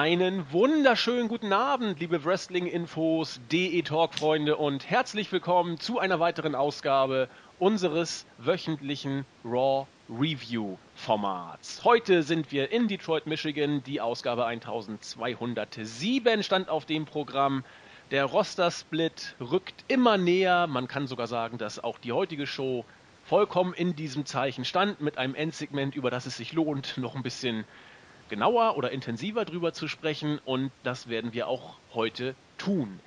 Einen 0.00 0.52
wunderschönen 0.52 1.26
guten 1.26 1.52
Abend, 1.52 1.98
liebe 1.98 2.24
Wrestling-Infos, 2.24 3.40
DE-Talk-Freunde 3.50 4.56
und 4.56 4.88
herzlich 4.88 5.32
willkommen 5.32 5.80
zu 5.80 5.98
einer 5.98 6.20
weiteren 6.20 6.54
Ausgabe 6.54 7.28
unseres 7.58 8.24
wöchentlichen 8.38 9.26
Raw 9.44 9.88
Review 10.08 10.76
Formats. 10.94 11.82
Heute 11.82 12.22
sind 12.22 12.52
wir 12.52 12.70
in 12.70 12.86
Detroit, 12.86 13.26
Michigan. 13.26 13.82
Die 13.82 14.00
Ausgabe 14.00 14.46
1207 14.46 16.44
stand 16.44 16.68
auf 16.68 16.86
dem 16.86 17.04
Programm. 17.04 17.64
Der 18.12 18.24
Roster-Split 18.24 19.34
rückt 19.40 19.84
immer 19.88 20.16
näher. 20.16 20.68
Man 20.68 20.86
kann 20.86 21.08
sogar 21.08 21.26
sagen, 21.26 21.58
dass 21.58 21.82
auch 21.82 21.98
die 21.98 22.12
heutige 22.12 22.46
Show 22.46 22.84
vollkommen 23.24 23.74
in 23.74 23.96
diesem 23.96 24.26
Zeichen 24.26 24.64
stand, 24.64 25.00
mit 25.00 25.18
einem 25.18 25.34
Endsegment, 25.34 25.96
über 25.96 26.12
das 26.12 26.24
es 26.24 26.36
sich 26.36 26.52
lohnt, 26.52 26.98
noch 26.98 27.16
ein 27.16 27.24
bisschen 27.24 27.64
genauer 28.28 28.76
oder 28.76 28.90
intensiver 28.90 29.44
drüber 29.44 29.72
zu 29.72 29.88
sprechen. 29.88 30.40
Und 30.44 30.70
das 30.82 31.08
werden 31.08 31.32
wir 31.32 31.48
auch 31.48 31.76
heute 31.94 32.34
tun. 32.56 33.00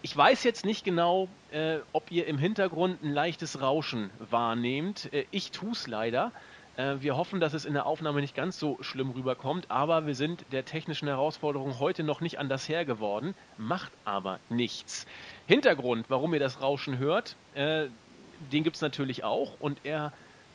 Ich 0.00 0.16
weiß 0.16 0.44
jetzt 0.44 0.64
nicht 0.64 0.84
genau, 0.84 1.28
äh, 1.50 1.78
ob 1.92 2.10
ihr 2.10 2.26
im 2.26 2.38
Hintergrund 2.38 3.02
ein 3.02 3.12
leichtes 3.12 3.60
Rauschen 3.60 4.10
wahrnehmt. 4.30 5.12
Äh, 5.12 5.26
ich 5.30 5.50
tue 5.50 5.72
es 5.72 5.86
leider. 5.86 6.32
Äh, 6.78 7.00
wir 7.00 7.16
hoffen, 7.16 7.40
dass 7.40 7.52
es 7.52 7.64
in 7.64 7.74
der 7.74 7.86
Aufnahme 7.86 8.20
nicht 8.20 8.36
ganz 8.36 8.58
so 8.58 8.78
schlimm 8.80 9.10
rüberkommt, 9.10 9.70
aber 9.70 10.06
wir 10.06 10.14
sind 10.14 10.44
der 10.52 10.64
technischen 10.64 11.08
Herausforderung 11.08 11.80
heute 11.80 12.04
noch 12.04 12.20
nicht 12.20 12.38
anders 12.38 12.68
Herr 12.68 12.84
geworden, 12.84 13.34
macht 13.56 13.90
aber 14.04 14.38
nichts. 14.48 15.04
Hintergrund, 15.46 16.06
warum 16.08 16.32
ihr 16.32 16.40
das 16.40 16.62
Rauschen 16.62 16.98
hört, 16.98 17.34
äh, 17.54 17.86
den 18.52 18.62
gibt 18.62 18.76
es 18.76 18.82
natürlich 18.82 19.24
auch 19.24 19.54
und 19.58 19.80
er 19.82 20.12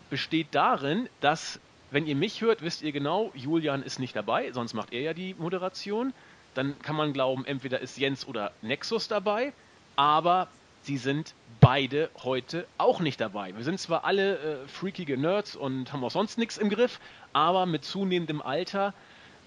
besteht 0.10 0.48
darin, 0.52 1.10
dass, 1.20 1.60
wenn 1.94 2.06
ihr 2.06 2.16
mich 2.16 2.42
hört, 2.42 2.62
wisst 2.62 2.82
ihr 2.82 2.92
genau, 2.92 3.32
Julian 3.34 3.84
ist 3.84 4.00
nicht 4.00 4.16
dabei, 4.16 4.52
sonst 4.52 4.74
macht 4.74 4.92
er 4.92 5.02
ja 5.02 5.14
die 5.14 5.36
Moderation 5.36 6.14
dann 6.54 6.80
kann 6.80 6.96
man 6.96 7.14
glauben, 7.14 7.46
entweder 7.46 7.80
ist 7.80 7.98
Jens 7.98 8.28
oder 8.28 8.52
Nexus 8.62 9.08
dabei, 9.08 9.54
aber 9.96 10.48
sie 10.82 10.98
sind 10.98 11.34
beide 11.60 12.10
heute 12.24 12.68
auch 12.78 13.00
nicht 13.00 13.22
dabei. 13.22 13.56
Wir 13.56 13.64
sind 13.64 13.80
zwar 13.80 14.06
alle 14.06 14.38
äh, 14.38 14.68
freakige 14.68 15.18
Nerds 15.18 15.56
und 15.56 15.94
haben 15.94 16.04
auch 16.04 16.12
sonst 16.12 16.38
nichts 16.38 16.58
im 16.58 16.70
Griff, 16.70 17.00
aber 17.32 17.66
mit 17.66 17.86
zunehmendem 17.86 18.42
Alter 18.42 18.94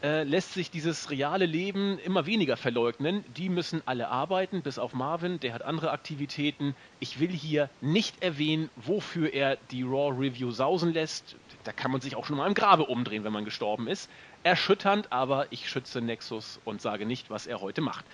äh, 0.02 0.24
lässt 0.24 0.54
sich 0.54 0.70
dieses 0.70 1.10
reale 1.10 1.46
Leben 1.46 1.98
immer 1.98 2.26
weniger 2.26 2.56
verleugnen. 2.56 3.24
Die 3.36 3.48
müssen 3.48 3.82
alle 3.86 4.08
arbeiten, 4.08 4.62
bis 4.62 4.78
auf 4.78 4.92
Marvin, 4.94 5.40
der 5.40 5.52
hat 5.52 5.62
andere 5.62 5.90
Aktivitäten. 5.90 6.74
Ich 7.00 7.20
will 7.20 7.30
hier 7.30 7.70
nicht 7.80 8.22
erwähnen, 8.22 8.70
wofür 8.76 9.32
er 9.32 9.56
die 9.70 9.82
Raw 9.82 10.14
Review 10.16 10.50
sausen 10.50 10.92
lässt. 10.92 11.36
Da 11.66 11.72
kann 11.72 11.90
man 11.90 12.00
sich 12.00 12.16
auch 12.16 12.24
schon 12.24 12.36
mal 12.36 12.46
im 12.46 12.54
Grabe 12.54 12.84
umdrehen, 12.84 13.24
wenn 13.24 13.32
man 13.32 13.44
gestorben 13.44 13.88
ist 13.88 14.08
erschütternd, 14.46 15.10
aber 15.10 15.48
ich 15.50 15.68
schütze 15.68 16.00
Nexus 16.00 16.60
und 16.64 16.80
sage 16.80 17.04
nicht, 17.04 17.30
was 17.30 17.48
er 17.48 17.60
heute 17.60 17.80
macht. 17.80 18.04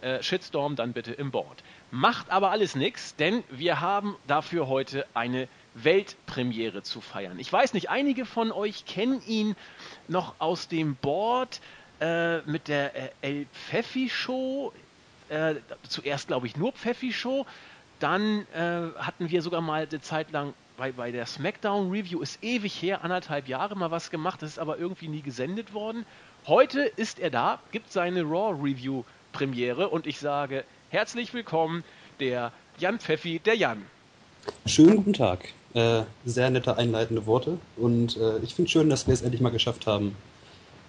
Äh, 0.00 0.22
Shitstorm 0.22 0.76
dann 0.76 0.92
bitte 0.92 1.12
im 1.12 1.32
Board. 1.32 1.64
Macht 1.90 2.30
aber 2.30 2.52
alles 2.52 2.76
nichts, 2.76 3.16
denn 3.16 3.42
wir 3.50 3.80
haben 3.80 4.16
dafür 4.28 4.68
heute 4.68 5.06
eine 5.12 5.48
Weltpremiere 5.74 6.82
zu 6.82 7.00
feiern. 7.00 7.38
Ich 7.40 7.52
weiß 7.52 7.74
nicht, 7.74 7.90
einige 7.90 8.26
von 8.26 8.52
euch 8.52 8.84
kennen 8.84 9.22
ihn 9.26 9.56
noch 10.06 10.36
aus 10.38 10.68
dem 10.68 10.94
Board 10.94 11.60
äh, 12.00 12.42
mit 12.42 12.68
der 12.68 12.94
äh, 12.94 13.10
El 13.22 13.46
Pfeffi 13.46 14.08
Show. 14.08 14.72
Äh, 15.30 15.56
zuerst 15.88 16.28
glaube 16.28 16.46
ich 16.46 16.56
nur 16.56 16.72
Pfeffi 16.72 17.12
Show. 17.12 17.44
Dann 17.98 18.46
äh, 18.54 18.88
hatten 18.98 19.30
wir 19.30 19.42
sogar 19.42 19.60
mal 19.60 19.88
eine 19.88 20.00
Zeit 20.00 20.30
lang 20.30 20.54
bei, 20.82 20.90
bei 20.90 21.12
der 21.12 21.26
SmackDown 21.26 21.92
Review 21.92 22.22
ist 22.22 22.42
ewig 22.42 22.82
her, 22.82 23.04
anderthalb 23.04 23.46
Jahre 23.46 23.76
mal 23.76 23.92
was 23.92 24.10
gemacht, 24.10 24.42
das 24.42 24.50
ist 24.50 24.58
aber 24.58 24.78
irgendwie 24.78 25.06
nie 25.06 25.22
gesendet 25.22 25.74
worden. 25.74 26.04
Heute 26.48 26.80
ist 26.80 27.20
er 27.20 27.30
da, 27.30 27.60
gibt 27.70 27.92
seine 27.92 28.22
Raw 28.22 28.60
Review 28.60 29.04
Premiere 29.30 29.90
und 29.90 30.08
ich 30.08 30.18
sage 30.18 30.64
herzlich 30.90 31.32
willkommen, 31.34 31.84
der 32.18 32.50
Jan 32.78 32.98
Pfeffi, 32.98 33.38
der 33.38 33.54
Jan. 33.54 33.84
Schönen 34.66 34.96
guten 34.96 35.12
Tag. 35.12 35.50
Äh, 35.74 36.02
sehr 36.24 36.50
nette 36.50 36.76
einleitende 36.76 37.26
Worte 37.26 37.58
und 37.76 38.16
äh, 38.16 38.38
ich 38.38 38.56
finde 38.56 38.68
schön, 38.68 38.90
dass 38.90 39.06
wir 39.06 39.14
es 39.14 39.22
endlich 39.22 39.40
mal 39.40 39.52
geschafft 39.52 39.86
haben, 39.86 40.16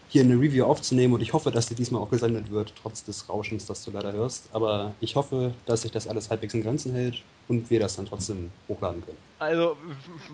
hier 0.09 0.23
eine 0.23 0.35
Review 0.35 0.65
aufzunehmen 0.65 1.13
und 1.13 1.21
ich 1.21 1.33
hoffe, 1.33 1.51
dass 1.51 1.67
sie 1.67 1.75
diesmal 1.75 2.01
auch 2.01 2.09
gesendet 2.09 2.51
wird, 2.51 2.73
trotz 2.81 3.03
des 3.03 3.27
Rauschens, 3.29 3.65
das 3.65 3.83
du 3.83 3.91
leider 3.91 4.13
hörst. 4.13 4.49
Aber 4.53 4.93
ich 4.99 5.15
hoffe, 5.15 5.53
dass 5.65 5.81
sich 5.81 5.91
das 5.91 6.07
alles 6.07 6.29
halbwegs 6.29 6.53
in 6.53 6.61
Grenzen 6.63 6.93
hält 6.93 7.23
und 7.47 7.69
wir 7.69 7.79
das 7.79 7.95
dann 7.95 8.05
trotzdem 8.05 8.51
hochladen 8.67 9.03
können. 9.03 9.17
Also 9.39 9.75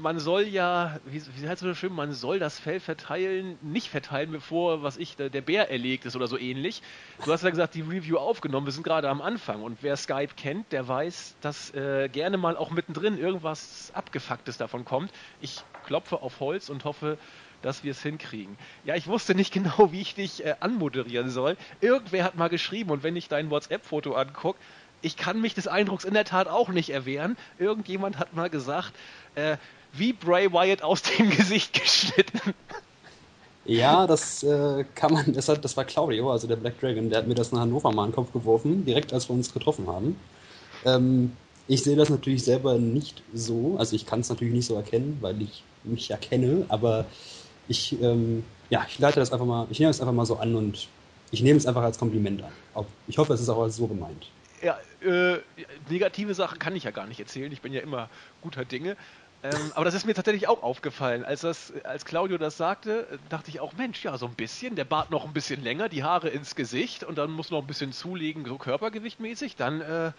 man 0.02 0.19
soll 0.19 0.44
ja, 0.44 1.00
wie, 1.06 1.22
wie 1.35 1.47
heißt 1.47 1.63
es 1.63 1.68
so 1.68 1.74
schön, 1.74 1.94
man 1.94 2.13
soll 2.13 2.38
das 2.38 2.59
Fell 2.59 2.79
verteilen, 2.79 3.58
nicht 3.62 3.90
verteilen, 3.90 4.31
bevor, 4.31 4.84
was 4.84 4.97
ich, 4.97 5.16
der, 5.16 5.29
der 5.29 5.41
Bär 5.41 5.72
erlegt 5.72 6.06
ist 6.06 6.16
oder 6.16 6.28
so 6.28 6.38
ähnlich. 6.38 6.84
Du 7.25 7.31
hast 7.31 7.44
ja 7.44 7.50
gesagt, 7.50 7.74
die 7.74 7.81
Review 7.81 8.18
aufgenommen, 8.18 8.68
wir 8.68 8.74
sind 8.74 8.84
gerade 8.84 9.09
am 9.09 9.22
Anfang 9.22 9.63
und 9.63 9.79
wer 9.81 9.97
Skype 9.97 10.35
kennt, 10.38 10.72
der 10.72 10.88
weiß, 10.88 11.35
dass 11.41 11.74
äh, 11.74 12.09
gerne 12.09 12.38
mal 12.38 12.56
auch 12.56 12.69
mittendrin 12.69 13.18
irgendwas 13.18 13.91
Abgefucktes 13.96 14.58
davon 14.58 14.85
kommt. 14.85 15.12
Ich 15.41 15.63
klopfe 15.85 16.22
auf 16.22 16.40
Holz 16.40 16.69
und 16.69 16.85
hoffe, 16.85 17.18
dass 17.62 17.84
wir 17.84 17.92
es 17.92 18.02
hinkriegen. 18.02 18.58
Ja, 18.86 18.96
ich 18.96 19.08
wusste 19.08 19.36
nicht 19.36 19.53
genau, 19.53 19.92
wie 19.92 20.02
ich 20.02 20.16
dich 20.16 20.46
äh, 20.46 20.56
anmoderieren 20.59 21.30
soll. 21.30 21.58
Irgendwer 21.81 22.24
hat 22.24 22.36
mal 22.36 22.50
geschrieben 22.50 22.92
und 22.92 23.03
wenn 23.03 23.16
ich 23.16 23.28
dein 23.28 23.50
WhatsApp-Foto 23.50 24.14
angucke, 24.14 24.59
ich 25.02 25.16
kann 25.16 25.40
mich 25.40 25.53
des 25.53 25.68
Eindrucks 25.68 26.03
in 26.03 26.14
der 26.14 26.25
Tat 26.25 26.47
auch 26.47 26.70
nicht 26.70 26.90
erwehren. 26.90 27.38
Irgendjemand 27.58 28.20
hat 28.20 28.36
mal 28.36 28.50
gesagt, 28.50 28.94
äh, 29.36 29.58
wie 29.94 30.14
Bray 30.14 30.52
Wyatt 30.52 30.81
aus 30.81 31.02
dem 31.02 31.30
Gesicht 31.36 31.74
geschnitten. 31.74 32.53
Ja, 33.66 34.08
das 34.08 34.44
äh, 34.44 34.84
kann 34.96 35.14
man, 35.14 35.34
das, 35.34 35.47
hat, 35.47 35.64
das 35.64 35.78
war 35.78 35.86
Claudio, 35.86 36.31
also 36.31 36.47
der 36.47 36.56
Black 36.56 36.80
Dragon, 36.80 37.09
der 37.09 37.20
hat 37.20 37.28
mir 37.28 37.36
das 37.36 37.52
in 37.52 37.59
Hannover 37.59 37.91
mal 37.91 38.06
in 38.06 38.09
den 38.09 38.16
Kopf 38.16 38.34
geworfen, 38.34 38.86
direkt 38.86 39.14
als 39.14 39.30
wir 39.30 39.36
uns 39.36 39.53
getroffen 39.53 39.88
haben. 39.88 40.16
Ähm, 40.86 41.34
ich 41.68 41.84
sehe 41.84 41.96
das 41.96 42.09
natürlich 42.09 42.44
selber 42.44 42.80
nicht 42.80 43.22
so, 43.34 43.76
also 43.78 43.96
ich 43.96 44.08
kann 44.08 44.22
es 44.22 44.30
natürlich 44.30 44.53
nicht 44.53 44.66
so 44.66 44.76
erkennen, 44.76 45.18
weil 45.22 45.41
ich 45.41 45.64
mich 45.84 46.09
erkenne, 46.09 46.66
aber 46.70 47.06
ich, 47.69 48.02
ähm, 48.02 48.44
ja, 48.69 48.85
ich 48.88 49.00
leite 49.00 49.19
das 49.22 49.31
einfach 49.31 49.46
mal, 49.46 49.68
ich 49.69 49.80
nehme 49.80 49.91
es 49.91 50.02
einfach 50.02 50.13
mal 50.13 50.25
so 50.25 50.38
an 50.38 50.56
und 50.56 50.90
ich 51.31 51.41
nehme 51.41 51.57
es 51.57 51.66
einfach 51.66 51.84
als 51.84 51.97
Kompliment 51.97 52.44
an. 52.44 52.85
Ich 53.07 53.18
hoffe, 53.18 53.34
es 53.34 53.40
ist 53.40 53.50
auch 53.50 53.68
so 53.69 53.88
gemeint. 53.88 54.28
Ja, 54.62 54.78
äh, 55.02 55.38
negative 55.90 56.34
Sachen 56.34 56.59
kann 56.59 56.75
ich 56.75 56.84
ja 56.84 56.91
gar 56.91 57.08
nicht 57.08 57.19
erzählen. 57.19 57.52
Ich 57.52 57.62
bin 57.62 57.72
ja 57.72 57.81
immer 57.81 58.09
guter 58.41 58.66
Dinge. 58.66 58.97
Ähm, 59.41 59.72
aber 59.74 59.85
das 59.85 59.94
ist 59.94 60.06
mir 60.06 60.13
tatsächlich 60.13 60.50
auch 60.50 60.63
aufgefallen. 60.63 61.24
Als, 61.24 61.41
das, 61.41 61.72
als 61.85 62.03
Claudio 62.03 62.38
das 62.38 62.58
sagte, 62.58 63.08
dachte 63.29 63.50
ich 63.50 63.62
auch, 63.62 63.72
Mensch, 63.74 64.03
ja, 64.03 64.18
so 64.18 64.25
ein 64.25 64.34
bisschen. 64.34 64.75
Der 64.75 64.84
Bart 64.84 65.12
noch 65.12 65.25
ein 65.25 65.31
bisschen 65.31 65.63
länger, 65.63 65.88
die 65.88 66.03
Haare 66.03 66.28
ins 66.28 66.56
Gesicht 66.56 67.06
und 67.06 67.18
dann 67.18 67.31
muss 67.31 67.50
noch 67.50 67.62
ein 67.62 67.68
bisschen 67.68 67.94
zulegen, 67.94 68.44
so 68.46 68.58
körpergewichtmäßig. 68.58 69.56
Dann 69.56 69.79
äh, 69.79 70.12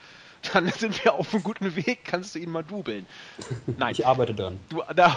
dann 0.53 0.69
sind 0.69 1.05
wir 1.05 1.15
auf 1.15 1.33
einem 1.35 1.43
guten 1.43 1.77
Weg, 1.77 2.01
kannst 2.05 2.35
du 2.35 2.39
ihn 2.39 2.51
mal 2.51 2.65
dubeln. 2.65 3.07
Nein. 3.79 3.93
Ich 3.93 4.07
arbeite 4.07 4.35
dann. 4.35 4.59
Du, 4.69 4.83
da, 4.95 5.17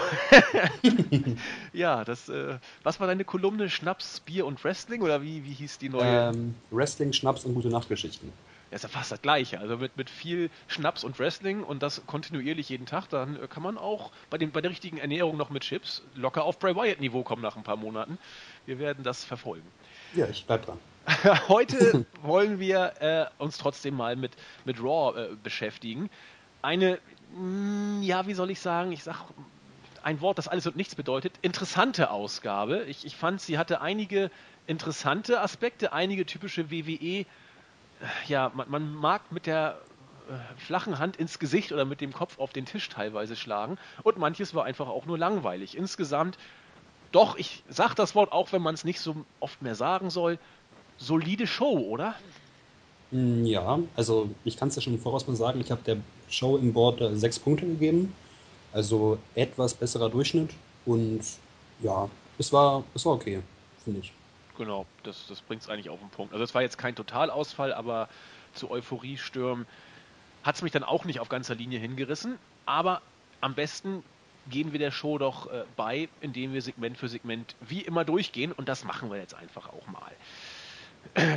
ja, 1.74 2.04
das, 2.04 2.30
äh, 2.30 2.58
was 2.84 3.00
war 3.00 3.08
deine 3.08 3.26
Kolumne? 3.26 3.70
Schnaps, 3.70 4.20
Bier 4.20 4.46
und 4.46 4.64
Wrestling? 4.64 5.02
Oder 5.02 5.22
wie, 5.22 5.44
wie 5.46 5.54
hieß 5.54 5.78
die 5.78 5.90
neue? 5.90 6.30
Ähm, 6.30 6.56
Wrestling, 6.72 7.14
Schnaps 7.14 7.46
und 7.46 7.54
gute 7.54 7.70
Nachtgeschichten. 7.70 8.32
Das 8.72 8.84
ist 8.84 8.92
ja 8.92 8.98
fast 8.98 9.12
das 9.12 9.22
Gleiche. 9.22 9.60
Also 9.60 9.78
mit, 9.78 9.98
mit 9.98 10.10
viel 10.10 10.50
Schnaps 10.68 11.04
und 11.04 11.20
Wrestling 11.20 11.64
und 11.64 11.84
das 11.84 12.02
kontinuierlich 12.08 12.70
jeden 12.70 12.88
Tag, 12.88 13.08
dann 13.10 13.42
äh, 13.42 13.48
kann 13.48 13.62
man 13.62 13.78
auch 13.78 14.12
bei, 14.30 14.38
den, 14.38 14.52
bei 14.52 14.62
der 14.62 14.72
richtigen 14.72 14.98
Ernährung 14.98 15.38
noch 15.38 15.52
mit 15.52 15.64
Chips 15.64 16.02
locker 16.16 16.44
auf 16.44 16.58
Bray 16.58 16.76
Wyatt-Niveau 16.76 17.24
kommen 17.24 17.44
nach 17.44 17.56
ein 17.56 17.64
paar 17.64 17.78
Monaten. 17.78 18.18
Wir 18.66 18.80
werden 18.80 19.04
das 19.04 19.24
verfolgen. 19.24 19.68
Ja, 20.16 20.28
ich 20.28 20.46
bleib 20.46 20.66
dran. 20.66 20.80
Heute 21.50 22.06
wollen 22.22 22.60
wir 22.60 22.94
äh, 23.02 23.26
uns 23.42 23.58
trotzdem 23.58 23.96
mal 23.96 24.16
mit, 24.16 24.32
mit 24.64 24.82
Raw 24.82 25.20
äh, 25.20 25.36
beschäftigen. 25.36 26.10
Eine, 26.62 27.00
mh, 27.36 28.00
mm, 28.00 28.04
ja, 28.04 28.26
wie 28.28 28.34
soll 28.34 28.52
ich 28.52 28.60
sagen, 28.60 28.92
ich 28.92 29.04
sag 29.04 29.18
ein 30.02 30.22
Wort, 30.22 30.38
das 30.38 30.48
alles 30.48 30.68
und 30.68 30.76
nichts 30.76 30.96
bedeutet, 30.96 31.34
interessante 31.42 32.10
Ausgabe. 32.10 32.84
Ich, 32.84 33.06
ich 33.06 33.16
fand, 33.16 33.42
sie 33.42 33.58
hatte 33.58 33.82
einige 33.82 34.32
interessante 34.68 35.42
Aspekte, 35.42 35.94
einige 35.94 36.26
typische 36.26 36.72
WWE. 36.72 36.98
Äh, 37.00 37.26
ja, 38.28 38.52
man, 38.54 38.70
man 38.70 38.94
mag 38.94 39.30
mit 39.32 39.46
der 39.46 39.78
äh, 40.30 40.62
flachen 40.62 41.00
Hand 41.00 41.18
ins 41.18 41.38
Gesicht 41.38 41.74
oder 41.74 41.84
mit 41.84 42.00
dem 42.00 42.14
Kopf 42.14 42.40
auf 42.40 42.54
den 42.54 42.66
Tisch 42.66 42.88
teilweise 42.88 43.36
schlagen. 43.36 43.78
Und 44.04 44.18
manches 44.18 44.56
war 44.56 44.64
einfach 44.64 44.88
auch 44.88 45.06
nur 45.06 45.18
langweilig. 45.18 45.76
Insgesamt, 45.76 46.38
doch, 47.12 47.36
ich 47.36 47.64
sag 47.68 47.94
das 47.96 48.16
Wort 48.16 48.32
auch, 48.32 48.54
wenn 48.54 48.62
man 48.62 48.74
es 48.74 48.86
nicht 48.86 49.02
so 49.02 49.26
oft 49.42 49.62
mehr 49.62 49.76
sagen 49.76 50.10
soll, 50.10 50.40
solide 51.04 51.48
Show, 51.48 51.78
oder? 51.78 52.16
Mm, 53.12 53.46
ja, 53.46 53.80
also 53.96 54.30
ich 54.44 54.58
kann 54.58 54.70
es 54.70 54.76
ja 54.76 54.82
schon 54.82 54.94
im 54.94 55.00
Voraus 55.00 55.28
mal 55.28 55.36
sagen, 55.36 55.62
ich 55.62 55.72
habe 55.72 55.82
der 55.84 55.98
Show 56.30 56.58
im 56.58 56.74
Board 56.74 57.02
äh, 57.02 57.16
sechs 57.16 57.40
Punkte 57.40 57.66
gegeben. 57.66 58.14
Also 58.72 59.20
etwas 59.36 59.76
besserer 59.76 60.10
Durchschnitt 60.10 60.50
und 60.86 61.22
ja, 61.82 62.10
es 62.40 62.52
war, 62.52 62.84
es 62.96 63.06
war 63.06 63.14
okay, 63.14 63.42
finde 63.84 64.00
ich. 64.00 64.12
Genau, 64.58 64.88
das, 65.04 65.28
das 65.28 65.42
bringt 65.42 65.62
es 65.62 65.70
eigentlich 65.70 65.90
auf 65.90 66.00
den 66.00 66.10
Punkt. 66.10 66.34
Also 66.34 66.44
es 66.44 66.56
war 66.56 66.64
jetzt 66.64 66.78
kein 66.78 66.96
Totalausfall, 66.96 67.72
aber 67.72 68.10
zu 68.54 68.72
Euphoriestürmen 68.72 69.68
hat 70.44 70.56
es 70.56 70.62
mich 70.64 70.72
dann 70.72 70.84
auch 70.84 71.06
nicht 71.06 71.20
auf 71.20 71.30
ganzer 71.30 71.56
Linie 71.56 71.80
hingerissen. 71.80 72.38
Aber 72.66 73.02
am 73.42 73.54
besten 73.54 74.04
gehen 74.50 74.72
wir 74.72 74.80
der 74.80 74.92
Show 74.92 75.18
doch 75.18 75.52
äh, 75.52 75.64
bei, 75.76 76.10
indem 76.22 76.54
wir 76.54 76.62
Segment 76.62 76.98
für 76.98 77.08
Segment 77.08 77.56
wie 77.62 77.82
immer 77.82 78.06
durchgehen 78.06 78.52
und 78.52 78.68
das 78.68 78.84
machen 78.84 79.10
wir 79.10 79.18
jetzt 79.18 79.36
einfach 79.36 79.70
auch 79.70 79.88
mal. 79.88 80.12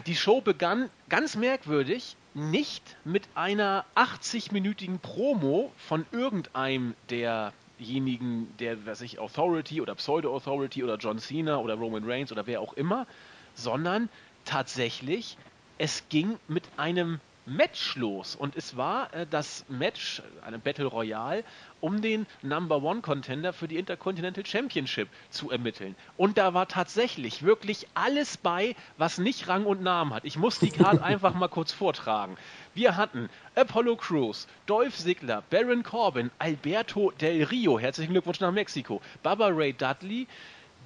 Die 0.07 0.15
Show 0.17 0.41
begann 0.41 0.91
ganz 1.09 1.35
merkwürdig, 1.37 2.17
nicht 2.35 2.97
mit 3.05 3.29
einer 3.35 3.85
80-minütigen 3.95 4.99
Promo 5.01 5.73
von 5.77 6.07
irgendeinem 6.13 6.95
derjenigen, 7.11 8.57
der, 8.59 8.87
was 8.87 9.01
ich, 9.03 9.19
Authority 9.19 9.81
oder 9.83 9.95
Pseudo-Authority 9.95 10.83
oder 10.83 10.97
John 10.97 11.19
Cena 11.19 11.59
oder 11.59 11.75
Roman 11.75 12.05
Reigns 12.05 12.33
oder 12.33 12.47
wer 12.47 12.61
auch 12.61 12.73
immer, 12.73 13.07
sondern 13.55 14.09
tatsächlich, 14.45 15.37
es 15.79 16.09
ging 16.09 16.39
mit 16.49 16.65
einem 16.77 17.21
Match 17.47 17.95
los. 17.95 18.35
Und 18.35 18.57
es 18.57 18.77
war 18.77 19.15
äh, 19.15 19.27
das 19.29 19.65
Match, 19.69 20.21
eine 20.45 20.59
Battle 20.59 20.87
Royale, 20.87 21.45
um 21.81 22.03
den 22.03 22.27
Number 22.43 22.83
One 22.83 23.01
Contender 23.01 23.53
für 23.53 23.69
die 23.69 23.77
Intercontinental 23.77 24.45
Championship 24.45 25.09
zu 25.31 25.51
ermitteln. 25.51 25.95
Und 26.17 26.39
da 26.39 26.55
war 26.55 26.67
tatsächlich 26.67 27.45
wirklich 27.45 27.87
alles 27.95 28.37
bei, 28.37 28.75
was 28.99 29.19
nicht 29.19 29.49
Rang 29.49 29.65
und 29.65 29.83
Namen 29.83 30.13
hat. 30.13 30.25
Ich 30.25 30.37
muss 30.37 30.59
die 30.59 30.71
Karte 30.71 31.03
einfach 31.05 31.35
mal 31.35 31.49
kurz 31.49 31.73
vortragen. 31.73 32.37
Wir 32.75 32.97
hatten 32.97 33.31
Apollo 33.55 33.97
Crews, 33.97 34.49
Dolph 34.67 34.97
Ziggler, 34.97 35.43
Baron 35.49 35.83
Corbin, 35.83 36.31
Alberto 36.39 37.13
Del 37.13 37.45
Rio, 37.45 37.79
herzlichen 37.79 38.13
Glückwunsch 38.13 38.41
nach 38.41 38.53
Mexiko, 38.53 39.01
Baba 39.23 39.49
Ray 39.49 39.73
Dudley, 39.73 40.27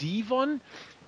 Devon, 0.01 0.61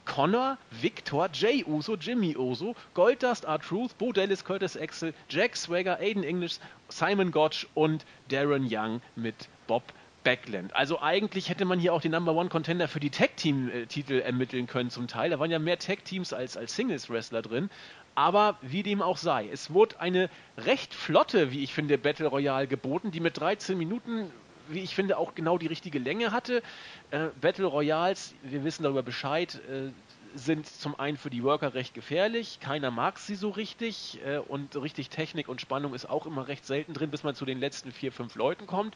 Connor, 0.04 0.58
Victor, 0.70 1.28
Jay 1.32 1.64
Uso, 1.64 1.96
Jimmy 1.96 2.36
Uso, 2.36 2.74
Goldust, 2.94 3.44
R-Truth, 3.44 3.96
Bo 3.98 4.12
Dallas, 4.12 4.44
Curtis 4.44 4.76
Axel, 4.76 5.14
Jack 5.28 5.56
Swagger, 5.56 5.98
Aiden 6.00 6.24
English, 6.24 6.58
Simon 6.88 7.30
Gotch 7.30 7.66
und 7.74 8.04
Darren 8.28 8.66
Young 8.70 9.00
mit 9.16 9.48
Bob 9.66 9.82
Backland. 10.24 10.74
Also 10.74 11.00
eigentlich 11.00 11.48
hätte 11.48 11.64
man 11.64 11.80
hier 11.80 11.92
auch 11.92 12.00
den 12.00 12.12
Number 12.12 12.34
One 12.34 12.48
Contender 12.48 12.88
für 12.88 13.00
die 13.00 13.10
Tag 13.10 13.36
Team 13.36 13.70
Titel 13.88 14.20
ermitteln 14.20 14.66
können 14.66 14.90
zum 14.90 15.08
Teil. 15.08 15.30
Da 15.30 15.38
waren 15.38 15.50
ja 15.50 15.58
mehr 15.58 15.78
Tag 15.78 16.04
Teams 16.04 16.32
als, 16.32 16.56
als 16.56 16.76
Singles 16.76 17.10
Wrestler 17.10 17.42
drin. 17.42 17.70
Aber 18.14 18.58
wie 18.60 18.82
dem 18.82 19.00
auch 19.00 19.16
sei, 19.16 19.48
es 19.50 19.72
wurde 19.72 19.98
eine 20.00 20.28
recht 20.58 20.94
flotte, 20.94 21.50
wie 21.50 21.64
ich 21.64 21.72
finde, 21.72 21.96
Battle 21.96 22.26
Royale 22.26 22.66
geboten, 22.66 23.10
die 23.10 23.20
mit 23.20 23.40
13 23.40 23.76
Minuten 23.76 24.30
wie 24.68 24.80
ich 24.80 24.94
finde, 24.94 25.18
auch 25.18 25.34
genau 25.34 25.58
die 25.58 25.66
richtige 25.66 25.98
Länge 25.98 26.32
hatte. 26.32 26.62
Äh, 27.10 27.28
Battle 27.40 27.66
Royals, 27.66 28.34
wir 28.42 28.64
wissen 28.64 28.82
darüber 28.82 29.02
Bescheid, 29.02 29.60
äh, 29.68 29.90
sind 30.34 30.66
zum 30.66 30.98
einen 30.98 31.16
für 31.16 31.30
die 31.30 31.42
Worker 31.42 31.74
recht 31.74 31.94
gefährlich. 31.94 32.58
Keiner 32.60 32.90
mag 32.90 33.18
sie 33.18 33.34
so 33.34 33.50
richtig 33.50 34.20
äh, 34.24 34.38
und 34.38 34.74
richtig 34.76 35.10
Technik 35.10 35.48
und 35.48 35.60
Spannung 35.60 35.94
ist 35.94 36.08
auch 36.08 36.26
immer 36.26 36.48
recht 36.48 36.66
selten 36.66 36.94
drin, 36.94 37.10
bis 37.10 37.22
man 37.22 37.34
zu 37.34 37.44
den 37.44 37.60
letzten 37.60 37.92
vier, 37.92 38.12
fünf 38.12 38.34
Leuten 38.34 38.66
kommt. 38.66 38.94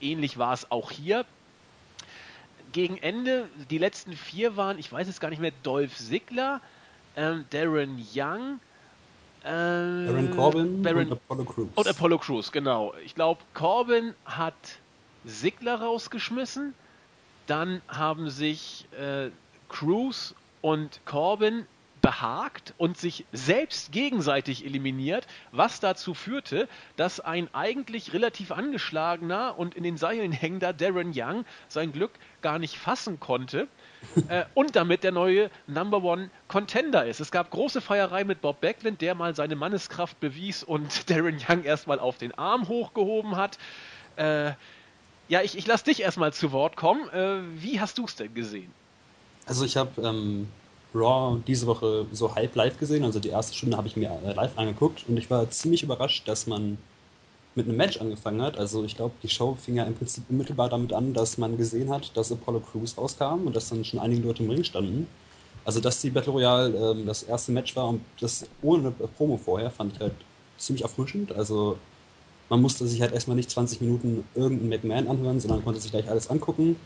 Ähnlich 0.00 0.38
war 0.38 0.52
es 0.52 0.70
auch 0.70 0.90
hier. 0.90 1.24
Gegen 2.72 2.98
Ende, 2.98 3.48
die 3.70 3.78
letzten 3.78 4.12
vier 4.12 4.56
waren, 4.56 4.78
ich 4.78 4.92
weiß 4.92 5.08
es 5.08 5.20
gar 5.20 5.30
nicht 5.30 5.40
mehr, 5.40 5.52
Dolph 5.62 5.96
Ziggler, 5.96 6.60
ähm, 7.16 7.44
Darren 7.50 8.04
Young, 8.14 8.60
ähm, 9.44 10.06
Baron 10.06 10.30
Corbin 10.32 10.82
Baron, 10.82 11.08
und 11.08 11.12
Apollo 11.12 11.44
Crews. 11.44 11.68
Und 11.74 11.88
Apollo 11.88 12.18
Crews, 12.18 12.52
genau. 12.52 12.92
Ich 13.04 13.14
glaube, 13.14 13.40
Corbin 13.54 14.14
hat 14.24 14.54
Sigler 15.26 15.82
rausgeschmissen. 15.82 16.74
Dann 17.46 17.82
haben 17.88 18.30
sich 18.30 18.86
äh, 18.98 19.30
Cruz 19.68 20.34
und 20.62 21.00
Corbin 21.04 21.66
behagt 22.06 22.72
und 22.78 22.96
sich 22.96 23.24
selbst 23.32 23.90
gegenseitig 23.90 24.64
eliminiert, 24.64 25.26
was 25.50 25.80
dazu 25.80 26.14
führte, 26.14 26.68
dass 26.96 27.18
ein 27.18 27.52
eigentlich 27.52 28.12
relativ 28.12 28.52
angeschlagener 28.52 29.58
und 29.58 29.74
in 29.74 29.82
den 29.82 29.96
Seilen 29.96 30.30
hängender 30.30 30.72
Darren 30.72 31.10
Young 31.12 31.44
sein 31.66 31.90
Glück 31.90 32.12
gar 32.42 32.60
nicht 32.60 32.78
fassen 32.78 33.18
konnte 33.18 33.66
äh, 34.28 34.44
und 34.54 34.76
damit 34.76 35.02
der 35.02 35.10
neue 35.10 35.50
Number 35.66 36.04
One 36.04 36.30
Contender 36.46 37.06
ist. 37.06 37.18
Es 37.18 37.32
gab 37.32 37.50
große 37.50 37.80
Feierei 37.80 38.22
mit 38.22 38.40
Bob 38.40 38.60
Backlund, 38.60 39.00
der 39.00 39.16
mal 39.16 39.34
seine 39.34 39.56
Manneskraft 39.56 40.20
bewies 40.20 40.62
und 40.62 41.10
Darren 41.10 41.38
Young 41.48 41.64
erstmal 41.64 41.98
auf 41.98 42.18
den 42.18 42.32
Arm 42.38 42.68
hochgehoben 42.68 43.34
hat. 43.34 43.58
Äh, 44.14 44.52
ja, 45.28 45.42
ich, 45.42 45.56
ich 45.56 45.66
lasse 45.66 45.84
dich 45.84 46.00
erstmal 46.00 46.32
zu 46.32 46.52
Wort 46.52 46.76
kommen. 46.76 47.08
Äh, 47.10 47.40
wie 47.60 47.80
hast 47.80 47.98
du 47.98 48.04
es 48.04 48.16
denn 48.16 48.34
gesehen? 48.34 48.70
Also 49.46 49.64
ich 49.64 49.76
habe 49.76 50.00
ähm, 50.02 50.48
Raw 50.94 51.40
diese 51.46 51.66
Woche 51.66 52.06
so 52.12 52.34
halb 52.34 52.54
live 52.54 52.78
gesehen. 52.78 53.04
Also 53.04 53.18
die 53.20 53.28
erste 53.28 53.54
Stunde 53.54 53.76
habe 53.76 53.88
ich 53.88 53.96
mir 53.96 54.10
äh, 54.24 54.32
live 54.32 54.56
angeguckt 54.56 55.04
und 55.08 55.16
ich 55.16 55.30
war 55.30 55.48
ziemlich 55.50 55.82
überrascht, 55.82 56.26
dass 56.26 56.46
man 56.46 56.78
mit 57.54 57.66
einem 57.66 57.76
Match 57.76 58.00
angefangen 58.00 58.42
hat. 58.42 58.58
Also 58.58 58.84
ich 58.84 58.96
glaube, 58.96 59.14
die 59.22 59.28
Show 59.28 59.56
fing 59.60 59.76
ja 59.76 59.84
im 59.84 59.94
Prinzip 59.94 60.24
unmittelbar 60.28 60.68
damit 60.68 60.92
an, 60.92 61.14
dass 61.14 61.38
man 61.38 61.56
gesehen 61.56 61.90
hat, 61.90 62.16
dass 62.16 62.30
Apollo 62.30 62.60
Crews 62.60 62.96
rauskam 62.96 63.46
und 63.46 63.56
dass 63.56 63.68
dann 63.68 63.84
schon 63.84 64.00
einige 64.00 64.26
Leute 64.26 64.42
im 64.42 64.50
Ring 64.50 64.64
standen. 64.64 65.06
Also 65.64 65.80
dass 65.80 66.00
die 66.00 66.10
Battle 66.10 66.32
Royale 66.32 66.76
ähm, 66.76 67.06
das 67.06 67.24
erste 67.24 67.52
Match 67.52 67.74
war 67.74 67.88
und 67.88 68.02
das 68.20 68.46
ohne 68.62 68.90
Promo 68.90 69.36
vorher, 69.36 69.70
fand 69.70 69.94
ich 69.94 70.00
halt 70.00 70.14
ziemlich 70.58 70.82
erfrischend. 70.82 71.32
Also 71.32 71.78
man 72.48 72.62
musste 72.62 72.86
sich 72.86 73.00
halt 73.00 73.12
erstmal 73.12 73.36
nicht 73.36 73.50
20 73.50 73.80
Minuten 73.80 74.24
irgendeinen 74.34 74.68
McMahon 74.68 75.08
anhören, 75.08 75.40
sondern 75.40 75.64
konnte 75.64 75.80
sich 75.80 75.90
gleich 75.90 76.08
alles 76.08 76.30
angucken. 76.30 76.76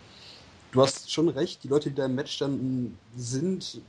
Du 0.73 0.81
hast 0.81 1.11
schon 1.11 1.29
recht, 1.29 1.65
die 1.65 1.69
Leute, 1.69 1.91
die 1.91 1.97
da 1.97 2.07
im 2.07 2.15
Match 2.15 2.33
standen, 2.33 2.97
sind 3.17 3.81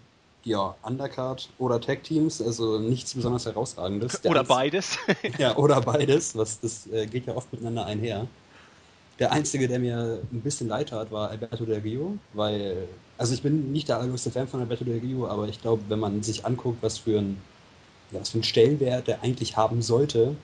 ja 0.44 0.76
Undercard 0.82 1.50
oder 1.60 1.80
Tag 1.80 2.04
Teams, 2.04 2.42
also 2.42 2.80
nichts 2.80 3.14
besonders 3.14 3.46
herausragendes. 3.46 4.22
Der 4.22 4.32
oder 4.32 4.44
beides. 4.44 4.98
ja, 5.38 5.56
oder 5.56 5.82
beides, 5.82 6.36
was 6.36 6.60
das 6.60 6.88
äh, 6.88 7.06
geht 7.06 7.28
ja 7.28 7.36
oft 7.36 7.52
miteinander 7.52 7.86
einher. 7.86 8.28
Der 9.20 9.32
einzige, 9.32 9.68
der 9.68 9.78
mir 9.78 10.20
ein 10.32 10.42
bisschen 10.42 10.68
leid 10.68 10.90
tat, 10.90 11.12
war 11.12 11.30
Alberto 11.30 11.66
Del 11.66 11.82
Rio, 11.82 12.18
weil, 12.34 12.88
also 13.20 13.36
ich 13.36 13.44
bin 13.44 13.72
nicht 13.72 13.88
der 13.88 13.98
allergrößte 13.98 14.32
Fan 14.32 14.48
von 14.48 14.62
Alberto 14.62 14.84
Del 14.84 14.98
Rio, 14.98 15.28
aber 15.28 15.48
ich 15.48 15.62
glaube, 15.62 15.84
wenn 15.90 16.00
man 16.00 16.24
sich 16.24 16.44
anguckt, 16.44 16.82
was 16.82 16.98
für 16.98 17.20
ein 17.20 17.40
was 18.12 18.30
für 18.30 18.36
einen 18.36 18.44
Stellenwert 18.44 19.08
der 19.08 19.24
eigentlich 19.24 19.58
haben 19.58 19.81
sollte, 19.81 20.36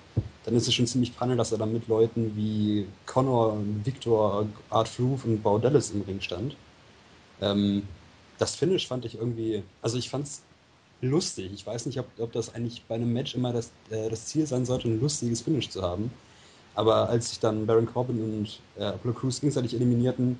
dann 0.45 0.55
ist 0.55 0.67
es 0.67 0.73
schon 0.73 0.87
ziemlich 0.87 1.15
panne, 1.15 1.35
dass 1.35 1.51
er 1.51 1.57
dann 1.57 1.73
mit 1.73 1.87
Leuten 1.87 2.35
wie 2.35 2.87
Connor, 3.05 3.57
Victor, 3.83 4.47
Art 4.69 4.87
Fruth 4.87 5.25
und 5.25 5.43
Bo 5.43 5.57
Dallas 5.57 5.91
im 5.91 6.01
Ring 6.03 6.21
stand. 6.21 6.55
Ähm, 7.41 7.83
das 8.37 8.55
Finish 8.55 8.87
fand 8.87 9.05
ich 9.05 9.15
irgendwie, 9.15 9.63
also 9.81 9.97
ich 9.97 10.09
fand 10.09 10.27
es 10.27 10.41
lustig. 11.01 11.51
Ich 11.53 11.65
weiß 11.65 11.85
nicht, 11.85 11.99
ob, 11.99 12.07
ob, 12.19 12.31
das 12.31 12.53
eigentlich 12.53 12.83
bei 12.87 12.95
einem 12.95 13.11
Match 13.11 13.35
immer 13.35 13.53
das, 13.53 13.71
äh, 13.89 14.09
das 14.09 14.27
Ziel 14.27 14.47
sein 14.47 14.65
sollte, 14.65 14.87
ein 14.87 14.99
lustiges 14.99 15.41
Finish 15.41 15.69
zu 15.69 15.81
haben. 15.81 16.11
Aber 16.75 17.09
als 17.09 17.29
sich 17.29 17.39
dann 17.39 17.65
Baron 17.65 17.85
Corbin 17.85 18.21
und 18.21 18.59
äh, 18.77 18.85
Apollo 18.85 19.15
Crews 19.15 19.41
gegenseitig 19.41 19.73
eliminierten 19.73 20.39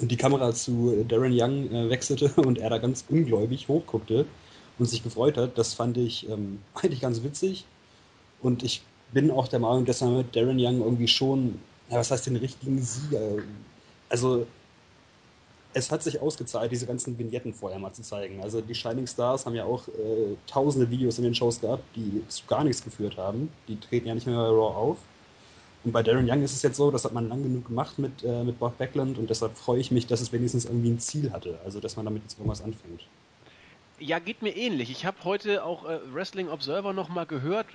und 0.00 0.10
die 0.10 0.16
Kamera 0.16 0.52
zu 0.52 1.04
Darren 1.08 1.32
Young 1.34 1.70
äh, 1.70 1.90
wechselte 1.90 2.32
und 2.36 2.58
er 2.58 2.70
da 2.70 2.78
ganz 2.78 3.04
ungläubig 3.08 3.68
hochguckte, 3.68 4.24
und 4.78 4.86
sich 4.86 5.02
gefreut 5.02 5.36
hat. 5.36 5.56
Das 5.58 5.74
fand 5.74 5.96
ich 5.96 6.28
ähm, 6.28 6.60
eigentlich 6.74 7.00
ganz 7.00 7.22
witzig. 7.22 7.64
Und 8.42 8.62
ich 8.62 8.82
bin 9.12 9.30
auch 9.30 9.48
der 9.48 9.60
Meinung, 9.60 9.84
dass 9.84 10.02
er 10.02 10.08
mit 10.08 10.34
Darren 10.34 10.58
Young 10.58 10.80
irgendwie 10.80 11.08
schon, 11.08 11.60
ja, 11.88 11.98
was 11.98 12.10
heißt 12.10 12.26
den 12.26 12.36
richtigen 12.36 12.80
Sieger? 12.82 13.42
Also, 14.08 14.46
es 15.72 15.90
hat 15.90 16.02
sich 16.02 16.20
ausgezahlt, 16.20 16.70
diese 16.70 16.86
ganzen 16.86 17.18
Vignetten 17.18 17.52
vorher 17.52 17.78
mal 17.78 17.92
zu 17.92 18.02
zeigen. 18.02 18.42
Also, 18.42 18.60
die 18.60 18.74
Shining 18.74 19.06
Stars 19.06 19.46
haben 19.46 19.54
ja 19.54 19.64
auch 19.64 19.88
äh, 19.88 20.36
tausende 20.46 20.90
Videos 20.90 21.18
in 21.18 21.24
den 21.24 21.34
Shows 21.34 21.60
gehabt, 21.60 21.84
die 21.96 22.22
zu 22.28 22.44
gar 22.46 22.64
nichts 22.64 22.82
geführt 22.82 23.16
haben. 23.16 23.48
Die 23.68 23.78
treten 23.78 24.08
ja 24.08 24.14
nicht 24.14 24.26
mehr 24.26 24.36
bei 24.36 24.48
Raw 24.48 24.74
auf. 24.74 24.98
Und 25.84 25.92
bei 25.92 26.02
Darren 26.02 26.28
Young 26.28 26.42
ist 26.42 26.54
es 26.54 26.62
jetzt 26.62 26.76
so, 26.76 26.90
das 26.90 27.04
hat 27.04 27.12
man 27.12 27.28
lang 27.28 27.42
genug 27.42 27.66
gemacht 27.66 27.98
mit, 27.98 28.24
äh, 28.24 28.42
mit 28.42 28.58
Bob 28.58 28.78
Backlund 28.78 29.18
und 29.18 29.28
deshalb 29.28 29.56
freue 29.56 29.80
ich 29.80 29.90
mich, 29.90 30.06
dass 30.06 30.22
es 30.22 30.32
wenigstens 30.32 30.64
irgendwie 30.64 30.90
ein 30.90 30.98
Ziel 30.98 31.30
hatte. 31.30 31.58
Also, 31.64 31.80
dass 31.80 31.96
man 31.96 32.06
damit 32.06 32.22
jetzt 32.22 32.38
irgendwas 32.38 32.62
anfängt. 32.62 33.02
Ja, 34.06 34.18
geht 34.18 34.42
mir 34.42 34.54
ähnlich. 34.54 34.90
Ich 34.90 35.06
habe 35.06 35.16
heute 35.24 35.64
auch 35.64 35.88
äh, 35.88 35.98
Wrestling 36.12 36.50
Observer 36.50 36.92
nochmal 36.92 37.24
gehört. 37.24 37.68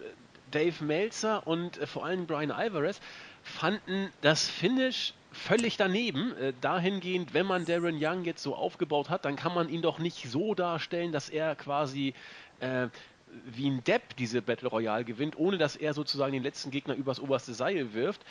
Dave 0.51 0.83
Meltzer 0.83 1.48
und 1.48 1.79
äh, 1.79 1.88
vor 1.88 2.05
allem 2.05 2.27
Brian 2.27 2.51
Alvarez 2.51 3.01
fanden 3.41 4.12
das 4.21 4.48
Finish 4.48 5.15
völlig 5.31 5.77
daneben. 5.77 6.38
Äh, 6.38 6.53
dahingehend, 6.62 7.33
wenn 7.33 7.48
man 7.48 7.65
Darren 7.65 7.98
Young 8.00 8.25
jetzt 8.25 8.43
so 8.43 8.53
aufgebaut 8.53 9.09
hat, 9.09 9.25
dann 9.25 9.38
kann 9.38 9.55
man 9.55 9.69
ihn 9.69 9.81
doch 9.81 9.98
nicht 9.98 10.29
so 10.29 10.53
darstellen, 10.53 11.12
dass 11.12 11.29
er 11.29 11.55
quasi 11.55 12.13
äh, 12.59 12.89
wie 13.45 13.67
ein 13.67 13.83
Depp 13.83 14.15
diese 14.17 14.43
Battle 14.43 14.69
Royale 14.69 15.05
gewinnt, 15.05 15.36
ohne 15.36 15.57
dass 15.57 15.75
er 15.75 15.95
sozusagen 15.95 16.33
den 16.33 16.43
letzten 16.43 16.69
Gegner 16.69 16.93
übers 16.93 17.19
oberste 17.19 17.55
Seil 17.55 17.95
wirft. 17.95 18.24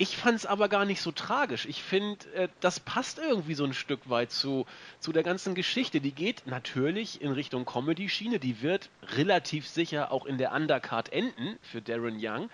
Ich 0.00 0.16
fand 0.16 0.34
es 0.34 0.46
aber 0.46 0.70
gar 0.70 0.86
nicht 0.86 1.02
so 1.02 1.12
tragisch. 1.12 1.66
Ich 1.66 1.82
finde, 1.82 2.24
äh, 2.32 2.48
das 2.60 2.80
passt 2.80 3.18
irgendwie 3.18 3.52
so 3.52 3.64
ein 3.64 3.74
Stück 3.74 4.08
weit 4.08 4.30
zu, 4.30 4.64
zu 4.98 5.12
der 5.12 5.22
ganzen 5.22 5.54
Geschichte. 5.54 6.00
Die 6.00 6.12
geht 6.12 6.46
natürlich 6.46 7.20
in 7.20 7.32
Richtung 7.32 7.66
Comedy-Schiene. 7.66 8.38
Die 8.38 8.62
wird 8.62 8.88
relativ 9.14 9.68
sicher 9.68 10.10
auch 10.10 10.24
in 10.24 10.38
der 10.38 10.52
Undercard 10.52 11.12
enden 11.12 11.58
für 11.60 11.82
Darren 11.82 12.16
Young. 12.18 12.48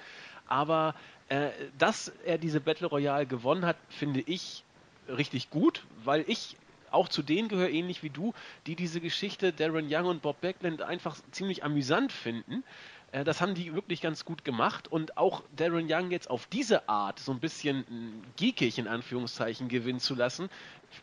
Aber 0.49 0.97
äh, 1.29 1.51
dass 1.79 2.09
er 2.25 2.39
diese 2.39 2.59
Battle 2.59 2.89
Royale 2.89 3.27
gewonnen 3.27 3.65
hat, 3.65 3.77
finde 3.91 4.23
ich 4.27 4.65
richtig 5.07 5.49
gut, 5.49 5.85
weil 6.03 6.25
ich 6.27 6.57
auch 6.91 7.09
zu 7.09 7.23
denen 7.23 7.49
gehöre, 7.49 7.71
ähnlich 7.71 8.03
wie 8.03 8.11
du, 8.11 8.35
die 8.67 8.75
diese 8.75 9.01
Geschichte 9.01 9.53
Darren 9.53 9.87
Young 9.89 10.07
und 10.07 10.21
Bob 10.21 10.41
Backlund 10.41 10.83
einfach 10.83 11.17
ziemlich 11.31 11.63
amüsant 11.63 12.11
finden. 12.11 12.65
Äh, 13.13 13.25
das 13.25 13.41
haben 13.41 13.55
die 13.55 13.75
wirklich 13.75 14.01
ganz 14.01 14.25
gut 14.25 14.45
gemacht 14.45 14.89
und 14.89 15.17
auch 15.17 15.43
Darren 15.55 15.87
Young 15.89 16.11
jetzt 16.11 16.31
auf 16.31 16.47
diese 16.47 16.89
Art 16.89 17.19
so 17.19 17.33
ein 17.33 17.41
bisschen 17.41 18.23
geekig 18.37 18.79
in 18.79 18.89
Anführungszeichen 18.89 19.69
gewinnen 19.69 20.01
zu 20.01 20.15
lassen, 20.15 20.49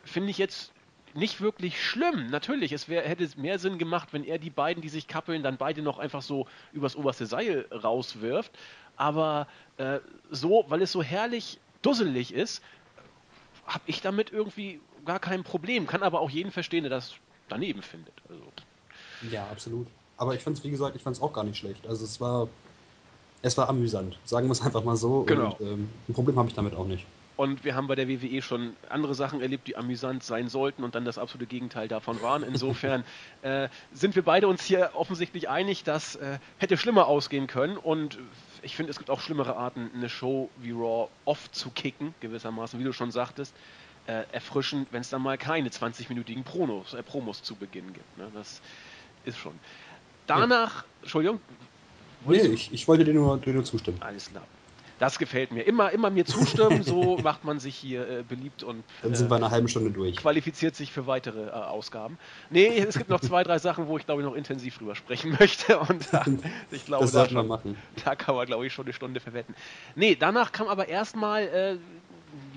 finde 0.04 0.30
ich 0.32 0.38
jetzt 0.38 0.72
nicht 1.14 1.42
wirklich 1.42 1.84
schlimm. 1.84 2.28
Natürlich, 2.28 2.72
es 2.72 2.90
wär, 2.90 3.04
hätte 3.04 3.28
mehr 3.40 3.60
Sinn 3.60 3.78
gemacht, 3.78 4.10
wenn 4.14 4.24
er 4.24 4.40
die 4.40 4.50
beiden, 4.50 4.82
die 4.82 4.90
sich 4.90 5.08
kappeln, 5.08 5.44
dann 5.44 5.58
beide 5.58 5.82
noch 5.82 6.00
einfach 6.00 6.22
so 6.22 6.48
übers 6.72 6.96
oberste 6.96 7.26
Seil 7.26 7.68
rauswirft. 7.72 8.52
Aber 8.96 9.48
äh, 9.78 10.00
so, 10.32 10.66
weil 10.68 10.82
es 10.82 10.92
so 10.92 11.04
herrlich 11.04 11.60
dusselig 11.82 12.34
ist, 12.34 12.64
habe 13.66 13.84
ich 13.86 14.02
damit 14.02 14.32
irgendwie 14.32 14.82
gar 15.06 15.20
kein 15.20 15.44
Problem. 15.44 15.88
Kann 15.88 16.04
aber 16.04 16.20
auch 16.20 16.30
jeden 16.30 16.52
verstehen, 16.52 16.84
der 16.84 16.90
das 16.90 17.16
daneben 17.48 17.82
findet. 17.82 18.14
Also. 18.30 18.44
Ja, 19.30 19.48
absolut. 19.48 19.88
Aber 20.18 20.36
ich 20.36 20.42
fand 20.42 20.58
es, 20.58 20.64
wie 20.64 20.72
gesagt, 20.72 20.96
ich 20.96 21.02
fand 21.02 21.16
es 21.16 21.22
auch 21.22 21.34
gar 21.34 21.44
nicht 21.44 21.58
schlecht. 21.58 21.86
Also 21.88 22.06
es 22.06 22.22
war, 22.22 22.48
es 23.42 23.58
war 23.58 23.70
amüsant. 23.70 24.18
Sagen 24.26 24.48
wir 24.48 24.52
es 24.52 24.62
einfach 24.62 24.84
mal 24.84 24.96
so. 24.96 25.24
Genau. 25.24 25.56
Und, 25.60 25.68
ähm, 25.68 25.90
ein 26.08 26.14
Problem 26.14 26.38
habe 26.38 26.50
ich 26.50 26.56
damit 26.56 26.76
auch 26.76 26.86
nicht. 26.86 27.06
Und 27.36 27.64
wir 27.64 27.74
haben 27.74 27.88
bei 27.88 27.96
der 27.96 28.08
WWE 28.08 28.42
schon 28.44 28.76
andere 28.90 29.16
Sachen 29.16 29.42
erlebt, 29.42 29.68
die 29.68 29.76
amüsant 29.76 30.24
sein 30.24 30.50
sollten 30.50 30.84
und 30.84 30.94
dann 30.94 31.04
das 31.04 31.18
absolute 31.18 31.48
Gegenteil 31.48 31.88
davon 31.88 32.22
waren. 32.22 32.44
Insofern 32.44 33.04
äh, 33.42 33.70
sind 33.92 34.16
wir 34.16 34.24
beide 34.24 34.48
uns 34.48 34.64
hier 34.64 34.92
offensichtlich 34.94 35.50
einig, 35.50 35.84
dass 35.84 36.16
äh, 36.16 36.38
hätte 36.60 36.78
schlimmer 36.78 37.08
ausgehen 37.08 37.48
können. 37.48 37.78
Und 37.78 38.20
ich 38.62 38.76
finde, 38.76 38.92
es 38.92 39.00
gibt 39.00 39.10
auch 39.10 39.20
schlimmere 39.20 39.56
Arten, 39.56 39.90
eine 39.96 40.10
Show 40.10 40.50
wie 40.60 40.72
Raw 40.72 41.10
off 41.26 41.52
zu 41.52 41.72
kicken, 41.72 42.14
gewissermaßen, 42.20 42.80
wie 42.80 42.84
du 42.84 42.94
schon 42.94 43.12
sagtest. 43.12 43.56
Äh, 44.06 44.26
erfrischend, 44.32 44.90
wenn 44.92 45.02
es 45.02 45.10
dann 45.10 45.22
mal 45.22 45.38
keine 45.38 45.70
20-minütigen 45.70 46.44
Promos, 46.44 46.94
äh, 46.94 47.02
Promos 47.02 47.42
zu 47.42 47.56
Beginn 47.56 47.94
gibt. 47.94 48.18
Ne? 48.18 48.28
Das 48.34 48.62
ist 49.26 49.38
schon. 49.38 49.54
Danach, 50.28 50.76
ja. 50.78 50.86
Entschuldigung. 51.02 51.40
Nee, 52.26 52.38
ich, 52.38 52.72
ich 52.74 52.88
wollte 52.88 53.04
dir 53.04 53.14
nur, 53.14 53.38
dir 53.38 53.54
nur 53.54 53.66
zustimmen. 53.66 53.98
Alles 54.02 54.30
klar. 54.30 54.44
Das 55.00 55.20
gefällt 55.20 55.52
mir. 55.52 55.64
Immer, 55.64 55.92
immer 55.92 56.10
mir 56.10 56.24
zustimmen, 56.24 56.84
so 56.84 57.18
macht 57.24 57.44
man 57.44 57.60
sich 57.60 57.76
hier 57.76 58.08
äh, 58.08 58.24
beliebt 58.24 58.64
und 58.64 58.84
Dann 59.02 59.14
sind 59.16 59.30
wir 59.30 59.36
eine 59.36 59.52
halbe 59.52 59.68
Stunde 59.68 59.92
durch. 59.92 60.16
qualifiziert 60.16 60.76
sich 60.78 60.94
für 60.94 61.08
weitere 61.08 61.48
äh, 61.48 61.52
Ausgaben. 61.52 62.18
Nee, 62.50 62.78
es 62.78 62.98
gibt 62.98 63.10
noch 63.10 63.20
zwei, 63.20 63.44
drei 63.44 63.60
Sachen, 63.60 63.88
wo 63.88 63.98
ich 63.98 64.06
glaube 64.06 64.22
ich 64.22 64.28
noch 64.28 64.36
intensiv 64.36 64.78
drüber 64.78 64.96
sprechen 64.96 65.32
möchte. 65.40 65.78
Und 65.80 66.14
da, 66.14 66.24
ich 66.72 66.86
glaube, 66.86 67.06
das 67.06 67.30
da, 67.30 67.44
machen. 67.44 67.76
da 68.06 68.16
kann 68.16 68.36
man, 68.36 68.46
glaube 68.46 68.66
ich, 68.66 68.72
schon 68.74 68.86
eine 68.86 68.94
Stunde 68.94 69.20
verwetten. 69.20 69.56
Nee, 69.96 70.16
danach 70.18 70.54
kam 70.54 70.68
aber 70.68 70.88
erstmal, 70.88 71.44
äh, 71.44 71.78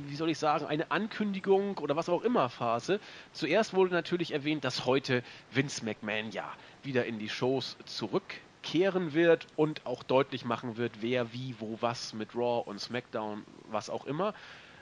wie 0.08 0.16
soll 0.16 0.30
ich 0.30 0.38
sagen, 0.38 0.66
eine 0.66 0.90
Ankündigung 0.90 1.78
oder 1.78 1.96
was 1.96 2.08
auch 2.08 2.22
immer 2.22 2.48
Phase. 2.48 3.00
Zuerst 3.32 3.74
wurde 3.74 3.92
natürlich 3.92 4.32
erwähnt, 4.32 4.64
dass 4.64 4.86
heute 4.86 5.22
Vince 5.50 5.84
McMahon 5.84 6.30
ja 6.30 6.50
wieder 6.82 7.06
in 7.06 7.18
die 7.18 7.28
Shows 7.28 7.76
zurück 7.84 8.22
kehren 8.62 9.14
wird 9.14 9.46
und 9.54 9.86
auch 9.86 10.02
deutlich 10.02 10.44
machen 10.44 10.76
wird, 10.76 11.00
wer 11.00 11.32
wie, 11.32 11.54
wo, 11.58 11.78
was 11.80 12.14
mit 12.14 12.34
Raw 12.34 12.68
und 12.68 12.80
SmackDown, 12.80 13.44
was 13.70 13.88
auch 13.88 14.06
immer. 14.06 14.34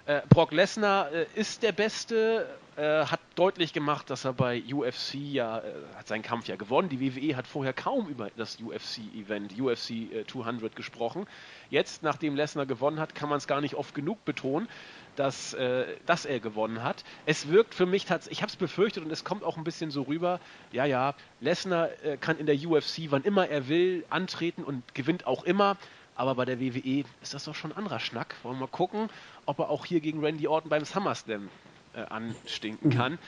Äh, 0.06 0.22
Brock 0.28 0.52
Lesnar 0.52 1.12
äh, 1.12 1.26
ist 1.34 1.62
der 1.62 1.72
Beste, 1.72 2.46
äh, 2.76 3.06
hat 3.06 3.20
deutlich 3.36 3.72
gemacht, 3.72 4.10
dass 4.10 4.24
er 4.24 4.32
bei 4.32 4.62
UFC 4.72 5.14
ja, 5.14 5.58
äh, 5.58 5.62
hat 5.96 6.08
seinen 6.08 6.22
Kampf 6.22 6.48
ja 6.48 6.56
gewonnen. 6.56 6.88
Die 6.88 7.00
WWE 7.00 7.36
hat 7.36 7.46
vorher 7.46 7.72
kaum 7.72 8.08
über 8.08 8.30
das 8.36 8.58
UFC-Event, 8.60 9.58
UFC 9.60 10.26
200 10.26 10.72
äh, 10.72 10.74
gesprochen. 10.74 11.26
Jetzt, 11.70 12.02
nachdem 12.02 12.34
Lesnar 12.36 12.66
gewonnen 12.66 13.00
hat, 13.00 13.14
kann 13.14 13.28
man 13.28 13.38
es 13.38 13.46
gar 13.46 13.60
nicht 13.60 13.74
oft 13.74 13.94
genug 13.94 14.24
betonen 14.24 14.68
dass, 15.16 15.54
äh, 15.54 15.86
dass 16.06 16.24
er 16.24 16.40
gewonnen 16.40 16.82
hat. 16.82 17.04
Es 17.24 17.48
wirkt 17.48 17.74
für 17.74 17.86
mich 17.86 18.04
tatsächlich, 18.04 18.38
ich 18.38 18.42
habe 18.42 18.50
es 18.50 18.56
befürchtet 18.56 19.04
und 19.04 19.12
es 19.12 19.22
kommt 19.22 19.44
auch 19.44 19.56
ein 19.56 19.62
bisschen 19.62 19.92
so 19.92 20.02
rüber, 20.02 20.40
ja, 20.72 20.84
ja, 20.84 21.14
Lesnar 21.40 21.90
äh, 22.04 22.16
kann 22.16 22.38
in 22.38 22.46
der 22.46 22.56
UFC, 22.56 23.10
wann 23.10 23.22
immer 23.22 23.48
er 23.48 23.68
will, 23.68 24.04
antreten 24.10 24.64
und 24.64 24.94
gewinnt 24.94 25.26
auch 25.26 25.44
immer. 25.44 25.76
Aber 26.16 26.36
bei 26.36 26.44
der 26.44 26.60
WWE 26.60 27.04
ist 27.22 27.34
das 27.34 27.44
doch 27.44 27.54
schon 27.54 27.72
ein 27.72 27.78
anderer 27.78 27.98
Schnack. 27.98 28.36
Wollen 28.42 28.56
wir 28.56 28.62
mal 28.62 28.66
gucken, 28.68 29.08
ob 29.46 29.58
er 29.58 29.68
auch 29.68 29.84
hier 29.84 30.00
gegen 30.00 30.24
Randy 30.24 30.46
Orton 30.46 30.68
beim 30.68 30.84
SummerSlam 30.84 31.48
äh, 31.96 32.02
anstinken 32.08 32.90
kann. 32.90 33.18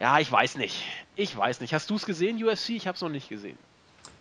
Ja, 0.00 0.18
ich 0.20 0.30
weiß 0.30 0.56
nicht. 0.56 0.84
Ich 1.16 1.36
weiß 1.36 1.60
nicht. 1.60 1.74
Hast 1.74 1.90
du 1.90 1.96
es 1.96 2.06
gesehen, 2.06 2.42
UFC? 2.42 2.70
Ich 2.70 2.86
habe 2.86 2.94
es 2.94 3.02
noch 3.02 3.08
nicht 3.08 3.28
gesehen. 3.28 3.58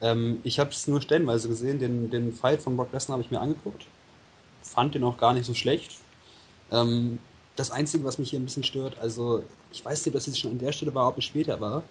Ähm, 0.01 0.39
ich 0.44 0.60
habe 0.60 0.72
es 0.72 0.88
nur 0.88 1.01
stellenweise 1.01 1.48
gesehen. 1.48 1.80
Den, 1.80 2.10
den 2.10 2.34
Fight 2.34 2.62
von 2.62 2.75
Brock 2.75 2.92
Lesnar 2.94 3.13
habe 3.13 3.24
ich 3.24 3.32
mir 3.32 3.39
angeguckt. 3.39 3.86
Fand 4.63 4.96
den 4.96 5.04
auch 5.04 5.18
gar 5.18 5.34
nicht 5.34 5.46
so 5.46 5.54
schlecht. 5.54 5.98
Ähm, 6.72 7.20
das 7.56 7.72
Einzige, 7.72 8.04
was 8.04 8.18
mich 8.18 8.30
hier 8.30 8.39
ein 8.39 8.46
bisschen 8.46 8.63
stört, 8.63 8.98
also 9.00 9.44
ich 9.72 9.84
weiß 9.84 10.00
nicht, 10.00 10.08
ob 10.08 10.13
das 10.13 10.27
jetzt 10.27 10.39
schon 10.39 10.51
an 10.51 10.60
der 10.60 10.72
Stelle 10.72 10.94
war, 10.94 11.08
ob 11.08 11.18
es 11.18 11.25
später 11.25 11.60
war. 11.60 11.84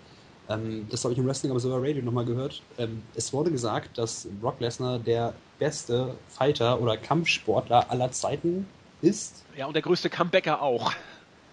Ähm, 0.49 0.87
das 0.91 1.05
habe 1.05 1.13
ich 1.13 1.19
im 1.19 1.27
Wrestling 1.27 1.51
aber 1.51 1.61
sogar 1.61 1.83
Radio 1.83 2.03
nochmal 2.03 2.25
gehört. 2.25 2.63
Ähm, 2.79 3.03
es 3.15 3.33
wurde 3.33 3.51
gesagt, 3.51 3.99
dass 3.99 4.29
Brock 4.41 4.61
Lesnar 4.61 4.99
der 4.99 5.35
beste 5.59 6.15
Fighter 6.29 6.81
oder 6.81 6.97
Kampfsportler 6.97 7.91
aller 7.91 8.13
Zeiten 8.13 8.67
ist. 9.03 9.45
Ja, 9.57 9.67
und 9.67 9.75
der 9.75 9.83
größte 9.83 10.09
Comebacker 10.11 10.63
auch. 10.63 10.93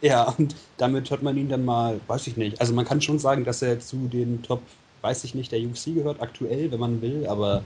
Ja, 0.04 0.24
und 0.38 0.54
damit 0.78 1.10
hat 1.12 1.24
man 1.24 1.38
ihn 1.38 1.48
dann 1.48 1.64
mal, 1.64 2.02
weiß 2.08 2.28
ich 2.28 2.36
nicht. 2.36 2.60
Also 2.60 2.74
man 2.74 2.84
kann 2.84 3.00
schon 3.00 3.20
sagen, 3.20 3.46
dass 3.46 3.62
er 3.62 3.80
zu 3.80 4.10
den 4.10 4.44
Top, 4.44 4.62
weiß 5.02 5.24
ich 5.24 5.34
nicht, 5.34 5.54
der 5.54 5.62
UFC 5.62 5.96
gehört, 5.96 6.22
aktuell, 6.22 6.70
wenn 6.74 6.80
man 6.80 7.02
will, 7.02 7.26
aber 7.26 7.64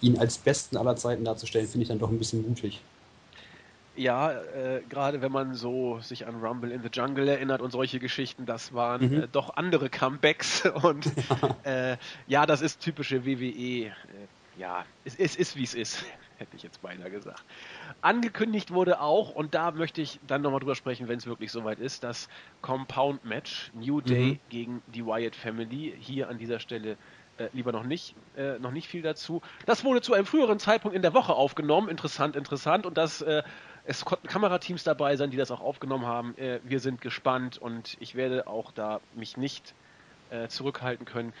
ihn 0.00 0.18
als 0.18 0.38
besten 0.38 0.76
aller 0.76 0.96
Zeiten 0.96 1.24
darzustellen, 1.24 1.68
finde 1.68 1.82
ich 1.82 1.88
dann 1.88 2.00
doch 2.00 2.10
ein 2.10 2.18
bisschen 2.18 2.42
mutig. 2.42 2.82
Ja, 3.94 4.32
äh, 4.32 4.82
gerade 4.88 5.22
wenn 5.22 5.30
man 5.30 5.54
so 5.54 6.00
sich 6.00 6.26
an 6.26 6.40
Rumble 6.40 6.72
in 6.72 6.82
the 6.82 6.88
Jungle 6.92 7.28
erinnert 7.28 7.62
und 7.62 7.70
solche 7.70 8.00
Geschichten, 8.00 8.44
das 8.44 8.72
waren 8.72 9.08
mhm. 9.08 9.22
äh, 9.22 9.28
doch 9.30 9.56
andere 9.56 9.88
Comebacks 9.88 10.66
und 10.82 11.12
äh, 11.62 11.96
ja, 12.26 12.44
das 12.44 12.60
ist 12.60 12.80
typische 12.80 13.24
WWE. 13.24 13.86
Äh, 13.86 13.90
ja, 14.58 14.84
es, 15.04 15.14
es 15.14 15.36
ist 15.36 15.56
wie 15.56 15.62
es 15.62 15.74
ist, 15.74 16.04
hätte 16.42 16.56
ich 16.56 16.62
jetzt 16.62 16.82
beinahe 16.82 17.10
gesagt. 17.10 17.42
Angekündigt 18.00 18.72
wurde 18.72 19.00
auch, 19.00 19.34
und 19.34 19.54
da 19.54 19.70
möchte 19.70 20.00
ich 20.00 20.20
dann 20.26 20.42
nochmal 20.42 20.60
drüber 20.60 20.74
sprechen, 20.74 21.08
wenn 21.08 21.18
es 21.18 21.26
wirklich 21.26 21.50
soweit 21.50 21.78
ist, 21.78 22.04
das 22.04 22.28
Compound 22.60 23.24
Match 23.24 23.70
New 23.74 24.00
Day 24.00 24.32
mhm. 24.32 24.38
gegen 24.50 24.82
die 24.88 25.06
Wyatt 25.06 25.36
Family. 25.36 25.94
Hier 25.98 26.28
an 26.28 26.38
dieser 26.38 26.58
Stelle 26.58 26.96
äh, 27.38 27.48
lieber 27.52 27.72
noch 27.72 27.84
nicht, 27.84 28.14
äh, 28.36 28.58
noch 28.58 28.72
nicht 28.72 28.88
viel 28.88 29.02
dazu. 29.02 29.40
Das 29.66 29.84
wurde 29.84 30.02
zu 30.02 30.12
einem 30.14 30.26
früheren 30.26 30.58
Zeitpunkt 30.58 30.94
in 30.94 31.02
der 31.02 31.14
Woche 31.14 31.32
aufgenommen. 31.32 31.88
Interessant, 31.88 32.36
interessant. 32.36 32.84
Und 32.84 32.98
das 32.98 33.22
äh, 33.22 33.42
es 33.84 34.04
konnten 34.04 34.28
Kamerateams 34.28 34.84
dabei 34.84 35.16
sein, 35.16 35.30
die 35.30 35.36
das 35.36 35.50
auch 35.50 35.60
aufgenommen 35.60 36.06
haben. 36.06 36.36
Äh, 36.38 36.60
wir 36.64 36.80
sind 36.80 37.00
gespannt 37.00 37.58
und 37.58 37.96
ich 38.00 38.14
werde 38.14 38.46
auch 38.46 38.70
da 38.72 39.00
mich 39.14 39.36
nicht 39.36 39.74
äh, 40.30 40.48
zurückhalten 40.48 41.04
können, 41.04 41.32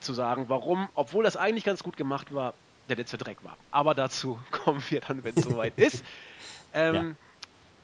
zu 0.00 0.12
sagen, 0.12 0.48
warum, 0.48 0.88
obwohl 0.94 1.24
das 1.24 1.36
eigentlich 1.36 1.64
ganz 1.64 1.82
gut 1.82 1.96
gemacht 1.96 2.34
war, 2.34 2.54
der 2.94 3.02
letzte 3.02 3.18
Dreck 3.18 3.42
war. 3.42 3.56
Aber 3.70 3.94
dazu 3.94 4.38
kommen 4.50 4.82
wir 4.88 5.00
dann, 5.00 5.24
wenn 5.24 5.34
es 5.36 5.44
soweit 5.44 5.78
ist. 5.78 6.04
Ähm, 6.74 6.94
ja. 6.94 7.02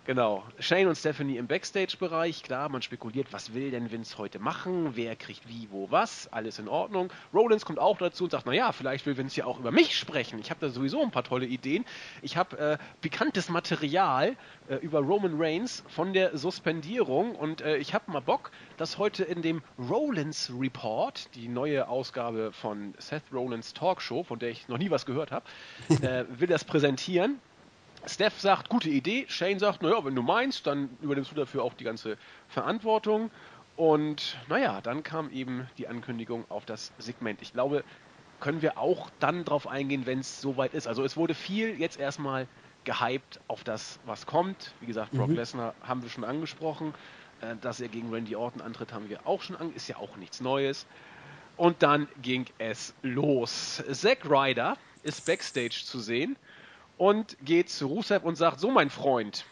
Genau. 0.09 0.43
Shane 0.59 0.87
und 0.87 0.97
Stephanie 0.97 1.37
im 1.37 1.49
Backstage-Bereich. 1.49 2.43
Klar, 2.43 2.71
man 2.71 2.81
spekuliert, 2.81 3.31
was 3.31 3.53
will 3.53 3.71
denn 3.71 3.91
Vince 3.93 4.17
heute 4.17 4.39
machen? 4.39 4.97
Wer 4.97 5.15
kriegt 5.17 5.47
wie, 5.47 5.69
wo, 5.71 5.91
was? 5.91 6.33
Alles 6.33 6.59
in 6.59 6.67
Ordnung. 6.67 7.13
Rollins 7.35 7.67
kommt 7.67 7.79
auch 7.79 7.99
dazu 7.99 8.25
und 8.25 8.31
sagt, 8.31 8.47
naja, 8.47 8.73
vielleicht 8.73 9.05
will 9.05 9.19
Vince 9.19 9.41
ja 9.41 9.45
auch 9.45 9.59
über 9.59 9.71
mich 9.71 9.99
sprechen. 9.99 10.39
Ich 10.39 10.49
habe 10.49 10.61
da 10.61 10.71
sowieso 10.71 11.03
ein 11.03 11.11
paar 11.11 11.25
tolle 11.25 11.45
Ideen. 11.45 11.85
Ich 12.23 12.39
habe 12.39 12.57
äh, 12.59 12.79
pikantes 13.03 13.51
Material 13.51 14.35
äh, 14.71 14.77
über 14.77 15.01
Roman 15.01 15.35
Reigns 15.37 15.85
von 15.89 16.15
der 16.15 16.39
Suspendierung 16.39 17.35
und 17.35 17.61
äh, 17.61 17.77
ich 17.77 17.93
habe 17.93 18.11
mal 18.11 18.23
Bock, 18.23 18.51
das 18.79 18.97
heute 18.97 19.25
in 19.25 19.43
dem 19.43 19.61
Rollins 19.79 20.51
Report, 20.59 21.29
die 21.35 21.49
neue 21.49 21.87
Ausgabe 21.87 22.53
von 22.53 22.95
Seth 22.97 23.25
Rollins 23.31 23.75
Talkshow, 23.75 24.23
von 24.25 24.39
der 24.39 24.49
ich 24.49 24.69
noch 24.69 24.79
nie 24.79 24.91
was 24.91 25.05
gehört 25.05 25.33
habe, 25.33 25.45
äh, 26.01 26.25
will 26.31 26.49
das 26.49 26.65
präsentieren. 26.65 27.39
Steph 28.07 28.41
sagt, 28.41 28.69
gute 28.69 28.89
Idee. 28.89 29.27
Shane 29.29 29.59
sagt, 29.59 29.83
naja, 29.83 30.05
wenn 30.05 30.15
du 30.15 30.23
meinst, 30.23 30.67
dann 30.67 30.91
übernimmst 31.03 31.31
du 31.31 31.35
dafür 31.35 31.63
auch 31.63 31.75
die 31.75 31.85
ganze 31.85 32.17
Verantwortung. 32.49 33.31
Und 33.77 34.37
naja, 34.49 34.81
dann 34.81 35.03
kam 35.03 35.31
eben 35.31 35.69
die 35.79 35.89
Ankündigung 35.89 36.45
auf 36.49 36.65
das 36.65 36.93
Segment. 36.99 37.43
Ich 37.43 37.53
glaube, 37.53 37.85
können 38.41 38.63
wir 38.63 38.79
auch 38.79 39.11
dann 39.21 39.45
drauf 39.45 39.67
eingehen, 39.67 40.07
wenn 40.07 40.21
es 40.21 40.41
soweit 40.41 40.75
ist. 40.75 40.87
Also 40.87 41.05
es 41.05 41.17
wurde 41.17 41.35
viel 41.35 41.79
jetzt 41.79 41.99
erstmal 41.99 42.47
gehypt 42.85 43.41
auf 43.49 43.65
das, 43.65 43.99
was 44.05 44.27
kommt. 44.27 44.73
Wie 44.81 44.87
gesagt, 44.87 45.13
Brock 45.13 45.29
mhm. 45.29 45.37
Lesnar 45.37 45.75
haben 45.83 46.03
wir 46.03 46.11
schon 46.11 46.25
angesprochen. 46.25 46.95
Äh, 47.41 47.57
dass 47.61 47.81
er 47.81 47.89
gegen 47.89 48.13
Randy 48.13 48.35
Orton 48.35 48.63
antritt, 48.63 48.93
haben 48.93 49.09
wir 49.09 49.27
auch 49.27 49.43
schon 49.43 49.57
angesprochen. 49.57 49.77
Ist 49.77 49.89
ja 49.89 49.97
auch 49.97 50.17
nichts 50.17 50.41
Neues. 50.41 50.87
Und 51.57 51.83
dann 51.83 52.09
ging 52.23 52.47
es 52.59 52.95
los. 53.03 53.83
Zack 53.91 54.25
Ryder 54.25 54.77
ist 55.03 55.27
backstage 55.27 55.83
zu 55.85 55.99
sehen 55.99 56.37
und 56.99 57.37
geht 57.45 57.71
zu 57.71 57.87
Rusev 57.87 58.25
und 58.25 58.37
sagt, 58.37 58.61
so 58.61 58.71
mein 58.71 58.91
Freund, 58.91 59.45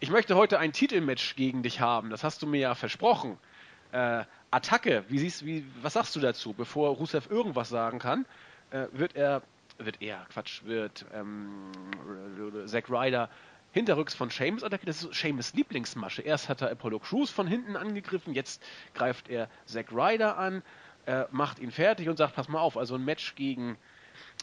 ich 0.00 0.10
möchte 0.10 0.36
heute 0.36 0.58
ein 0.58 0.72
Titelmatch 0.72 1.34
gegen 1.34 1.62
dich 1.62 1.80
haben, 1.80 2.10
das 2.10 2.22
hast 2.22 2.42
du 2.42 2.46
mir 2.46 2.60
ja 2.60 2.74
versprochen. 2.74 3.38
Äh, 3.90 4.24
Attacke, 4.50 5.04
wie 5.08 5.18
siehst, 5.18 5.44
wie, 5.44 5.64
was 5.82 5.94
sagst 5.94 6.14
du 6.14 6.20
dazu? 6.20 6.52
Bevor 6.52 6.90
Rusev 6.90 7.28
irgendwas 7.30 7.68
sagen 7.68 7.98
kann, 7.98 8.26
äh, 8.70 8.86
wird 8.92 9.16
er, 9.16 9.42
wird 9.78 10.00
er, 10.00 10.26
Quatsch, 10.32 10.62
wird 10.64 11.04
ähm, 11.14 11.48
Zack 12.66 12.90
Ryder 12.90 13.28
hinterrücks 13.72 14.14
von 14.14 14.30
Seamus 14.30 14.62
attackiert. 14.62 14.88
Das 14.88 15.02
ist 15.02 15.14
Seamus 15.14 15.54
Lieblingsmasche. 15.54 16.22
Erst 16.22 16.48
hat 16.48 16.62
er 16.62 16.70
Apollo 16.70 17.00
Crews 17.00 17.30
von 17.30 17.46
hinten 17.46 17.76
angegriffen, 17.76 18.34
jetzt 18.34 18.62
greift 18.94 19.28
er 19.28 19.48
Zack 19.66 19.90
Ryder 19.92 20.38
an, 20.38 20.62
äh, 21.06 21.24
macht 21.30 21.58
ihn 21.58 21.70
fertig 21.70 22.08
und 22.08 22.16
sagt, 22.16 22.34
pass 22.34 22.48
mal 22.48 22.60
auf, 22.60 22.76
also 22.76 22.94
ein 22.94 23.04
Match 23.04 23.34
gegen 23.34 23.78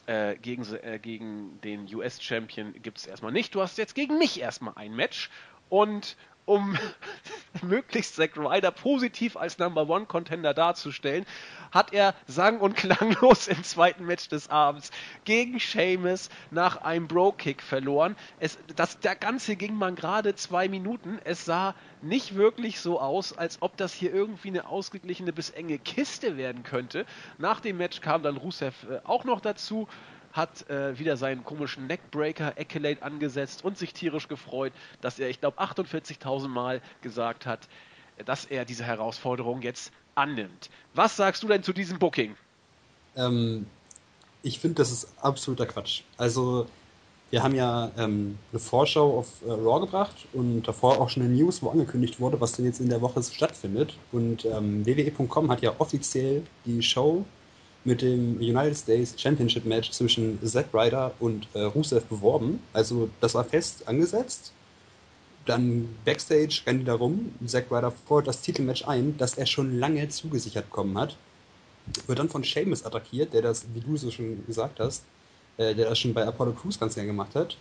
äh, 0.07 0.35
gegen, 0.37 0.63
äh, 0.75 0.99
gegen 0.99 1.59
den 1.61 1.93
US-Champion 1.93 2.73
gibt 2.81 2.99
es 2.99 3.07
erstmal 3.07 3.31
nicht. 3.31 3.55
Du 3.55 3.61
hast 3.61 3.77
jetzt 3.77 3.95
gegen 3.95 4.17
mich 4.17 4.39
erstmal 4.39 4.73
ein 4.75 4.95
Match. 4.95 5.29
Und 5.69 6.15
um 6.45 6.77
möglichst 7.61 8.15
Zack 8.15 8.37
Ryder 8.37 8.71
positiv 8.71 9.37
als 9.37 9.57
Number 9.57 9.89
One 9.89 10.05
Contender 10.05 10.53
darzustellen, 10.53 11.25
hat 11.71 11.93
er 11.93 12.15
sang- 12.27 12.59
und 12.59 12.75
klanglos 12.75 13.47
im 13.47 13.63
zweiten 13.63 14.05
Match 14.05 14.29
des 14.29 14.49
Abends 14.49 14.91
gegen 15.25 15.59
Sheamus 15.59 16.29
nach 16.51 16.77
einem 16.77 17.07
Bro-Kick 17.07 17.61
verloren. 17.61 18.15
Es, 18.39 18.57
das, 18.75 18.99
der 18.99 19.15
Ganze 19.15 19.55
ging 19.55 19.75
man 19.75 19.95
gerade 19.95 20.35
zwei 20.35 20.67
Minuten. 20.69 21.19
Es 21.23 21.45
sah 21.45 21.75
nicht 22.01 22.35
wirklich 22.35 22.79
so 22.79 22.99
aus, 22.99 23.33
als 23.33 23.61
ob 23.61 23.77
das 23.77 23.93
hier 23.93 24.13
irgendwie 24.13 24.49
eine 24.49 24.67
ausgeglichene 24.67 25.33
bis 25.33 25.49
enge 25.49 25.79
Kiste 25.79 26.37
werden 26.37 26.63
könnte. 26.63 27.05
Nach 27.37 27.59
dem 27.59 27.77
Match 27.77 28.01
kam 28.01 28.23
dann 28.23 28.37
Rusev 28.37 28.85
äh, 28.89 28.99
auch 29.03 29.23
noch 29.23 29.41
dazu 29.41 29.87
hat 30.35 30.69
äh, 30.69 30.99
wieder 30.99 31.15
seinen 31.15 31.43
komischen 31.45 31.87
Neckbreaker 31.87 32.53
Accolade 32.57 33.01
angesetzt 33.01 33.63
und 33.63 33.77
sich 33.77 33.93
tierisch 33.93 34.27
gefreut, 34.27 34.73
dass 35.01 35.17
er, 35.17 35.29
ich 35.29 35.39
glaube, 35.39 35.59
48.000 35.59 36.47
Mal 36.49 36.81
gesagt 37.01 37.45
hat, 37.45 37.67
dass 38.25 38.45
er 38.45 38.65
diese 38.65 38.83
Herausforderung 38.83 39.61
jetzt 39.61 39.91
annimmt. 40.13 40.69
Was 40.93 41.15
sagst 41.15 41.43
du 41.43 41.47
denn 41.47 41.63
zu 41.63 41.73
diesem 41.73 41.99
Booking? 41.99 42.35
Ähm, 43.15 43.65
ich 44.43 44.59
finde, 44.59 44.75
das 44.75 44.91
ist 44.91 45.07
absoluter 45.21 45.65
Quatsch. 45.65 46.01
Also, 46.17 46.67
wir 47.31 47.41
haben 47.41 47.55
ja 47.55 47.91
ähm, 47.97 48.37
eine 48.51 48.59
Vorschau 48.59 49.19
auf 49.19 49.41
äh, 49.45 49.51
Raw 49.51 49.79
gebracht 49.79 50.15
und 50.33 50.63
davor 50.63 50.99
auch 50.99 51.09
schon 51.09 51.23
eine 51.23 51.33
News, 51.33 51.61
wo 51.63 51.69
angekündigt 51.69 52.19
wurde, 52.19 52.39
was 52.39 52.53
denn 52.53 52.65
jetzt 52.65 52.79
in 52.79 52.89
der 52.89 53.01
Woche 53.01 53.23
stattfindet. 53.23 53.97
Und 54.11 54.45
ähm, 54.45 54.85
WWE.com 54.85 55.49
hat 55.49 55.61
ja 55.61 55.73
offiziell 55.79 56.43
die 56.65 56.81
Show 56.81 57.25
mit 57.85 58.01
dem 58.01 58.37
United 58.37 58.75
States 58.75 59.13
Championship 59.15 59.65
Match 59.65 59.91
zwischen 59.91 60.39
Zack 60.45 60.67
Ryder 60.73 61.13
und 61.19 61.47
äh, 61.53 61.61
Rusev 61.61 62.05
beworben. 62.05 62.59
Also 62.73 63.09
das 63.21 63.35
war 63.35 63.45
fest 63.45 63.87
angesetzt. 63.87 64.51
Dann 65.45 65.87
Backstage 66.03 66.61
rennen 66.65 66.79
die 66.79 66.85
da 66.85 66.95
rum. 66.95 67.33
Zack 67.45 67.71
Ryder 67.71 67.91
fordert 67.91 68.27
das 68.27 68.41
Titelmatch 68.41 68.87
ein, 68.87 69.15
das 69.17 69.35
er 69.35 69.45
schon 69.45 69.79
lange 69.79 70.09
zugesichert 70.09 70.65
bekommen 70.65 70.97
hat. 70.97 71.15
Wird 72.07 72.17
dann 72.17 72.29
von 72.29 72.43
Sheamus 72.43 72.83
attackiert, 72.83 73.33
der 73.33 73.43
das, 73.43 73.65
wie 73.75 73.79
du 73.79 73.95
so 73.95 74.09
schon 74.09 74.43
gesagt 74.47 74.79
hast, 74.79 75.03
äh, 75.57 75.75
der 75.75 75.89
das 75.89 75.99
schon 75.99 76.15
bei 76.15 76.25
Apollo 76.25 76.53
Crews 76.53 76.79
ganz 76.79 76.95
gerne 76.95 77.07
gemacht 77.07 77.35
hat. 77.35 77.55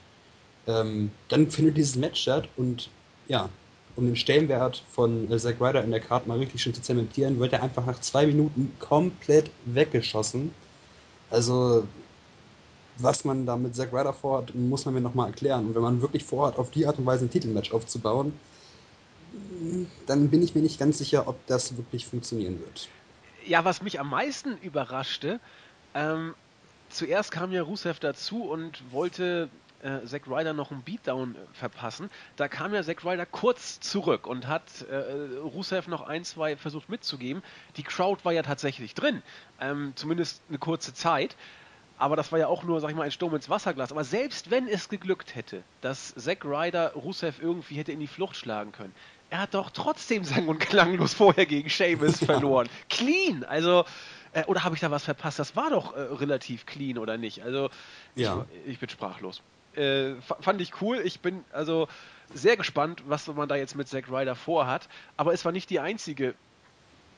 Ähm, 0.66 1.10
dann 1.28 1.50
findet 1.50 1.76
dieses 1.76 1.96
Match 1.96 2.22
statt 2.22 2.48
und 2.56 2.88
ja, 3.28 3.50
um 3.96 4.06
den 4.06 4.16
Stellenwert 4.16 4.82
von 4.90 5.30
äh, 5.30 5.38
Zack 5.38 5.60
Ryder 5.60 5.84
in 5.84 5.90
der 5.90 6.00
Karte 6.00 6.28
mal 6.28 6.38
richtig 6.38 6.62
schön 6.62 6.74
zu 6.74 6.82
zementieren, 6.82 7.38
wird 7.38 7.52
er 7.52 7.62
einfach 7.62 7.86
nach 7.86 8.00
zwei 8.00 8.26
Minuten 8.26 8.74
komplett 8.80 9.50
weggeschossen. 9.66 10.52
Also, 11.30 11.86
was 12.98 13.24
man 13.24 13.46
da 13.46 13.56
mit 13.56 13.74
Zack 13.74 13.92
Ryder 13.92 14.12
vorhat, 14.12 14.54
muss 14.54 14.84
man 14.84 14.94
mir 14.94 15.00
nochmal 15.00 15.28
erklären. 15.28 15.66
Und 15.66 15.74
wenn 15.74 15.82
man 15.82 16.02
wirklich 16.02 16.24
vorhat, 16.24 16.58
auf 16.58 16.70
die 16.70 16.86
Art 16.86 16.98
und 16.98 17.06
Weise 17.06 17.24
ein 17.24 17.30
Titelmatch 17.30 17.72
aufzubauen, 17.72 18.32
dann 20.06 20.28
bin 20.28 20.42
ich 20.42 20.54
mir 20.54 20.62
nicht 20.62 20.78
ganz 20.78 20.98
sicher, 20.98 21.26
ob 21.26 21.44
das 21.46 21.76
wirklich 21.76 22.06
funktionieren 22.06 22.60
wird. 22.60 22.88
Ja, 23.46 23.64
was 23.64 23.82
mich 23.82 24.00
am 24.00 24.10
meisten 24.10 24.56
überraschte, 24.58 25.40
ähm, 25.94 26.34
zuerst 26.88 27.30
kam 27.30 27.52
ja 27.52 27.62
Rusev 27.62 27.98
dazu 27.98 28.44
und 28.44 28.82
wollte 28.92 29.48
äh, 29.84 30.04
Zack 30.06 30.26
Ryder 30.26 30.52
noch 30.52 30.70
einen 30.70 30.82
Beatdown 30.82 31.34
äh, 31.34 31.38
verpassen. 31.52 32.10
Da 32.36 32.48
kam 32.48 32.74
ja 32.74 32.82
Zack 32.82 33.04
Ryder 33.04 33.26
kurz 33.26 33.80
zurück 33.80 34.26
und 34.26 34.48
hat 34.48 34.82
äh, 34.90 35.38
Rusev 35.38 35.88
noch 35.88 36.02
ein, 36.02 36.24
zwei 36.24 36.56
versucht 36.56 36.88
mitzugeben. 36.88 37.42
Die 37.76 37.82
Crowd 37.82 38.24
war 38.24 38.32
ja 38.32 38.42
tatsächlich 38.42 38.94
drin, 38.94 39.22
ähm, 39.60 39.92
zumindest 39.94 40.42
eine 40.48 40.58
kurze 40.58 40.94
Zeit. 40.94 41.36
Aber 41.96 42.16
das 42.16 42.32
war 42.32 42.40
ja 42.40 42.48
auch 42.48 42.64
nur, 42.64 42.80
sag 42.80 42.90
ich 42.90 42.96
mal, 42.96 43.04
ein 43.04 43.12
Sturm 43.12 43.36
ins 43.36 43.48
Wasserglas. 43.48 43.92
Aber 43.92 44.02
selbst 44.02 44.50
wenn 44.50 44.66
es 44.66 44.88
geglückt 44.88 45.36
hätte, 45.36 45.62
dass 45.80 46.14
Zack 46.14 46.44
Ryder 46.44 46.92
Rusev 46.94 47.40
irgendwie 47.40 47.76
hätte 47.76 47.92
in 47.92 48.00
die 48.00 48.08
Flucht 48.08 48.36
schlagen 48.36 48.72
können, 48.72 48.94
er 49.30 49.40
hat 49.40 49.54
doch 49.54 49.70
trotzdem 49.70 50.24
sang- 50.24 50.48
und 50.48 50.58
klanglos 50.58 51.14
vorher 51.14 51.46
gegen 51.46 51.70
Sheamus 51.70 52.24
verloren. 52.24 52.68
Clean! 52.88 53.44
Also, 53.44 53.84
äh, 54.32 54.44
oder 54.46 54.64
habe 54.64 54.74
ich 54.74 54.80
da 54.80 54.90
was 54.90 55.04
verpasst? 55.04 55.38
Das 55.38 55.54
war 55.54 55.70
doch 55.70 55.94
äh, 55.94 56.00
relativ 56.00 56.66
clean, 56.66 56.98
oder 56.98 57.16
nicht? 57.16 57.42
Also, 57.42 57.70
ja. 58.16 58.44
ich, 58.64 58.72
ich 58.72 58.78
bin 58.80 58.88
sprachlos 58.88 59.42
äh, 59.76 60.14
fand 60.40 60.60
ich 60.60 60.80
cool. 60.80 61.00
Ich 61.04 61.20
bin 61.20 61.44
also 61.52 61.88
sehr 62.32 62.56
gespannt, 62.56 63.02
was 63.06 63.26
man 63.28 63.48
da 63.48 63.56
jetzt 63.56 63.76
mit 63.76 63.88
Zack 63.88 64.10
Ryder 64.10 64.34
vorhat. 64.34 64.88
Aber 65.16 65.32
es 65.32 65.44
war 65.44 65.52
nicht 65.52 65.70
die 65.70 65.80
einzige 65.80 66.34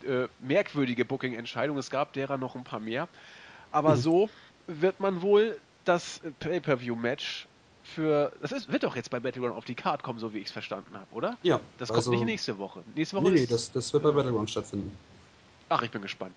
äh, 0.05 0.29
merkwürdige 0.41 1.05
Booking-Entscheidung. 1.05 1.79
Es 1.79 1.91
gab 1.91 2.13
derer 2.13 2.37
noch 2.37 2.55
ein 2.55 2.65
paar 2.65 2.81
mehr. 2.81 3.09
Aber 3.73 3.97
mhm. 3.97 4.01
so 4.01 4.31
wird 4.67 5.01
man 5.01 5.23
wohl 5.23 5.59
das 5.85 6.21
Pay-Per-View-Match 6.41 7.47
für. 7.83 8.33
Das 8.41 8.53
ist, 8.53 8.71
wird 8.71 8.83
doch 8.83 8.97
jetzt 8.97 9.11
bei 9.11 9.21
Battleground 9.21 9.57
auf 9.57 9.65
die 9.65 9.75
Card 9.75 10.03
kommen, 10.03 10.19
so 10.19 10.33
wie 10.35 10.39
ich 10.39 10.47
es 10.47 10.53
verstanden 10.53 10.95
habe, 10.95 11.07
oder? 11.13 11.37
Ja. 11.43 11.61
Das 11.79 11.89
kommt 11.89 11.99
also, 11.99 12.11
nicht 12.11 12.25
nächste 12.25 12.59
Woche. 12.59 12.83
Nächste 12.95 13.17
Woche 13.17 13.31
nee, 13.31 13.41
nee, 13.41 13.47
das, 13.47 13.71
das 13.73 13.93
wird 13.93 14.03
bei 14.03 14.11
Battleground 14.11 14.51
stattfinden. 14.51 14.97
Ach, 15.69 15.83
ich 15.83 15.91
bin 15.91 16.03
gespannt. 16.03 16.35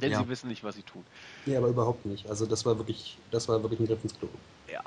Denn 0.00 0.12
ja. 0.12 0.22
sie 0.22 0.28
wissen 0.28 0.48
nicht, 0.48 0.64
was 0.64 0.74
sie 0.74 0.82
tun. 0.82 1.04
Nee, 1.44 1.56
aber 1.56 1.68
überhaupt 1.68 2.06
nicht. 2.06 2.28
Also 2.28 2.46
das 2.46 2.64
war 2.64 2.78
wirklich, 2.78 3.18
das 3.30 3.48
war 3.48 3.62
wirklich 3.62 3.80
ein 3.80 3.86
Griff 3.86 4.02
ins 4.02 4.18
Klo. 4.18 4.28
Ja. 4.70 4.80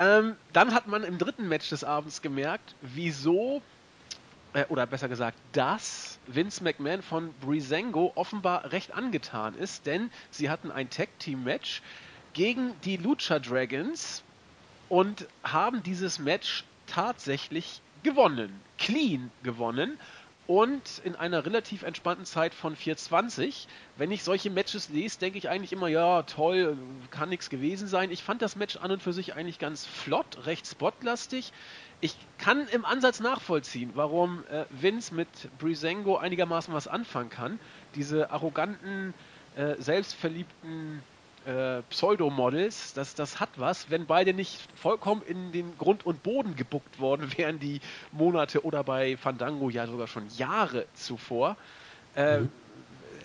Ähm, 0.00 0.36
dann 0.54 0.72
hat 0.72 0.86
man 0.86 1.04
im 1.04 1.18
dritten 1.18 1.46
Match 1.46 1.68
des 1.68 1.84
Abends 1.84 2.22
gemerkt, 2.22 2.74
wieso, 2.80 3.60
äh, 4.54 4.64
oder 4.70 4.86
besser 4.86 5.10
gesagt, 5.10 5.36
dass 5.52 6.18
Vince 6.26 6.64
McMahon 6.64 7.02
von 7.02 7.34
Breezango 7.34 8.10
offenbar 8.14 8.72
recht 8.72 8.94
angetan 8.94 9.54
ist, 9.54 9.84
denn 9.84 10.10
sie 10.30 10.48
hatten 10.48 10.70
ein 10.70 10.88
Tag-Team-Match 10.88 11.82
gegen 12.32 12.72
die 12.80 12.96
Lucha 12.96 13.38
Dragons 13.38 14.24
und 14.88 15.28
haben 15.44 15.82
dieses 15.82 16.18
Match 16.18 16.64
tatsächlich 16.86 17.82
gewonnen. 18.02 18.58
Clean 18.78 19.30
gewonnen 19.42 19.98
und 20.46 21.00
in 21.04 21.14
einer 21.14 21.46
relativ 21.46 21.82
entspannten 21.82 22.24
Zeit 22.24 22.54
von 22.54 22.76
4,20. 22.76 23.66
Wenn 23.96 24.10
ich 24.10 24.24
solche 24.24 24.50
Matches 24.50 24.88
lese, 24.88 25.18
denke 25.18 25.38
ich 25.38 25.48
eigentlich 25.48 25.72
immer, 25.72 25.88
ja, 25.88 26.22
toll, 26.22 26.76
kann 27.10 27.28
nichts 27.28 27.50
gewesen 27.50 27.86
sein. 27.86 28.10
Ich 28.10 28.22
fand 28.22 28.42
das 28.42 28.56
Match 28.56 28.76
an 28.76 28.90
und 28.90 29.02
für 29.02 29.12
sich 29.12 29.34
eigentlich 29.34 29.58
ganz 29.58 29.86
flott, 29.86 30.46
recht 30.46 30.66
spotlastig. 30.66 31.52
Ich 32.00 32.16
kann 32.38 32.66
im 32.68 32.84
Ansatz 32.84 33.20
nachvollziehen, 33.20 33.92
warum 33.94 34.44
äh, 34.50 34.64
Vince 34.70 35.14
mit 35.14 35.28
Brisengo 35.58 36.16
einigermaßen 36.16 36.72
was 36.74 36.88
anfangen 36.88 37.30
kann. 37.30 37.60
Diese 37.94 38.30
arroganten, 38.30 39.14
äh, 39.56 39.74
selbstverliebten 39.78 41.02
äh, 41.46 41.82
Pseudo-Models, 41.88 42.92
das, 42.94 43.14
das 43.14 43.40
hat 43.40 43.50
was. 43.56 43.90
Wenn 43.90 44.06
beide 44.06 44.34
nicht 44.34 44.60
vollkommen 44.74 45.22
in 45.22 45.52
den 45.52 45.76
Grund 45.78 46.04
und 46.04 46.22
Boden 46.22 46.56
gebuckt 46.56 47.00
worden 47.00 47.32
wären, 47.38 47.58
die 47.58 47.80
Monate 48.12 48.64
oder 48.64 48.84
bei 48.84 49.16
Fandango 49.16 49.70
ja 49.70 49.86
sogar 49.86 50.06
schon 50.06 50.28
Jahre 50.36 50.86
zuvor, 50.94 51.56
äh, 52.14 52.40
mhm. 52.40 52.50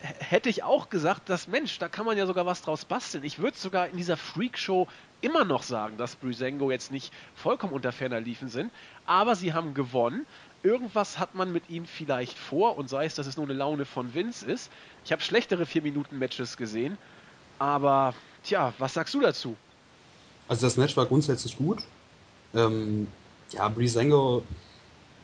hätte 0.02 0.50
ich 0.50 0.64
auch 0.64 0.90
gesagt, 0.90 1.30
dass 1.30 1.48
Mensch, 1.48 1.78
da 1.80 1.90
kann 1.90 2.06
man 2.06 2.18
ja 2.18 2.26
sogar 2.26 2.46
was 2.46 2.62
draus 2.62 2.86
basteln. 2.86 3.24
Ich 3.24 3.40
würde 3.40 3.58
sogar 3.58 3.90
in 3.90 3.98
dieser 3.98 4.18
Freakshow 4.18 4.88
immer 5.22 5.44
noch 5.44 5.64
sagen, 5.64 5.98
dass 5.98 6.16
Brisengo 6.16 6.72
jetzt 6.72 6.92
nicht 6.92 7.12
vollkommen 7.34 7.74
unter 7.74 7.92
ferner 7.92 8.22
liefen 8.22 8.48
sind, 8.48 8.72
aber 9.06 9.36
sie 9.36 9.54
haben 9.54 9.74
gewonnen. 9.74 10.26
Irgendwas 10.64 11.20
hat 11.20 11.36
man 11.36 11.52
mit 11.52 11.70
ihnen 11.70 11.86
vielleicht 11.86 12.38
vor 12.38 12.78
und 12.78 12.90
sei 12.90 13.06
es, 13.06 13.16
dass 13.16 13.28
es 13.28 13.38
nur 13.38 13.46
eine 13.46 13.54
Laune 13.54 13.86
von 13.86 14.14
Vince 14.14 14.46
ist. 14.46 14.72
Ich 15.04 15.12
habe 15.12 15.22
schlechtere 15.22 15.64
4-Minuten-Matches 15.64 16.58
gesehen 16.58 16.98
aber, 17.60 18.14
tja, 18.44 18.74
was 18.78 18.94
sagst 18.94 19.14
du 19.14 19.22
dazu? 19.22 19.56
Also 20.48 20.68
das 20.68 20.78
Match 20.78 20.96
war 20.96 21.06
grundsätzlich 21.06 21.58
gut. 21.58 21.80
Ähm, 22.54 23.08
ja, 23.52 23.68
Breezango, 23.68 24.44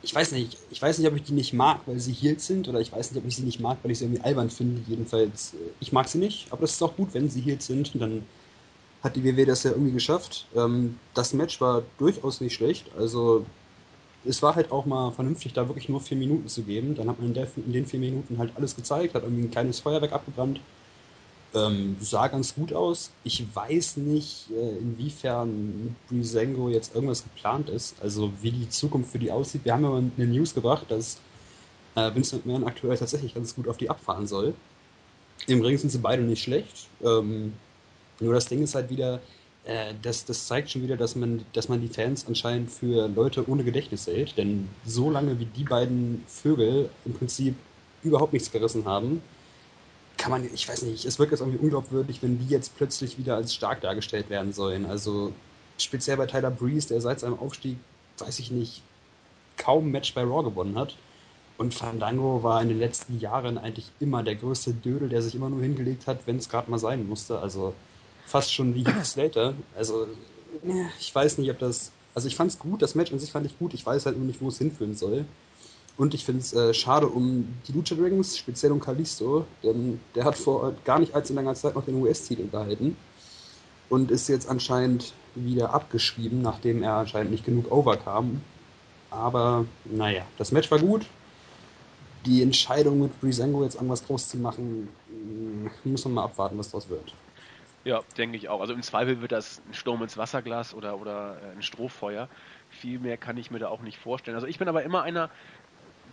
ich 0.04 0.14
weiß 0.16 0.32
nicht, 0.32 0.58
ich 0.72 0.82
weiß 0.82 0.98
nicht, 0.98 1.08
ob 1.08 1.16
ich 1.16 1.24
die 1.24 1.34
nicht 1.34 1.54
mag, 1.54 1.82
weil 1.86 2.00
sie 2.00 2.14
Heels 2.14 2.48
sind, 2.48 2.68
oder 2.68 2.80
ich 2.80 2.92
weiß 2.92 3.12
nicht, 3.12 3.22
ob 3.22 3.28
ich 3.28 3.36
sie 3.36 3.44
nicht 3.44 3.60
mag, 3.60 3.78
weil 3.84 3.92
ich 3.92 4.00
sie 4.00 4.06
irgendwie 4.06 4.24
albern 4.24 4.50
finde. 4.50 4.82
Jedenfalls, 4.88 5.54
äh, 5.54 5.58
ich 5.80 5.92
mag 5.92 6.08
sie 6.08 6.18
nicht, 6.18 6.52
aber 6.52 6.62
das 6.62 6.72
ist 6.72 6.82
auch 6.82 6.96
gut, 6.96 7.14
wenn 7.14 7.30
sie 7.30 7.42
Heels 7.42 7.68
sind. 7.68 7.92
Dann 8.02 8.26
hat 9.04 9.16
die 9.16 9.24
WW 9.24 9.46
das 9.46 9.64
ja 9.64 9.72
irgendwie 9.72 9.94
geschafft. 9.94 10.48
Ähm, 10.56 10.98
das 11.14 11.34
Match 11.34 11.62
war 11.62 11.84
durchaus 11.98 12.42
nicht 12.42 12.54
schlecht. 12.54 12.88
Also 12.98 13.46
es 14.26 14.42
war 14.42 14.56
halt 14.56 14.72
auch 14.72 14.86
mal 14.86 15.12
vernünftig, 15.12 15.54
da 15.54 15.68
wirklich 15.68 15.90
nur 15.90 16.02
vier 16.02 16.18
Minuten 16.18 16.48
zu 16.48 16.64
geben. 16.64 16.96
Dann 16.96 17.10
hat 17.10 17.20
man 17.20 17.30
in, 17.30 17.34
der, 17.34 17.48
in 17.56 17.74
den 17.74 17.86
vier 17.86 18.00
Minuten 18.00 18.38
halt 18.38 18.52
alles 18.56 18.76
gezeigt, 18.76 19.16
hat 19.16 19.24
irgendwie 19.24 19.44
ein 19.44 19.52
kleines 19.52 19.80
Feuerwerk 19.80 20.14
abgebrannt. 20.14 20.60
Ähm, 21.54 21.98
sah 22.00 22.28
ganz 22.28 22.56
gut 22.56 22.72
aus. 22.72 23.12
Ich 23.26 23.46
weiß 23.54 23.98
nicht, 23.98 24.50
äh, 24.52 24.78
inwiefern 24.78 25.84
mit 25.84 26.08
Brisengo 26.08 26.70
jetzt 26.70 26.96
irgendwas 26.96 27.24
geplant 27.24 27.70
ist, 27.70 27.96
also 28.02 28.32
wie 28.42 28.52
die 28.52 28.70
Zukunft 28.70 29.12
für 29.12 29.20
die 29.20 29.32
aussieht. 29.32 29.66
Wir 29.66 29.74
haben 29.74 29.84
ja 29.84 29.90
mal 29.90 30.04
eine 30.16 30.28
News 30.28 30.54
gebracht, 30.54 30.86
dass 30.90 31.20
äh, 31.96 32.14
Vincent 32.16 32.46
McMahon 32.46 32.66
aktuell 32.68 32.98
tatsächlich 32.98 33.34
ganz 33.34 33.54
gut 33.54 33.68
auf 33.68 33.78
die 33.78 33.90
abfahren 33.90 34.28
soll. 34.28 34.54
Im 35.48 35.62
Ring 35.62 35.78
sind 35.78 35.90
sie 35.90 35.98
beide 35.98 36.24
nicht 36.24 36.44
schlecht. 36.44 36.88
Ähm, 37.04 37.54
nur 38.22 38.34
das 38.34 38.46
Ding 38.46 38.64
ist 38.64 38.76
halt 38.76 38.90
wieder, 38.90 39.20
äh, 39.66 39.94
das, 40.02 40.24
das 40.24 40.48
zeigt 40.48 40.72
schon 40.72 40.84
wieder, 40.84 40.96
dass 40.96 41.16
man, 41.16 41.44
dass 41.54 41.68
man 41.68 41.82
die 41.82 41.88
Fans 41.88 42.26
anscheinend 42.28 42.72
für 42.72 43.08
Leute 43.10 43.50
ohne 43.50 43.64
Gedächtnis 43.64 44.08
hält. 44.08 44.38
Denn 44.38 44.70
so 44.86 45.10
lange 45.10 45.38
wie 45.40 45.46
die 45.46 45.64
beiden 45.64 46.24
Vögel 46.28 46.90
im 47.04 47.14
Prinzip 47.14 47.56
überhaupt 48.04 48.34
nichts 48.34 48.52
gerissen 48.52 48.86
haben, 48.86 49.22
kann 50.22 50.30
man, 50.30 50.48
ich 50.54 50.70
weiß 50.70 50.84
nicht, 50.84 51.04
es 51.06 51.18
wirkt 51.18 51.32
jetzt 51.32 51.42
irgendwie 51.42 51.58
unglaubwürdig, 51.58 52.22
wenn 52.22 52.38
die 52.38 52.46
jetzt 52.46 52.78
plötzlich 52.78 53.18
wieder 53.18 53.36
als 53.36 53.56
stark 53.56 53.82
dargestellt 53.82 54.30
werden 54.30 54.54
sollen. 54.54 54.86
Also 54.86 55.34
speziell 55.80 56.16
bei 56.16 56.28
Tyler 56.28 56.52
Breeze, 56.52 56.88
der 56.90 57.02
seit 57.02 57.20
seinem 57.20 57.40
Aufstieg, 57.40 57.78
weiß 58.20 58.38
ich 58.38 58.52
nicht, 58.52 58.84
kaum 59.58 59.90
Match 59.90 60.14
bei 60.14 60.22
Raw 60.22 60.44
gewonnen 60.44 60.78
hat. 60.78 60.96
Und 61.58 61.74
Fandango 61.74 62.44
war 62.44 62.62
in 62.62 62.70
den 62.70 62.78
letzten 62.78 63.20
Jahren 63.20 63.58
eigentlich 63.58 63.90
immer 64.00 64.22
der 64.22 64.36
größte 64.36 64.74
Dödel, 64.74 65.10
der 65.10 65.24
sich 65.24 65.34
immer 65.34 65.50
nur 65.50 65.64
hingelegt 65.64 66.06
hat, 66.06 66.20
wenn 66.28 66.38
es 66.38 66.50
gerade 66.50 66.70
mal 66.70 66.78
sein 66.78 67.08
musste. 67.08 67.40
Also 67.40 67.74
fast 68.28 68.54
schon 68.54 68.76
wie 68.76 68.86
Heath 68.86 69.06
Slater. 69.06 69.56
Also 69.76 70.06
ich 71.00 71.14
weiß 71.14 71.40
nicht, 71.40 71.50
ob 71.50 71.58
das. 71.58 71.92
Also 72.14 72.28
ich 72.28 72.36
fand 72.36 72.52
es 72.52 72.60
gut, 72.60 72.84
das 72.84 72.94
Match 72.94 73.12
an 73.12 73.20
sich 73.20 73.32
fand 73.32 73.48
ich 73.48 73.58
gut. 73.58 73.74
Ich 73.74 73.86
weiß 73.86 74.06
halt 74.06 74.18
nur 74.18 74.28
nicht, 74.28 74.40
wo 74.40 74.50
es 74.50 74.60
hinführen 74.60 74.96
soll. 74.96 75.26
Und 76.02 76.16
ich 76.16 76.26
finde 76.26 76.42
es 76.42 76.52
äh, 76.52 76.74
schade 76.74 77.06
um 77.06 77.48
die 77.68 77.74
Lucha 77.74 77.94
Dragons, 77.94 78.36
speziell 78.36 78.72
um 78.72 78.80
Kalisto, 78.80 79.46
denn 79.62 80.02
der 80.16 80.26
hat 80.26 80.36
vor 80.36 80.74
gar 80.84 80.98
nicht 80.98 81.14
allzu 81.14 81.36
langer 81.36 81.54
Zeit 81.54 81.76
noch 81.76 81.86
den 81.86 82.02
US-Titel 82.02 82.50
gehalten 82.50 82.98
und 83.88 84.10
ist 84.10 84.28
jetzt 84.28 84.50
anscheinend 84.50 85.14
wieder 85.36 85.76
abgeschrieben, 85.76 86.42
nachdem 86.42 86.82
er 86.82 86.94
anscheinend 86.94 87.30
nicht 87.30 87.46
genug 87.46 87.72
overkam. 87.72 88.42
Aber 89.12 89.66
naja, 89.86 90.24
das 90.40 90.52
Match 90.52 90.72
war 90.72 90.80
gut, 90.80 91.06
die 92.26 92.42
Entscheidung 92.42 93.02
mit 93.02 93.22
Brisango 93.22 93.64
jetzt 93.64 93.76
irgendwas 93.76 94.04
groß 94.04 94.28
zu 94.28 94.38
machen, 94.38 94.88
hm, 95.08 95.70
muss 95.84 96.04
man 96.06 96.16
mal 96.16 96.24
abwarten, 96.24 96.58
was 96.58 96.72
daraus 96.72 96.90
wird. 96.90 97.14
Ja, 97.84 98.02
denke 98.16 98.38
ich 98.38 98.48
auch. 98.48 98.62
Also 98.62 98.74
im 98.74 98.84
Zweifel 98.84 99.22
wird 99.22 99.32
das 99.32 99.62
ein 99.68 99.74
Sturm 99.74 100.04
ins 100.04 100.16
Wasserglas 100.16 100.76
oder, 100.76 101.00
oder 101.00 101.38
äh, 101.42 101.56
ein 101.56 101.64
Strohfeuer. 101.64 102.28
Viel 102.70 103.00
mehr 103.00 103.18
kann 103.18 103.38
ich 103.38 103.50
mir 103.50 103.58
da 103.58 103.70
auch 103.70 103.82
nicht 103.82 103.98
vorstellen. 103.98 104.36
Also 104.36 104.46
ich 104.46 104.60
bin 104.60 104.68
aber 104.68 104.84
immer 104.84 105.02
einer, 105.02 105.32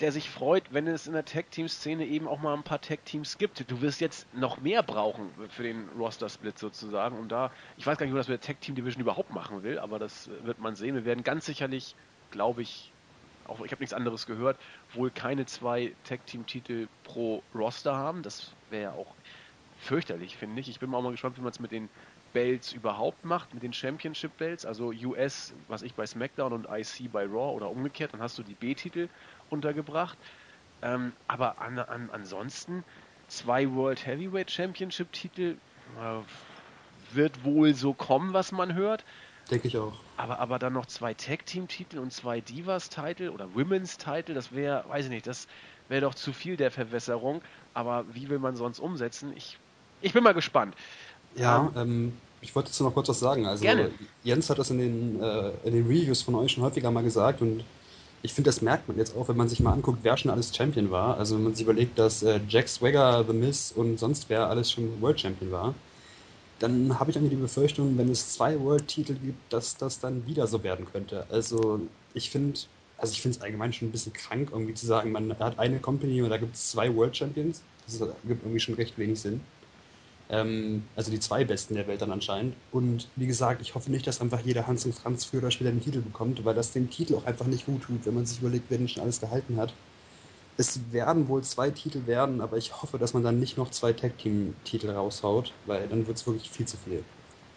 der 0.00 0.12
sich 0.12 0.30
freut, 0.30 0.64
wenn 0.72 0.86
es 0.86 1.06
in 1.06 1.12
der 1.12 1.24
Tag-Team-Szene 1.24 2.06
eben 2.06 2.28
auch 2.28 2.40
mal 2.40 2.54
ein 2.54 2.62
paar 2.62 2.80
Tag-Teams 2.80 3.38
gibt. 3.38 3.70
Du 3.70 3.80
wirst 3.80 4.00
jetzt 4.00 4.32
noch 4.34 4.60
mehr 4.60 4.82
brauchen 4.82 5.30
für 5.50 5.62
den 5.62 5.88
Roster-Split 5.98 6.58
sozusagen. 6.58 7.18
Und 7.18 7.30
da, 7.30 7.50
ich 7.76 7.86
weiß 7.86 7.98
gar 7.98 8.06
nicht, 8.06 8.14
was 8.14 8.28
wir 8.28 8.36
der 8.36 8.46
Tag-Team-Division 8.46 9.02
überhaupt 9.02 9.32
machen 9.32 9.62
will, 9.62 9.78
aber 9.78 9.98
das 9.98 10.30
wird 10.44 10.58
man 10.58 10.76
sehen. 10.76 10.94
Wir 10.94 11.04
werden 11.04 11.24
ganz 11.24 11.46
sicherlich, 11.46 11.94
glaube 12.30 12.62
ich, 12.62 12.92
auch 13.46 13.60
ich 13.64 13.72
habe 13.72 13.80
nichts 13.80 13.94
anderes 13.94 14.26
gehört, 14.26 14.58
wohl 14.92 15.10
keine 15.10 15.46
zwei 15.46 15.94
Tag-Team-Titel 16.04 16.88
pro 17.04 17.42
Roster 17.54 17.96
haben. 17.96 18.22
Das 18.22 18.52
wäre 18.70 18.82
ja 18.82 18.92
auch 18.92 19.14
fürchterlich, 19.80 20.36
finde 20.36 20.60
ich. 20.60 20.68
Ich 20.68 20.80
bin 20.80 20.92
auch 20.94 21.02
mal 21.02 21.12
gespannt, 21.12 21.36
wie 21.38 21.42
man 21.42 21.50
es 21.50 21.60
mit 21.60 21.72
den 21.72 21.88
Belts 22.32 22.72
überhaupt 22.72 23.24
macht, 23.24 23.54
mit 23.54 23.62
den 23.62 23.72
Championship 23.72 24.36
Belts, 24.36 24.66
also 24.66 24.92
US, 24.92 25.54
was 25.66 25.82
ich 25.82 25.94
bei 25.94 26.06
SmackDown 26.06 26.52
und 26.52 26.66
IC 26.70 27.10
bei 27.10 27.24
Raw 27.24 27.54
oder 27.54 27.70
umgekehrt, 27.70 28.12
dann 28.12 28.20
hast 28.20 28.38
du 28.38 28.42
die 28.42 28.54
B-Titel 28.54 29.08
untergebracht. 29.50 30.18
Ähm, 30.82 31.12
aber 31.26 31.60
an, 31.60 31.78
an, 31.78 32.10
ansonsten 32.12 32.84
zwei 33.28 33.70
World 33.72 34.06
Heavyweight 34.06 34.50
Championship 34.50 35.12
Titel 35.12 35.56
äh, 36.00 37.14
wird 37.14 37.44
wohl 37.44 37.74
so 37.74 37.94
kommen, 37.94 38.32
was 38.32 38.52
man 38.52 38.74
hört. 38.74 39.04
Denke 39.50 39.68
ich 39.68 39.78
auch. 39.78 39.94
Aber, 40.16 40.38
aber 40.38 40.58
dann 40.58 40.74
noch 40.74 40.86
zwei 40.86 41.14
Tag-Team-Titel 41.14 41.98
und 41.98 42.12
zwei 42.12 42.40
Divas-Titel 42.40 43.30
oder 43.30 43.54
Women's-Titel, 43.54 44.34
das 44.34 44.52
wäre, 44.52 44.84
weiß 44.88 45.06
ich 45.06 45.10
nicht, 45.10 45.26
das 45.26 45.48
wäre 45.88 46.02
doch 46.02 46.14
zu 46.14 46.32
viel 46.32 46.56
der 46.56 46.70
Verwässerung. 46.70 47.40
Aber 47.72 48.04
wie 48.12 48.28
will 48.28 48.38
man 48.38 48.56
sonst 48.56 48.78
umsetzen? 48.78 49.32
Ich, 49.36 49.58
ich 50.02 50.12
bin 50.12 50.22
mal 50.22 50.34
gespannt. 50.34 50.74
Ja, 51.34 51.72
ähm, 51.76 51.80
ähm, 51.80 52.12
ich 52.40 52.54
wollte 52.54 52.68
dazu 52.68 52.84
noch 52.84 52.92
kurz 52.92 53.08
was 53.08 53.20
sagen. 53.20 53.46
Also 53.46 53.62
gerne. 53.62 53.90
Jens 54.22 54.50
hat 54.50 54.58
das 54.58 54.70
in 54.70 54.78
den, 54.78 55.22
äh, 55.22 55.50
in 55.64 55.72
den 55.72 55.86
Reviews 55.86 56.22
von 56.22 56.34
euch 56.34 56.52
schon 56.52 56.62
häufiger 56.62 56.90
mal 56.90 57.02
gesagt 57.02 57.40
und 57.40 57.64
ich 58.22 58.34
finde, 58.34 58.48
das 58.48 58.62
merkt 58.62 58.88
man 58.88 58.98
jetzt 58.98 59.16
auch, 59.16 59.28
wenn 59.28 59.36
man 59.36 59.48
sich 59.48 59.60
mal 59.60 59.72
anguckt, 59.72 60.00
wer 60.02 60.16
schon 60.16 60.30
alles 60.30 60.54
Champion 60.54 60.90
war. 60.90 61.16
Also 61.18 61.36
wenn 61.36 61.44
man 61.44 61.54
sich 61.54 61.64
überlegt, 61.64 61.98
dass 61.98 62.22
äh, 62.22 62.40
Jack 62.48 62.68
Swagger, 62.68 63.24
The 63.26 63.32
Miz 63.32 63.72
und 63.74 63.98
sonst 63.98 64.28
wer 64.28 64.48
alles 64.48 64.72
schon 64.72 65.00
World 65.00 65.20
Champion 65.20 65.50
war 65.52 65.74
dann 66.58 66.98
habe 66.98 67.10
ich 67.10 67.16
irgendwie 67.16 67.36
die 67.36 67.40
Befürchtung, 67.40 67.96
wenn 67.98 68.10
es 68.10 68.32
zwei 68.32 68.58
World-Titel 68.58 69.14
gibt, 69.14 69.52
dass 69.52 69.76
das 69.76 70.00
dann 70.00 70.26
wieder 70.26 70.46
so 70.46 70.62
werden 70.62 70.86
könnte. 70.86 71.24
Also 71.30 71.80
ich 72.14 72.30
finde, 72.30 72.58
also 72.96 73.12
ich 73.12 73.22
finde 73.22 73.36
es 73.38 73.42
allgemein 73.42 73.72
schon 73.72 73.88
ein 73.88 73.92
bisschen 73.92 74.12
krank, 74.12 74.50
irgendwie 74.52 74.74
zu 74.74 74.86
sagen, 74.86 75.12
man 75.12 75.38
hat 75.38 75.58
eine 75.58 75.78
Company 75.78 76.20
und 76.22 76.30
da 76.30 76.36
gibt 76.36 76.54
es 76.54 76.70
zwei 76.70 76.94
World 76.94 77.16
Champions. 77.16 77.62
Das 77.86 77.98
gibt 77.98 78.42
irgendwie 78.42 78.60
schon 78.60 78.74
recht 78.74 78.98
wenig 78.98 79.20
Sinn. 79.20 79.40
Ähm, 80.30 80.82
also 80.96 81.10
die 81.10 81.20
zwei 81.20 81.44
Besten 81.44 81.74
der 81.74 81.86
Welt 81.86 82.02
dann 82.02 82.12
anscheinend. 82.12 82.54
Und 82.72 83.08
wie 83.16 83.26
gesagt, 83.26 83.62
ich 83.62 83.74
hoffe 83.74 83.90
nicht, 83.90 84.06
dass 84.06 84.20
einfach 84.20 84.40
jeder 84.40 84.66
Hans 84.66 84.84
und 84.84 84.94
Franz 84.94 85.24
früher 85.24 85.40
oder 85.40 85.50
später 85.50 85.70
den 85.70 85.82
Titel 85.82 86.00
bekommt, 86.00 86.44
weil 86.44 86.54
das 86.54 86.72
dem 86.72 86.90
Titel 86.90 87.14
auch 87.14 87.24
einfach 87.24 87.46
nicht 87.46 87.66
gut 87.66 87.82
tut, 87.82 88.04
wenn 88.04 88.14
man 88.14 88.26
sich 88.26 88.40
überlegt, 88.40 88.66
wer 88.68 88.78
den 88.78 88.88
schon 88.88 89.02
alles 89.02 89.20
gehalten 89.20 89.56
hat. 89.56 89.72
Es 90.58 90.92
werden 90.92 91.28
wohl 91.28 91.42
zwei 91.44 91.70
Titel 91.70 92.06
werden, 92.06 92.40
aber 92.40 92.56
ich 92.56 92.82
hoffe, 92.82 92.98
dass 92.98 93.14
man 93.14 93.22
dann 93.22 93.38
nicht 93.38 93.56
noch 93.56 93.70
zwei 93.70 93.92
Tag-Team-Titel 93.92 94.90
raushaut, 94.90 95.52
weil 95.66 95.86
dann 95.88 96.06
wird 96.06 96.16
es 96.16 96.26
wirklich 96.26 96.50
viel 96.50 96.66
zu 96.66 96.76
viel. 96.76 97.04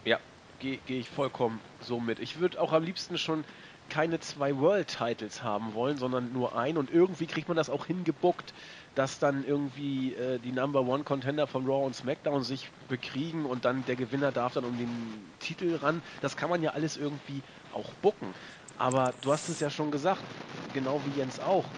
Ja, 0.04 0.18
gehe 0.60 0.78
geh 0.86 1.00
ich 1.00 1.10
vollkommen 1.10 1.60
so 1.80 2.00
mit. 2.00 2.20
Ich 2.20 2.38
würde 2.38 2.60
auch 2.60 2.72
am 2.72 2.84
liebsten 2.84 3.18
schon 3.18 3.44
keine 3.88 4.20
zwei 4.20 4.56
World-Titles 4.56 5.42
haben 5.42 5.74
wollen, 5.74 5.98
sondern 5.98 6.32
nur 6.32 6.56
ein. 6.56 6.78
Und 6.78 6.90
irgendwie 6.90 7.26
kriegt 7.26 7.48
man 7.48 7.56
das 7.56 7.68
auch 7.68 7.86
hingebuckt, 7.86 8.54
dass 8.94 9.18
dann 9.18 9.44
irgendwie 9.44 10.14
äh, 10.14 10.38
die 10.38 10.52
Number 10.52 10.82
One 10.82 11.04
Contender 11.04 11.46
von 11.46 11.64
Raw 11.66 11.84
und 11.86 11.94
SmackDown 11.94 12.42
sich 12.42 12.70
bekriegen 12.88 13.46
und 13.46 13.64
dann 13.64 13.84
der 13.84 13.96
Gewinner 13.96 14.32
darf 14.32 14.54
dann 14.54 14.64
um 14.64 14.76
den 14.76 15.36
Titel 15.38 15.76
ran. 15.76 16.02
Das 16.20 16.36
kann 16.36 16.50
man 16.50 16.62
ja 16.62 16.72
alles 16.72 16.96
irgendwie 16.96 17.44
auch 17.70 17.94
bucken. 17.94 18.34
Aber 18.76 19.12
du 19.20 19.32
hast 19.32 19.48
es 19.48 19.60
ja 19.60 19.70
schon 19.70 19.90
gesagt, 19.90 20.26
genau 20.72 21.04
wie 21.04 21.12
Jens 21.12 21.38
auch. 21.40 21.76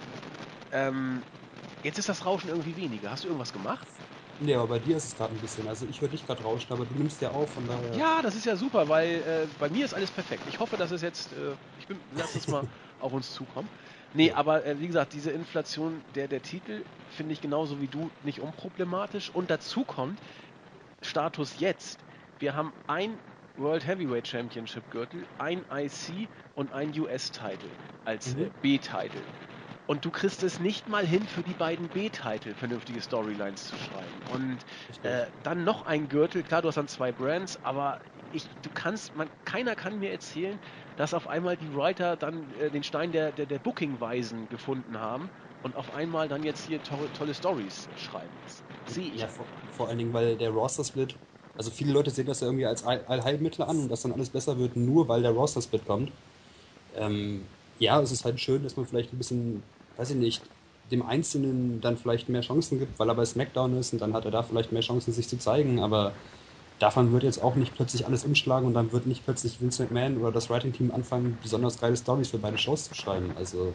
Ähm, 0.70 1.27
jetzt 1.83 1.98
ist 1.98 2.09
das 2.09 2.27
Rauschen 2.27 2.50
irgendwie 2.50 2.77
weniger. 2.77 3.11
Hast 3.11 3.24
du 3.24 3.29
irgendwas 3.29 3.53
gemacht? 3.53 3.88
Nee, 4.38 4.55
aber 4.55 4.68
bei 4.68 4.79
dir 4.79 4.96
ist 4.96 5.07
es 5.07 5.16
gerade 5.16 5.35
ein 5.35 5.40
bisschen. 5.40 5.66
Also 5.68 5.87
ich 5.87 6.00
höre 6.00 6.09
dich 6.09 6.24
gerade 6.27 6.42
rauschen, 6.42 6.72
aber 6.72 6.87
du 6.87 6.94
nimmst 6.94 7.20
ja 7.20 7.31
auf, 7.33 7.53
von 7.55 7.66
daher. 7.66 8.07
Ja, 8.07 8.22
das 8.22 8.35
ist 8.35 8.44
ja 8.44 8.57
super, 8.57 8.88
weil 8.88 9.22
äh, 9.22 9.46
bei 9.57 9.68
mir 9.70 9.85
ist 9.85 9.94
alles 9.94 10.11
perfekt. 10.11 10.46
Ich 10.46 10.59
hoffe, 10.59 10.77
dass 10.77 10.90
es 10.90 11.00
jetzt. 11.03 11.33
Äh, 11.33 11.57
ich 11.77 11.87
bin, 11.87 12.05
lass 12.11 12.35
es 12.35 12.48
mal 12.48 12.66
auf 12.98 13.12
uns 13.12 13.33
zukommen. 13.33 13.70
Nee, 14.14 14.33
aber 14.33 14.64
äh, 14.64 14.79
wie 14.79 14.87
gesagt, 14.87 15.12
diese 15.12 15.33
Inflation 15.33 16.05
der, 16.14 16.29
der 16.29 16.40
Titel 16.42 16.87
finde 17.09 17.33
ich 17.35 17.40
genauso 17.40 17.81
wie 17.81 17.88
du 17.88 18.12
nicht 18.20 18.40
unproblematisch. 18.40 19.29
Und 19.31 19.50
dazu 19.50 19.85
kommt, 19.85 20.22
Status 21.03 21.59
jetzt. 21.59 22.05
Wir 22.38 22.55
haben 22.55 22.74
ein 22.87 23.20
World 23.57 23.87
Heavyweight 23.87 24.29
Championship 24.29 24.90
Gürtel, 24.90 25.29
ein 25.38 25.66
IC 25.70 26.31
und 26.55 26.72
ein 26.72 26.98
US-Title 26.98 27.77
als 28.05 28.35
mhm. 28.37 28.42
Äh, 28.44 28.50
B-Title. 28.62 29.31
Und 29.87 30.05
du 30.05 30.11
kriegst 30.12 30.42
es 30.44 30.61
nicht 30.61 30.88
mal 30.88 31.07
hin, 31.07 31.27
für 31.29 31.42
die 31.44 31.55
beiden 31.55 31.90
B-Titel 31.90 32.55
vernünftige 32.55 33.03
Storylines 33.03 33.66
zu 33.66 33.77
schreiben. 33.79 34.22
Und 34.22 34.64
äh, 35.03 35.27
dann 35.42 35.64
noch 35.64 35.83
ein 35.83 36.09
Gürtel, 36.09 36.42
klar, 36.44 36.62
du 36.62 36.68
hast 36.68 36.77
dann 36.77 36.88
zwei 36.88 37.12
Brands, 37.12 37.62
aber 37.64 38.00
ich, 38.31 38.50
du 38.62 38.70
kannst, 38.70 39.14
man, 39.14 39.31
keiner 39.44 39.77
kann 39.77 39.98
mir 39.98 40.11
erzählen, 40.12 40.61
dass 40.97 41.15
auf 41.15 41.27
einmal 41.27 41.57
die 41.57 41.73
Writer 41.75 42.17
dann 42.17 42.53
äh, 42.53 42.71
den 42.71 42.83
Stein 42.83 43.13
der, 43.13 43.33
der, 43.33 43.47
der 43.47 43.59
Booking-Weisen 43.59 44.49
gefunden 44.49 44.99
haben 44.99 45.31
und 45.63 45.77
auf 45.77 45.93
einmal 45.95 46.29
dann 46.29 46.43
jetzt 46.45 46.63
hier 46.63 46.83
to 46.83 47.09
tolle 47.09 47.35
Stories 47.35 47.89
schreiben. 47.95 48.35
sehe 48.87 49.11
ich. 49.11 49.21
Ja, 49.21 49.29
vor, 49.29 49.47
vor, 49.71 49.89
allen 49.89 49.99
Dingen, 49.99 50.13
weil 50.13 50.37
der 50.37 50.51
Roster-Split, 50.51 51.15
also 51.57 51.71
viele 51.71 51.93
Leute 51.93 52.11
sehen 52.11 52.27
das 52.27 52.41
ja 52.41 52.47
irgendwie 52.49 52.67
als 52.67 52.85
Allheilmittel 52.85 53.65
an 53.65 53.79
und 53.79 53.89
dass 53.89 54.03
dann 54.03 54.13
alles 54.13 54.31
besser 54.31 54.59
wird, 54.59 54.77
nur 54.77 55.09
weil 55.09 55.23
der 55.23 55.33
Roster-Split 55.33 55.85
kommt. 55.87 56.13
Ähm, 56.95 57.47
ja, 57.79 58.01
es 58.01 58.13
ist 58.13 58.25
halt 58.25 58.41
schön, 58.41 58.63
dass 58.63 58.77
man 58.77 58.87
vielleicht 58.87 59.13
ein 59.13 59.19
bisschen, 59.19 59.63
weiß 59.97 60.11
ich 60.11 60.17
nicht, 60.17 60.43
dem 60.91 61.03
Einzelnen 61.03 61.81
dann 61.81 61.97
vielleicht 61.97 62.29
mehr 62.29 62.43
Chancen 62.43 62.79
gibt, 62.79 62.99
weil 62.99 63.09
er 63.09 63.15
bei 63.15 63.25
SmackDown 63.25 63.77
ist 63.79 63.93
und 63.93 64.01
dann 64.01 64.13
hat 64.13 64.25
er 64.27 64.31
da 64.31 64.43
vielleicht 64.43 64.71
mehr 64.73 64.83
Chancen, 64.83 65.13
sich 65.13 65.29
zu 65.29 65.39
zeigen, 65.39 65.81
aber 65.81 66.13
davon 66.79 67.13
wird 67.13 67.23
jetzt 67.23 67.43
auch 67.43 67.55
nicht 67.55 67.75
plötzlich 67.75 68.07
alles 68.07 68.25
umschlagen 68.25 68.67
und 68.67 68.75
dann 68.75 68.93
wird 68.93 69.07
nicht 69.07 69.25
plötzlich 69.25 69.61
Vince 69.61 69.83
McMahon 69.83 70.19
oder 70.19 70.33
das 70.33 70.51
Writing-Team 70.51 70.91
anfangen, 70.91 71.39
besonders 71.43 71.81
geile 71.81 71.97
Stories 71.97 72.31
für 72.31 72.39
beide 72.39 72.59
Shows 72.59 72.89
zu 72.89 72.95
schreiben. 72.95 73.33
Also 73.37 73.75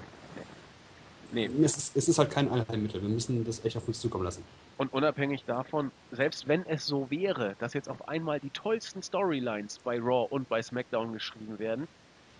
nee. 1.31 1.49
es, 1.61 1.77
ist, 1.77 1.97
es 1.97 2.09
ist 2.09 2.19
halt 2.19 2.31
kein 2.31 2.49
Allheilmittel. 2.51 3.01
Wir 3.01 3.09
müssen 3.09 3.45
das 3.45 3.63
echt 3.65 3.77
auf 3.77 3.87
uns 3.87 3.99
zukommen 3.99 4.23
lassen. 4.23 4.43
Und 4.77 4.93
unabhängig 4.93 5.43
davon, 5.45 5.91
selbst 6.11 6.47
wenn 6.47 6.65
es 6.65 6.85
so 6.85 7.09
wäre, 7.09 7.55
dass 7.59 7.73
jetzt 7.73 7.89
auf 7.89 8.07
einmal 8.07 8.39
die 8.39 8.49
tollsten 8.49 9.01
Storylines 9.01 9.79
bei 9.79 9.99
Raw 9.99 10.27
und 10.29 10.49
bei 10.49 10.61
SmackDown 10.61 11.13
geschrieben 11.13 11.59
werden, 11.59 11.87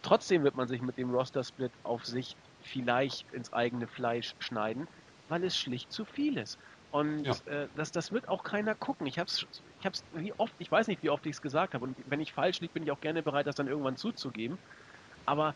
Trotzdem 0.01 0.43
wird 0.43 0.55
man 0.55 0.67
sich 0.67 0.81
mit 0.81 0.97
dem 0.97 1.11
Roster-Split 1.11 1.71
auf 1.83 2.05
sich 2.05 2.35
vielleicht 2.61 3.31
ins 3.33 3.51
eigene 3.53 3.87
Fleisch 3.87 4.35
schneiden, 4.39 4.87
weil 5.27 5.43
es 5.43 5.57
schlicht 5.57 5.91
zu 5.91 6.05
viel 6.05 6.37
ist. 6.37 6.57
Und 6.91 7.25
ja. 7.25 7.33
äh, 7.45 7.67
das, 7.75 7.91
das 7.91 8.11
wird 8.11 8.27
auch 8.27 8.43
keiner 8.43 8.75
gucken. 8.75 9.05
Ich 9.07 9.19
habe 9.19 9.27
es 9.27 9.45
ich 9.79 9.85
hab's 9.85 10.03
wie 10.13 10.33
oft, 10.33 10.53
ich 10.59 10.71
weiß 10.71 10.87
nicht, 10.87 11.01
wie 11.03 11.09
oft 11.09 11.25
ich 11.25 11.35
es 11.35 11.41
gesagt 11.41 11.73
habe. 11.73 11.85
Und 11.85 11.95
wenn 12.05 12.19
ich 12.19 12.33
falsch 12.33 12.59
liege, 12.59 12.73
bin 12.73 12.83
ich 12.83 12.91
auch 12.91 13.01
gerne 13.01 13.23
bereit, 13.23 13.47
das 13.47 13.55
dann 13.55 13.67
irgendwann 13.67 13.97
zuzugeben. 13.97 14.57
Aber 15.25 15.53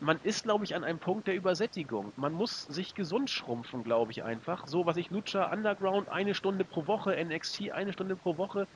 man 0.00 0.18
ist, 0.24 0.42
glaube 0.42 0.64
ich, 0.64 0.74
an 0.74 0.84
einem 0.84 0.98
Punkt 0.98 1.26
der 1.28 1.36
Übersättigung. 1.36 2.12
Man 2.16 2.32
muss 2.32 2.62
sich 2.62 2.94
gesund 2.94 3.30
schrumpfen, 3.30 3.84
glaube 3.84 4.10
ich 4.10 4.24
einfach. 4.24 4.66
So, 4.66 4.84
was 4.84 4.96
ich 4.96 5.10
Lucha 5.10 5.50
Underground 5.50 6.08
eine 6.08 6.34
Stunde 6.34 6.64
pro 6.64 6.86
Woche, 6.86 7.16
NXT 7.24 7.70
eine 7.70 7.92
Stunde 7.92 8.16
pro 8.16 8.36
Woche, 8.36 8.66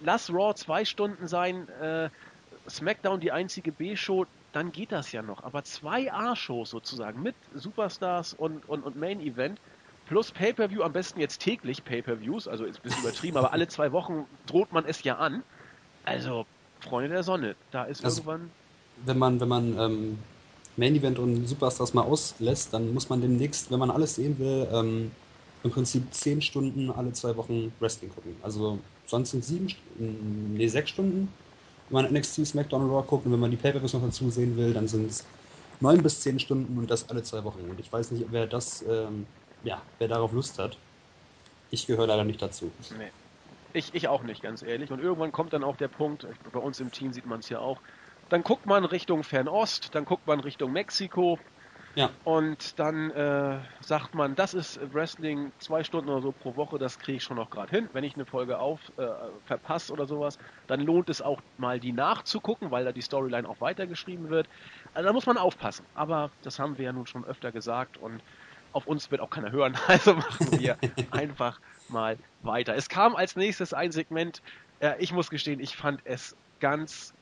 lass 0.00 0.30
Raw 0.30 0.54
zwei 0.54 0.84
Stunden 0.84 1.28
sein, 1.28 1.68
äh, 1.68 2.08
SmackDown 2.68 3.20
die 3.20 3.30
einzige 3.30 3.72
B-Show, 3.72 4.26
dann 4.52 4.72
geht 4.72 4.92
das 4.92 5.12
ja 5.12 5.22
noch. 5.22 5.44
Aber 5.44 5.64
zwei 5.64 6.12
A-Shows 6.12 6.70
sozusagen 6.70 7.22
mit 7.22 7.36
Superstars 7.52 8.32
und, 8.32 8.66
und, 8.68 8.82
und 8.82 8.96
Main 8.96 9.20
Event 9.20 9.60
plus 10.06 10.30
Pay-Per-View, 10.30 10.82
am 10.82 10.92
besten 10.92 11.20
jetzt 11.20 11.40
täglich 11.40 11.84
Pay-Per-Views, 11.84 12.48
also 12.48 12.64
ist 12.64 12.78
ein 12.78 12.82
bisschen 12.82 13.02
übertrieben, 13.02 13.36
aber 13.36 13.52
alle 13.52 13.68
zwei 13.68 13.92
Wochen 13.92 14.26
droht 14.46 14.72
man 14.72 14.84
es 14.84 15.02
ja 15.02 15.16
an. 15.16 15.42
Also, 16.04 16.46
Freunde 16.80 17.10
der 17.10 17.22
Sonne, 17.22 17.56
da 17.70 17.84
ist 17.84 18.04
also, 18.04 18.20
irgendwann. 18.20 18.50
Wenn 19.04 19.18
man, 19.18 19.40
wenn 19.40 19.48
man 19.48 19.78
ähm, 19.78 20.18
Main 20.76 20.94
Event 20.94 21.18
und 21.18 21.46
Superstars 21.46 21.94
mal 21.94 22.02
auslässt, 22.02 22.72
dann 22.74 22.92
muss 22.92 23.08
man 23.08 23.20
demnächst, 23.20 23.70
wenn 23.70 23.78
man 23.78 23.90
alles 23.90 24.16
sehen 24.16 24.38
will, 24.38 24.68
ähm, 24.72 25.10
im 25.62 25.70
Prinzip 25.70 26.12
zehn 26.12 26.42
Stunden 26.42 26.90
alle 26.90 27.12
zwei 27.12 27.34
Wochen 27.36 27.72
Wrestling 27.80 28.10
gucken. 28.14 28.36
Also 28.42 28.78
sonst 29.06 29.30
sind 29.30 29.44
sieben, 29.44 29.68
nee, 29.98 30.68
sechs 30.68 30.90
Stunden, 30.90 31.28
wenn 31.88 32.02
man 32.02 32.12
NXT, 32.12 32.46
SmackDown 32.46 32.90
Raw 32.90 33.04
guckt 33.06 33.26
und 33.26 33.32
wenn 33.32 33.40
man 33.40 33.50
die 33.50 33.56
Pay-Per-Views 33.56 33.94
noch 33.94 34.02
dazu 34.02 34.30
sehen 34.30 34.56
will, 34.56 34.72
dann 34.72 34.88
sind 34.88 35.10
es 35.10 35.24
neun 35.80 36.02
bis 36.02 36.20
zehn 36.20 36.38
Stunden 36.38 36.78
und 36.78 36.90
das 36.90 37.08
alle 37.08 37.22
zwei 37.22 37.42
Wochen. 37.44 37.60
Und 37.68 37.80
ich 37.80 37.92
weiß 37.92 38.10
nicht, 38.10 38.26
wer 38.30 38.46
das, 38.46 38.84
ähm, 38.88 39.26
ja, 39.64 39.82
wer 39.98 40.08
darauf 40.08 40.32
Lust 40.32 40.58
hat. 40.58 40.76
Ich 41.70 41.86
gehöre 41.86 42.06
leider 42.06 42.24
nicht 42.24 42.40
dazu. 42.40 42.70
Nee. 42.96 43.10
Ich, 43.72 43.92
ich 43.92 44.06
auch 44.06 44.22
nicht, 44.22 44.42
ganz 44.42 44.62
ehrlich. 44.62 44.92
Und 44.92 45.00
irgendwann 45.00 45.32
kommt 45.32 45.52
dann 45.52 45.64
auch 45.64 45.76
der 45.76 45.88
Punkt, 45.88 46.26
bei 46.52 46.60
uns 46.60 46.78
im 46.78 46.92
Team 46.92 47.12
sieht 47.12 47.26
man 47.26 47.40
es 47.40 47.48
ja 47.48 47.58
auch, 47.58 47.80
dann 48.28 48.44
guckt 48.44 48.66
man 48.66 48.84
Richtung 48.84 49.24
Fernost, 49.24 49.94
dann 49.94 50.04
guckt 50.04 50.26
man 50.26 50.40
Richtung 50.40 50.72
Mexiko. 50.72 51.38
Ja. 51.96 52.10
Und 52.24 52.78
dann 52.78 53.10
äh, 53.12 53.58
sagt 53.80 54.14
man, 54.14 54.34
das 54.34 54.52
ist 54.52 54.80
Wrestling 54.92 55.52
zwei 55.58 55.84
Stunden 55.84 56.10
oder 56.10 56.22
so 56.22 56.32
pro 56.32 56.56
Woche, 56.56 56.78
das 56.78 56.98
kriege 56.98 57.18
ich 57.18 57.22
schon 57.22 57.36
noch 57.36 57.50
gerade 57.50 57.70
hin. 57.70 57.88
Wenn 57.92 58.02
ich 58.02 58.14
eine 58.14 58.26
Folge 58.26 58.58
auf 58.58 58.80
äh, 58.96 59.06
verpasse 59.46 59.92
oder 59.92 60.06
sowas, 60.06 60.38
dann 60.66 60.80
lohnt 60.80 61.08
es 61.08 61.22
auch 61.22 61.40
mal 61.56 61.78
die 61.78 61.92
nachzugucken, 61.92 62.72
weil 62.72 62.84
da 62.84 62.90
die 62.90 63.00
Storyline 63.00 63.48
auch 63.48 63.60
weitergeschrieben 63.60 64.28
wird. 64.28 64.48
Also 64.92 65.06
da 65.06 65.12
muss 65.12 65.26
man 65.26 65.38
aufpassen. 65.38 65.86
Aber 65.94 66.30
das 66.42 66.58
haben 66.58 66.78
wir 66.78 66.86
ja 66.86 66.92
nun 66.92 67.06
schon 67.06 67.24
öfter 67.24 67.52
gesagt 67.52 67.96
und 67.96 68.20
auf 68.74 68.86
uns 68.86 69.10
wird 69.10 69.20
auch 69.20 69.30
keiner 69.30 69.52
hören. 69.52 69.76
Also 69.88 70.14
machen 70.14 70.58
wir 70.58 70.76
einfach 71.10 71.60
mal 71.88 72.18
weiter. 72.42 72.74
Es 72.74 72.88
kam 72.88 73.14
als 73.16 73.36
nächstes 73.36 73.72
ein 73.72 73.92
Segment. 73.92 74.42
Äh, 74.80 74.94
ich 74.98 75.12
muss 75.12 75.30
gestehen, 75.30 75.60
ich 75.60 75.76
fand 75.76 76.00
es 76.04 76.36
ganz 76.60 77.14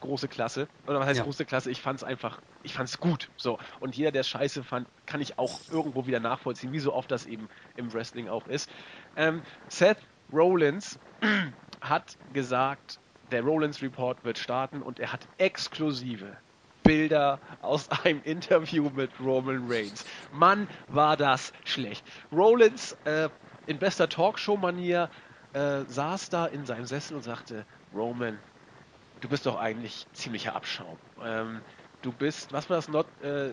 große 0.00 0.28
Klasse. 0.28 0.66
Oder 0.86 1.00
was 1.00 1.06
heißt 1.06 1.18
ja. 1.18 1.24
große 1.24 1.44
Klasse? 1.44 1.70
Ich 1.70 1.82
fand 1.82 1.98
es 1.98 2.04
einfach, 2.04 2.40
ich 2.62 2.74
fand 2.74 2.88
es 2.88 2.98
gut. 2.98 3.28
So. 3.36 3.58
Und 3.80 3.96
jeder, 3.96 4.10
der 4.10 4.22
Scheiße 4.22 4.64
fand, 4.64 4.88
kann 5.06 5.20
ich 5.20 5.38
auch 5.38 5.60
irgendwo 5.70 6.06
wieder 6.06 6.20
nachvollziehen, 6.20 6.72
wie 6.72 6.80
so 6.80 6.94
oft 6.94 7.10
das 7.10 7.26
eben 7.26 7.48
im 7.76 7.92
Wrestling 7.92 8.28
auch 8.28 8.46
ist. 8.46 8.70
Ähm, 9.16 9.42
Seth 9.68 9.98
Rollins 10.32 10.98
hat 11.80 12.16
gesagt, 12.32 12.98
der 13.30 13.42
Rollins 13.42 13.82
Report 13.82 14.24
wird 14.24 14.38
starten 14.38 14.82
und 14.82 14.98
er 14.98 15.12
hat 15.12 15.28
exklusive 15.38 16.36
Bilder 16.82 17.40
aus 17.60 17.88
einem 17.90 18.22
Interview 18.22 18.90
mit 18.90 19.10
Roman 19.20 19.64
Reigns. 19.68 20.04
Mann, 20.32 20.68
war 20.88 21.16
das 21.16 21.52
schlecht. 21.64 22.04
Rollins 22.32 22.96
äh, 23.04 23.28
in 23.66 23.78
bester 23.78 24.08
Talkshow-Manier 24.08 25.10
äh, 25.52 25.82
saß 25.86 26.28
da 26.30 26.46
in 26.46 26.64
seinem 26.64 26.86
Sessel 26.86 27.16
und 27.16 27.22
sagte, 27.22 27.64
Roman, 27.92 28.38
du 29.20 29.28
bist 29.28 29.46
doch 29.46 29.58
eigentlich 29.58 30.06
ziemlicher 30.12 30.54
Abschaum. 30.54 30.98
Ähm, 31.22 31.60
du 32.02 32.12
bist, 32.12 32.52
was 32.52 32.68
war 32.70 32.76
das, 32.76 32.88
not, 32.88 33.06
äh, 33.22 33.50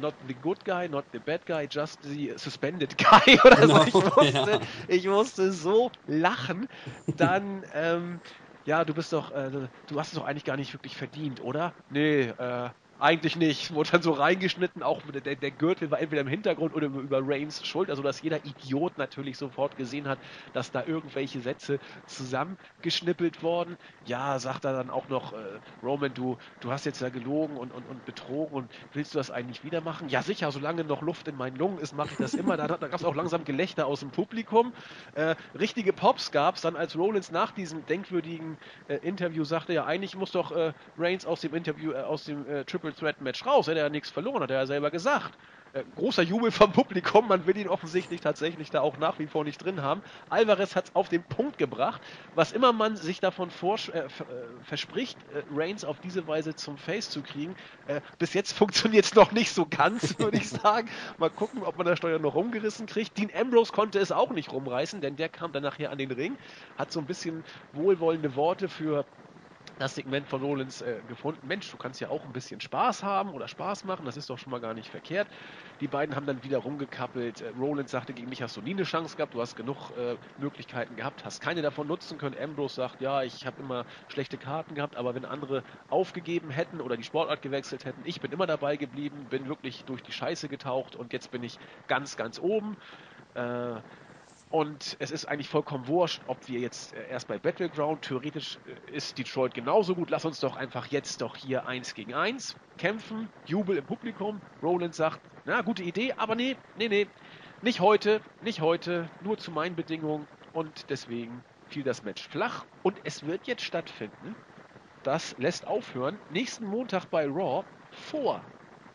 not 0.00 0.14
the 0.26 0.34
good 0.34 0.64
guy, 0.64 0.88
not 0.88 1.04
the 1.12 1.18
bad 1.18 1.44
guy, 1.46 1.66
just 1.70 2.02
the 2.02 2.32
suspended 2.36 2.96
guy 2.98 3.38
oder 3.44 3.56
genau, 3.56 3.84
so. 3.84 4.22
Ich 4.22 4.34
musste, 4.34 4.50
ja. 4.50 4.60
ich 4.88 5.06
musste 5.06 5.52
so 5.52 5.90
lachen. 6.06 6.68
Dann, 7.16 7.64
ähm, 7.74 8.20
ja, 8.68 8.84
du 8.84 8.94
bist 8.94 9.12
doch, 9.12 9.30
äh, 9.32 9.68
du 9.86 9.98
hast 10.00 10.08
es 10.12 10.18
doch 10.18 10.24
eigentlich 10.24 10.44
gar 10.44 10.56
nicht 10.56 10.72
wirklich 10.74 10.96
verdient, 10.96 11.40
oder? 11.40 11.74
Nee, 11.88 12.28
äh, 12.28 12.70
eigentlich 12.98 13.36
nicht. 13.36 13.70
Wurde 13.74 13.90
dann 13.92 14.02
so 14.02 14.12
reingeschnitten, 14.12 14.82
auch 14.82 15.02
der, 15.10 15.36
der 15.36 15.50
Gürtel 15.52 15.90
war 15.90 16.00
entweder 16.00 16.22
im 16.22 16.28
Hintergrund 16.28 16.74
oder 16.74 16.86
über 16.88 17.20
Reigns 17.22 17.64
Schulter, 17.66 17.96
sodass 17.96 18.20
jeder 18.20 18.44
Idiot 18.44 18.98
natürlich 18.98 19.38
sofort 19.38 19.76
gesehen 19.76 20.08
hat, 20.08 20.20
dass 20.52 20.70
da 20.70 20.84
irgendwelche 20.84 21.40
Sätze 21.40 21.78
zusammengeschnippelt 22.06 23.42
wurden. 23.42 23.76
Ja, 24.02 24.38
sagt 24.38 24.64
er 24.64 24.72
dann 24.72 24.90
auch 24.90 25.08
noch, 25.08 25.32
äh, 25.32 25.60
Roman, 25.82 26.14
du, 26.14 26.36
du 26.60 26.70
hast 26.72 26.84
jetzt 26.84 27.00
ja 27.00 27.10
gelogen 27.10 27.56
und, 27.56 27.72
und, 27.72 27.86
und 27.86 28.04
betrogen 28.04 28.54
und 28.56 28.72
willst 28.92 29.14
du 29.14 29.18
das 29.18 29.30
eigentlich 29.30 29.62
wieder 29.62 29.80
machen? 29.80 30.08
Ja, 30.08 30.22
sicher, 30.22 30.50
solange 30.52 30.84
noch 30.84 31.02
Luft 31.02 31.28
in 31.28 31.36
meinen 31.36 31.56
Lungen 31.56 31.78
ist, 31.78 31.92
mache 31.92 32.10
ich 32.12 32.18
das 32.18 32.34
immer. 32.34 32.56
Da, 32.56 32.66
da 32.66 32.88
gab 32.88 33.00
es 33.00 33.04
auch 33.04 33.14
langsam 33.14 33.44
Gelächter 33.44 33.86
aus 33.86 34.00
dem 34.00 34.10
Publikum. 34.10 34.74
Äh, 35.14 35.36
richtige 35.58 35.92
Pops 35.92 36.30
gab 36.30 36.56
es 36.56 36.62
dann, 36.62 36.76
als 36.76 36.96
Rollins 36.96 37.30
nach 37.30 37.52
diesem 37.52 37.86
denkwürdigen 37.86 38.58
äh, 38.88 38.96
Interview 38.96 39.44
sagte, 39.44 39.72
ja, 39.72 39.84
eigentlich 39.84 40.16
muss 40.16 40.32
doch 40.32 40.50
äh, 40.52 40.72
Reigns 40.96 41.26
aus 41.26 41.40
dem 41.40 41.54
Interview, 41.54 41.92
äh, 41.92 42.02
aus 42.02 42.24
dem 42.24 42.46
äh, 42.46 42.64
Triple 42.64 42.87
Triple 42.88 42.94
Threat 42.94 43.20
Match 43.20 43.44
raus. 43.46 43.66
Hätte 43.66 43.78
er 43.78 43.86
ja 43.86 43.90
nichts 43.90 44.10
verloren, 44.10 44.42
hat 44.42 44.50
er 44.50 44.58
ja 44.58 44.66
selber 44.66 44.90
gesagt. 44.90 45.38
Äh, 45.72 45.84
großer 45.94 46.22
Jubel 46.22 46.50
vom 46.50 46.72
Publikum, 46.72 47.28
man 47.28 47.46
will 47.46 47.56
ihn 47.58 47.68
offensichtlich 47.68 48.20
tatsächlich 48.20 48.70
da 48.70 48.80
auch 48.80 48.96
nach 48.96 49.18
wie 49.18 49.26
vor 49.26 49.44
nicht 49.44 49.58
drin 49.58 49.82
haben. 49.82 50.02
Alvarez 50.30 50.74
hat 50.74 50.86
es 50.86 50.94
auf 50.94 51.08
den 51.08 51.24
Punkt 51.24 51.58
gebracht. 51.58 52.02
Was 52.34 52.52
immer 52.52 52.72
man 52.72 52.96
sich 52.96 53.20
davon 53.20 53.50
äh, 53.92 53.98
äh, 53.98 54.08
verspricht, 54.62 55.22
äh, 55.24 55.42
Reigns 55.50 55.84
auf 55.84 56.00
diese 56.00 56.26
Weise 56.26 56.54
zum 56.54 56.78
Face 56.78 57.10
zu 57.10 57.22
kriegen, 57.22 57.56
äh, 57.86 58.00
bis 58.18 58.32
jetzt 58.32 58.52
funktioniert 58.56 59.04
es 59.04 59.14
noch 59.14 59.32
nicht 59.32 59.52
so 59.52 59.66
ganz, 59.66 60.18
würde 60.18 60.38
ich 60.38 60.48
sagen. 60.50 60.88
Mal 61.18 61.30
gucken, 61.30 61.62
ob 61.62 61.76
man 61.76 61.86
das 61.86 61.98
Steuer 61.98 62.18
noch 62.18 62.34
rumgerissen 62.34 62.86
kriegt. 62.86 63.18
Dean 63.18 63.30
Ambrose 63.34 63.72
konnte 63.72 63.98
es 63.98 64.12
auch 64.12 64.30
nicht 64.30 64.50
rumreißen, 64.52 65.00
denn 65.02 65.16
der 65.16 65.28
kam 65.28 65.52
dann 65.52 65.62
nachher 65.62 65.90
an 65.90 65.98
den 65.98 66.10
Ring, 66.10 66.38
hat 66.76 66.90
so 66.90 67.00
ein 67.00 67.06
bisschen 67.06 67.44
wohlwollende 67.72 68.34
Worte 68.34 68.68
für 68.68 69.06
das 69.78 69.94
Segment 69.94 70.28
von 70.28 70.42
Rollins 70.42 70.80
äh, 70.80 71.02
gefunden. 71.06 71.46
Mensch, 71.46 71.70
du 71.70 71.78
kannst 71.78 72.00
ja 72.00 72.08
auch 72.10 72.24
ein 72.26 72.32
bisschen 72.32 72.60
Spaß 72.60 73.02
haben 73.02 73.32
oder 73.32 73.48
Spaß 73.48 73.84
machen, 73.84 74.04
das 74.04 74.16
ist 74.16 74.28
doch 74.30 74.38
schon 74.38 74.50
mal 74.50 74.60
gar 74.60 74.74
nicht 74.74 74.90
verkehrt. 74.90 75.30
Die 75.80 75.88
beiden 75.88 76.14
haben 76.16 76.26
dann 76.26 76.42
wieder 76.42 76.58
rumgekappelt. 76.58 77.40
Äh, 77.40 77.48
Rollins 77.50 77.90
sagte, 77.90 78.14
gegen 78.14 78.28
mich 78.28 78.42
hast 78.42 78.56
du 78.56 78.60
nie 78.62 78.72
eine 78.72 78.82
Chance 78.84 79.16
gehabt, 79.16 79.34
du 79.34 79.40
hast 79.40 79.54
genug 79.56 79.90
äh, 79.92 80.18
Möglichkeiten 80.36 80.96
gehabt, 80.96 81.24
hast 81.24 81.40
keine 81.40 81.62
davon 81.62 81.86
nutzen 81.86 82.18
können. 82.18 82.36
Ambrose 82.38 82.74
sagt, 82.74 83.00
ja, 83.00 83.22
ich 83.22 83.46
habe 83.46 83.60
immer 83.62 83.86
schlechte 84.08 84.38
Karten 84.38 84.74
gehabt, 84.74 84.96
aber 84.96 85.14
wenn 85.14 85.24
andere 85.24 85.62
aufgegeben 85.88 86.50
hätten 86.50 86.80
oder 86.80 86.96
die 86.96 87.04
Sportart 87.04 87.42
gewechselt 87.42 87.84
hätten, 87.84 88.02
ich 88.04 88.20
bin 88.20 88.32
immer 88.32 88.46
dabei 88.46 88.76
geblieben, 88.76 89.28
bin 89.28 89.48
wirklich 89.48 89.84
durch 89.84 90.02
die 90.02 90.12
Scheiße 90.12 90.48
getaucht 90.48 90.96
und 90.96 91.12
jetzt 91.12 91.30
bin 91.30 91.42
ich 91.42 91.58
ganz, 91.86 92.16
ganz 92.16 92.38
oben. 92.38 92.76
Äh, 93.34 93.82
und 94.50 94.96
es 94.98 95.10
ist 95.10 95.26
eigentlich 95.26 95.48
vollkommen 95.48 95.86
wurscht, 95.88 96.22
ob 96.26 96.48
wir 96.48 96.60
jetzt 96.60 96.94
äh, 96.94 97.08
erst 97.08 97.28
bei 97.28 97.38
Battleground, 97.38 98.02
theoretisch 98.02 98.58
äh, 98.64 98.90
ist 98.90 99.18
Detroit 99.18 99.52
genauso 99.52 99.94
gut. 99.94 100.10
Lass 100.10 100.24
uns 100.24 100.40
doch 100.40 100.56
einfach 100.56 100.86
jetzt 100.86 101.20
doch 101.20 101.36
hier 101.36 101.66
eins 101.66 101.92
gegen 101.94 102.14
eins 102.14 102.56
kämpfen. 102.78 103.28
Jubel 103.44 103.76
im 103.76 103.84
Publikum. 103.84 104.40
Roland 104.62 104.94
sagt, 104.94 105.20
na, 105.44 105.60
gute 105.60 105.82
Idee, 105.82 106.14
aber 106.14 106.34
nee, 106.34 106.56
nee, 106.74 106.88
nee. 106.88 107.06
Nicht 107.60 107.80
heute, 107.80 108.22
nicht 108.40 108.60
heute, 108.60 109.10
nur 109.20 109.36
zu 109.36 109.50
meinen 109.50 109.76
Bedingungen. 109.76 110.26
Und 110.52 110.88
deswegen 110.88 111.44
fiel 111.66 111.82
das 111.82 112.02
Match 112.02 112.26
flach. 112.26 112.64
Und 112.82 113.00
es 113.04 113.26
wird 113.26 113.46
jetzt 113.46 113.62
stattfinden. 113.62 114.34
Das 115.02 115.36
lässt 115.36 115.66
aufhören. 115.66 116.18
Nächsten 116.28 116.64
Montag 116.64 117.06
bei 117.10 117.26
Raw 117.26 117.64
vor 117.90 118.42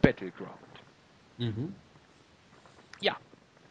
Battleground. 0.02 0.84
Mhm. 1.38 1.76
Ja. 3.02 3.18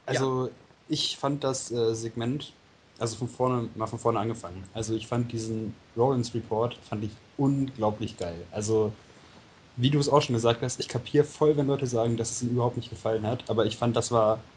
Also, 0.07 0.47
ja 0.49 0.62
ich 0.93 1.19
fand 1.19 1.45
das 1.45 1.71
äh, 1.71 1.95
Segment, 1.95 2.61
also 2.99 3.17
von 3.17 3.29
vorne, 3.29 3.71
mal 3.75 3.87
von 3.89 3.99
vorne 3.99 4.21
angefangen. 4.21 4.69
Also 4.73 4.95
ich 4.95 5.09
fand 5.09 5.33
diesen 5.33 5.83
Rollins 5.97 6.35
Report, 6.35 6.77
fand 6.85 7.05
ich 7.05 7.23
unglaublich 7.37 8.17
geil. 8.19 8.49
Also, 8.51 9.01
wie 9.77 9.91
du 9.91 9.99
es 9.99 10.09
auch 10.09 10.23
schon 10.23 10.35
gesagt 10.35 10.63
hast, 10.63 10.81
ich 10.81 10.89
kapiere 10.89 11.25
voll, 11.25 11.57
wenn 11.57 11.67
Leute 11.69 11.87
sagen, 11.87 12.17
dass 12.17 12.31
es 12.33 12.43
ihnen 12.43 12.53
überhaupt 12.53 12.77
nicht 12.77 12.91
gefallen 12.91 13.27
hat, 13.27 13.49
aber 13.51 13.67
ich 13.67 13.79
fand, 13.79 13.97
das 13.97 14.11
war 14.13 14.51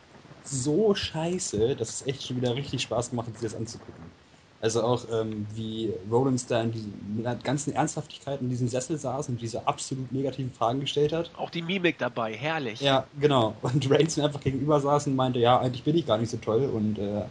so 0.43 0.95
scheiße, 0.95 1.75
dass 1.77 1.89
es 1.95 2.05
echt 2.07 2.23
schon 2.23 2.37
wieder 2.37 2.55
richtig 2.55 2.83
Spaß 2.83 3.11
gemacht 3.11 3.27
hat, 3.29 3.35
sich 3.37 3.43
das 3.51 3.55
anzugucken. 3.55 4.13
Also 4.61 4.83
auch 4.83 5.03
ähm, 5.11 5.45
wie 5.53 5.93
Rollins 6.09 6.47
da 6.47 6.61
in 6.61 6.71
die, 6.71 6.91
mit 7.15 7.27
einer 7.27 7.35
ganzen 7.35 7.73
Ernsthaftigkeit 7.73 8.41
in 8.41 8.49
diesem 8.49 8.67
Sessel 8.67 8.97
saß 8.97 9.29
und 9.29 9.41
diese 9.41 9.67
absolut 9.67 10.11
negativen 10.11 10.51
Fragen 10.51 10.79
gestellt 10.79 11.13
hat. 11.13 11.29
Auch 11.37 11.49
die 11.49 11.61
Mimik 11.61 11.97
dabei, 11.97 12.33
herrlich. 12.33 12.79
Ja, 12.81 13.05
genau. 13.19 13.55
Und 13.61 13.89
Reigns 13.91 14.17
mir 14.17 14.23
einfach 14.23 14.39
gegenüber 14.39 14.79
saß 14.79 15.07
und 15.07 15.15
meinte, 15.15 15.39
ja, 15.39 15.59
eigentlich 15.59 15.83
bin 15.83 15.97
ich 15.97 16.07
gar 16.07 16.17
nicht 16.17 16.31
so 16.31 16.37
toll 16.37 16.69
und 16.73 16.97
äh, 16.97 17.25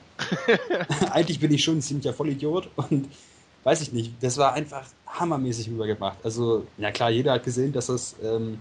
eigentlich 1.10 1.40
bin 1.40 1.52
ich 1.52 1.64
schon 1.64 1.78
ein 1.78 1.82
ziemlicher 1.82 2.12
Vollidiot 2.12 2.68
und 2.76 3.08
weiß 3.64 3.80
ich 3.80 3.92
nicht, 3.92 4.12
das 4.20 4.36
war 4.36 4.52
einfach 4.52 4.86
hammermäßig 5.06 5.70
rübergebracht. 5.70 6.18
Also, 6.22 6.66
ja 6.76 6.92
klar, 6.92 7.10
jeder 7.10 7.32
hat 7.32 7.44
gesehen, 7.44 7.72
dass 7.72 7.86
das 7.86 8.14
ähm, 8.22 8.58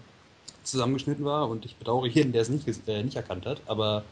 zusammengeschnitten 0.63 1.26
war 1.26 1.49
und 1.49 1.65
ich 1.65 1.76
bedauere 1.76 2.08
jeden, 2.08 2.32
der 2.32 2.41
es 2.41 2.49
nicht, 2.49 2.65
äh, 2.88 3.04
nicht 3.04 3.17
erkannt 3.17 3.45
hat, 3.45 3.62
aber 3.65 4.04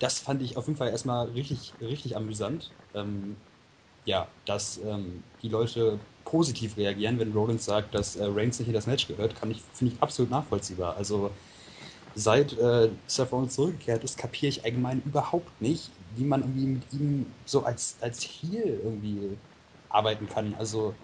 das 0.00 0.18
fand 0.18 0.42
ich 0.42 0.56
auf 0.56 0.66
jeden 0.66 0.78
Fall 0.78 0.88
erstmal 0.88 1.28
richtig, 1.28 1.72
richtig 1.80 2.16
amüsant. 2.16 2.70
Ähm, 2.94 3.36
ja, 4.04 4.26
dass 4.46 4.78
ähm, 4.84 5.22
die 5.42 5.48
Leute 5.48 5.98
positiv 6.24 6.76
reagieren, 6.76 7.18
wenn 7.18 7.32
Rollins 7.32 7.64
sagt, 7.64 7.94
dass 7.94 8.16
äh, 8.16 8.24
Reigns 8.24 8.58
nicht 8.58 8.68
in 8.68 8.74
das 8.74 8.86
Match 8.86 9.08
gehört, 9.08 9.34
kann 9.38 9.50
ich, 9.50 9.62
finde 9.74 9.94
ich 9.94 10.02
absolut 10.02 10.30
nachvollziehbar. 10.30 10.96
Also 10.96 11.30
seit 12.14 12.56
äh, 12.58 12.90
Seth 13.06 13.32
Rollins 13.32 13.54
zurückgekehrt 13.54 14.04
ist, 14.04 14.18
kapiere 14.18 14.48
ich 14.48 14.64
allgemein 14.64 15.02
überhaupt 15.04 15.60
nicht, 15.60 15.90
wie 16.16 16.24
man 16.24 16.40
irgendwie 16.40 16.66
mit 16.66 16.82
ihm 16.92 17.26
so 17.44 17.64
als, 17.64 17.96
als 18.00 18.22
Heel 18.22 18.80
irgendwie 18.82 19.36
arbeiten 19.88 20.28
kann. 20.28 20.54
Also 20.58 20.94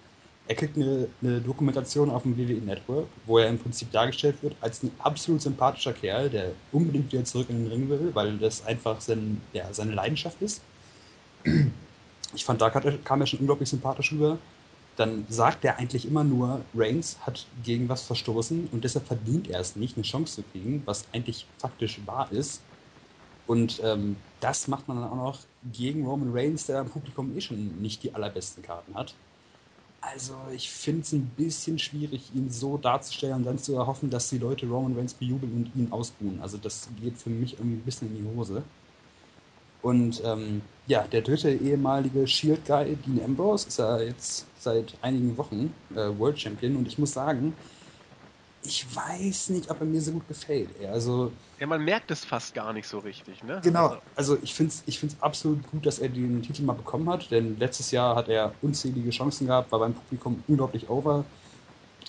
er 0.47 0.55
kriegt 0.55 0.77
eine, 0.77 1.07
eine 1.21 1.41
Dokumentation 1.41 2.09
auf 2.09 2.23
dem 2.23 2.37
WWE 2.37 2.61
Network, 2.61 3.07
wo 3.25 3.37
er 3.37 3.49
im 3.49 3.59
Prinzip 3.59 3.91
dargestellt 3.91 4.37
wird 4.41 4.55
als 4.61 4.81
ein 4.81 4.91
absolut 4.99 5.41
sympathischer 5.41 5.93
Kerl, 5.93 6.29
der 6.29 6.51
unbedingt 6.71 7.11
wieder 7.11 7.25
zurück 7.25 7.47
in 7.49 7.63
den 7.63 7.71
Ring 7.71 7.89
will, 7.89 8.11
weil 8.13 8.37
das 8.37 8.65
einfach 8.65 9.01
sein, 9.01 9.41
ja, 9.53 9.65
seine 9.73 9.93
Leidenschaft 9.93 10.41
ist. 10.41 10.61
Ich 12.33 12.43
fand, 12.45 12.61
da 12.61 12.69
kam 12.69 13.21
er 13.21 13.27
schon 13.27 13.39
unglaublich 13.39 13.69
sympathisch 13.69 14.11
rüber. 14.11 14.45
dann 14.95 15.27
sagt 15.29 15.65
er 15.65 15.79
eigentlich 15.79 16.05
immer 16.07 16.23
nur, 16.25 16.69
Reigns 16.73 17.19
hat 17.21 17.51
gegen 17.55 17.89
was 17.89 18.05
verstoßen 18.07 18.67
und 18.69 18.83
deshalb 18.83 19.07
verdient 19.07 19.47
er 19.49 19.59
es 19.61 19.75
nicht, 19.77 19.97
eine 19.97 20.03
Chance 20.05 20.35
zu 20.35 20.43
kriegen, 20.51 20.85
was 20.87 21.13
eigentlich 21.13 21.53
faktisch 21.59 22.05
wahr 22.07 22.31
ist. 22.31 22.67
Und 23.45 23.81
ähm, 23.83 24.25
das 24.39 24.67
macht 24.67 24.87
man 24.89 24.97
dann 24.97 25.09
auch 25.09 25.15
noch 25.17 25.47
gegen 25.63 26.05
Roman 26.07 26.31
Reigns, 26.33 26.65
der 26.67 26.81
im 26.81 26.89
Publikum 26.91 27.35
eh 27.37 27.41
schon 27.41 27.81
nicht 27.81 28.03
die 28.03 28.15
allerbesten 28.15 28.63
Karten 28.63 28.95
hat. 28.95 29.19
Also 30.01 30.47
ich 30.49 30.71
finde 30.71 31.01
es 31.01 31.11
ein 31.13 31.35
bisschen 31.35 31.79
schwierig, 31.79 32.33
ihn 32.33 32.49
so 32.51 32.77
darzustellen 32.77 33.37
und 33.37 33.43
dann 33.45 33.59
zu 33.59 33.75
erhoffen, 33.75 34.09
dass 34.09 34.29
die 34.29 34.37
Leute 34.37 34.67
Roman 34.67 34.95
Reigns 34.97 35.15
bejubeln 35.15 35.53
und 35.53 35.75
ihn 35.75 35.91
ausbuhen. 35.91 36.39
Also 36.41 36.57
das 36.57 36.89
geht 36.95 37.19
für 37.19 37.29
mich 37.29 37.59
irgendwie 37.59 37.77
ein 37.77 37.85
bisschen 37.85 38.09
in 38.09 38.15
die 38.15 38.23
Hose. 38.23 38.69
Und 39.81 40.21
ähm, 40.25 40.61
ja, 40.87 41.07
der 41.07 41.21
dritte 41.21 41.51
ehemalige 41.51 42.27
Shield-Guy, 42.27 42.95
Dean 42.97 43.23
Ambrose, 43.23 43.67
ist 43.67 43.79
ja 43.79 43.99
jetzt 43.99 44.45
seit 44.59 44.97
einigen 45.01 45.37
Wochen 45.37 45.73
äh, 45.91 46.17
World 46.17 46.39
Champion 46.39 46.75
und 46.75 46.87
ich 46.87 46.97
muss 46.97 47.13
sagen, 47.13 47.53
ich 48.61 48.85
weiß 48.95 49.49
nicht, 49.49 49.69
ob 49.69 49.79
er 49.79 49.85
mir 49.85 50.01
so 50.01 50.11
gut 50.11 50.27
gefällt. 50.27 50.69
Also, 50.85 51.31
ja, 51.59 51.67
man 51.67 51.83
merkt 51.83 52.11
es 52.11 52.25
fast 52.25 52.53
gar 52.53 52.73
nicht 52.73 52.87
so 52.87 52.99
richtig, 52.99 53.43
ne? 53.43 53.61
Genau, 53.63 53.87
also, 53.87 54.01
also 54.15 54.37
ich 54.43 54.53
finde 54.53 54.71
es 54.71 54.83
ich 54.85 54.99
find's 54.99 55.21
absolut 55.21 55.65
gut, 55.67 55.85
dass 55.85 55.99
er 55.99 56.09
den 56.09 56.41
Titel 56.41 56.63
mal 56.63 56.73
bekommen 56.73 57.09
hat, 57.09 57.31
denn 57.31 57.57
letztes 57.57 57.91
Jahr 57.91 58.15
hat 58.15 58.29
er 58.29 58.53
unzählige 58.61 59.09
Chancen 59.09 59.47
gehabt, 59.47 59.71
war 59.71 59.79
beim 59.79 59.95
Publikum 59.95 60.43
unglaublich 60.47 60.89
over 60.89 61.31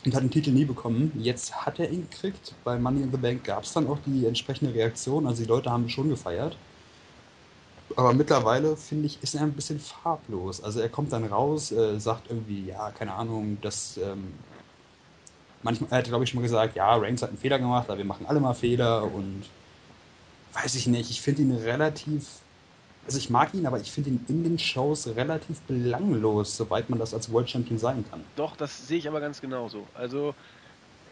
und 0.05 0.15
hat 0.15 0.23
den 0.23 0.31
Titel 0.31 0.51
nie 0.53 0.65
bekommen. 0.65 1.13
Jetzt 1.15 1.67
hat 1.67 1.79
er 1.79 1.91
ihn 1.91 2.03
gekriegt. 2.03 2.61
Bei 2.65 2.79
Money 2.79 3.03
in 3.03 3.11
the 3.13 3.19
Bank 3.19 3.45
gab 3.45 3.65
es 3.65 3.73
dann 3.73 3.87
auch 3.89 3.99
die 4.01 4.27
entsprechende 4.27 4.75
Reaktion, 4.75 5.27
also 5.27 5.43
die 5.43 5.49
Leute 5.49 5.71
haben 5.71 5.89
schon 5.89 6.09
gefeiert. 6.11 6.65
Aber 7.97 8.13
mittlerweile, 8.13 8.77
finde 8.77 9.07
ich, 9.07 9.23
ist 9.23 9.35
er 9.35 9.43
ein 9.43 9.53
bisschen 9.53 9.81
farblos. 9.81 10.63
Also 10.63 10.81
er 10.81 10.89
kommt 10.89 11.13
dann 11.13 11.25
raus, 11.25 11.73
äh, 11.73 11.99
sagt 11.99 12.31
irgendwie, 12.31 12.67
ja, 12.67 12.91
keine 12.91 13.15
Ahnung, 13.15 13.59
dass 13.63 13.97
ähm, 13.97 14.33
manchmal, 15.63 15.91
er 15.91 15.99
hat 15.99 16.05
glaube 16.05 16.25
ich 16.25 16.31
schon 16.31 16.41
mal 16.41 16.43
gesagt, 16.43 16.77
ja, 16.77 16.95
Reigns 16.95 17.23
hat 17.23 17.31
einen 17.31 17.39
Fehler 17.39 17.59
gemacht, 17.59 17.89
aber 17.89 17.99
wir 17.99 18.05
machen 18.05 18.27
alle 18.27 18.41
mal 18.41 18.55
Fehler 18.55 19.05
und 19.05 19.45
weiß 20.53 20.75
ich 20.75 20.87
nicht, 20.87 21.11
ich 21.11 21.21
finde 21.21 21.43
ihn 21.43 21.57
relativ, 21.57 22.27
also 23.07 23.19
ich 23.19 23.31
mag 23.31 23.55
ihn, 23.55 23.67
aber 23.67 23.81
ich 23.81 23.91
finde 23.91 24.11
ihn 24.11 24.25
in 24.29 24.45
den 24.45 24.59
Shows 24.59 25.07
relativ 25.09 25.61
belanglos, 25.63 26.57
soweit 26.57 26.91
man 26.91 26.99
das 26.99 27.15
als 27.15 27.33
World 27.33 27.49
Champion 27.49 27.79
sein 27.79 28.05
kann. 28.11 28.23
Doch, 28.37 28.57
das 28.57 28.87
sehe 28.87 28.99
ich 28.99 29.09
aber 29.09 29.21
ganz 29.21 29.41
genauso. 29.41 29.87
Also 29.95 30.35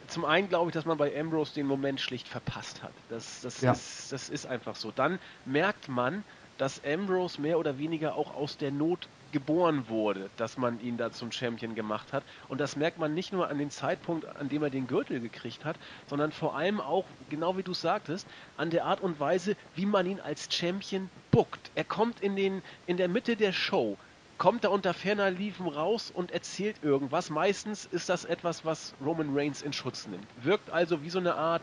zum 0.08 0.24
einen 0.24 0.48
glaube 0.48 0.70
ich, 0.70 0.74
dass 0.74 0.84
man 0.84 0.98
bei 0.98 1.18
Ambrose 1.18 1.54
den 1.54 1.66
Moment 1.66 2.00
schlicht 2.00 2.28
verpasst 2.28 2.82
hat. 2.82 2.92
Das, 3.08 3.40
das, 3.42 3.60
ja. 3.60 3.72
ist, 3.72 4.12
das 4.12 4.28
ist 4.28 4.46
einfach 4.46 4.76
so. 4.76 4.92
Dann 4.92 5.18
merkt 5.44 5.88
man, 5.88 6.22
dass 6.58 6.82
Ambrose 6.84 7.40
mehr 7.40 7.58
oder 7.58 7.78
weniger 7.78 8.16
auch 8.16 8.34
aus 8.34 8.56
der 8.56 8.70
Not 8.70 9.08
geboren 9.32 9.88
wurde, 9.88 10.30
dass 10.36 10.56
man 10.56 10.80
ihn 10.80 10.96
da 10.96 11.10
zum 11.10 11.32
Champion 11.32 11.74
gemacht 11.74 12.12
hat. 12.12 12.24
Und 12.48 12.60
das 12.60 12.76
merkt 12.76 12.98
man 12.98 13.12
nicht 13.12 13.32
nur 13.32 13.48
an 13.48 13.58
dem 13.58 13.70
Zeitpunkt, 13.70 14.24
an 14.36 14.48
dem 14.48 14.62
er 14.62 14.70
den 14.70 14.86
Gürtel 14.86 15.20
gekriegt 15.20 15.64
hat, 15.64 15.76
sondern 16.06 16.32
vor 16.32 16.56
allem 16.56 16.80
auch, 16.80 17.04
genau 17.28 17.56
wie 17.56 17.62
du 17.62 17.74
sagtest, 17.74 18.26
an 18.56 18.70
der 18.70 18.84
Art 18.84 19.00
und 19.00 19.20
Weise, 19.20 19.56
wie 19.74 19.86
man 19.86 20.06
ihn 20.06 20.20
als 20.20 20.48
Champion 20.50 21.10
bookt. 21.30 21.70
Er 21.74 21.84
kommt 21.84 22.20
in, 22.20 22.36
den, 22.36 22.62
in 22.86 22.96
der 22.96 23.08
Mitte 23.08 23.36
der 23.36 23.52
Show, 23.52 23.96
kommt 24.38 24.64
da 24.64 24.68
unter 24.68 24.94
ferner 24.94 25.30
Liefen 25.30 25.66
raus 25.66 26.10
und 26.14 26.30
erzählt 26.30 26.76
irgendwas. 26.82 27.30
Meistens 27.30 27.86
ist 27.86 28.08
das 28.08 28.24
etwas, 28.24 28.64
was 28.64 28.94
Roman 29.04 29.36
Reigns 29.36 29.62
in 29.62 29.72
Schutz 29.72 30.06
nimmt. 30.06 30.26
Wirkt 30.42 30.70
also 30.70 31.02
wie 31.02 31.10
so 31.10 31.18
eine 31.18 31.34
Art 31.34 31.62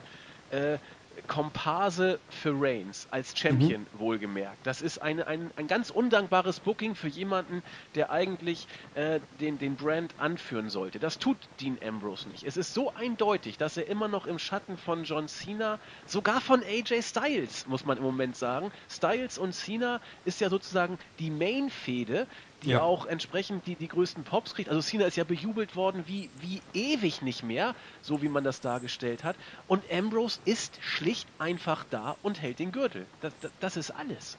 äh, 0.52 0.78
Komparse 1.28 2.20
für 2.30 2.54
Reigns 2.56 3.08
als 3.12 3.38
Champion 3.38 3.82
mhm. 3.82 4.00
wohlgemerkt. 4.00 4.66
Das 4.66 4.82
ist 4.82 5.00
eine, 5.00 5.28
ein, 5.28 5.52
ein 5.56 5.68
ganz 5.68 5.90
undankbares 5.90 6.60
Booking 6.60 6.96
für 6.96 7.08
jemanden, 7.08 7.64
der 7.96 8.12
eigentlich 8.12 8.68
äh, 8.96 9.20
den, 9.40 9.58
den 9.58 9.76
Brand 9.76 10.14
anführen 10.18 10.70
sollte. 10.70 11.00
Das 11.00 11.20
tut 11.20 11.38
Dean 11.60 11.78
Ambrose 11.86 12.28
nicht. 12.30 12.44
Es 12.44 12.58
ist 12.58 12.74
so 12.74 12.94
eindeutig, 12.94 13.58
dass 13.58 13.78
er 13.78 13.88
immer 13.88 14.08
noch 14.08 14.26
im 14.26 14.40
Schatten 14.40 14.78
von 14.78 15.04
John 15.04 15.28
Cena, 15.28 15.80
sogar 16.06 16.42
von 16.42 16.64
AJ 16.64 17.02
Styles, 17.04 17.68
muss 17.68 17.86
man 17.86 17.98
im 17.98 18.04
Moment 18.04 18.36
sagen. 18.36 18.72
Styles 18.90 19.38
und 19.38 19.54
Cena 19.54 20.02
ist 20.26 20.42
ja 20.42 20.50
sozusagen 20.50 20.98
die 21.20 21.30
Main-Fehde, 21.30 22.28
die 22.64 22.72
ja. 22.72 22.82
auch 22.82 23.06
entsprechend 23.06 23.66
die, 23.68 23.76
die 23.76 23.88
größten 23.88 24.24
Pops 24.24 24.56
kriegt. 24.56 24.70
Also 24.70 24.82
Cena 24.82 25.06
ist 25.06 25.18
ja 25.18 25.24
bejubelt 25.24 25.76
worden 25.76 26.04
wie, 26.08 26.30
wie 26.40 26.62
ewig 26.74 27.22
nicht 27.22 27.44
mehr, 27.44 27.76
so 28.02 28.22
wie 28.22 28.30
man 28.30 28.44
das 28.44 28.62
dargestellt 28.62 29.24
hat. 29.24 29.36
Und 29.68 29.84
Ambrose 29.92 30.40
ist 30.46 30.80
schlicht 30.82 31.28
einfach 31.40 31.86
da 31.90 32.16
und 32.24 32.42
hält 32.42 32.60
den 32.60 32.72
Gürtel. 32.72 33.06
Das, 33.22 33.34
das, 33.42 33.52
das 33.60 33.78
ist 33.78 33.92
alles. 33.92 34.38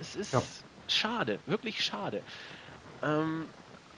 Es 0.00 0.16
ist 0.16 0.32
ja. 0.32 0.42
schade, 0.88 1.38
wirklich 1.46 1.84
schade. 1.84 2.22
Ähm, 3.02 3.46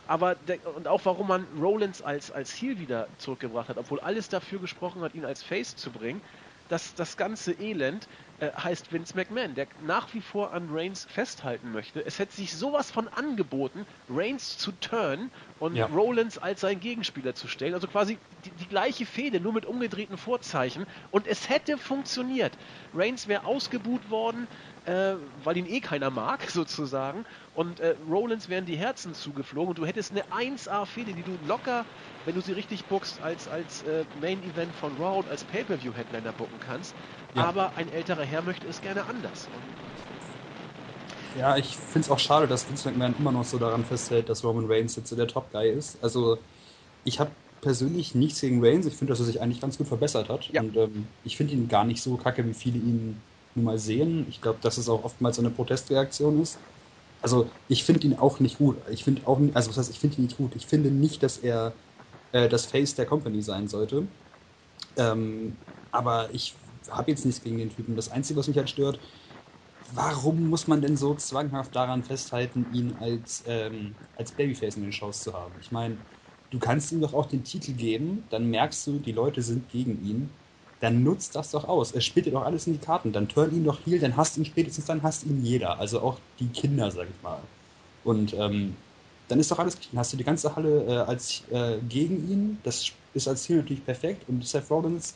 aber 0.07 0.37
der, 0.37 0.59
und 0.77 0.87
auch 0.87 1.01
warum 1.05 1.29
man 1.29 1.47
Rollins 1.61 2.01
als, 2.01 2.31
als 2.31 2.53
Heel 2.53 2.79
wieder 2.79 3.09
zurückgebracht 3.19 3.69
hat, 3.69 3.77
obwohl 3.77 4.01
alles 4.01 4.29
dafür 4.29 4.61
gesprochen 4.61 5.03
hat, 5.03 5.15
ihn 5.15 5.25
als 5.25 5.43
Face 5.43 5.75
zu 5.75 5.91
bringen, 5.91 6.21
dass 6.69 6.95
das 6.95 7.17
ganze 7.17 7.53
Elend 7.53 8.09
äh, 8.39 8.53
heißt 8.53 8.93
Vince 8.93 9.17
McMahon, 9.17 9.55
der 9.55 9.69
nach 9.79 10.13
wie 10.13 10.21
vor 10.21 10.53
an 10.53 10.69
Reigns 10.71 11.05
festhalten 11.07 11.71
möchte. 11.73 12.05
Es 12.05 12.19
hätte 12.19 12.35
sich 12.35 12.55
sowas 12.55 12.91
von 12.91 13.09
angeboten, 13.09 13.87
Reigns 14.09 14.59
zu 14.59 14.73
turnen 14.73 15.33
und 15.59 15.75
ja. 15.77 15.87
Rollins 15.87 16.37
als 16.39 16.61
sein 16.61 16.81
Gegenspieler 16.81 17.35
zu 17.35 17.49
stellen. 17.49 17.75
Also 17.75 17.89
quasi 17.89 18.21
die, 18.31 18.53
die 18.53 18.69
gleiche 18.69 19.07
Fehde, 19.07 19.41
nur 19.41 19.53
mit 19.53 19.65
umgedrehten 19.67 20.19
Vorzeichen. 20.19 20.87
Und 21.11 21.27
es 21.27 21.49
hätte 21.49 21.79
funktioniert. 21.79 22.59
Reigns 22.93 23.27
wäre 23.27 23.45
ausgebuht 23.45 24.11
worden, 24.11 24.49
äh, 24.85 25.15
weil 25.37 25.57
ihn 25.57 25.67
eh 25.67 25.81
keiner 25.81 26.11
mag, 26.11 26.43
sozusagen. 26.51 27.25
Und 27.53 27.81
äh, 27.81 27.97
Rollins 28.07 28.49
wären 28.49 28.67
die 28.67 28.77
Herzen 28.77 29.15
zugeflogen 29.15 29.71
und 29.71 29.79
du 29.79 29.87
hättest 29.87 30.13
eine 30.13 30.25
1A-Fehde, 30.31 31.15
die 31.15 31.25
du 31.25 31.37
locker 31.39 31.87
wenn 32.27 32.35
du 32.35 32.41
sie 32.43 32.53
richtig 32.53 32.85
bookst, 32.87 33.21
als, 33.23 33.49
als 33.49 33.83
äh, 33.85 34.05
Main 34.21 34.43
Event 34.43 34.75
von 34.75 34.95
Raw 34.97 35.21
und 35.21 35.31
als 35.31 35.45
Pay-Per-View-Headliner 35.45 36.33
booken 36.33 36.59
kannst. 36.61 36.95
Ja. 37.35 37.45
Aber 37.45 37.73
ein 37.77 37.91
älterer 37.93 38.25
Herr 38.25 38.43
möchte 38.43 38.67
es 38.67 38.83
gerne 38.83 39.05
anders. 39.05 39.49
ja, 41.39 41.57
ich 41.57 41.77
finde 41.77 42.01
es 42.01 42.11
auch 42.11 42.19
schade, 42.19 42.49
dass 42.49 42.69
Vince 42.69 42.91
McMahon 42.91 43.15
immer 43.19 43.33
noch 43.33 43.45
so 43.45 43.59
daran 43.59 43.85
festhält, 43.85 44.29
dass 44.29 44.43
Roman 44.45 44.67
Reigns 44.67 44.97
jetzt 44.97 45.09
so 45.09 45.17
der 45.17 45.29
Top-Guy 45.29 45.71
ist. 45.71 45.99
Also, 46.03 46.39
ich 47.05 47.21
habe 47.21 47.31
persönlich 47.61 48.15
nichts 48.15 48.41
gegen 48.41 48.65
Reigns. 48.65 48.87
Ich 48.87 48.95
finde, 48.95 49.13
dass 49.13 49.21
er 49.21 49.27
sich 49.27 49.41
eigentlich 49.41 49.61
ganz 49.61 49.79
gut 49.79 49.87
verbessert 49.87 50.29
hat. 50.29 50.49
Ja. 50.53 50.63
Und 50.63 50.77
ähm, 50.77 51.07
ich 51.25 51.37
finde 51.37 51.55
ihn 51.55 51.69
gar 51.69 51.85
nicht 51.85 52.03
so 52.03 52.17
kacke, 52.17 52.45
wie 52.45 52.55
viele 52.55 52.79
ihn 52.79 53.21
nun 53.55 53.65
mal 53.65 53.79
sehen. 53.79 54.27
Ich 54.29 54.41
glaube, 54.41 54.59
dass 54.63 54.79
es 54.79 54.89
auch 54.89 55.05
oftmals 55.05 55.39
eine 55.39 55.51
Protestreaktion 55.51 56.43
ist. 56.43 56.59
Also, 57.23 57.49
ich 57.69 57.85
finde 57.85 58.05
ihn 58.07 58.19
auch 58.19 58.41
nicht 58.41 58.59
gut. 58.59 58.77
Ich 58.91 59.05
finde 59.05 59.23
auch, 59.27 59.41
also 59.55 59.71
was 59.71 59.79
heißt, 59.79 59.91
ich 59.91 60.01
finde 60.01 60.17
ihn 60.17 60.25
nicht 60.25 60.37
gut. 60.37 60.53
Ich 60.57 60.67
finde 60.67 60.91
nicht, 60.91 61.23
dass 61.23 61.39
er 61.39 61.73
äh, 62.37 62.49
das 62.49 62.67
Face 62.67 62.95
der 62.95 63.07
Company 63.07 63.43
sein 63.43 63.69
sollte. 63.69 64.09
Ähm, 64.97 65.57
aber 65.91 66.31
ich 66.35 66.55
habe 66.91 67.11
jetzt 67.11 67.25
nichts 67.25 67.43
gegen 67.43 67.59
den 67.59 67.71
Typen. 67.71 67.97
Das 67.97 68.11
Einzige, 68.11 68.39
was 68.39 68.49
mich 68.49 68.59
halt 68.59 68.71
stört, 68.71 69.01
warum 69.95 70.49
muss 70.49 70.67
man 70.67 70.83
denn 70.83 70.97
so 70.97 71.15
zwanghaft 71.15 71.75
daran 71.75 72.03
festhalten, 72.05 72.73
ihn 72.73 72.95
als, 73.01 73.45
ähm, 73.47 73.97
als 74.17 74.33
Babyface 74.33 74.77
in 74.77 74.83
den 74.83 74.93
Shows 74.93 75.23
zu 75.23 75.33
haben? 75.35 75.55
Ich 75.61 75.71
meine, 75.73 75.99
du 76.51 76.59
kannst 76.59 76.93
ihm 76.93 77.01
doch 77.01 77.15
auch 77.15 77.27
den 77.27 77.45
Titel 77.45 77.73
geben, 77.75 78.27
dann 78.31 78.51
merkst 78.51 78.87
du, 78.87 78.99
die 78.99 79.13
Leute 79.13 79.43
sind 79.43 79.69
gegen 79.69 80.03
ihn. 80.05 80.31
Dann 80.81 81.03
nutzt 81.03 81.35
das 81.37 81.51
doch 81.53 81.65
aus. 81.65 81.93
Er 81.93 82.03
spielt 82.03 82.27
dir 82.27 82.33
doch 82.33 82.45
alles 82.45 82.67
in 82.67 82.75
die 82.75 82.81
Karten. 82.81 83.13
Dann 83.13 83.29
turn 83.29 83.53
ihn 83.55 83.65
doch 83.65 83.81
hier, 83.81 83.99
dann 84.01 84.17
hast 84.17 84.37
ihn 84.37 84.45
spätestens, 84.45 84.85
dann 84.87 85.03
hasst 85.03 85.25
ihn 85.25 85.43
jeder. 85.43 85.79
Also 85.81 86.01
auch 86.03 86.21
die 86.39 86.53
Kinder, 86.53 86.91
sag 86.91 87.09
ich 87.11 87.23
mal. 87.23 87.49
Und 88.03 88.35
ähm, 88.35 88.77
dann 89.29 89.41
ist 89.41 89.51
doch 89.51 89.59
alles 89.59 89.77
Dann 89.91 89.99
hast 89.99 90.13
du 90.13 90.17
die 90.17 90.25
ganze 90.25 90.55
Halle 90.55 90.85
äh, 90.85 90.97
als 90.99 91.43
äh, 91.51 91.79
gegen 91.89 92.29
ihn. 92.31 92.59
Das 92.63 92.93
ist 93.15 93.29
als 93.29 93.43
Ziel 93.43 93.57
natürlich 93.57 93.85
perfekt. 93.85 94.23
Und 94.29 94.47
Seth 94.47 94.71
Rollins 94.71 95.15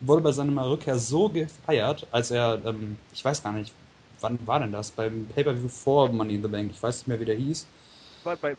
wurde 0.00 0.22
bei 0.22 0.32
seiner 0.32 0.68
Rückkehr 0.68 0.98
so 0.98 1.28
gefeiert, 1.28 2.06
als 2.10 2.30
er, 2.30 2.60
ähm, 2.64 2.96
ich 3.12 3.24
weiß 3.24 3.42
gar 3.42 3.52
nicht, 3.52 3.72
wann 4.20 4.38
war 4.46 4.60
denn 4.60 4.72
das? 4.72 4.90
Beim 4.90 5.26
Pay-Per-View 5.34 5.68
vor 5.68 6.10
Money 6.10 6.36
in 6.36 6.42
the 6.42 6.48
Bank. 6.48 6.70
Ich 6.72 6.82
weiß 6.82 6.98
nicht 6.98 7.08
mehr, 7.08 7.20
wie 7.20 7.24
der 7.24 7.36
hieß. 7.36 7.66
War 8.24 8.36
bei 8.36 8.56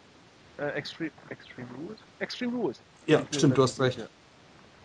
äh, 0.57 0.69
Extreme, 0.73 1.11
Extreme 1.29 1.67
Rules? 1.77 1.99
Extreme 2.19 2.57
Rules. 2.57 2.79
Ja, 3.07 3.21
stimmt, 3.31 3.57
du 3.57 3.63
hast 3.63 3.79
recht. 3.79 3.99
Ja. 3.99 4.07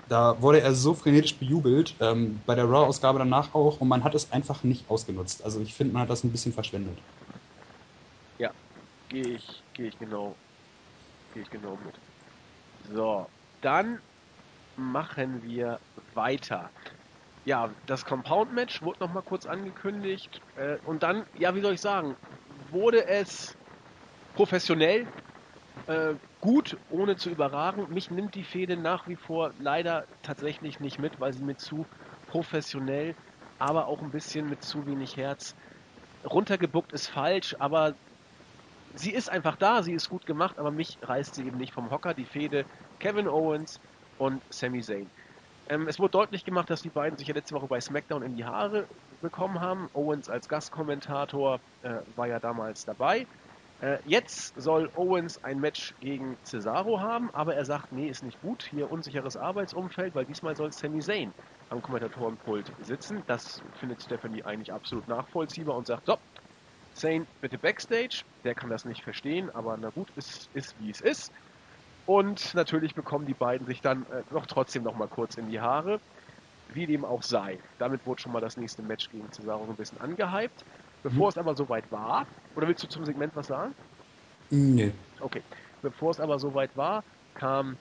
Da 0.09 0.41
wurde 0.41 0.61
er 0.61 0.73
so 0.73 0.95
frenetisch 0.95 1.35
bejubelt, 1.35 1.95
ähm, 2.01 2.41
bei 2.47 2.55
der 2.55 2.65
Raw-Ausgabe 2.65 3.19
danach 3.19 3.55
auch, 3.55 3.81
und 3.81 3.89
man 3.89 4.05
hat 4.05 4.15
es 4.15 4.31
einfach 4.31 4.63
nicht 4.63 4.89
ausgenutzt. 4.89 5.45
Also 5.45 5.61
ich 5.61 5.75
finde, 5.75 5.95
man 5.95 6.03
hat 6.03 6.11
das 6.11 6.23
ein 6.23 6.31
bisschen 6.31 6.53
verschwendet. 6.53 6.97
Gehe 9.09 9.35
ich, 9.35 9.65
gehe 9.73 9.89
ich 9.89 9.99
genau, 9.99 10.39
gehe 11.33 11.43
ich 11.43 11.51
genau 11.51 11.77
mit. 11.79 12.01
So, 12.81 13.31
dann 13.63 14.03
machen 14.77 15.43
wir 15.43 15.81
weiter. 16.15 16.73
Ja, 17.45 17.75
das 17.85 18.05
Compound-Match 18.05 18.83
wurde 18.83 19.05
nochmal 19.05 19.23
kurz 19.25 19.47
angekündigt. 19.47 20.43
Äh, 20.55 20.79
und 20.83 21.03
dann, 21.03 21.27
ja, 21.35 21.55
wie 21.55 21.63
soll 21.63 21.75
ich 21.75 21.81
sagen, 21.81 22.17
wurde 22.47 23.07
es 23.07 23.59
professionell, 24.35 25.11
äh, 25.87 26.15
gut, 26.41 26.79
ohne 26.89 27.17
zu 27.17 27.31
überragen. 27.31 27.89
Mich 27.93 28.11
nimmt 28.11 28.35
die 28.35 28.45
Fehde 28.45 28.77
nach 28.77 29.07
wie 29.09 29.17
vor 29.17 29.55
leider 29.59 30.07
tatsächlich 30.23 30.81
nicht 30.81 30.99
mit, 30.99 31.19
weil 31.21 31.33
sie 31.33 31.45
mir 31.45 31.57
zu 31.57 31.89
professionell, 32.27 33.17
aber 33.59 33.87
auch 33.89 34.03
ein 34.03 34.11
bisschen 34.11 34.49
mit 34.49 34.63
zu 34.65 34.87
wenig 34.87 35.17
Herz 35.17 35.55
runtergebuckt 36.25 36.93
ist 36.93 37.09
falsch, 37.09 37.57
aber 37.59 37.99
sie 38.95 39.13
ist 39.13 39.31
einfach 39.31 39.57
da, 39.57 39.83
sie 39.83 39.95
ist 39.95 40.09
gut 40.09 40.27
gemacht, 40.27 40.59
aber 40.59 40.71
mich 40.71 40.99
reißt 41.03 41.35
sie 41.35 41.47
eben 41.47 41.59
nicht 41.59 41.73
vom 41.75 41.91
Hocker. 41.91 42.15
Die 42.15 42.27
Fehde 42.27 42.67
Kevin 42.99 43.29
Owens 43.29 43.81
und 44.17 44.45
Sami 44.51 44.83
Zayn. 44.83 45.13
Ähm, 45.69 45.89
es 45.89 45.99
wurde 45.99 46.13
deutlich 46.13 46.45
gemacht, 46.45 46.71
dass 46.71 46.83
die 46.83 46.91
beiden 46.91 47.19
sich 47.19 47.29
ja 47.29 47.35
letzte 47.35 47.55
Woche 47.55 47.69
bei 47.69 47.81
SmackDown 47.81 48.23
in 48.23 48.35
die 48.37 48.45
Haare 48.45 48.89
bekommen 49.21 49.61
haben. 49.61 49.89
Owens 49.93 50.29
als 50.29 50.49
Gastkommentator 50.49 51.61
äh, 51.83 52.01
war 52.07 52.29
ja 52.29 52.41
damals 52.41 52.85
dabei. 52.85 53.29
Äh, 53.81 53.99
jetzt 54.05 54.55
soll 54.61 54.91
Owens 54.95 55.39
ein 55.45 55.59
Match 55.61 55.95
gegen 56.01 56.39
Cesaro 56.45 57.01
haben, 57.01 57.31
aber 57.35 57.57
er 57.57 57.65
sagt, 57.65 57.93
nee, 57.93 58.09
ist 58.09 58.23
nicht 58.23 58.41
gut. 58.41 58.65
Hier 58.65 58.91
unsicheres 58.91 59.37
Arbeitsumfeld, 59.37 60.15
weil 60.15 60.27
diesmal 60.27 60.57
soll 60.57 60.73
Sami 60.73 61.01
Zayn 61.01 61.35
am 61.69 61.83
Kommentatorenpult 61.83 62.75
sitzen. 62.79 63.25
Das 63.27 63.63
findet 63.75 64.03
Stephanie 64.03 64.45
eigentlich 64.45 64.73
absolut 64.73 65.09
nachvollziehbar 65.09 65.77
und 65.77 65.87
sagt, 65.87 66.07
so, 66.07 66.17
Zayn 66.97 67.27
bitte 67.41 67.59
Backstage. 67.59 68.25
Der 68.45 68.55
kann 68.55 68.71
das 68.71 68.85
nicht 68.85 69.03
verstehen, 69.03 69.51
aber 69.55 69.77
na 69.81 69.91
gut, 69.91 70.09
es 70.17 70.49
ist 70.55 70.75
wie 70.81 70.91
es 70.91 71.01
ist. 71.01 71.33
Und 72.07 72.55
natürlich 72.55 72.95
bekommen 72.95 73.27
die 73.27 73.35
beiden 73.35 73.67
sich 73.67 73.81
dann 73.81 74.03
äh, 74.13 74.23
noch 74.31 74.47
trotzdem 74.47 74.85
noch 74.85 74.97
mal 74.97 75.09
kurz 75.09 75.37
in 75.37 75.51
die 75.51 75.61
Haare. 75.61 76.01
Wie 76.73 76.87
dem 76.87 77.05
auch 77.05 77.23
sei. 77.23 77.59
Damit 77.79 78.05
wurde 78.07 78.23
schon 78.23 78.33
mal 78.33 78.41
das 78.41 78.57
nächste 78.57 78.83
Match 78.83 79.11
gegen 79.11 79.31
Cesaro 79.31 79.65
ein 79.69 79.77
bisschen 79.77 80.01
angehypt. 80.01 80.65
Bevor 81.03 81.27
mhm. 81.27 81.31
es 81.31 81.39
aber 81.39 81.55
soweit 81.55 81.91
war, 81.93 82.27
oder 82.57 82.67
willst 82.67 82.83
du 82.83 82.89
zum 82.89 83.05
Segment 83.05 83.35
was 83.37 83.47
sagen? 83.49 83.75
Nee. 84.51 84.93
Okay. 85.21 85.43
Bevor 85.83 86.11
es 86.11 86.21
aber 86.21 86.39
soweit 86.39 86.77
war, 86.77 87.05
kam 87.35 87.77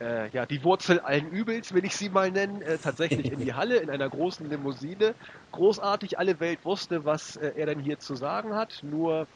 äh, 0.00 0.28
ja, 0.30 0.46
die 0.46 0.62
Wurzel 0.64 1.00
allen 1.00 1.30
Übels, 1.30 1.72
will 1.74 1.84
ich 1.84 1.96
sie 1.96 2.08
mal 2.08 2.30
nennen, 2.30 2.62
äh, 2.62 2.78
tatsächlich 2.78 3.32
in 3.32 3.40
die 3.40 3.54
Halle 3.54 3.78
in 3.78 3.90
einer 3.90 4.08
großen 4.08 4.48
Limousine. 4.48 5.14
Großartig, 5.52 6.18
alle 6.18 6.38
Welt 6.40 6.64
wusste, 6.64 7.04
was 7.04 7.36
äh, 7.36 7.52
er 7.56 7.66
denn 7.66 7.80
hier 7.80 7.98
zu 7.98 8.14
sagen 8.14 8.54
hat. 8.54 8.80
Nur 8.82 9.28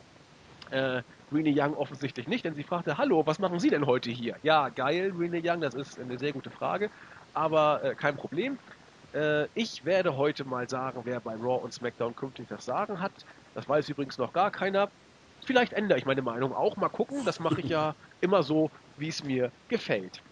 äh, 0.70 1.02
Rene 1.32 1.52
Young 1.54 1.74
offensichtlich 1.74 2.28
nicht, 2.28 2.44
denn 2.44 2.54
sie 2.54 2.64
fragte, 2.64 2.98
hallo, 2.98 3.26
was 3.26 3.38
machen 3.38 3.58
Sie 3.58 3.70
denn 3.70 3.86
heute 3.86 4.10
hier? 4.10 4.36
Ja, 4.42 4.68
geil, 4.68 5.12
Rene 5.16 5.40
Young, 5.44 5.60
das 5.60 5.74
ist 5.74 5.98
eine 5.98 6.18
sehr 6.18 6.32
gute 6.32 6.50
Frage, 6.50 6.90
aber 7.32 7.82
äh, 7.82 7.94
kein 7.94 8.16
Problem. 8.16 8.58
Äh, 9.14 9.48
ich 9.54 9.84
werde 9.84 10.16
heute 10.16 10.44
mal 10.44 10.68
sagen, 10.68 11.02
wer 11.04 11.20
bei 11.20 11.34
Raw 11.34 11.62
und 11.62 11.72
SmackDown 11.72 12.14
künftig 12.14 12.48
das 12.48 12.64
Sagen 12.64 13.00
hat. 13.00 13.12
Das 13.54 13.68
weiß 13.68 13.88
übrigens 13.88 14.18
noch 14.18 14.32
gar 14.32 14.50
keiner. 14.50 14.90
Vielleicht 15.44 15.72
ändere 15.72 15.98
ich 15.98 16.06
meine 16.06 16.22
Meinung 16.22 16.54
auch. 16.54 16.76
Mal 16.76 16.88
gucken. 16.88 17.24
Das 17.24 17.40
mache 17.40 17.60
ich 17.60 17.68
ja 17.68 17.94
immer 18.20 18.42
so, 18.42 18.70
wie 18.96 19.08
es 19.08 19.22
mir 19.24 19.52
gefällt. 19.68 20.22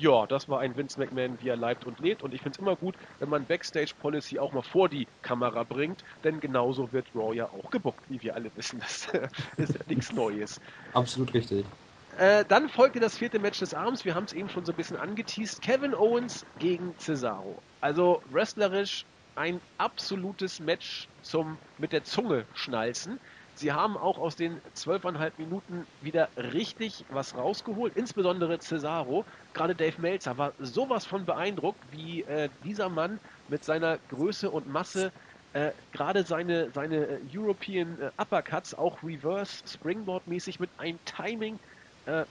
Ja, 0.00 0.28
das 0.28 0.48
war 0.48 0.60
ein 0.60 0.76
Vince 0.76 1.00
McMahon, 1.00 1.40
wie 1.40 1.48
er 1.48 1.56
leibt 1.56 1.84
und 1.84 1.98
lebt. 1.98 2.22
Und 2.22 2.32
ich 2.32 2.40
finde 2.40 2.54
es 2.54 2.60
immer 2.60 2.76
gut, 2.76 2.96
wenn 3.18 3.28
man 3.28 3.46
Backstage 3.48 3.94
Policy 3.98 4.38
auch 4.38 4.52
mal 4.52 4.62
vor 4.62 4.88
die 4.88 5.08
Kamera 5.22 5.64
bringt, 5.64 6.04
denn 6.22 6.38
genauso 6.38 6.92
wird 6.92 7.12
Raw 7.16 7.34
ja 7.34 7.50
auch 7.50 7.68
gebuckt, 7.70 8.08
wie 8.08 8.22
wir 8.22 8.36
alle 8.36 8.54
wissen. 8.54 8.78
Das 8.78 9.08
ist 9.56 9.74
ja 9.74 9.80
nichts 9.86 10.12
Neues. 10.12 10.60
Absolut 10.92 11.34
richtig. 11.34 11.66
Äh, 12.12 12.44
dann 12.46 12.68
folgte 12.68 13.00
das 13.00 13.16
vierte 13.18 13.40
Match 13.40 13.58
des 13.58 13.74
Abends. 13.74 14.04
Wir 14.04 14.14
haben 14.14 14.24
es 14.24 14.32
eben 14.32 14.48
schon 14.48 14.64
so 14.64 14.72
ein 14.72 14.76
bisschen 14.76 14.96
angeteased. 14.96 15.60
Kevin 15.62 15.94
Owens 15.94 16.46
gegen 16.58 16.96
Cesaro. 16.96 17.64
Also 17.80 18.22
wrestlerisch 18.26 19.06
ein 19.34 19.60
absolutes 19.78 20.60
Match 20.60 21.10
zum 21.22 21.58
mit 21.76 21.92
der 21.92 22.04
Zunge 22.04 22.48
schnalzen. 22.52 23.20
Sie 23.58 23.72
haben 23.72 23.96
auch 23.96 24.18
aus 24.18 24.36
den 24.36 24.60
zwölfeinhalb 24.74 25.36
Minuten 25.36 25.84
wieder 26.00 26.28
richtig 26.36 27.04
was 27.10 27.36
rausgeholt, 27.36 27.96
insbesondere 27.96 28.60
Cesaro. 28.60 29.24
Gerade 29.52 29.74
Dave 29.74 30.00
Meltzer 30.00 30.38
war 30.38 30.52
sowas 30.60 31.04
von 31.04 31.24
beeindruckt, 31.24 31.80
wie 31.90 32.22
äh, 32.22 32.50
dieser 32.62 32.88
Mann 32.88 33.18
mit 33.48 33.64
seiner 33.64 33.98
Größe 34.10 34.48
und 34.48 34.72
Masse 34.72 35.10
äh, 35.54 35.72
gerade 35.92 36.22
seine, 36.22 36.70
seine 36.70 36.96
äh, 36.98 37.18
European 37.34 38.00
äh, 38.00 38.10
Uppercuts, 38.16 38.74
auch 38.74 39.02
Reverse 39.02 39.64
Springboard-mäßig 39.66 40.60
mit 40.60 40.70
einem 40.78 41.00
Timing 41.04 41.58
äh, 42.06 42.24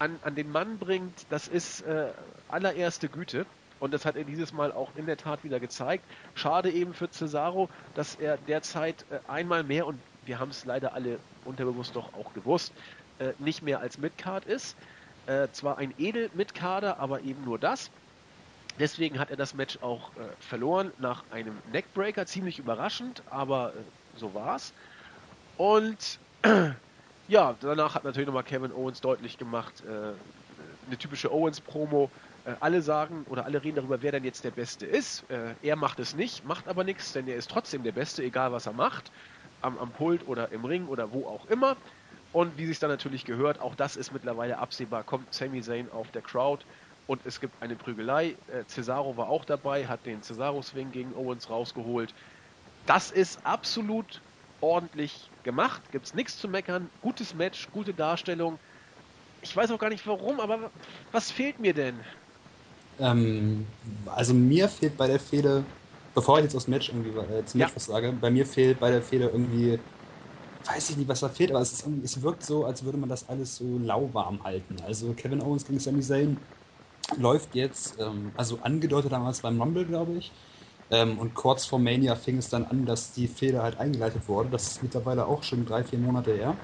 an, 0.00 0.18
an 0.24 0.34
den 0.34 0.50
Mann 0.50 0.76
bringt. 0.78 1.26
Das 1.30 1.46
ist 1.46 1.82
äh, 1.82 2.08
allererste 2.48 3.08
Güte. 3.08 3.46
Und 3.78 3.94
das 3.94 4.04
hat 4.04 4.16
er 4.16 4.24
dieses 4.24 4.52
Mal 4.52 4.72
auch 4.72 4.90
in 4.96 5.06
der 5.06 5.16
Tat 5.16 5.44
wieder 5.44 5.60
gezeigt. 5.60 6.02
Schade 6.34 6.68
eben 6.68 6.94
für 6.94 7.08
Cesaro, 7.08 7.68
dass 7.94 8.16
er 8.16 8.36
derzeit 8.36 9.04
einmal 9.28 9.62
mehr 9.62 9.86
und 9.86 10.00
wir 10.28 10.38
haben 10.38 10.50
es 10.50 10.64
leider 10.64 10.92
alle 10.92 11.18
unterbewusst 11.44 11.96
doch 11.96 12.12
auch 12.14 12.32
gewusst, 12.34 12.72
äh, 13.18 13.32
nicht 13.38 13.62
mehr 13.62 13.80
als 13.80 13.98
Midcard 13.98 14.44
ist. 14.44 14.76
Äh, 15.26 15.48
zwar 15.52 15.78
ein 15.78 15.92
Edel-Midcarder, 15.98 16.98
aber 17.00 17.22
eben 17.22 17.44
nur 17.44 17.58
das. 17.58 17.90
Deswegen 18.78 19.18
hat 19.18 19.30
er 19.30 19.36
das 19.36 19.54
Match 19.54 19.78
auch 19.82 20.10
äh, 20.10 20.20
verloren 20.38 20.92
nach 20.98 21.24
einem 21.32 21.58
Neckbreaker, 21.72 22.26
ziemlich 22.26 22.58
überraschend, 22.58 23.22
aber 23.30 23.70
äh, 23.70 24.18
so 24.18 24.32
war's. 24.34 24.72
Und 25.56 26.18
ja, 27.28 27.56
danach 27.60 27.94
hat 27.94 28.04
natürlich 28.04 28.26
nochmal 28.26 28.44
Kevin 28.44 28.72
Owens 28.72 29.00
deutlich 29.00 29.36
gemacht, 29.38 29.82
äh, 29.84 30.12
eine 30.86 30.96
typische 30.98 31.32
Owens-Promo. 31.32 32.08
Äh, 32.44 32.52
alle 32.60 32.80
sagen 32.80 33.26
oder 33.28 33.44
alle 33.46 33.62
reden 33.64 33.76
darüber, 33.76 34.00
wer 34.00 34.12
denn 34.12 34.24
jetzt 34.24 34.44
der 34.44 34.52
Beste 34.52 34.86
ist. 34.86 35.24
er 35.28 35.76
macht 35.76 35.98
es 35.98 36.14
nicht, 36.14 36.44
macht 36.44 36.68
aber 36.68 36.84
nichts, 36.84 37.12
denn 37.12 37.26
er 37.26 37.36
ist 37.36 37.50
trotzdem 37.50 37.82
der 37.82 37.92
Beste, 37.92 38.22
egal 38.22 38.52
was 38.52 38.66
er 38.66 38.72
macht 38.72 39.10
am, 39.60 39.78
am 39.78 39.92
Pult 39.92 40.26
oder 40.26 40.52
im 40.52 40.64
Ring 40.64 40.86
oder 40.86 41.12
wo 41.12 41.26
auch 41.26 41.46
immer. 41.46 41.76
Und 42.32 42.58
wie 42.58 42.66
sich 42.66 42.78
dann 42.78 42.90
natürlich 42.90 43.24
gehört, 43.24 43.60
auch 43.60 43.74
das 43.74 43.96
ist 43.96 44.12
mittlerweile 44.12 44.58
absehbar, 44.58 45.04
kommt 45.04 45.32
Sami 45.32 45.62
Zayn 45.62 45.90
auf 45.90 46.10
der 46.10 46.22
Crowd 46.22 46.64
und 47.06 47.24
es 47.24 47.40
gibt 47.40 47.54
eine 47.62 47.74
Prügelei. 47.76 48.36
Äh, 48.48 48.64
Cesaro 48.66 49.16
war 49.16 49.28
auch 49.28 49.44
dabei, 49.44 49.86
hat 49.86 50.04
den 50.04 50.22
Cesaro-Swing 50.22 50.90
gegen 50.90 51.14
Owens 51.14 51.48
rausgeholt. 51.48 52.14
Das 52.84 53.10
ist 53.10 53.44
absolut 53.46 54.22
ordentlich 54.60 55.30
gemacht, 55.42 55.90
gibt 55.90 56.06
es 56.06 56.14
nichts 56.14 56.36
zu 56.36 56.48
meckern. 56.48 56.90
Gutes 57.00 57.34
Match, 57.34 57.70
gute 57.72 57.94
Darstellung. 57.94 58.58
Ich 59.40 59.56
weiß 59.56 59.70
auch 59.70 59.78
gar 59.78 59.88
nicht 59.88 60.06
warum, 60.06 60.40
aber 60.40 60.70
was 61.12 61.30
fehlt 61.30 61.58
mir 61.60 61.72
denn? 61.72 62.04
Ähm, 62.98 63.66
also 64.06 64.34
mir 64.34 64.68
fehlt 64.68 64.96
bei 64.96 65.06
der 65.06 65.20
Fehde 65.20 65.64
bevor 66.20 66.38
ich 66.38 66.44
jetzt 66.44 66.54
aufs 66.56 66.66
Match 66.68 66.88
irgendwie 66.88 67.10
äh, 67.10 67.44
zum 67.44 67.58
Match 67.58 67.72
ja. 67.72 67.76
was 67.76 67.86
sage, 67.86 68.12
bei 68.12 68.30
mir 68.30 68.46
fehlt 68.46 68.80
bei 68.80 68.90
der 68.90 69.02
Feder 69.02 69.30
irgendwie, 69.32 69.80
weiß 70.66 70.90
ich 70.90 70.96
nicht, 70.96 71.08
was 71.08 71.20
da 71.20 71.28
fehlt, 71.28 71.50
aber 71.50 71.60
es, 71.60 71.72
ist, 71.72 71.86
es 72.04 72.22
wirkt 72.22 72.42
so, 72.44 72.64
als 72.66 72.84
würde 72.84 72.98
man 72.98 73.08
das 73.08 73.28
alles 73.28 73.56
so 73.56 73.78
lauwarm 73.78 74.44
halten. 74.44 74.80
Also 74.82 75.14
Kevin 75.14 75.42
Owens 75.42 75.64
gegen 75.66 75.80
Sami 75.80 76.02
Zayn 76.02 76.46
läuft 77.16 77.54
jetzt, 77.54 77.98
ähm, 78.00 78.32
also 78.36 78.60
angedeutet 78.60 79.12
damals 79.12 79.40
beim 79.42 79.60
Rumble, 79.62 79.86
glaube 79.86 80.16
ich. 80.16 80.34
Ähm, 80.90 81.18
und 81.18 81.34
kurz 81.34 81.66
vor 81.66 81.78
Mania 81.80 82.16
fing 82.16 82.38
es 82.38 82.48
dann 82.50 82.64
an, 82.66 82.86
dass 82.86 83.12
die 83.12 83.28
Feder 83.28 83.62
halt 83.62 83.78
eingeleitet 83.78 84.28
wurde. 84.28 84.50
Das 84.50 84.68
ist 84.68 84.82
mittlerweile 84.82 85.26
auch 85.26 85.42
schon 85.44 85.66
drei, 85.66 85.84
vier 85.84 85.98
Monate 86.00 86.32
her. 86.34 86.60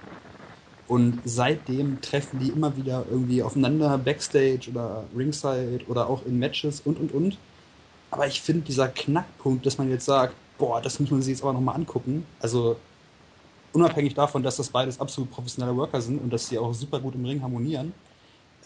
Und 0.87 1.23
seitdem 1.25 2.01
treffen 2.03 2.39
die 2.39 2.53
immer 2.53 2.77
wieder 2.77 3.07
irgendwie 3.09 3.43
aufeinander, 3.43 3.97
Backstage 3.99 4.69
oder 4.71 5.09
Ringside 5.15 5.85
oder 5.89 6.09
auch 6.09 6.25
in 6.27 6.39
Matches 6.39 6.81
und 6.81 6.99
und 6.99 7.13
und. 7.13 7.41
Aber 8.15 8.29
ich 8.29 8.41
finde, 8.41 8.63
dieser 8.63 8.87
Knackpunkt, 8.87 9.67
dass 9.67 9.77
man 9.77 9.91
jetzt 9.91 10.05
sagt, 10.05 10.37
boah, 10.57 10.81
das 10.81 11.01
muss 11.01 11.11
man 11.11 11.21
sich 11.21 11.33
jetzt 11.33 11.43
aber 11.43 11.53
nochmal 11.53 11.75
angucken. 11.75 12.25
Also 12.39 12.77
unabhängig 13.73 14.15
davon, 14.15 14.45
dass 14.45 14.57
das 14.57 14.69
beides 14.69 15.01
absolut 15.01 15.33
professionelle 15.33 15.77
Worker 15.77 16.01
sind 16.01 16.23
und 16.23 16.33
dass 16.33 16.47
sie 16.47 16.57
auch 16.57 16.73
super 16.73 17.01
gut 17.01 17.17
im 17.17 17.25
Ring 17.25 17.43
harmonieren, 17.43 17.93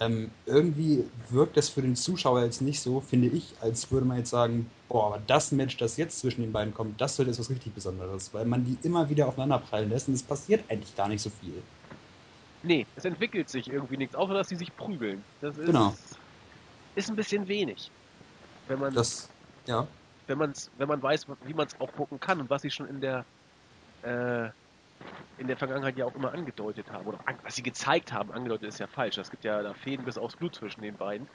ähm, 0.00 0.30
irgendwie 0.44 1.02
wirkt 1.30 1.56
das 1.56 1.70
für 1.70 1.80
den 1.80 1.96
Zuschauer 1.96 2.42
jetzt 2.42 2.60
nicht 2.60 2.78
so, 2.78 3.00
finde 3.00 3.28
ich, 3.28 3.54
als 3.62 3.90
würde 3.90 4.04
man 4.04 4.18
jetzt 4.18 4.28
sagen, 4.28 4.70
boah, 4.86 5.06
aber 5.06 5.22
das 5.26 5.50
Match, 5.50 5.78
das 5.78 5.96
jetzt 5.96 6.20
zwischen 6.20 6.42
den 6.42 6.52
beiden 6.52 6.74
kommt, 6.74 7.00
das 7.00 7.18
wird 7.18 7.28
jetzt 7.28 7.40
was 7.40 7.48
richtig 7.48 7.72
Besonderes, 7.72 8.28
weil 8.34 8.44
man 8.44 8.66
die 8.66 8.76
immer 8.86 9.08
wieder 9.08 9.28
aufeinander 9.28 9.60
prallen 9.60 9.88
lässt 9.88 10.08
und 10.08 10.14
es 10.14 10.22
passiert 10.22 10.62
eigentlich 10.68 10.94
gar 10.94 11.08
nicht 11.08 11.22
so 11.22 11.30
viel. 11.30 11.54
Nee, 12.64 12.84
es 12.96 13.06
entwickelt 13.06 13.48
sich 13.48 13.66
irgendwie 13.70 13.96
nichts, 13.96 14.14
außer 14.14 14.34
dass 14.34 14.50
sie 14.50 14.56
sich 14.56 14.76
prügeln. 14.76 15.24
Das 15.40 15.56
ist, 15.56 15.64
genau. 15.64 15.94
ist 16.96 17.08
ein 17.08 17.16
bisschen 17.16 17.48
wenig. 17.48 17.90
Wenn 18.68 18.80
man 18.80 18.92
das 18.92 19.30
ja. 19.68 19.88
Wenn, 20.26 20.38
man's, 20.38 20.70
wenn 20.74 20.88
man 20.88 21.02
weiß, 21.02 21.26
wie 21.42 21.54
man 21.54 21.66
es 21.66 21.80
auch 21.80 21.94
gucken 21.94 22.20
kann 22.20 22.40
und 22.40 22.50
was 22.50 22.62
sie 22.62 22.70
schon 22.70 22.86
in 22.88 23.00
der, 23.00 23.26
äh, 24.02 24.50
in 25.36 25.48
der 25.48 25.56
Vergangenheit 25.58 25.98
ja 25.98 26.06
auch 26.06 26.16
immer 26.16 26.32
angedeutet 26.34 26.90
haben. 26.92 27.06
Oder 27.08 27.20
an, 27.26 27.38
was 27.42 27.56
sie 27.56 27.62
gezeigt 27.64 28.12
haben, 28.12 28.32
angedeutet 28.32 28.68
ist 28.68 28.78
ja 28.80 28.88
falsch. 28.88 29.18
Es 29.18 29.30
gibt 29.30 29.44
ja 29.44 29.62
da 29.62 29.74
Fäden 29.74 30.04
bis 30.04 30.18
aufs 30.18 30.36
Blut 30.36 30.56
zwischen 30.56 30.82
den 30.82 30.98
beiden. 30.98 31.30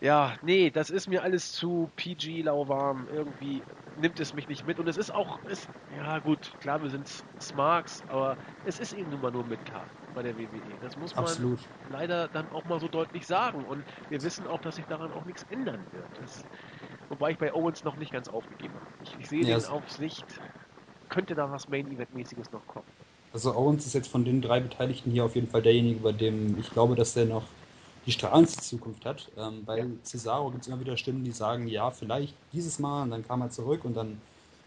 Ja, 0.00 0.36
nee, 0.42 0.70
das 0.70 0.90
ist 0.90 1.08
mir 1.08 1.22
alles 1.24 1.52
zu 1.52 1.92
PG, 1.96 2.42
lauwarm. 2.42 3.08
Irgendwie 3.08 3.66
nimmt 3.94 4.20
es 4.20 4.32
mich 4.32 4.46
nicht 4.46 4.64
mit. 4.64 4.78
Und 4.78 4.86
es 4.86 4.96
ist 4.96 5.10
auch, 5.12 5.42
ist, 5.44 5.70
ja 5.88 6.20
gut, 6.20 6.54
klar, 6.60 6.82
wir 6.82 6.90
sind 6.90 7.24
Smarks, 7.42 8.04
aber 8.06 8.38
es 8.62 8.78
ist 8.78 8.92
eben 8.92 9.10
nun 9.10 9.20
mal 9.20 9.32
nur 9.32 9.44
mit 9.44 9.64
K 9.64 9.90
bei 10.14 10.22
der 10.22 10.36
WWE. 10.36 10.78
Das 10.78 10.94
muss 10.96 11.16
man 11.16 11.40
Absolut. 11.40 11.70
leider 11.84 12.28
dann 12.28 12.48
auch 12.48 12.64
mal 12.64 12.78
so 12.78 12.88
deutlich 12.88 13.26
sagen. 13.26 13.64
Und 13.64 13.88
wir 14.08 14.22
wissen 14.22 14.46
auch, 14.46 14.60
dass 14.60 14.76
sich 14.76 14.86
daran 14.86 15.10
auch 15.10 15.24
nichts 15.24 15.42
ändern 15.48 15.90
wird. 15.90 16.10
Das, 16.18 16.46
wobei 17.08 17.32
ich 17.32 17.38
bei 17.38 17.52
Owens 17.54 17.84
noch 17.84 17.96
nicht 17.96 18.12
ganz 18.12 18.28
aufgegeben 18.28 18.74
habe. 18.74 18.86
Ich, 19.02 19.18
ich 19.18 19.28
sehe 19.28 19.44
ja, 19.44 19.58
den 19.58 19.66
auf 19.66 19.90
Sicht, 19.90 20.40
könnte 21.08 21.34
da 21.34 21.50
was 21.50 21.68
Main-Event-mäßiges 21.68 22.52
noch 22.52 22.66
kommen. 22.66 22.86
Also 23.32 23.54
Owens 23.54 23.86
ist 23.86 23.94
jetzt 23.94 24.08
von 24.10 24.24
den 24.24 24.40
drei 24.40 24.60
Beteiligten 24.60 25.10
hier 25.10 25.24
auf 25.24 25.34
jeden 25.34 25.48
Fall 25.48 25.62
derjenige, 25.62 26.00
bei 26.00 26.12
dem 26.12 26.58
ich 26.58 26.72
glaube, 26.72 26.94
dass 26.94 27.14
der 27.14 27.26
noch 27.26 27.44
die 28.06 28.12
strahlendste 28.12 28.62
Zukunft 28.62 29.04
hat. 29.04 29.30
Ähm, 29.36 29.64
bei 29.66 29.78
ja. 29.78 29.86
Cesaro 30.02 30.50
gibt 30.50 30.62
es 30.62 30.68
immer 30.68 30.80
wieder 30.80 30.96
Stimmen, 30.96 31.24
die 31.24 31.32
sagen, 31.32 31.68
ja, 31.68 31.90
vielleicht 31.90 32.34
dieses 32.52 32.78
Mal 32.78 33.02
und 33.02 33.10
dann 33.10 33.26
kam 33.26 33.42
er 33.42 33.50
zurück 33.50 33.84
und 33.84 33.94
dann 33.94 34.20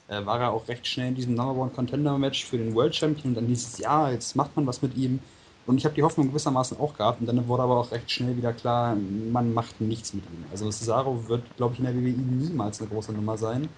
äh, 0.08 0.24
war 0.26 0.40
er 0.40 0.52
auch 0.52 0.68
recht 0.68 0.86
schnell 0.86 1.10
in 1.10 1.16
diesem 1.16 1.34
Number 1.34 1.60
One 1.60 1.72
Contender 1.72 2.18
Match 2.20 2.46
für 2.46 2.58
den 2.58 2.76
World 2.76 2.96
Champion 2.96 3.30
und 3.32 3.36
dann 3.36 3.48
hieß 3.48 3.66
es, 3.68 3.78
ja, 3.80 4.12
jetzt 4.12 4.36
macht 4.36 4.56
man 4.56 4.68
was 4.68 4.82
mit 4.82 4.96
ihm. 4.96 5.20
Und 5.66 5.78
ich 5.78 5.86
habe 5.86 5.96
die 5.96 6.04
Hoffnung 6.04 6.28
gewissermaßen 6.30 6.78
auch 6.78 6.94
gehabt 6.96 7.22
und 7.22 7.28
dann 7.28 7.48
wurde 7.48 7.64
aber 7.64 7.78
auch 7.80 7.92
recht 7.92 8.10
schnell 8.12 8.36
wieder 8.36 8.54
klar, 8.54 8.96
man 8.96 9.54
macht 9.54 9.80
nichts 9.80 10.14
mit 10.14 10.26
ihm. 10.28 10.48
Also 10.50 10.70
Cesaro 10.72 11.28
wird, 11.28 11.56
glaube 11.56 11.74
ich, 11.76 11.80
in 11.80 11.86
der 11.86 11.96
WWE 11.96 12.20
niemals 12.20 12.82
eine 12.82 12.90
große 12.90 13.14
Nummer 13.14 13.38
sein. 13.38 13.78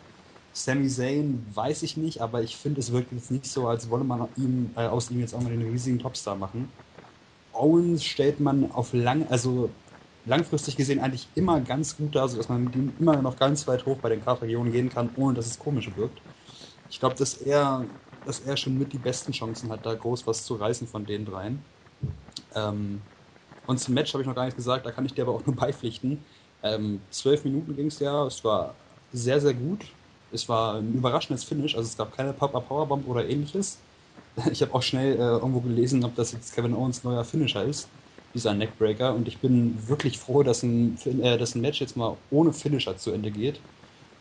Sami 0.54 0.88
Zayn 0.90 1.56
weiß 1.56 1.84
ich 1.84 1.98
nicht, 1.98 2.22
aber 2.22 2.44
ich 2.44 2.58
finde, 2.58 2.80
es 2.82 2.92
wirkt 2.92 3.12
jetzt 3.12 3.32
nicht 3.32 3.48
so, 3.48 3.68
als 3.68 3.90
wolle 3.90 4.04
man 4.06 4.30
ihm, 4.36 4.74
äh, 4.76 4.88
aus 4.88 5.10
ihm 5.12 5.20
jetzt 5.20 5.34
auch 5.34 5.42
mal 5.42 5.52
den 5.52 5.62
riesigen 5.64 6.00
Topstar 6.00 6.36
machen. 6.38 6.78
Owens 7.52 8.04
stellt 8.06 8.40
man 8.40 8.72
auf 8.72 8.94
lang, 8.94 9.28
also 9.28 9.80
langfristig 10.24 10.78
gesehen 10.78 11.00
eigentlich 11.00 11.32
immer 11.36 11.62
ganz 11.62 11.98
gut 11.98 12.16
da, 12.16 12.28
sodass 12.28 12.50
man 12.50 12.64
mit 12.66 12.76
ihm 12.76 12.98
immer 13.00 13.22
noch 13.22 13.38
ganz 13.38 13.68
weit 13.68 13.86
hoch 13.86 14.00
bei 14.02 14.10
den 14.10 14.22
Kartregionen 14.22 14.72
gehen 14.72 14.90
kann, 14.90 15.14
ohne 15.16 15.36
dass 15.36 15.48
es 15.48 15.60
komisch 15.60 15.96
wirkt. 15.96 16.24
Ich 16.90 17.00
glaube, 17.00 17.16
dass 17.18 17.36
er, 17.36 17.90
dass 18.24 18.40
er 18.42 18.58
schon 18.58 18.78
mit 18.78 18.94
die 18.94 19.00
besten 19.00 19.32
Chancen 19.34 19.72
hat, 19.72 19.86
da 19.86 19.96
groß 19.96 20.28
was 20.28 20.46
zu 20.46 20.56
reißen 20.56 20.88
von 20.88 21.06
den 21.06 21.26
dreien. 21.26 21.73
Ähm, 22.56 23.02
und 23.66 23.80
zum 23.80 23.94
Match 23.94 24.14
habe 24.14 24.22
ich 24.22 24.28
noch 24.28 24.36
gar 24.36 24.44
nichts 24.46 24.58
gesagt, 24.58 24.86
da 24.86 24.92
kann 24.92 25.06
ich 25.06 25.14
dir 25.14 25.24
aber 25.24 25.34
auch 25.34 25.46
nur 25.46 25.56
beipflichten. 25.64 26.20
Ähm, 26.64 27.02
zwölf 27.12 27.44
Minuten 27.44 27.76
ging 27.76 27.88
es 27.88 28.00
ja, 28.00 28.26
es 28.26 28.44
war 28.44 28.74
sehr, 29.12 29.40
sehr 29.40 29.54
gut. 29.54 29.86
Es 30.32 30.50
war 30.50 30.76
ein 30.76 30.94
überraschendes 30.94 31.44
Finish, 31.44 31.76
also 31.76 31.88
es 31.88 31.96
gab 31.96 32.16
keine 32.16 32.34
Pop-Up 32.34 32.68
Powerbomb 32.68 33.08
oder 33.08 33.28
ähnliches. 33.28 33.78
Ich 34.52 34.64
habe 34.64 34.74
auch 34.74 34.82
schnell 34.82 35.16
äh, 35.16 35.20
irgendwo 35.20 35.60
gelesen, 35.60 36.04
ob 36.04 36.16
das 36.16 36.32
jetzt 36.32 36.56
Kevin 36.56 36.74
Owens 36.74 37.04
neuer 37.04 37.24
Finisher 37.24 37.64
ist, 37.66 37.88
dieser 38.34 38.56
Neckbreaker. 38.56 39.14
Und 39.14 39.28
ich 39.28 39.38
bin 39.38 39.78
wirklich 39.88 40.18
froh, 40.18 40.42
dass 40.42 40.64
ein, 40.64 40.98
äh, 41.22 41.38
dass 41.38 41.54
ein 41.54 41.62
Match 41.62 41.82
jetzt 41.82 41.96
mal 41.96 42.18
ohne 42.32 42.52
Finisher 42.52 42.98
zu 42.98 43.12
Ende 43.12 43.30
geht. 43.30 43.60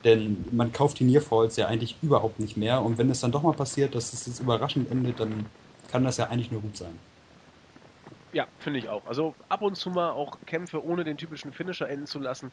Denn 0.05 0.45
man 0.51 0.71
kauft 0.71 0.99
die 0.99 1.05
Nearfalls 1.05 1.57
ja 1.57 1.67
eigentlich 1.67 1.97
überhaupt 2.03 2.41
nicht 2.41 2.59
mehr. 2.59 2.83
Und 2.83 2.99
wenn 2.99 3.09
es 3.09 3.21
dann 3.21 3.33
doch 3.33 3.43
mal 3.43 3.55
passiert, 3.55 3.95
dass 3.95 4.13
es 4.13 4.27
jetzt 4.27 4.41
überraschend 4.41 4.91
endet, 4.91 5.19
dann 5.21 5.47
kann 5.89 6.05
das 6.05 6.19
ja 6.19 6.27
eigentlich 6.29 6.51
nur 6.51 6.61
gut 6.61 6.77
sein. 6.77 6.99
Ja, 8.35 8.49
finde 8.59 8.79
ich 8.79 8.89
auch. 8.89 9.07
Also 9.07 9.37
ab 9.49 9.63
und 9.63 9.77
zu 9.77 9.91
mal 9.91 10.11
auch 10.13 10.45
Kämpfe 10.47 10.83
ohne 10.83 11.05
den 11.05 11.17
typischen 11.19 11.53
Finisher 11.53 11.89
enden 11.89 12.07
zu 12.07 12.19
lassen, 12.19 12.53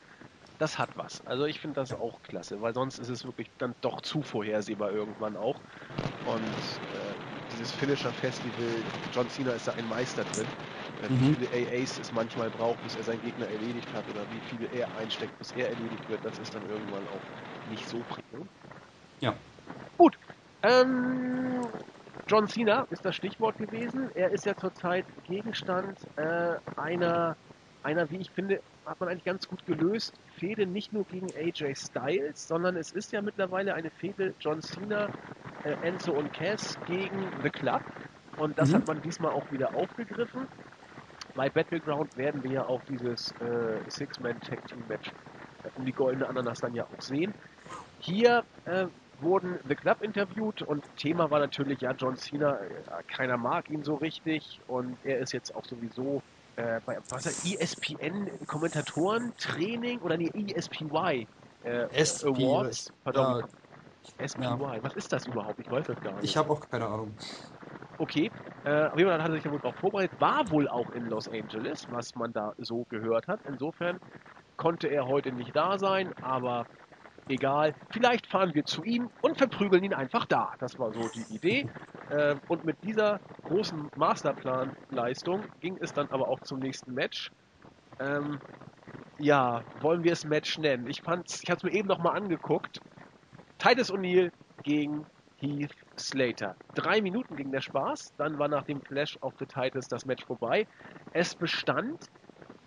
das 0.58 0.78
hat 0.80 0.98
was. 0.98 1.22
Also 1.26 1.46
ich 1.46 1.60
finde 1.60 1.80
das 1.82 1.94
auch 1.94 2.22
klasse, 2.24 2.62
weil 2.62 2.74
sonst 2.74 3.00
ist 3.00 3.10
es 3.10 3.26
wirklich 3.26 3.50
dann 3.58 3.76
doch 3.82 4.02
zu 4.02 4.24
vorhersehbar 4.24 4.92
irgendwann 4.92 5.38
auch. 5.38 5.64
Und 6.22 6.82
äh, 6.90 7.18
dieses 7.52 7.72
Finisher-Festival, 7.74 8.88
John 9.12 9.30
Cena 9.30 9.54
ist 9.54 9.68
da 9.68 9.74
ein 9.74 9.86
Meister 9.88 10.26
drin. 10.26 10.54
Äh, 10.98 11.10
mhm. 11.10 11.16
Wie 11.16 11.26
viele 11.26 11.48
AAs 11.52 11.98
es 11.98 12.12
manchmal 12.12 12.52
braucht, 12.52 12.82
bis 12.84 12.96
er 12.96 13.04
seinen 13.04 13.22
Gegner 13.22 13.50
erledigt 13.50 13.94
hat 13.94 14.10
oder 14.10 14.30
wie 14.30 14.42
viele 14.42 14.68
er 14.68 14.96
einsteckt, 14.96 15.38
bis 15.38 15.52
er 15.54 15.70
erledigt 15.70 16.10
wird, 16.10 16.26
das 16.26 16.40
ist 16.40 16.56
dann 16.56 16.66
irgendwann 16.66 17.08
auch 17.08 17.28
nicht 17.66 17.88
so 17.90 18.04
prickelnd. 18.06 18.52
Ja. 19.22 19.40
Gut. 19.98 20.18
Ähm, 20.64 21.62
John 22.28 22.48
Cena 22.48 22.86
ist 22.90 23.04
das 23.04 23.16
Stichwort 23.16 23.58
gewesen. 23.58 24.10
Er 24.16 24.32
ist 24.32 24.46
ja 24.46 24.56
zurzeit 24.56 25.06
Gegenstand 25.26 25.98
äh, 26.16 26.56
einer, 26.76 27.36
einer, 27.84 28.10
wie 28.12 28.18
ich 28.18 28.30
finde, 28.32 28.62
hat 28.86 29.00
man 29.00 29.10
eigentlich 29.10 29.24
ganz 29.24 29.48
gut 29.48 29.66
gelöst, 29.66 30.14
Fehde 30.38 30.66
nicht 30.66 30.94
nur 30.94 31.06
gegen 31.06 31.28
AJ 31.36 31.76
Styles, 31.76 32.48
sondern 32.48 32.76
es 32.76 32.92
ist 32.92 33.12
ja 33.12 33.22
mittlerweile 33.22 33.74
eine 33.74 33.90
Fehde 33.90 34.34
John 34.40 34.62
Cena, 34.62 35.10
äh, 35.64 35.72
Enzo 35.84 36.12
und 36.12 36.34
Cass 36.34 36.78
gegen 36.88 37.28
The 37.44 37.50
Club. 37.50 37.82
Und 38.38 38.58
das 38.58 38.70
mhm. 38.70 38.76
hat 38.76 38.88
man 38.88 39.02
diesmal 39.02 39.32
auch 39.32 39.52
wieder 39.52 39.76
aufgegriffen. 39.76 40.48
Bei 41.36 41.50
Battleground 41.50 42.18
werden 42.18 42.44
wir 42.44 42.52
ja 42.52 42.66
auch 42.66 42.82
dieses 42.90 43.32
äh, 43.34 43.78
Six-Man-Tag-Team-Match 43.88 45.10
äh, 45.64 45.70
um 45.76 45.86
die 45.86 45.92
goldene 45.92 46.28
Ananas 46.28 46.60
dann 46.60 46.74
ja 46.74 46.86
auch 46.86 47.02
sehen. 47.02 47.34
Hier 48.00 48.44
äh, 48.66 48.88
wurden 49.22 49.60
The 49.68 49.76
Club 49.76 50.02
interviewt 50.02 50.62
und 50.62 50.86
Thema 50.98 51.32
war 51.32 51.40
natürlich, 51.40 51.82
ja, 51.82 51.92
John 51.92 52.16
Cena, 52.18 52.56
äh, 52.56 53.04
keiner 53.08 53.38
mag 53.38 53.70
ihn 53.70 53.84
so 53.84 53.96
richtig 53.96 54.62
und 54.68 54.98
er 55.04 55.20
ist 55.20 55.34
jetzt 55.34 55.54
auch 55.56 55.66
sowieso 55.66 56.22
äh, 56.56 56.80
bei 56.86 56.98
was 57.10 57.26
er, 57.26 57.34
ESPN-Kommentatoren-Training 57.62 60.00
oder 60.00 60.16
nee, 60.18 60.32
ESPY 60.34 61.28
äh, 61.64 61.88
SP, 61.96 62.28
Awards. 62.28 62.92
Pardon. 63.04 63.44
Ja, 64.20 64.28
SPY, 64.28 64.44
ja. 64.44 64.60
was 64.82 64.96
ist 64.96 65.14
das 65.14 65.28
überhaupt? 65.28 65.60
Ich 65.60 65.70
weiß 65.70 65.86
das 65.88 66.02
gar 66.02 66.14
nicht. 66.14 66.24
Ich 66.24 66.38
habe 66.38 66.52
auch 66.52 66.62
keine 66.70 66.86
Ahnung. 66.86 67.14
Okay, 67.98 68.32
äh, 68.66 68.86
jeden 68.98 69.10
Fall 69.10 69.22
hat 69.22 69.30
er 69.30 69.36
sich 69.36 69.44
ja 69.44 69.52
wohl 69.52 69.60
auch 69.64 69.76
vorbereitet, 69.76 70.20
war 70.22 70.50
wohl 70.52 70.70
auch 70.70 70.90
in 70.92 71.10
Los 71.10 71.28
Angeles, 71.28 71.86
was 71.92 72.16
man 72.16 72.32
da 72.32 72.54
so 72.58 72.86
gehört 72.90 73.28
hat. 73.28 73.42
Insofern 73.48 74.00
konnte 74.56 74.88
er 74.88 75.08
heute 75.08 75.32
nicht 75.32 75.56
da 75.56 75.78
sein, 75.78 76.14
aber 76.22 76.66
egal, 77.30 77.74
vielleicht 77.92 78.28
fahren 78.28 78.54
wir 78.54 78.66
zu 78.66 78.84
ihm 78.84 79.10
und 79.22 79.38
verprügeln 79.38 79.84
ihn 79.84 79.94
einfach 79.94 80.26
da. 80.26 80.54
Das 80.60 80.78
war 80.80 80.92
so 80.94 81.10
die 81.10 81.36
Idee. 81.36 81.70
Äh, 82.10 82.36
und 82.48 82.66
mit 82.66 82.78
dieser 82.84 83.20
großen 83.44 83.90
Masterplan-Leistung 83.96 85.44
ging 85.60 85.78
es 85.80 85.94
dann 85.94 86.08
aber 86.10 86.28
auch 86.28 86.40
zum 86.42 86.60
nächsten 86.60 86.94
Match. 86.94 87.32
Ähm, 88.00 88.40
ja, 89.20 89.64
wollen 89.82 90.04
wir 90.04 90.14
es 90.14 90.26
Match 90.26 90.58
nennen? 90.58 90.88
Ich 90.88 91.02
fand's, 91.02 91.44
ich 91.44 91.50
habe 91.50 91.58
es 91.58 91.64
mir 91.64 91.78
eben 91.78 91.88
nochmal 91.88 92.16
angeguckt. 92.16 92.80
Titus 93.58 93.92
O'Neill 93.92 94.32
gegen 94.64 95.06
Heath 95.38 95.76
Slater. 95.98 96.56
Drei 96.76 97.02
Minuten 97.02 97.36
ging 97.36 97.52
der 97.52 97.62
Spaß, 97.62 98.14
dann 98.18 98.40
war 98.40 98.48
nach 98.48 98.64
dem 98.64 98.82
Clash 98.82 99.18
of 99.22 99.34
the 99.40 99.46
Titles 99.46 99.88
das 99.88 100.06
Match 100.06 100.26
vorbei. 100.26 100.68
Es 101.14 101.36
bestand, 101.36 102.10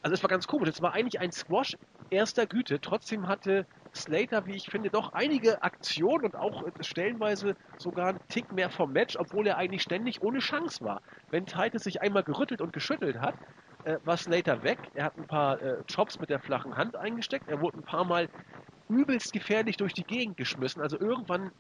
also 0.02 0.14
es 0.14 0.22
war 0.22 0.28
ganz 0.28 0.46
komisch, 0.46 0.68
es 0.68 0.82
war 0.82 0.92
eigentlich 0.92 1.20
ein 1.20 1.32
Squash 1.32 1.76
erster 2.10 2.46
Güte, 2.46 2.80
trotzdem 2.80 3.28
hatte 3.28 3.66
Slater, 3.94 4.46
wie 4.46 4.56
ich 4.56 4.68
finde, 4.68 4.90
doch 4.90 5.10
einige 5.12 5.62
Aktionen 5.62 6.24
und 6.24 6.36
auch 6.36 6.62
stellenweise 6.80 7.54
sogar 7.76 8.08
einen 8.08 8.20
Tick 8.28 8.50
mehr 8.50 8.70
vom 8.70 8.92
Match, 8.92 9.16
obwohl 9.16 9.46
er 9.46 9.58
eigentlich 9.58 9.82
ständig 9.82 10.20
ohne 10.22 10.38
Chance 10.38 10.78
war. 10.84 11.02
Wenn 11.30 11.46
Titus 11.46 11.82
sich 11.84 12.00
einmal 12.00 12.24
gerüttelt 12.24 12.60
und 12.62 12.72
geschüttelt 12.72 13.18
hat, 13.20 13.36
äh, 13.82 13.98
war 14.02 14.16
Slater 14.16 14.62
weg. 14.62 14.90
Er 14.94 15.04
hat 15.04 15.16
ein 15.16 15.26
paar 15.26 15.60
äh, 15.60 15.84
Chops 15.92 16.18
mit 16.20 16.30
der 16.30 16.40
flachen 16.40 16.76
Hand 16.76 16.96
eingesteckt. 16.96 17.48
Er 17.48 17.60
wurde 17.60 17.80
ein 17.80 17.84
paar 17.84 18.04
Mal 18.04 18.28
übelst 18.88 19.32
gefährlich 19.32 19.76
durch 19.78 19.94
die 19.94 20.06
Gegend 20.06 20.36
geschmissen. 20.36 20.82
Also 20.82 20.98
irgendwann, 21.00 21.52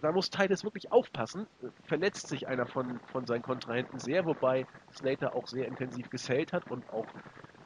da 0.00 0.12
muss 0.12 0.30
Titus 0.30 0.64
wirklich 0.64 0.92
aufpassen. 0.92 1.46
Verletzt 1.86 2.28
sich 2.28 2.48
einer 2.48 2.66
von, 2.66 3.00
von 3.06 3.26
seinen 3.26 3.42
Kontrahenten 3.42 3.98
sehr, 3.98 4.26
wobei 4.26 4.66
Slater 4.92 5.34
auch 5.34 5.46
sehr 5.46 5.66
intensiv 5.68 6.10
gesellt 6.10 6.52
hat 6.52 6.64
und 6.68 6.88
auch 6.90 7.14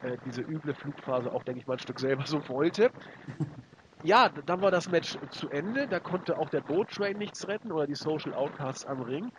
äh, 0.02 0.18
diese 0.24 0.42
üble 0.42 0.74
Flugphase 0.74 1.32
auch, 1.32 1.44
denke 1.44 1.60
ich 1.60 1.66
mal, 1.66 1.74
ein 1.74 1.80
Stück 1.80 2.00
selber 2.00 2.26
so 2.26 2.48
wollte. 2.48 2.92
Ja, 4.02 4.28
dann 4.30 4.62
war 4.62 4.70
das 4.70 4.88
Match 4.88 5.18
zu 5.30 5.48
Ende. 5.50 5.86
Da 5.88 6.00
konnte 6.00 6.38
auch 6.38 6.48
der 6.48 6.60
Boat 6.62 6.90
Train 6.90 7.18
nichts 7.18 7.46
retten 7.48 7.70
oder 7.72 7.86
die 7.86 7.94
Social 7.94 8.32
Outcasts 8.34 8.84
am 8.84 9.00
Ring. 9.00 9.30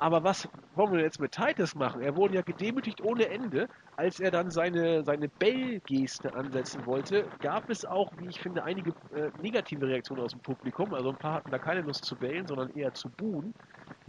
Aber 0.00 0.22
was 0.22 0.48
wollen 0.74 0.92
wir 0.92 1.00
jetzt 1.00 1.18
mit 1.20 1.32
Titus 1.32 1.74
machen? 1.74 2.00
Er 2.02 2.14
wurde 2.16 2.34
ja 2.34 2.42
gedemütigt 2.42 3.00
ohne 3.00 3.28
Ende. 3.28 3.68
Als 3.96 4.20
er 4.20 4.30
dann 4.30 4.50
seine, 4.50 5.04
seine 5.04 5.28
Bell-Geste 5.28 6.34
ansetzen 6.34 6.84
wollte, 6.86 7.32
gab 7.40 7.68
es 7.68 7.84
auch, 7.84 8.12
wie 8.16 8.28
ich 8.28 8.40
finde, 8.40 8.62
einige 8.64 8.92
äh, 9.12 9.30
negative 9.34 9.86
Reaktionen 9.86 10.22
aus 10.22 10.32
dem 10.32 10.40
Publikum. 10.40 10.94
Also 10.94 11.10
ein 11.10 11.16
paar 11.18 11.34
hatten 11.34 11.50
da 11.50 11.58
keine 11.58 11.80
Lust 11.82 12.04
zu 12.04 12.16
bellen, 12.16 12.46
sondern 12.46 12.70
eher 12.70 12.94
zu 12.94 13.10
buhen. 13.10 13.54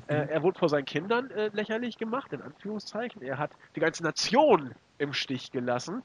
Äh, 0.07 0.27
er 0.29 0.43
wurde 0.43 0.59
vor 0.59 0.69
seinen 0.69 0.85
Kindern 0.85 1.29
äh, 1.31 1.49
lächerlich 1.53 1.97
gemacht, 1.97 2.33
in 2.33 2.41
Anführungszeichen. 2.41 3.21
Er 3.21 3.37
hat 3.39 3.53
die 3.75 3.79
ganze 3.81 4.03
Nation 4.03 4.73
im 4.97 5.13
Stich 5.13 5.51
gelassen. 5.51 6.03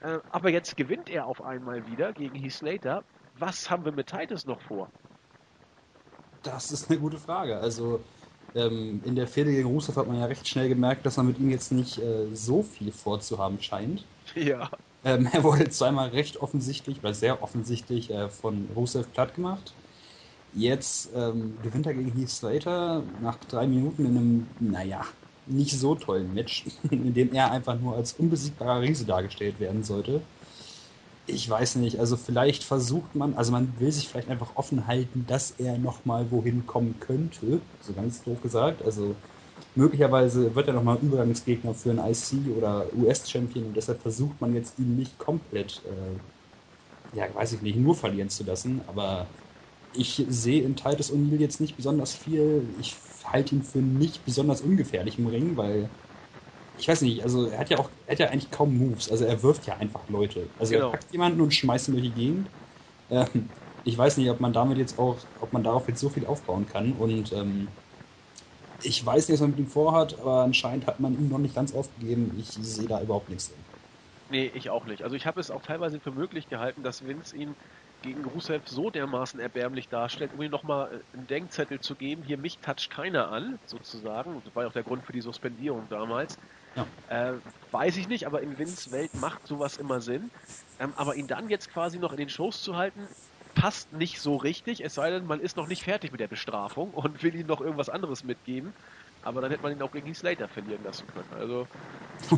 Äh, 0.00 0.18
aber 0.28 0.50
jetzt 0.50 0.76
gewinnt 0.76 1.10
er 1.10 1.26
auf 1.26 1.42
einmal 1.42 1.86
wieder 1.86 2.12
gegen 2.12 2.36
Heath 2.36 2.52
Slater. 2.54 3.04
Was 3.38 3.70
haben 3.70 3.84
wir 3.84 3.92
mit 3.92 4.08
Titus 4.08 4.46
noch 4.46 4.60
vor? 4.60 4.90
Das 6.42 6.72
ist 6.72 6.90
eine 6.90 6.98
gute 6.98 7.18
Frage. 7.18 7.58
Also 7.58 8.00
ähm, 8.54 9.00
in 9.04 9.14
der 9.14 9.26
Fehde 9.26 9.50
gegen 9.52 9.68
Rusev 9.68 9.96
hat 9.96 10.06
man 10.06 10.18
ja 10.18 10.26
recht 10.26 10.46
schnell 10.48 10.68
gemerkt, 10.68 11.06
dass 11.06 11.16
man 11.16 11.26
mit 11.26 11.38
ihm 11.38 11.50
jetzt 11.50 11.72
nicht 11.72 11.98
äh, 11.98 12.26
so 12.34 12.62
viel 12.62 12.92
vorzuhaben 12.92 13.60
scheint. 13.60 14.04
Ja. 14.34 14.70
Ähm, 15.04 15.28
er 15.32 15.42
wurde 15.44 15.68
zweimal 15.70 16.08
recht 16.10 16.38
offensichtlich 16.38 16.98
oder 16.98 17.14
sehr 17.14 17.42
offensichtlich 17.42 18.10
äh, 18.10 18.28
von 18.28 18.68
Rusev 18.74 19.10
platt 19.12 19.34
gemacht. 19.34 19.72
Jetzt 20.52 21.10
ähm, 21.14 21.56
gewinnt 21.62 21.86
er 21.86 21.94
gegen 21.94 22.12
Heath 22.12 22.30
Slater 22.30 23.02
nach 23.22 23.36
drei 23.36 23.66
Minuten 23.66 24.04
in 24.04 24.16
einem, 24.16 24.46
naja, 24.58 25.02
nicht 25.46 25.78
so 25.78 25.94
tollen 25.94 26.34
Match, 26.34 26.64
in 26.90 27.14
dem 27.14 27.32
er 27.32 27.50
einfach 27.50 27.78
nur 27.78 27.96
als 27.96 28.14
unbesiegbarer 28.14 28.80
Riese 28.80 29.04
dargestellt 29.04 29.60
werden 29.60 29.84
sollte. 29.84 30.20
Ich 31.30 31.48
weiß 31.48 31.76
nicht, 31.76 31.98
also 32.00 32.16
vielleicht 32.16 32.64
versucht 32.64 33.14
man, 33.14 33.34
also 33.34 33.52
man 33.52 33.78
will 33.78 33.92
sich 33.92 34.08
vielleicht 34.08 34.28
einfach 34.28 34.56
offen 34.56 34.86
halten, 34.86 35.26
dass 35.26 35.50
er 35.52 35.78
nochmal 35.78 36.30
wohin 36.30 36.66
kommen 36.66 36.98
könnte, 37.00 37.62
so 37.80 37.94
ganz 37.94 38.22
doof 38.22 38.40
gesagt. 38.40 38.82
Also 38.82 39.16
möglicherweise 39.74 40.54
wird 40.54 40.68
er 40.68 40.74
nochmal 40.74 40.98
Übergangsgegner 41.02 41.74
für 41.74 41.90
einen 41.90 42.00
IC 42.00 42.50
oder 42.50 42.92
US-Champion 42.94 43.66
und 43.66 43.74
deshalb 43.76 44.02
versucht 44.02 44.40
man 44.40 44.54
jetzt 44.54 44.78
ihn 44.78 44.96
nicht 44.96 45.18
komplett, 45.18 45.82
äh, 45.86 46.18
ja, 47.12 47.32
weiß 47.34 47.52
ich 47.52 47.62
nicht, 47.62 47.76
nur 47.78 47.94
verlieren 47.96 48.30
zu 48.30 48.44
lassen, 48.44 48.82
aber 48.86 49.34
ich 49.92 50.24
sehe 50.28 50.62
in 50.62 50.76
Titus 50.76 51.12
O'Neill 51.12 51.40
jetzt 51.40 51.60
nicht 51.60 51.76
besonders 51.76 52.14
viel. 52.14 52.74
Ich 52.78 52.98
halte 53.24 53.54
ihn 53.56 53.64
für 53.64 53.80
nicht 53.82 54.24
besonders 54.24 54.60
ungefährlich 54.62 55.18
im 55.18 55.26
Ring, 55.28 55.56
weil 55.56 55.90
ich 56.80 56.88
weiß 56.88 57.02
nicht, 57.02 57.22
also 57.22 57.46
er 57.46 57.58
hat 57.58 57.68
ja 57.68 57.78
auch, 57.78 57.90
er 58.06 58.12
hat 58.12 58.18
ja 58.18 58.28
eigentlich 58.28 58.50
kaum 58.50 58.76
Moves. 58.76 59.10
Also 59.10 59.26
er 59.26 59.42
wirft 59.42 59.66
ja 59.66 59.76
einfach 59.76 60.08
Leute. 60.08 60.46
Also 60.58 60.72
genau. 60.72 60.86
er 60.86 60.92
packt 60.92 61.12
jemanden 61.12 61.40
und 61.42 61.52
schmeißt 61.52 61.88
ihn 61.88 61.92
durch 61.92 62.04
die 62.04 62.10
Gegend. 62.10 62.48
Ähm, 63.10 63.48
ich 63.84 63.96
weiß 63.96 64.16
nicht, 64.16 64.30
ob 64.30 64.40
man 64.40 64.54
damit 64.54 64.78
jetzt 64.78 64.98
auch, 64.98 65.18
ob 65.40 65.52
man 65.52 65.62
darauf 65.62 65.86
jetzt 65.88 66.00
so 66.00 66.08
viel 66.08 66.24
aufbauen 66.24 66.66
kann. 66.66 66.92
Und 66.94 67.32
ähm, 67.32 67.68
ich 68.82 69.04
weiß 69.04 69.28
nicht, 69.28 69.34
was 69.34 69.40
man 69.42 69.50
mit 69.50 69.58
ihm 69.58 69.66
vorhat, 69.66 70.18
aber 70.18 70.42
anscheinend 70.42 70.86
hat 70.86 71.00
man 71.00 71.12
ihn 71.12 71.28
noch 71.28 71.38
nicht 71.38 71.54
ganz 71.54 71.74
aufgegeben. 71.74 72.34
Ich 72.38 72.48
sehe 72.48 72.88
da 72.88 73.02
überhaupt 73.02 73.28
nichts 73.28 73.48
drin. 73.48 73.58
Nee, 74.30 74.50
ich 74.54 74.70
auch 74.70 74.86
nicht. 74.86 75.02
Also 75.02 75.16
ich 75.16 75.26
habe 75.26 75.40
es 75.40 75.50
auch 75.50 75.62
teilweise 75.62 76.00
für 76.00 76.12
möglich 76.12 76.48
gehalten, 76.48 76.82
dass 76.82 77.04
Vince 77.06 77.36
ihn 77.36 77.54
gegen 78.02 78.24
Rusev 78.24 78.66
so 78.66 78.88
dermaßen 78.88 79.38
erbärmlich 79.40 79.88
darstellt, 79.88 80.32
um 80.32 80.40
ihm 80.40 80.50
nochmal 80.50 81.02
äh, 81.12 81.16
einen 81.16 81.26
Denkzettel 81.26 81.80
zu 81.80 81.94
geben, 81.94 82.22
hier 82.22 82.38
mich 82.38 82.60
toucht 82.60 82.90
keiner 82.90 83.30
an, 83.30 83.58
sozusagen. 83.66 84.40
Das 84.44 84.54
war 84.54 84.62
ja 84.62 84.68
auch 84.68 84.72
der 84.72 84.84
Grund 84.84 85.04
für 85.04 85.12
die 85.12 85.20
Suspendierung 85.20 85.88
damals. 85.90 86.38
Ja. 86.74 86.90
Äh, 87.06 87.40
weiß 87.70 87.96
ich 87.96 88.08
nicht, 88.08 88.26
aber 88.26 88.42
in 88.42 88.58
Vince 88.58 88.90
Welt 88.90 89.14
macht 89.14 89.46
sowas 89.46 89.76
immer 89.76 90.00
Sinn. 90.00 90.32
Ähm, 90.78 90.94
aber 90.94 91.16
ihn 91.16 91.26
dann 91.28 91.48
jetzt 91.48 91.68
quasi 91.70 91.98
noch 91.98 92.12
in 92.12 92.18
den 92.18 92.28
Shows 92.28 92.62
zu 92.62 92.76
halten, 92.76 93.08
passt 93.54 93.92
nicht 93.92 94.20
so 94.20 94.36
richtig, 94.36 94.82
es 94.84 94.94
sei 94.94 95.10
denn, 95.10 95.26
man 95.26 95.40
ist 95.40 95.56
noch 95.56 95.66
nicht 95.66 95.82
fertig 95.82 96.12
mit 96.12 96.20
der 96.20 96.28
Bestrafung 96.28 96.92
und 96.94 97.22
will 97.22 97.34
ihm 97.34 97.46
noch 97.46 97.60
irgendwas 97.60 97.88
anderes 97.88 98.22
mitgeben. 98.22 98.74
Aber 99.22 99.40
dann 99.40 99.50
hätte 99.50 99.62
man 99.62 99.72
ihn 99.72 99.82
auch 99.82 99.92
gegen 99.92 100.14
Slater 100.14 100.48
verlieren 100.48 100.82
lassen 100.82 101.08
können. 101.08 101.32
Also, 101.32 101.68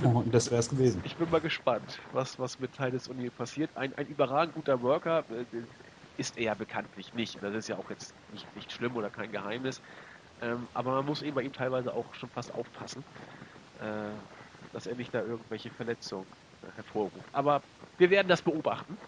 oh, 0.04 0.22
das 0.26 0.50
wäre 0.50 0.60
es 0.60 0.68
gewesen. 0.68 1.04
Ich 1.04 1.16
bin 1.16 1.28
mal 1.30 1.40
gespannt, 1.40 2.00
was, 2.10 2.38
was 2.38 2.58
mit 2.58 2.72
Titus 2.72 3.08
O'Neill 3.08 3.32
passiert. 3.32 3.76
Ein, 3.76 3.94
ein 3.94 4.06
überragend 4.06 4.54
guter 4.54 4.82
Worker 4.82 5.28
äh, 5.30 5.66
ist 6.16 6.36
er 6.36 6.54
bekanntlich 6.54 7.12
nicht. 7.12 7.42
Das 7.42 7.54
ist 7.54 7.68
ja 7.68 7.76
auch 7.76 7.90
jetzt 7.90 8.14
nicht, 8.28 8.54
nicht 8.54 8.70
schlimm 8.72 8.94
oder 8.96 9.10
kein 9.10 9.32
Geheimnis. 9.32 9.80
Ähm, 10.40 10.68
aber 10.74 10.92
man 10.92 11.06
muss 11.06 11.22
eben 11.22 11.34
bei 11.34 11.42
ihm 11.42 11.52
teilweise 11.52 11.94
auch 11.94 12.14
schon 12.14 12.30
fast 12.30 12.54
aufpassen, 12.54 13.04
äh, 13.50 13.51
dass 14.72 14.86
er 14.86 14.94
nicht 14.94 15.14
da 15.14 15.22
irgendwelche 15.22 15.70
Verletzungen 15.70 16.30
äh, 16.62 16.72
hervorruft. 16.72 17.28
Aber 17.34 17.64
wir 17.98 18.10
werden 18.10 18.28
das 18.28 18.42
beobachten. 18.42 18.98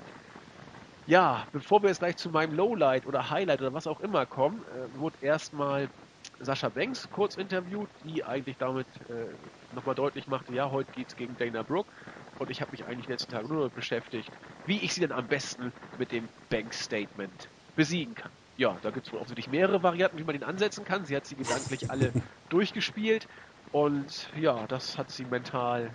Ja, 1.06 1.46
bevor 1.52 1.82
wir 1.82 1.88
jetzt 1.90 1.98
gleich 1.98 2.16
zu 2.16 2.30
meinem 2.30 2.54
Lowlight 2.54 3.04
oder 3.06 3.28
Highlight 3.30 3.60
oder 3.60 3.74
was 3.74 3.86
auch 3.86 4.00
immer 4.00 4.26
kommen, 4.26 4.64
äh, 4.64 4.92
wurde 4.94 5.18
erstmal 5.20 5.90
Sascha 6.38 6.70
Banks 6.70 7.10
kurz 7.10 7.36
interviewt, 7.36 7.90
die 8.00 8.24
eigentlich 8.24 8.56
damit 8.56 8.88
äh, 9.08 9.36
nochmal 9.70 9.94
deutlich 9.94 10.26
machte, 10.26 10.52
ja, 10.52 10.70
heute 10.70 10.90
geht 10.90 11.10
es 11.10 11.16
gegen 11.16 11.36
Dana 11.36 11.62
Brooke 11.62 11.94
und 12.38 12.50
ich 12.50 12.60
habe 12.62 12.70
mich 12.72 12.86
eigentlich 12.86 13.06
letzten 13.06 13.30
Tage 13.30 13.48
nur 13.48 13.58
damit 13.58 13.74
beschäftigt, 13.74 14.38
wie 14.64 14.82
ich 14.82 14.94
sie 14.94 15.00
denn 15.00 15.12
am 15.12 15.28
besten 15.28 15.72
mit 15.94 16.10
dem 16.10 16.30
Banks-Statement 16.48 17.50
besiegen 17.74 18.14
kann. 18.14 18.38
Ja, 18.56 18.78
da 18.80 18.90
gibt 18.90 19.06
es 19.06 19.12
wohl 19.12 19.18
offensichtlich 19.18 19.48
mehrere 19.48 19.82
Varianten, 19.82 20.18
wie 20.18 20.24
man 20.24 20.34
ihn 20.36 20.42
ansetzen 20.44 20.84
kann. 20.84 21.04
Sie 21.04 21.14
hat 21.16 21.26
sie 21.26 21.36
gedanklich 21.36 21.90
alle 21.90 22.14
durchgespielt 22.48 23.26
und 23.74 24.28
ja, 24.40 24.66
das 24.68 24.96
hat 24.96 25.10
sie 25.10 25.24
mental 25.24 25.90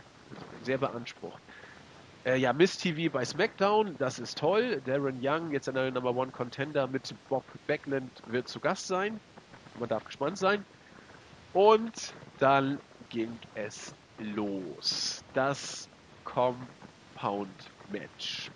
sehr 0.63 0.77
beansprucht. 0.77 1.41
Äh, 2.25 2.35
ja, 2.35 2.51
Miss 2.51 2.77
TV 2.77 3.09
bei 3.11 3.23
SmackDown, 3.23 3.95
das 3.97 4.19
ist 4.19 4.37
toll. 4.37 4.81
Darren 4.85 5.17
Young, 5.21 5.53
jetzt 5.53 5.67
der 5.67 5.89
Number 5.89 6.13
One 6.13 6.29
Contender 6.29 6.87
mit 6.87 7.15
Bob 7.29 7.45
Backlund, 7.67 8.11
wird 8.27 8.49
zu 8.49 8.59
Gast 8.59 8.87
sein. 8.87 9.17
Man 9.79 9.87
darf 9.87 10.03
gespannt 10.03 10.37
sein. 10.37 10.65
Und 11.53 12.13
dann 12.39 12.79
ging 13.07 13.31
es 13.55 13.95
los. 14.17 15.23
Das 15.33 15.87
Compound 16.25 17.47
Match. 17.93 18.51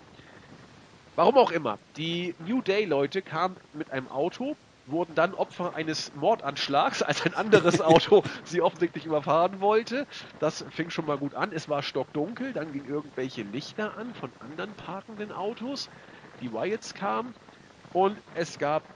Warum 1.16 1.38
auch 1.38 1.50
immer. 1.50 1.78
Die 1.96 2.34
New 2.46 2.60
Day 2.60 2.84
Leute 2.84 3.22
kamen 3.22 3.56
mit 3.72 3.90
einem 3.90 4.08
Auto, 4.08 4.54
wurden 4.86 5.14
dann 5.14 5.34
Opfer 5.34 5.74
eines 5.74 6.12
Mordanschlags, 6.14 7.02
als 7.02 7.22
ein 7.22 7.34
anderes 7.34 7.80
Auto 7.82 8.22
sie 8.44 8.60
offensichtlich 8.62 9.06
überfahren 9.06 9.60
wollte. 9.60 10.06
Das 10.38 10.64
fing 10.70 10.90
schon 10.90 11.06
mal 11.06 11.18
gut 11.18 11.34
an. 11.34 11.52
Es 11.52 11.68
war 11.68 11.82
stockdunkel, 11.82 12.52
dann 12.52 12.72
gingen 12.72 12.86
irgendwelche 12.86 13.42
Lichter 13.42 13.96
an 13.96 14.14
von 14.14 14.34
anderen 14.38 14.76
parkenden 14.76 15.32
Autos. 15.32 15.88
Die 16.40 16.52
Wyatts 16.52 16.94
kamen 16.94 17.34
und 17.92 18.22
es 18.34 18.58
gab 18.58 18.90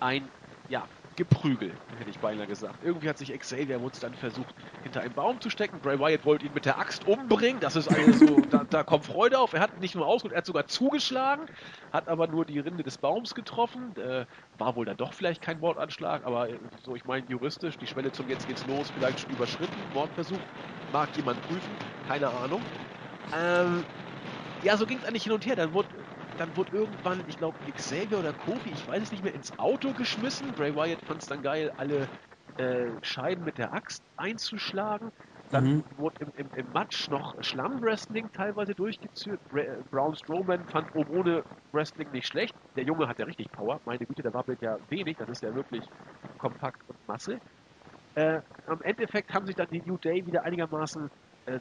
ein 0.00 0.30
ja, 0.66 0.88
Geprügel, 1.16 1.72
hätte 1.98 2.10
ich 2.10 2.18
beinahe 2.18 2.46
gesagt. 2.46 2.76
Irgendwie 2.82 3.08
hat 3.08 3.18
sich 3.18 3.38
Xavier 3.38 3.80
Woods 3.80 4.00
dann 4.00 4.14
versucht, 4.14 4.54
hinter 4.82 5.00
einen 5.00 5.14
Baum 5.14 5.40
zu 5.40 5.48
stecken. 5.48 5.78
Bray 5.80 5.98
Wyatt 5.98 6.24
wollte 6.24 6.46
ihn 6.46 6.54
mit 6.54 6.64
der 6.64 6.78
Axt 6.78 7.06
umbringen. 7.06 7.60
Das 7.60 7.76
ist 7.76 7.88
eine 7.88 8.12
so, 8.12 8.40
da, 8.50 8.64
da, 8.64 8.82
kommt 8.82 9.04
Freude 9.04 9.38
auf. 9.38 9.52
Er 9.52 9.60
hat 9.60 9.78
nicht 9.80 9.94
nur 9.94 10.06
ausgeholt, 10.06 10.32
er 10.34 10.38
hat 10.38 10.46
sogar 10.46 10.66
zugeschlagen, 10.66 11.46
hat 11.92 12.08
aber 12.08 12.26
nur 12.26 12.44
die 12.44 12.58
Rinde 12.58 12.82
des 12.82 12.98
Baums 12.98 13.34
getroffen. 13.34 13.94
Äh, 13.96 14.26
war 14.58 14.76
wohl 14.76 14.86
dann 14.86 14.96
doch 14.96 15.12
vielleicht 15.12 15.42
kein 15.42 15.60
Mordanschlag, 15.60 16.24
aber 16.24 16.48
äh, 16.48 16.58
so, 16.84 16.96
ich 16.96 17.04
meine, 17.04 17.26
juristisch, 17.28 17.76
die 17.78 17.86
Schwelle 17.86 18.10
zum 18.10 18.28
Jetzt 18.28 18.46
geht's 18.46 18.66
los, 18.66 18.90
vielleicht 18.90 19.20
schon 19.20 19.30
überschritten. 19.30 19.74
Mordversuch, 19.92 20.38
mag 20.92 21.08
jemand 21.16 21.40
prüfen, 21.42 21.70
keine 22.08 22.28
Ahnung. 22.28 22.60
Ähm, 23.36 23.84
ja, 24.64 24.76
so 24.76 24.86
ging 24.86 24.98
es 24.98 25.04
eigentlich 25.04 25.24
hin 25.24 25.32
und 25.32 25.44
her. 25.46 25.56
Dann 25.56 25.72
wurde 25.74 25.88
dann 26.38 26.56
wurde 26.56 26.76
irgendwann, 26.76 27.20
ich 27.28 27.36
glaube, 27.38 27.56
Xavier 27.76 28.18
oder 28.18 28.32
Kofi, 28.32 28.70
ich 28.70 28.88
weiß 28.88 29.02
es 29.02 29.12
nicht 29.12 29.24
mehr, 29.24 29.34
ins 29.34 29.56
Auto 29.58 29.92
geschmissen. 29.92 30.52
Bray 30.52 30.74
Wyatt 30.74 31.00
fand 31.02 31.22
es 31.22 31.28
dann 31.28 31.42
geil, 31.42 31.72
alle 31.76 32.08
äh, 32.56 32.86
Scheiben 33.02 33.44
mit 33.44 33.58
der 33.58 33.72
Axt 33.72 34.02
einzuschlagen. 34.16 35.10
Dann 35.50 35.76
mhm. 35.76 35.84
wurde 35.98 36.16
im, 36.20 36.32
im, 36.36 36.46
im, 36.56 36.72
Match 36.72 37.08
noch 37.10 37.40
Schlamm-Wrestling 37.42 38.30
teilweise 38.32 38.74
durchgeführt. 38.74 39.40
Äh, 39.54 39.76
Braun 39.90 40.16
Strowman 40.16 40.64
fand 40.66 40.94
oben 40.94 41.16
ohne 41.16 41.44
Wrestling 41.72 42.10
nicht 42.12 42.26
schlecht. 42.26 42.54
Der 42.76 42.84
Junge 42.84 43.06
hat 43.06 43.18
ja 43.18 43.26
richtig 43.26 43.50
Power. 43.52 43.80
Meine 43.84 44.04
Güte, 44.04 44.22
der 44.22 44.34
wabbelt 44.34 44.60
ja 44.62 44.78
wenig. 44.88 45.16
Das 45.18 45.28
ist 45.28 45.42
ja 45.42 45.54
wirklich 45.54 45.84
kompakt 46.38 46.80
und 46.88 46.96
Masse. 47.06 47.38
Äh, 48.14 48.40
am 48.66 48.80
Endeffekt 48.82 49.32
haben 49.34 49.46
sich 49.46 49.56
dann 49.56 49.68
die 49.70 49.82
New 49.84 49.98
Day 49.98 50.24
wieder 50.26 50.44
einigermaßen 50.44 51.10
äh, 51.46 51.58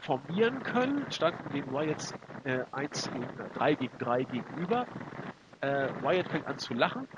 formieren 0.00 0.62
können, 0.62 1.10
standen 1.10 1.52
den 1.52 1.72
Wyatts 1.72 2.14
äh, 2.44 2.64
1 2.72 3.10
gegen, 3.12 3.24
äh, 3.24 3.48
3 3.54 3.74
gegen 3.74 3.98
3 3.98 4.22
gegenüber. 4.24 4.86
Äh, 5.60 5.88
Wyatt 6.02 6.28
fängt 6.28 6.46
an 6.46 6.58
zu 6.58 6.74
lachen 6.74 7.08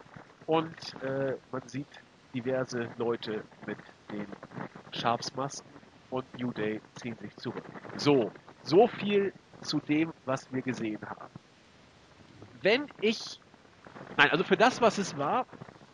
und 0.47 1.03
äh, 1.03 1.35
man 1.51 1.67
sieht 1.67 1.89
diverse 2.35 2.89
Leute 2.99 3.43
mit 3.67 3.79
den 4.11 4.27
Schafsmasken 4.93 5.71
und 6.11 6.25
New 6.39 6.53
Day 6.53 6.81
ziehen 6.97 7.17
sich 7.19 7.35
zurück. 7.37 7.65
So, 7.97 8.31
so 8.63 8.87
viel 8.87 9.33
zu 9.61 9.81
dem, 9.81 10.13
was 10.25 10.51
wir 10.53 10.63
gesehen 10.63 11.01
haben. 11.09 11.33
Wenn 12.63 12.87
ich, 13.01 13.41
nein, 14.17 14.31
also 14.31 14.45
für 14.45 14.57
das, 14.57 14.81
was 14.81 14.99
es 14.99 15.17
war, 15.17 15.47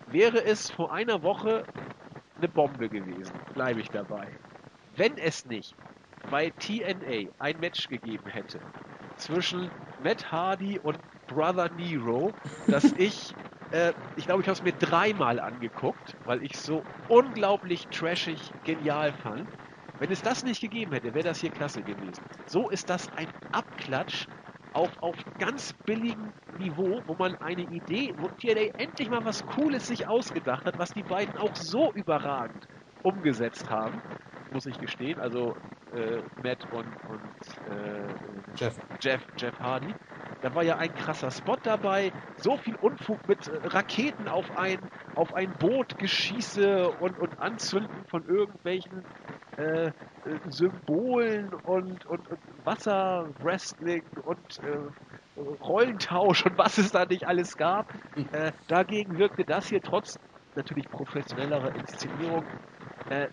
wäre 0.08 0.44
es 0.44 0.70
vor 0.70 0.92
einer 0.92 1.22
Woche 1.22 1.64
eine 2.36 2.48
Bombe 2.48 2.88
gewesen. 2.88 3.32
Bleibe 3.54 3.80
ich 3.80 3.88
dabei 3.90 4.28
wenn 4.96 5.18
es 5.18 5.44
nicht 5.44 5.76
bei 6.28 6.50
TNA 6.50 7.32
ein 7.38 7.58
Match 7.58 7.88
gegeben 7.88 8.28
hätte 8.28 8.64
zwischen 9.16 9.72
Matt 9.96 10.30
Hardy 10.32 10.78
und 10.78 11.02
Brother 11.26 11.68
Nero, 11.70 12.36
dass 12.68 12.92
ich, 12.96 13.36
äh, 13.70 13.94
ich 14.14 14.26
glaube, 14.26 14.42
ich 14.42 14.48
habe 14.48 14.54
es 14.54 14.62
mir 14.62 14.72
dreimal 14.72 15.40
angeguckt, 15.40 16.16
weil 16.24 16.42
ich 16.42 16.58
so 16.58 16.88
unglaublich 17.06 17.88
trashig 17.90 18.54
genial 18.64 19.12
fand. 19.12 19.54
Wenn 19.98 20.10
es 20.10 20.22
das 20.22 20.42
nicht 20.42 20.60
gegeben 20.60 20.92
hätte, 20.92 21.14
wäre 21.14 21.24
das 21.24 21.38
hier 21.38 21.50
klasse 21.50 21.84
gewesen. 21.84 22.26
So 22.46 22.68
ist 22.70 22.90
das 22.90 23.08
ein 23.14 23.32
Abklatsch 23.52 24.26
auf, 24.72 24.98
auf 24.98 25.24
ganz 25.38 25.72
billigem 25.84 26.34
Niveau, 26.50 27.02
wo 27.06 27.14
man 27.16 27.36
eine 27.36 27.62
Idee, 27.62 28.12
wo 28.16 28.28
TNA 28.28 28.70
endlich 28.76 29.08
mal 29.08 29.24
was 29.24 29.44
Cooles 29.46 29.86
sich 29.86 30.06
ausgedacht 30.08 30.64
hat, 30.66 30.78
was 30.78 30.92
die 30.92 31.04
beiden 31.04 31.36
auch 31.36 31.54
so 31.56 31.92
überragend 31.94 32.66
umgesetzt 33.02 33.70
haben 33.70 34.02
muss 34.54 34.66
ich 34.66 34.78
gestehen. 34.78 35.18
Also 35.20 35.54
äh, 35.94 36.22
Matt 36.42 36.64
und, 36.72 36.86
und 37.10 37.74
äh, 37.76 38.06
Jeff. 38.56 38.78
Jeff, 39.00 39.20
Jeff 39.36 39.58
Hardy. 39.58 39.92
Da 40.40 40.54
war 40.54 40.62
ja 40.62 40.76
ein 40.76 40.94
krasser 40.94 41.30
Spot 41.30 41.56
dabei, 41.62 42.12
so 42.36 42.56
viel 42.58 42.74
Unfug 42.76 43.26
mit 43.28 43.50
Raketen 43.72 44.28
auf 44.28 44.56
ein, 44.56 44.78
auf 45.14 45.34
ein 45.34 45.50
Boot, 45.58 45.98
Geschieße 45.98 46.88
und, 46.88 47.18
und 47.18 47.38
Anzünden 47.38 48.04
von 48.08 48.26
irgendwelchen 48.28 49.02
äh, 49.56 49.86
äh 49.86 49.92
Symbolen 50.48 51.52
und, 51.54 52.04
und, 52.06 52.26
und 52.28 52.38
Wasserwrestling 52.64 54.04
und 54.22 54.60
äh, 54.64 55.40
Rollentausch 55.40 56.44
und 56.46 56.58
was 56.58 56.78
es 56.78 56.92
da 56.92 57.06
nicht 57.06 57.26
alles 57.26 57.56
gab. 57.56 57.92
Mhm. 58.14 58.28
Dagegen 58.68 59.18
wirkte 59.18 59.44
das 59.44 59.68
hier 59.68 59.80
trotz 59.80 60.18
natürlich 60.54 60.88
professionellerer 60.90 61.74
Inszenierung 61.74 62.44
äh, 63.10 63.28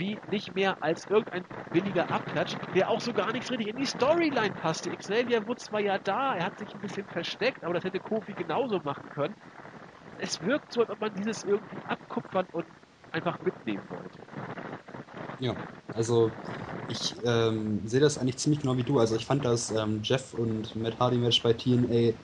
wie 0.00 0.22
nicht 0.26 0.54
mehr 0.54 0.82
als 0.82 1.06
irgendein 1.08 1.48
billiger 1.72 2.10
Abklatsch, 2.12 2.56
der 2.74 2.90
auch 2.90 3.00
so 3.02 3.14
gar 3.14 3.32
nichts 3.32 3.50
richtig 3.52 3.68
in 3.68 3.76
die 3.78 3.86
Storyline 3.86 4.52
passte. 4.54 4.96
Xavier 4.96 5.46
Woods 5.46 5.72
war 5.72 5.80
ja 5.80 5.98
da, 6.00 6.36
er 6.36 6.46
hat 6.46 6.58
sich 6.58 6.74
ein 6.74 6.80
bisschen 6.82 7.08
versteckt, 7.08 7.64
aber 7.64 7.74
das 7.74 7.84
hätte 7.84 8.00
Kofi 8.00 8.34
genauso 8.34 8.80
machen 8.80 9.10
können. 9.10 9.36
Es 10.16 10.40
wirkt 10.42 10.72
so, 10.72 10.82
als 10.82 10.90
ob 10.90 11.00
man 11.00 11.14
dieses 11.14 11.44
irgendwie 11.44 11.82
abkupfern 11.86 12.46
und 12.52 12.68
einfach 13.12 13.40
mitnehmen 13.40 13.90
wollte. 13.90 14.24
Ja, 15.38 15.58
also 15.92 16.38
ich 16.86 17.20
ähm, 17.24 17.86
sehe 17.86 18.00
das 18.00 18.18
eigentlich 18.18 18.38
ziemlich 18.38 18.60
genau 18.60 18.76
wie 18.76 18.84
du. 18.84 18.98
Also 18.98 19.16
ich 19.16 19.26
fand 19.26 19.44
das 19.44 19.70
ähm, 19.70 20.02
Jeff 20.02 20.34
und 20.34 20.74
Matt 20.76 20.98
Hardy 20.98 21.18
Match 21.18 21.42
bei 21.42 21.52
TNA 21.54 22.18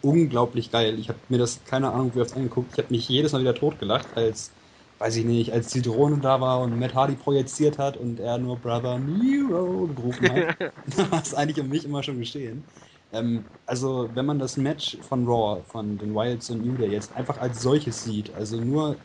unglaublich 0.00 0.70
geil. 0.70 0.98
Ich 0.98 1.08
habe 1.08 1.20
mir 1.28 1.38
das 1.38 1.64
keine 1.64 1.92
Ahnung 1.92 2.14
wie 2.14 2.20
oft 2.20 2.34
angeguckt. 2.34 2.72
Ich 2.72 2.78
habe 2.78 2.88
mich 2.92 3.08
jedes 3.08 3.32
Mal 3.32 3.40
wieder 3.40 3.54
totgelacht, 3.54 4.16
als 4.16 4.54
weiß 5.02 5.16
ich 5.16 5.24
nicht, 5.24 5.52
als 5.52 5.68
die 5.72 5.82
Drohne 5.82 6.18
da 6.20 6.40
war 6.40 6.60
und 6.62 6.78
Matt 6.78 6.94
Hardy 6.94 7.16
projiziert 7.16 7.76
hat 7.78 7.96
und 7.96 8.20
er 8.20 8.38
nur 8.38 8.60
Brother 8.60 9.00
Nero 9.00 9.88
gerufen 9.88 10.30
hat, 10.30 10.72
war 11.10 11.22
es 11.22 11.34
eigentlich 11.34 11.60
um 11.60 11.68
mich 11.68 11.84
immer 11.84 12.04
schon 12.04 12.18
geschehen. 12.18 12.70
Ähm, 13.10 13.50
also, 13.66 14.10
wenn 14.14 14.26
man 14.26 14.38
das 14.38 14.56
Match 14.56 14.98
von 15.02 15.26
Raw, 15.26 15.64
von 15.64 15.98
den 15.98 16.14
Wilds 16.14 16.50
und 16.50 16.62
New 16.62 16.76
Day 16.76 16.90
jetzt 16.90 17.16
einfach 17.16 17.38
als 17.38 17.60
solches 17.60 18.02
sieht, 18.04 18.32
also 18.32 18.60
nur 18.60 19.04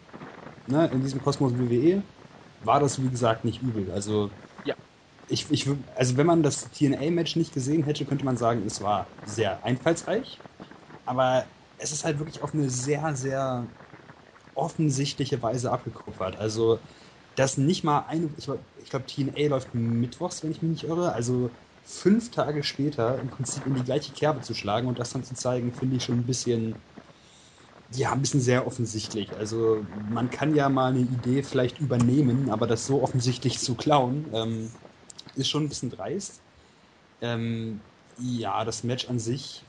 ne, 0.68 0.88
in 0.93 1.02
diesem 1.02 1.20
Kosmos 1.22 1.58
WWE, 1.58 2.04
war 2.60 2.80
das 2.80 3.02
wie 3.02 3.10
gesagt 3.10 3.43
nicht 3.43 3.62
übel. 3.64 3.91
Also, 3.91 4.30
ja. 4.64 4.76
ich, 5.28 5.50
ich, 5.52 5.68
also 5.95 6.18
wenn 6.18 6.28
man 6.28 6.43
das 6.43 6.70
TNA-Match 6.72 7.36
nicht 7.38 7.54
gesehen 7.54 7.84
hätte, 7.84 8.06
könnte 8.06 8.26
man 8.26 8.38
sagen, 8.38 8.64
es 8.68 8.82
war 8.82 9.16
sehr 9.24 9.64
einfallsreich. 9.64 10.43
Aber 11.06 11.45
es 11.78 11.91
ist 11.91 12.06
halt 12.06 12.20
wirklich 12.20 12.41
auf 12.43 12.54
eine 12.54 12.70
sehr, 12.70 13.16
sehr 13.16 13.68
offensichtliche 14.58 15.41
Weise 15.41 15.72
abgekupfert. 15.72 16.38
Also, 16.38 16.82
dass 17.36 17.58
nicht 17.58 17.84
mal 17.84 18.01
eine, 18.08 18.32
ich, 18.38 18.49
ich 18.78 18.89
glaube, 18.89 19.05
TNA 19.05 19.49
läuft 19.49 19.74
mittwochs, 19.76 20.43
wenn 20.43 20.51
ich 20.51 20.62
mich 20.62 20.72
nicht 20.72 20.86
irre, 20.86 21.14
also 21.14 21.55
fünf 21.84 22.32
Tage 22.32 22.64
später 22.64 23.20
im 23.20 23.30
Prinzip 23.30 23.66
in 23.68 23.76
die 23.76 23.84
gleiche 23.86 24.14
Kerbe 24.14 24.41
zu 24.41 24.53
schlagen 24.55 24.88
und 24.88 24.99
das 24.99 25.12
dann 25.14 25.24
zu 25.24 25.36
zeigen, 25.36 25.74
finde 25.74 25.97
ich 25.97 26.03
schon 26.05 26.20
ein 26.20 26.26
bisschen, 26.26 26.84
ja, 27.89 28.12
ein 28.12 28.22
bisschen 28.22 28.41
sehr 28.41 28.68
offensichtlich. 28.68 29.38
Also 29.38 29.86
man 29.93 30.30
kann 30.30 30.53
ja 30.53 30.68
mal 30.70 30.89
eine 30.91 30.99
Idee 30.99 31.43
vielleicht 31.43 31.80
übernehmen, 31.80 32.49
aber 32.49 32.68
das 32.68 32.86
so 32.86 33.01
offensichtlich 33.01 33.60
zu 33.60 33.76
klauen, 33.76 34.30
ähm, 34.34 34.72
ist 35.36 35.49
schon 35.49 35.64
ein 35.66 35.70
bisschen 35.70 35.89
dreist. 35.91 36.41
Ähm, 37.22 37.82
ja, 38.18 38.66
das 38.66 38.84
Match 38.84 39.10
an 39.10 39.20
sich, 39.20 39.66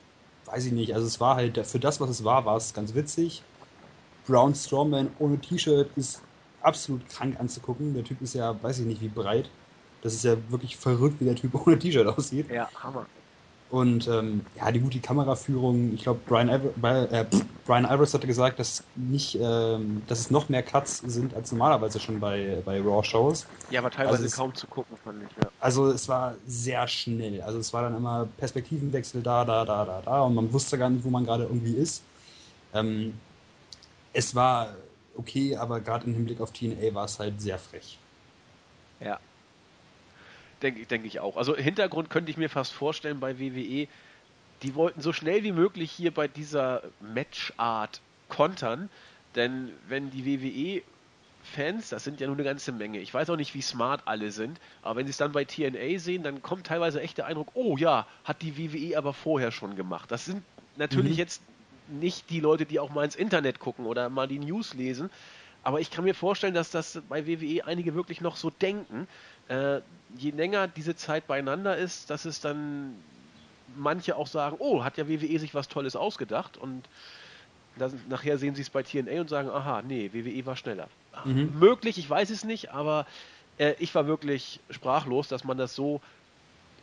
weiß 0.46 0.66
ich 0.66 0.72
nicht. 0.72 0.94
Also 0.94 1.06
es 1.06 1.20
war 1.20 1.36
halt, 1.36 1.66
für 1.66 1.80
das, 1.80 2.00
was 2.00 2.10
es 2.10 2.24
war, 2.24 2.46
war 2.46 2.56
es 2.56 2.74
ganz 2.74 2.94
witzig. 2.94 3.44
Brown 4.28 4.54
Strowman 4.54 5.08
ohne 5.18 5.38
T-Shirt 5.38 5.88
ist 5.96 6.20
absolut 6.60 7.08
krank 7.08 7.40
anzugucken. 7.40 7.94
Der 7.94 8.04
Typ 8.04 8.20
ist 8.20 8.34
ja, 8.34 8.54
weiß 8.62 8.80
ich 8.80 8.86
nicht, 8.86 9.00
wie 9.00 9.08
breit. 9.08 9.48
Das 10.02 10.14
ist 10.14 10.24
ja 10.24 10.36
wirklich 10.50 10.76
verrückt, 10.76 11.20
wie 11.20 11.24
der 11.24 11.34
Typ 11.34 11.54
ohne 11.66 11.78
T-Shirt 11.78 12.06
aussieht. 12.06 12.50
Ja, 12.50 12.68
Hammer. 12.82 13.06
Und 13.70 14.08
ähm, 14.08 14.46
ja, 14.56 14.72
die 14.72 14.80
gute 14.80 14.98
Kameraführung, 14.98 15.92
ich 15.92 16.02
glaube, 16.02 16.20
Brian, 16.26 16.48
äh, 16.48 16.58
Brian 17.66 17.84
Alvarez 17.84 18.14
hatte 18.14 18.26
gesagt, 18.26 18.58
dass, 18.58 18.82
nicht, 18.96 19.38
ähm, 19.40 20.00
dass 20.06 20.20
es 20.20 20.30
noch 20.30 20.48
mehr 20.48 20.62
Cuts 20.62 21.02
sind 21.06 21.34
als 21.34 21.52
normalerweise 21.52 22.00
schon 22.00 22.18
bei, 22.18 22.62
bei 22.64 22.80
Raw-Shows. 22.80 23.46
Ja, 23.70 23.80
aber 23.80 23.90
teilweise 23.90 24.22
also 24.22 24.36
kaum 24.36 24.54
zu 24.54 24.66
gucken, 24.68 24.96
fand 25.04 25.22
ich. 25.22 25.36
Ja. 25.42 25.50
Also 25.60 25.90
es 25.90 26.08
war 26.08 26.34
sehr 26.46 26.88
schnell. 26.88 27.42
Also 27.42 27.58
es 27.58 27.70
war 27.74 27.82
dann 27.82 27.94
immer 27.94 28.26
Perspektivenwechsel 28.38 29.22
da, 29.22 29.44
da, 29.44 29.66
da, 29.66 29.84
da, 29.84 30.00
da 30.02 30.22
und 30.22 30.34
man 30.34 30.50
wusste 30.50 30.78
gar 30.78 30.88
nicht, 30.88 31.04
wo 31.04 31.10
man 31.10 31.26
gerade 31.26 31.42
irgendwie 31.42 31.74
ist. 31.74 32.02
Ähm, 32.72 33.12
es 34.12 34.34
war 34.34 34.76
okay, 35.16 35.56
aber 35.56 35.80
gerade 35.80 36.06
im 36.06 36.14
Hinblick 36.14 36.40
auf 36.40 36.52
TNA 36.52 36.94
war 36.94 37.04
es 37.04 37.18
halt 37.18 37.40
sehr 37.40 37.58
frech. 37.58 37.98
Ja, 39.00 39.18
Denke 40.62 40.86
denk 40.86 41.04
ich 41.04 41.20
auch. 41.20 41.36
Also 41.36 41.56
Hintergrund 41.56 42.10
könnte 42.10 42.30
ich 42.30 42.36
mir 42.36 42.48
fast 42.48 42.72
vorstellen 42.72 43.20
bei 43.20 43.38
WWE, 43.38 43.86
die 44.62 44.74
wollten 44.74 45.00
so 45.00 45.12
schnell 45.12 45.44
wie 45.44 45.52
möglich 45.52 45.90
hier 45.90 46.12
bei 46.12 46.26
dieser 46.26 46.82
Matchart 47.00 48.00
kontern, 48.28 48.90
denn 49.34 49.70
wenn 49.88 50.10
die 50.10 50.26
WWE 50.26 50.82
Fans, 51.44 51.88
das 51.90 52.04
sind 52.04 52.20
ja 52.20 52.26
nur 52.26 52.36
eine 52.36 52.44
ganze 52.44 52.72
Menge. 52.72 52.98
Ich 52.98 53.14
weiß 53.14 53.30
auch 53.30 53.36
nicht, 53.36 53.54
wie 53.54 53.62
smart 53.62 54.02
alle 54.04 54.32
sind, 54.32 54.60
aber 54.82 54.96
wenn 54.96 55.06
sie 55.06 55.12
es 55.12 55.16
dann 55.16 55.32
bei 55.32 55.44
TNA 55.44 55.98
sehen, 55.98 56.22
dann 56.22 56.42
kommt 56.42 56.66
teilweise 56.66 57.00
echt 57.00 57.18
der 57.18 57.26
Eindruck, 57.26 57.48
oh 57.54 57.76
ja, 57.76 58.06
hat 58.24 58.42
die 58.42 58.58
WWE 58.58 58.98
aber 58.98 59.14
vorher 59.14 59.52
schon 59.52 59.76
gemacht. 59.76 60.10
Das 60.10 60.24
sind 60.24 60.42
natürlich 60.76 61.12
mhm. 61.12 61.18
jetzt 61.18 61.40
nicht 61.88 62.30
die 62.30 62.40
Leute, 62.40 62.66
die 62.66 62.80
auch 62.80 62.90
mal 62.90 63.04
ins 63.04 63.16
Internet 63.16 63.58
gucken 63.58 63.86
oder 63.86 64.08
mal 64.08 64.28
die 64.28 64.38
News 64.38 64.74
lesen, 64.74 65.10
aber 65.62 65.80
ich 65.80 65.90
kann 65.90 66.04
mir 66.04 66.14
vorstellen, 66.14 66.54
dass 66.54 66.70
das 66.70 67.00
bei 67.08 67.26
WWE 67.26 67.66
einige 67.66 67.94
wirklich 67.94 68.20
noch 68.20 68.36
so 68.36 68.50
denken, 68.50 69.08
äh, 69.48 69.80
je 70.16 70.30
länger 70.30 70.68
diese 70.68 70.96
Zeit 70.96 71.26
beieinander 71.26 71.76
ist, 71.76 72.10
dass 72.10 72.24
es 72.24 72.40
dann 72.40 72.94
manche 73.76 74.16
auch 74.16 74.26
sagen, 74.26 74.56
oh, 74.60 74.84
hat 74.84 74.96
ja 74.96 75.08
WWE 75.08 75.38
sich 75.38 75.54
was 75.54 75.68
Tolles 75.68 75.96
ausgedacht 75.96 76.56
und 76.56 76.88
das, 77.76 77.92
nachher 78.08 78.38
sehen 78.38 78.54
sie 78.54 78.62
es 78.62 78.70
bei 78.70 78.82
TNA 78.82 79.20
und 79.20 79.28
sagen, 79.28 79.50
aha, 79.50 79.82
nee, 79.82 80.10
WWE 80.12 80.46
war 80.46 80.56
schneller. 80.56 80.88
Mhm. 81.24 81.58
Möglich, 81.58 81.98
ich 81.98 82.08
weiß 82.08 82.30
es 82.30 82.44
nicht, 82.44 82.70
aber 82.72 83.06
äh, 83.58 83.74
ich 83.78 83.94
war 83.94 84.06
wirklich 84.06 84.60
sprachlos, 84.70 85.28
dass 85.28 85.44
man 85.44 85.58
das 85.58 85.74
so 85.74 86.00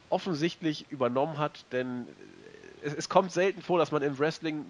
offensichtlich 0.09 0.85
übernommen 0.89 1.37
hat, 1.37 1.65
denn 1.71 2.07
es, 2.83 2.93
es 2.93 3.09
kommt 3.09 3.31
selten 3.31 3.61
vor, 3.61 3.79
dass 3.79 3.91
man 3.91 4.03
im 4.03 4.17
Wrestling 4.19 4.65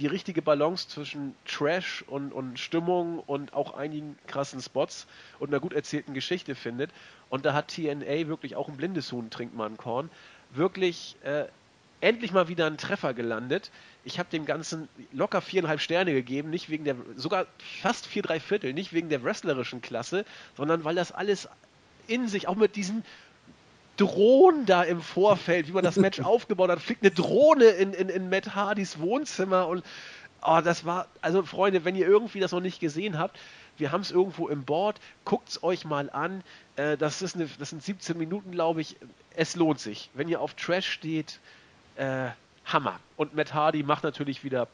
die 0.00 0.06
richtige 0.06 0.40
Balance 0.40 0.88
zwischen 0.88 1.34
Trash 1.44 2.02
und, 2.06 2.32
und 2.32 2.58
Stimmung 2.58 3.18
und 3.20 3.52
auch 3.52 3.74
einigen 3.74 4.18
krassen 4.26 4.60
Spots 4.60 5.06
und 5.38 5.48
einer 5.48 5.60
gut 5.60 5.74
erzählten 5.74 6.14
Geschichte 6.14 6.54
findet. 6.54 6.90
Und 7.28 7.44
da 7.44 7.52
hat 7.52 7.68
TNA 7.68 8.26
wirklich 8.26 8.56
auch 8.56 8.68
ein 8.68 8.76
blindes 8.78 9.12
Huhn 9.12 9.28
trinkt 9.28 9.54
mal 9.54 9.66
ein 9.66 9.76
Korn. 9.76 10.10
Wirklich 10.52 11.16
äh, 11.22 11.44
endlich 12.00 12.32
mal 12.32 12.48
wieder 12.48 12.66
einen 12.66 12.78
Treffer 12.78 13.12
gelandet. 13.12 13.70
Ich 14.04 14.18
habe 14.18 14.30
dem 14.30 14.46
Ganzen 14.46 14.88
locker 15.12 15.42
viereinhalb 15.42 15.80
Sterne 15.80 16.14
gegeben, 16.14 16.48
nicht 16.48 16.70
wegen 16.70 16.84
der, 16.84 16.96
sogar 17.16 17.46
fast 17.82 18.06
vier, 18.06 18.22
drei 18.22 18.40
Viertel, 18.40 18.72
nicht 18.72 18.94
wegen 18.94 19.10
der 19.10 19.22
wrestlerischen 19.22 19.82
Klasse, 19.82 20.24
sondern 20.56 20.82
weil 20.84 20.94
das 20.94 21.12
alles 21.12 21.46
in 22.06 22.26
sich, 22.26 22.48
auch 22.48 22.56
mit 22.56 22.74
diesen 22.74 23.04
Drohnen 24.00 24.64
da 24.64 24.82
im 24.82 25.02
Vorfeld, 25.02 25.68
wie 25.68 25.72
man 25.72 25.84
das 25.84 25.96
Match 25.96 26.20
aufgebaut 26.24 26.70
hat, 26.70 26.80
fliegt 26.80 27.02
eine 27.02 27.10
Drohne 27.10 27.66
in, 27.66 27.92
in, 27.92 28.08
in 28.08 28.30
Matt 28.30 28.54
Hardys 28.54 28.98
Wohnzimmer 28.98 29.68
und 29.68 29.84
oh, 30.42 30.60
das 30.64 30.86
war, 30.86 31.06
also 31.20 31.42
Freunde, 31.42 31.84
wenn 31.84 31.94
ihr 31.94 32.06
irgendwie 32.06 32.40
das 32.40 32.52
noch 32.52 32.60
nicht 32.60 32.80
gesehen 32.80 33.18
habt, 33.18 33.38
wir 33.76 33.92
haben 33.92 34.00
es 34.00 34.10
irgendwo 34.10 34.48
im 34.48 34.64
Board, 34.64 35.00
guckt 35.24 35.50
es 35.50 35.62
euch 35.62 35.84
mal 35.84 36.08
an. 36.10 36.42
Äh, 36.76 36.96
das, 36.96 37.20
ist 37.20 37.34
eine, 37.34 37.48
das 37.58 37.70
sind 37.70 37.82
17 37.82 38.16
Minuten, 38.16 38.52
glaube 38.52 38.80
ich. 38.80 38.96
Es 39.34 39.54
lohnt 39.54 39.80
sich. 39.80 40.10
Wenn 40.14 40.28
ihr 40.28 40.40
auf 40.40 40.54
Trash 40.54 40.88
steht, 40.88 41.38
äh, 41.96 42.28
Hammer. 42.64 43.00
Und 43.16 43.34
Matt 43.34 43.52
Hardy 43.52 43.82
macht 43.82 44.04
natürlich 44.04 44.44
wieder 44.44 44.68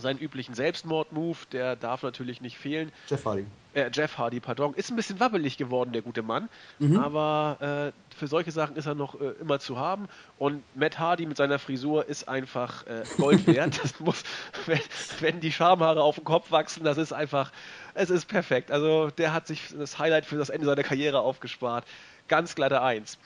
seinen 0.00 0.18
üblichen 0.18 0.54
Selbstmord-Move, 0.54 1.38
der 1.52 1.76
darf 1.76 2.02
natürlich 2.02 2.40
nicht 2.40 2.58
fehlen. 2.58 2.92
Jeff 3.08 3.24
Hardy. 3.24 3.46
Äh, 3.74 3.90
Jeff 3.92 4.16
Hardy, 4.16 4.40
pardon. 4.40 4.74
Ist 4.74 4.90
ein 4.90 4.96
bisschen 4.96 5.20
wabbelig 5.20 5.58
geworden, 5.58 5.92
der 5.92 6.02
gute 6.02 6.22
Mann. 6.22 6.48
Mhm. 6.78 6.98
Aber 6.98 7.92
äh, 7.92 8.16
für 8.16 8.26
solche 8.26 8.50
Sachen 8.50 8.76
ist 8.76 8.86
er 8.86 8.94
noch 8.94 9.20
äh, 9.20 9.32
immer 9.40 9.58
zu 9.58 9.78
haben. 9.78 10.08
Und 10.38 10.62
Matt 10.74 10.98
Hardy 10.98 11.26
mit 11.26 11.36
seiner 11.36 11.58
Frisur 11.58 12.08
ist 12.08 12.28
einfach 12.28 12.86
äh, 12.86 13.02
Gold 13.18 13.46
wert. 13.46 13.78
das 13.82 14.00
muss, 14.00 14.22
wenn, 14.66 14.80
wenn, 15.20 15.40
die 15.40 15.52
Schamhaare 15.52 16.02
auf 16.02 16.16
dem 16.16 16.24
Kopf 16.24 16.50
wachsen, 16.50 16.84
das 16.84 16.96
ist 16.96 17.12
einfach, 17.12 17.52
es 17.94 18.10
ist 18.10 18.26
perfekt. 18.26 18.70
Also 18.70 19.10
der 19.10 19.32
hat 19.32 19.46
sich 19.46 19.62
das 19.76 19.98
Highlight 19.98 20.24
für 20.24 20.36
das 20.36 20.48
Ende 20.48 20.66
seiner 20.66 20.82
Karriere 20.82 21.20
aufgespart. 21.20 21.84
Ganz 22.28 22.54
glatte 22.54 22.82
Eins. 22.82 23.18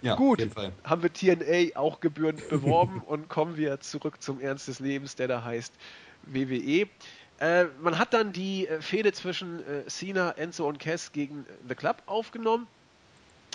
Ja, 0.00 0.14
Gut, 0.14 0.46
haben 0.84 1.02
wir 1.02 1.12
TNA 1.12 1.76
auch 1.76 2.00
gebührend 2.00 2.48
beworben 2.50 3.02
und 3.04 3.28
kommen 3.28 3.56
wir 3.56 3.80
zurück 3.80 4.22
zum 4.22 4.40
Ernst 4.40 4.68
des 4.68 4.78
Lebens, 4.78 5.16
der 5.16 5.26
da 5.26 5.42
heißt 5.42 5.74
WWE. 6.32 6.88
Äh, 7.40 7.66
man 7.80 7.98
hat 7.98 8.14
dann 8.14 8.32
die 8.32 8.66
äh, 8.66 8.80
Fehde 8.80 9.12
zwischen 9.12 9.60
äh, 9.66 9.86
Cena, 9.86 10.32
Enzo 10.32 10.68
und 10.68 10.80
Cass 10.80 11.12
gegen 11.12 11.46
The 11.68 11.74
Club 11.74 12.02
aufgenommen. 12.06 12.66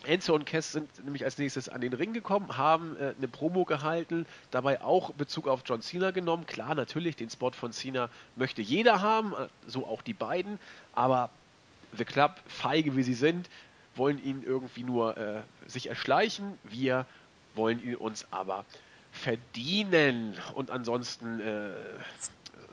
Enzo 0.05 0.34
und 0.36 0.45
Cass 0.45 0.71
sind 0.71 1.03
nämlich 1.03 1.24
als 1.24 1.38
nächstes 1.38 1.69
an 1.69 1.82
den 1.82 1.93
Ring 1.93 2.13
gekommen, 2.13 2.57
haben 2.57 2.95
äh, 2.97 3.13
eine 3.17 3.28
Promo 3.28 3.65
gehalten, 3.65 4.26
dabei 4.51 4.82
auch 4.82 5.11
Bezug 5.13 5.47
auf 5.47 5.61
John 5.65 5.82
Cena 5.82 6.11
genommen. 6.11 6.45
Klar, 6.45 6.76
natürlich, 6.76 7.15
den 7.15 7.30
Spot 7.30 7.51
von 7.51 7.74
Cena 7.74 8.09
möchte 8.36 8.61
jeder 8.61 9.01
haben, 9.01 9.34
äh, 9.34 9.47
so 9.67 9.86
auch 9.86 10.01
die 10.01 10.13
beiden, 10.13 10.59
aber 10.93 11.30
The 11.97 12.05
Club, 12.05 12.39
feige 12.47 12.95
wie 12.95 13.03
sie 13.03 13.13
sind, 13.13 13.49
wollen 13.95 14.24
ihn 14.24 14.43
irgendwie 14.43 14.82
nur 14.82 15.43
sich 15.67 15.89
erschleichen. 15.89 16.57
Wir 16.63 17.05
wollen 17.53 17.84
ihn 17.84 17.95
uns 17.95 18.26
aber 18.32 18.65
verdienen. 19.11 20.36
Und 20.55 20.71
ansonsten 20.71 21.39
äh, 21.39 21.69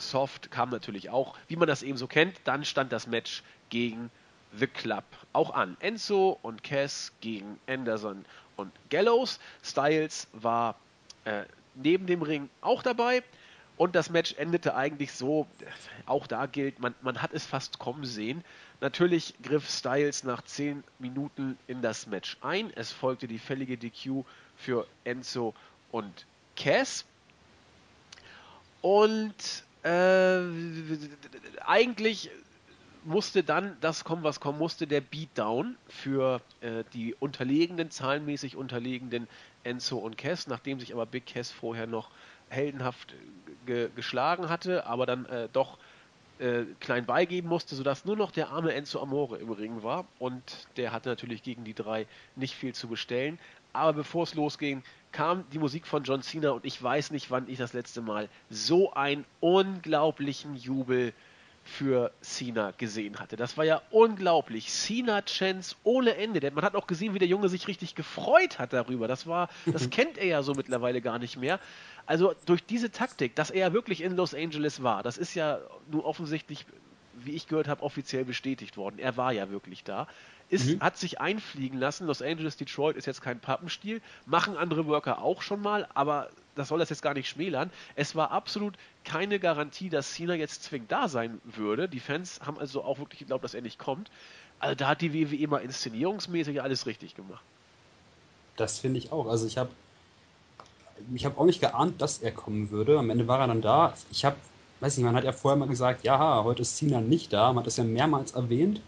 Soft 0.01 0.51
kam 0.51 0.71
natürlich 0.71 1.11
auch, 1.11 1.37
wie 1.49 1.57
man 1.57 1.69
das 1.69 1.83
eben 1.83 1.97
so 1.97 2.07
kennt. 2.07 2.41
Dann 2.45 2.65
stand 2.65 2.93
das 2.93 3.07
Match 3.07 3.43
gegen 3.69 4.11
The 4.57 4.67
Club 4.67 5.05
auch 5.33 5.51
an. 5.51 5.77
Enzo 5.81 6.39
und 6.43 6.65
Cass 6.65 7.13
gegen 7.21 7.59
Anderson 7.67 8.25
und 8.57 8.73
Gallows. 8.91 9.39
Styles 9.63 10.29
war 10.33 10.77
äh, 11.25 11.45
neben 11.75 12.07
dem 12.07 12.23
Ring 12.23 12.49
auch 12.61 12.83
dabei. 12.83 13.23
Und 13.77 13.95
das 13.95 14.11
Match 14.11 14.35
endete 14.37 14.75
eigentlich 14.75 15.13
so, 15.13 15.47
auch 16.05 16.27
da 16.27 16.45
gilt, 16.45 16.81
man, 16.81 16.95
man 17.01 17.23
hat 17.23 17.33
es 17.33 17.47
fast 17.47 17.79
kommen 17.79 18.05
sehen. 18.05 18.45
Natürlich 18.83 19.35
griff 19.43 19.71
Styles 19.71 20.23
nach 20.23 20.43
10 20.43 20.85
Minuten 20.99 21.59
in 21.67 21.81
das 21.81 22.07
Match 22.07 22.37
ein. 22.43 22.71
Es 22.75 22.93
folgte 22.93 23.27
die 23.27 23.39
fällige 23.39 23.79
DQ 23.79 24.25
für 24.57 24.87
Enzo 25.05 25.55
und 25.93 26.27
Cass. 26.57 27.07
Und 28.83 29.65
äh, 29.83 30.41
eigentlich 31.65 32.31
musste 33.05 33.43
dann 33.43 33.77
das 33.81 34.05
kommen, 34.05 34.23
was 34.23 34.41
kommen 34.41 34.59
musste, 34.59 34.87
der 34.87 35.01
Beatdown 35.01 35.77
für 35.89 36.41
äh, 36.61 36.85
die 36.93 37.15
unterlegenen, 37.15 37.91
zahlenmäßig 37.91 38.57
unterlegenen 38.57 39.27
Enzo 39.65 39.99
und 39.99 40.19
Cass, 40.19 40.47
nachdem 40.47 40.81
sich 40.81 40.93
aber 40.93 41.07
Big 41.07 41.27
Cass 41.27 41.51
vorher 41.51 41.87
noch 41.87 42.11
heldenhaft 42.49 43.15
ge 43.67 43.89
geschlagen 43.95 44.49
hatte, 44.49 44.87
aber 44.87 45.07
dann 45.07 45.25
äh, 45.27 45.49
doch 45.53 45.79
äh, 46.41 46.65
klein 46.81 47.07
beigeben 47.07 47.49
musste, 47.49 47.75
sodass 47.75 48.05
nur 48.05 48.17
noch 48.17 48.31
der 48.31 48.51
arme 48.51 48.75
Enzo 48.75 49.01
Amore 49.01 49.39
im 49.39 49.51
Ring 49.51 49.83
war 49.83 50.07
und 50.19 50.43
der 50.77 50.93
hatte 50.93 51.09
natürlich 51.09 51.43
gegen 51.43 51.65
die 51.65 51.75
drei 51.75 52.07
nicht 52.37 52.55
viel 52.55 52.75
zu 52.75 52.89
bestellen. 52.89 53.39
Aber 53.73 53.93
bevor 53.93 54.25
es 54.25 54.35
losging, 54.35 54.83
kam 55.13 55.45
die 55.53 55.59
Musik 55.59 55.87
von 55.87 56.05
John 56.05 56.23
Cena 56.23 56.51
und 56.51 56.65
ich 56.65 56.83
weiß 56.83 57.11
nicht, 57.11 57.31
wann 57.31 57.49
ich 57.49 57.59
das 57.59 57.73
letzte 57.73 58.01
Mal 58.01 58.29
so 58.49 58.93
einen 58.93 59.25
unglaublichen 59.41 60.57
Jubel 60.57 61.13
für 61.63 62.11
Cena 62.21 62.73
gesehen 62.73 63.19
hatte. 63.19 63.37
Das 63.37 63.57
war 63.57 63.65
ja 63.65 63.83
unglaublich. 63.91 64.69
Cena-Chance 64.69 65.77
ohne 65.85 66.17
Ende. 66.17 66.41
Denn 66.41 66.55
man 66.55 66.65
hat 66.65 66.75
auch 66.75 66.87
gesehen, 66.87 67.15
wie 67.15 67.19
der 67.19 67.29
Junge 67.29 67.49
sich 67.49 67.69
richtig 67.69 67.95
gefreut 67.95 68.59
hat 68.59 68.73
darüber. 68.73 69.09
Das 69.09 69.27
war, 69.27 69.49
das 69.67 69.91
kennt 69.91 70.19
er 70.19 70.27
ja 70.27 70.43
so 70.43 70.55
mittlerweile 70.55 71.01
gar 71.01 71.19
nicht 71.19 71.37
mehr. 71.37 71.61
Also 72.07 72.35
durch 72.47 72.65
diese 72.65 72.91
Taktik, 72.91 73.37
dass 73.37 73.51
er 73.51 73.73
wirklich 73.73 74.01
in 74.01 74.17
Los 74.17 74.35
Angeles 74.35 74.83
war, 74.83 75.03
das 75.03 75.19
ist 75.19 75.35
ja 75.35 75.61
nun 75.91 76.01
offensichtlich, 76.01 76.67
wie 77.15 77.33
ich 77.33 77.47
gehört 77.47 77.69
habe, 77.69 77.83
offiziell 77.83 78.25
bestätigt 78.25 78.77
worden. 78.77 78.99
Er 78.99 79.17
war 79.17 79.33
ja 79.33 79.51
wirklich 79.51 79.85
da 79.85 80.09
ist, 80.51 80.67
mhm. 80.67 80.81
hat 80.81 80.99
sich 80.99 81.21
einfliegen 81.21 81.79
lassen. 81.79 82.07
Los 82.07 82.21
Angeles, 82.21 82.57
Detroit 82.57 82.97
ist 82.97 83.07
jetzt 83.07 83.23
kein 83.23 83.41
Pappenstiel, 83.41 84.03
machen 84.27 84.57
andere 84.57 84.87
Worker 84.87 85.23
auch 85.23 85.43
schon 85.43 85.63
mal, 85.63 85.89
aber 85.95 86.29
das 86.57 86.69
soll 86.69 86.81
das 86.81 86.91
jetzt 86.91 87.03
gar 87.03 87.15
nicht 87.15 87.29
schmälern. 87.29 87.71
Es 87.95 88.17
war 88.17 88.33
absolut 88.33 88.75
keine 89.05 89.39
Garantie, 89.39 89.89
dass 89.89 90.13
Cena 90.13 90.35
jetzt 90.35 90.65
zwingend 90.65 90.91
da 90.91 91.09
sein 91.09 91.41
würde. 91.45 91.89
Die 91.89 92.01
Fans 92.01 92.41
haben 92.45 92.59
also 92.59 92.83
auch 92.83 92.99
wirklich 92.99 93.21
geglaubt, 93.21 93.45
dass 93.45 93.55
er 93.55 93.63
nicht 93.63 93.79
kommt. 93.79 94.11
Also 94.59 94.75
da 94.75 94.89
hat 94.89 95.01
die 95.01 95.15
WWE 95.15 95.47
mal 95.47 95.59
inszenierungsmäßig 95.59 96.61
alles 96.61 96.85
richtig 96.85 97.15
gemacht. 97.15 97.43
Das 98.57 98.79
finde 98.79 98.99
ich 98.99 99.13
auch. 99.13 99.27
Also 99.27 99.47
ich 99.47 99.57
habe 99.57 99.71
ich 101.15 101.25
habe 101.25 101.39
auch 101.39 101.47
nicht 101.47 101.61
geahnt, 101.61 102.03
dass 102.03 102.19
er 102.19 102.33
kommen 102.33 102.71
würde. 102.71 102.99
Am 102.99 103.09
Ende 103.09 103.27
war 103.27 103.41
er 103.41 103.47
dann 103.47 103.63
da. 103.63 103.95
Ich 104.11 104.27
habe, 104.27 104.37
weiß 104.81 104.99
nicht, 104.99 105.07
man 105.07 105.15
hat 105.15 105.25
ja 105.25 105.33
vorher 105.33 105.57
mal 105.57 105.69
gesagt, 105.69 106.05
ja, 106.05 106.45
heute 106.45 106.61
ist 106.61 106.77
Cena 106.77 107.01
nicht 107.01 107.33
da. 107.33 107.49
Man 107.53 107.61
hat 107.61 107.67
das 107.67 107.79
ja 107.79 107.85
mehrmals 107.85 108.33
erwähnt 108.33 108.83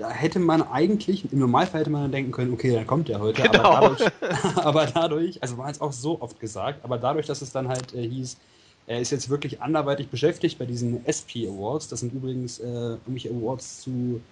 da 0.00 0.10
hätte 0.10 0.38
man 0.38 0.62
eigentlich, 0.62 1.30
im 1.30 1.38
Normalfall 1.38 1.82
hätte 1.82 1.90
man 1.90 2.02
dann 2.02 2.12
denken 2.12 2.32
können, 2.32 2.54
okay, 2.54 2.72
dann 2.72 2.86
kommt 2.86 3.08
der 3.08 3.20
heute. 3.20 3.42
Genau. 3.42 3.64
Aber, 3.64 3.96
dadurch, 3.96 4.56
aber 4.56 4.86
dadurch, 4.86 5.42
also 5.42 5.58
war 5.58 5.68
es 5.68 5.80
auch 5.80 5.92
so 5.92 6.20
oft 6.22 6.40
gesagt, 6.40 6.82
aber 6.84 6.96
dadurch, 6.96 7.26
dass 7.26 7.42
es 7.42 7.52
dann 7.52 7.68
halt 7.68 7.94
äh, 7.94 8.08
hieß, 8.08 8.38
er 8.86 9.00
ist 9.00 9.10
jetzt 9.10 9.28
wirklich 9.28 9.60
anderweitig 9.60 10.08
beschäftigt 10.08 10.58
bei 10.58 10.64
diesen 10.64 11.04
SP 11.04 11.44
Awards. 11.46 11.88
Das 11.88 12.00
sind 12.00 12.14
übrigens 12.14 12.58
äh, 12.58 12.64
irgendwelche 12.64 13.28
Awards 13.28 13.82
zu 13.82 14.22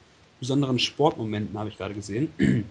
besonderen 0.41 0.79
Sportmomenten, 0.79 1.59
habe 1.59 1.69
ich 1.69 1.77
gerade 1.77 1.93
gesehen. 1.93 2.33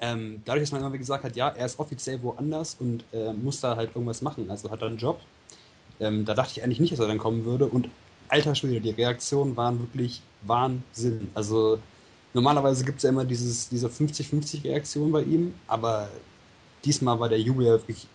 ähm, 0.00 0.42
dadurch, 0.46 0.62
dass 0.62 0.72
man 0.72 0.80
immer 0.80 0.96
gesagt 0.96 1.22
hat, 1.22 1.36
ja, 1.36 1.50
er 1.50 1.66
ist 1.66 1.78
offiziell 1.78 2.22
woanders 2.22 2.78
und 2.80 3.04
äh, 3.12 3.34
muss 3.34 3.60
da 3.60 3.76
halt 3.76 3.90
irgendwas 3.94 4.22
machen, 4.22 4.50
also 4.50 4.70
hat 4.70 4.80
er 4.80 4.88
einen 4.88 4.96
Job. 4.96 5.20
Ähm, 6.00 6.24
da 6.24 6.32
dachte 6.32 6.52
ich 6.56 6.64
eigentlich 6.64 6.80
nicht, 6.80 6.94
dass 6.94 7.00
er 7.00 7.08
dann 7.08 7.18
kommen 7.18 7.44
würde. 7.44 7.66
Und 7.66 7.90
alter 8.30 8.54
Schwede, 8.54 8.80
die 8.80 8.90
Reaktionen 8.90 9.56
waren 9.56 9.80
wirklich 9.80 10.22
Wahnsinn. 10.42 11.30
Also 11.34 11.78
normalerweise 12.32 12.84
gibt 12.84 12.98
es 12.98 13.02
ja 13.04 13.10
immer 13.10 13.24
dieses, 13.24 13.68
diese 13.68 13.88
50-50-Reaktion 13.88 15.12
bei 15.12 15.22
ihm, 15.22 15.54
aber 15.66 16.08
diesmal 16.84 17.18
war 17.20 17.28
der 17.28 17.40
Jubel 17.40 17.66
wirklich 17.66 18.06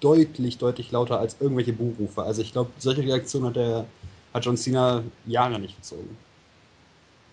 deutlich, 0.00 0.58
deutlich 0.58 0.90
lauter 0.90 1.18
als 1.18 1.36
irgendwelche 1.40 1.72
Buchrufe. 1.72 2.22
Also 2.22 2.42
ich 2.42 2.52
glaube, 2.52 2.70
solche 2.78 3.02
Reaktionen 3.02 3.54
hat, 3.54 3.86
hat 4.34 4.44
John 4.44 4.56
Cena 4.56 5.02
Jahre 5.26 5.58
nicht 5.58 5.76
gezogen. 5.76 6.16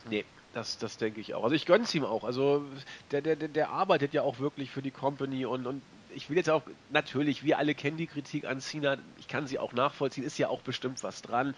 Nee, 0.09 0.23
das, 0.53 0.77
das 0.77 0.97
denke 0.97 1.19
ich 1.19 1.33
auch. 1.33 1.43
Also 1.43 1.55
ich 1.55 1.65
gönne 1.65 1.83
es 1.83 1.93
ihm 1.93 2.05
auch. 2.05 2.23
Also 2.23 2.63
der, 3.11 3.21
der, 3.21 3.35
der 3.35 3.69
arbeitet 3.69 4.13
ja 4.13 4.21
auch 4.21 4.39
wirklich 4.39 4.69
für 4.71 4.81
die 4.81 4.91
Company 4.91 5.45
und, 5.45 5.65
und 5.65 5.81
ich 6.15 6.29
will 6.29 6.37
jetzt 6.37 6.49
auch, 6.49 6.63
natürlich, 6.89 7.43
wir 7.43 7.57
alle 7.57 7.75
kennen 7.75 7.97
die 7.97 8.07
Kritik 8.07 8.45
an 8.45 8.61
Cena, 8.61 8.97
ich 9.19 9.27
kann 9.27 9.47
sie 9.47 9.59
auch 9.59 9.73
nachvollziehen, 9.73 10.23
ist 10.23 10.37
ja 10.37 10.49
auch 10.49 10.61
bestimmt 10.61 11.03
was 11.03 11.21
dran. 11.21 11.53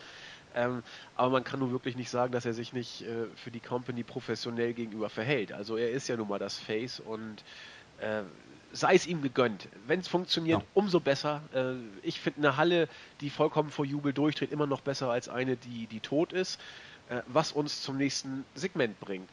Ähm, 0.56 0.84
aber 1.16 1.30
man 1.30 1.44
kann 1.44 1.60
nun 1.60 1.72
wirklich 1.72 1.96
nicht 1.96 2.10
sagen, 2.10 2.32
dass 2.32 2.46
er 2.46 2.54
sich 2.54 2.74
nicht 2.74 3.02
äh, 3.04 3.26
für 3.36 3.52
die 3.52 3.60
Company 3.60 4.04
professionell 4.04 4.74
gegenüber 4.74 5.10
verhält. 5.10 5.54
Also 5.54 5.78
er 5.78 5.92
ist 5.92 6.08
ja 6.08 6.18
nun 6.18 6.28
mal 6.28 6.40
das 6.40 6.58
Face 6.60 7.00
und 7.00 7.44
äh, 8.00 8.24
sei 8.74 8.96
es 8.96 9.08
ihm 9.08 9.22
gegönnt. 9.22 9.68
Wenn 9.88 10.00
es 10.00 10.08
funktioniert, 10.08 10.62
ja. 10.62 10.68
umso 10.74 11.00
besser. 11.00 11.42
Äh, 11.54 11.74
ich 12.04 12.20
finde 12.20 12.40
eine 12.40 12.58
Halle, 12.58 12.88
die 13.22 13.30
vollkommen 13.30 13.70
vor 13.70 13.86
Jubel 13.86 14.14
durchdreht, 14.14 14.52
immer 14.52 14.68
noch 14.68 14.82
besser 14.82 15.10
als 15.10 15.30
eine, 15.30 15.56
die, 15.58 15.88
die 15.88 16.00
tot 16.00 16.34
ist, 16.34 16.60
äh, 17.10 17.22
was 17.28 17.52
uns 17.52 17.82
zum 17.82 17.98
nächsten 17.98 18.46
Segment 18.56 19.00
bringt. 19.00 19.30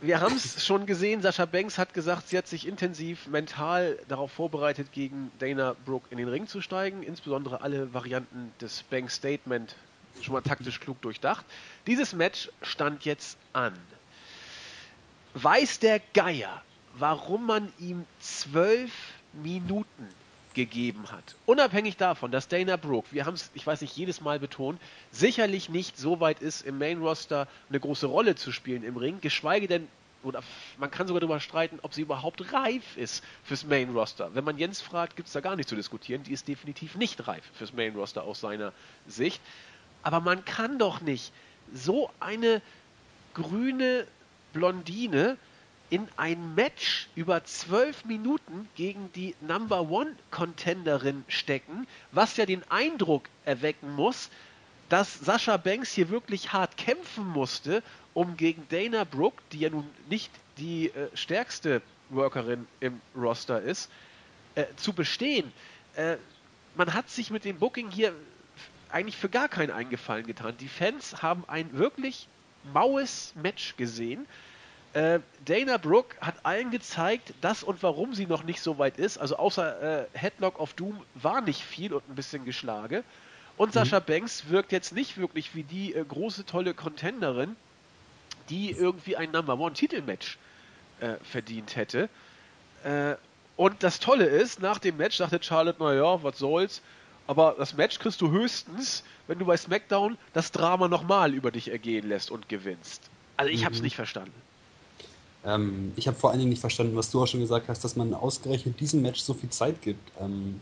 Wir 0.00 0.20
haben 0.20 0.34
es 0.34 0.64
schon 0.66 0.86
gesehen, 0.86 1.20
Sascha 1.20 1.44
Banks 1.44 1.76
hat 1.76 1.92
gesagt, 1.92 2.28
sie 2.28 2.38
hat 2.38 2.46
sich 2.46 2.66
intensiv 2.66 3.26
mental 3.26 3.98
darauf 4.08 4.32
vorbereitet, 4.32 4.92
gegen 4.92 5.30
Dana 5.38 5.76
Brooke 5.84 6.06
in 6.10 6.16
den 6.16 6.28
Ring 6.28 6.46
zu 6.46 6.62
steigen, 6.62 7.02
insbesondere 7.02 7.60
alle 7.60 7.92
Varianten 7.92 8.52
des 8.60 8.82
Banks 8.84 9.16
Statement 9.16 9.76
schon 10.24 10.34
mal 10.34 10.42
taktisch 10.42 10.80
klug 10.80 11.00
durchdacht. 11.02 11.44
Dieses 11.86 12.12
Match 12.12 12.50
stand 12.62 13.04
jetzt 13.04 13.38
an. 13.52 13.74
Weiß 15.34 15.78
der 15.78 16.00
Geier, 16.12 16.62
warum 16.94 17.46
man 17.46 17.72
ihm 17.78 18.04
zwölf 18.20 18.92
Minuten 19.32 20.08
gegeben 20.54 21.10
hat. 21.12 21.36
Unabhängig 21.46 21.96
davon, 21.96 22.30
dass 22.30 22.48
Dana 22.48 22.76
Brooke, 22.76 23.08
wir 23.12 23.24
haben 23.26 23.34
es, 23.34 23.50
ich 23.54 23.66
weiß 23.66 23.80
nicht, 23.80 23.96
jedes 23.96 24.20
Mal 24.20 24.40
betont, 24.40 24.80
sicherlich 25.12 25.68
nicht 25.68 25.96
so 25.96 26.20
weit 26.20 26.40
ist, 26.40 26.62
im 26.62 26.78
Main 26.78 27.00
Roster 27.00 27.46
eine 27.68 27.80
große 27.80 28.06
Rolle 28.06 28.34
zu 28.34 28.52
spielen 28.52 28.82
im 28.82 28.96
Ring, 28.96 29.20
geschweige 29.20 29.68
denn, 29.68 29.88
oder 30.22 30.42
man 30.78 30.90
kann 30.90 31.06
sogar 31.06 31.20
darüber 31.20 31.40
streiten, 31.40 31.78
ob 31.82 31.94
sie 31.94 32.02
überhaupt 32.02 32.52
reif 32.52 32.96
ist 32.96 33.24
fürs 33.44 33.64
Main 33.64 33.90
Roster. 33.90 34.34
Wenn 34.34 34.44
man 34.44 34.58
Jens 34.58 34.80
fragt, 34.80 35.16
gibt 35.16 35.28
es 35.28 35.32
da 35.32 35.40
gar 35.40 35.56
nicht 35.56 35.68
zu 35.68 35.76
diskutieren. 35.76 36.22
Die 36.24 36.32
ist 36.32 36.46
definitiv 36.46 36.96
nicht 36.96 37.26
reif 37.26 37.44
fürs 37.54 37.72
Main 37.72 37.94
Roster 37.94 38.24
aus 38.24 38.40
seiner 38.40 38.72
Sicht. 39.06 39.40
Aber 40.02 40.20
man 40.20 40.44
kann 40.44 40.78
doch 40.78 41.00
nicht 41.00 41.32
so 41.72 42.10
eine 42.20 42.62
grüne 43.34 44.06
Blondine 44.52 45.36
in 45.90 46.08
ein 46.16 46.54
Match 46.54 47.08
über 47.16 47.44
zwölf 47.44 48.04
Minuten 48.04 48.68
gegen 48.76 49.12
die 49.12 49.34
Number 49.40 49.90
One 49.90 50.14
Contenderin 50.30 51.24
stecken, 51.26 51.86
was 52.12 52.36
ja 52.36 52.46
den 52.46 52.62
Eindruck 52.70 53.28
erwecken 53.44 53.94
muss, 53.94 54.30
dass 54.88 55.18
Sascha 55.20 55.56
Banks 55.56 55.92
hier 55.92 56.08
wirklich 56.08 56.52
hart 56.52 56.76
kämpfen 56.76 57.26
musste, 57.28 57.82
um 58.14 58.36
gegen 58.36 58.66
Dana 58.68 59.04
Brooke, 59.04 59.42
die 59.52 59.60
ja 59.60 59.70
nun 59.70 59.88
nicht 60.08 60.30
die 60.58 60.88
äh, 60.90 61.08
stärkste 61.14 61.82
Workerin 62.08 62.66
im 62.80 63.00
Roster 63.16 63.60
ist, 63.60 63.90
äh, 64.54 64.64
zu 64.76 64.92
bestehen. 64.92 65.52
Äh, 65.94 66.16
man 66.76 66.92
hat 66.94 67.08
sich 67.10 67.30
mit 67.30 67.44
dem 67.44 67.58
Booking 67.58 67.90
hier 67.90 68.14
eigentlich 68.92 69.16
für 69.16 69.28
gar 69.28 69.48
keinen 69.48 69.70
Eingefallen 69.70 70.26
getan. 70.26 70.54
Die 70.58 70.68
Fans 70.68 71.22
haben 71.22 71.44
ein 71.46 71.76
wirklich 71.76 72.28
maues 72.72 73.32
Match 73.36 73.76
gesehen. 73.76 74.26
Äh, 74.92 75.20
Dana 75.44 75.76
Brooke 75.76 76.16
hat 76.20 76.34
allen 76.44 76.70
gezeigt, 76.70 77.32
dass 77.40 77.62
und 77.62 77.82
warum 77.82 78.14
sie 78.14 78.26
noch 78.26 78.42
nicht 78.42 78.60
so 78.60 78.78
weit 78.78 78.98
ist. 78.98 79.18
Also 79.18 79.36
außer 79.36 80.02
äh, 80.02 80.06
Headlock 80.14 80.58
of 80.58 80.74
Doom 80.74 81.00
war 81.14 81.40
nicht 81.40 81.62
viel 81.62 81.92
und 81.92 82.08
ein 82.08 82.14
bisschen 82.14 82.44
Geschlage. 82.44 83.04
Und 83.56 83.68
mhm. 83.68 83.72
Sascha 83.74 84.00
Banks 84.00 84.48
wirkt 84.48 84.72
jetzt 84.72 84.92
nicht 84.92 85.16
wirklich 85.16 85.54
wie 85.54 85.62
die 85.62 85.94
äh, 85.94 86.04
große, 86.04 86.44
tolle 86.44 86.74
Contenderin, 86.74 87.54
die 88.48 88.72
irgendwie 88.72 89.16
ein 89.16 89.30
Number 89.30 89.58
One 89.58 89.74
Titelmatch 89.74 90.38
äh, 90.98 91.14
verdient 91.22 91.76
hätte. 91.76 92.08
Äh, 92.82 93.14
und 93.56 93.82
das 93.82 94.00
Tolle 94.00 94.24
ist, 94.24 94.60
nach 94.60 94.78
dem 94.78 94.96
Match 94.96 95.18
sagte 95.18 95.40
Charlotte, 95.42 95.80
naja, 95.82 96.22
was 96.22 96.38
soll's, 96.38 96.82
aber 97.30 97.54
das 97.56 97.76
Match 97.76 98.00
kriegst 98.00 98.20
du 98.20 98.32
höchstens, 98.32 99.04
wenn 99.28 99.38
du 99.38 99.44
bei 99.44 99.56
SmackDown 99.56 100.18
das 100.32 100.50
Drama 100.50 100.88
nochmal 100.88 101.32
über 101.32 101.52
dich 101.52 101.70
ergehen 101.70 102.08
lässt 102.08 102.32
und 102.32 102.48
gewinnst. 102.48 103.08
Also 103.36 103.52
ich 103.52 103.60
mhm. 103.60 103.66
habe 103.66 103.74
es 103.76 103.82
nicht 103.82 103.94
verstanden. 103.94 104.34
Ähm, 105.44 105.92
ich 105.94 106.08
habe 106.08 106.18
vor 106.18 106.30
allen 106.30 106.40
Dingen 106.40 106.50
nicht 106.50 106.58
verstanden, 106.58 106.96
was 106.96 107.12
du 107.12 107.22
auch 107.22 107.28
schon 107.28 107.38
gesagt 107.38 107.68
hast, 107.68 107.84
dass 107.84 107.94
man 107.94 108.14
ausgerechnet 108.14 108.80
diesem 108.80 109.02
Match 109.02 109.20
so 109.20 109.32
viel 109.32 109.48
Zeit 109.48 109.80
gibt. 109.80 110.10
Ähm, 110.20 110.58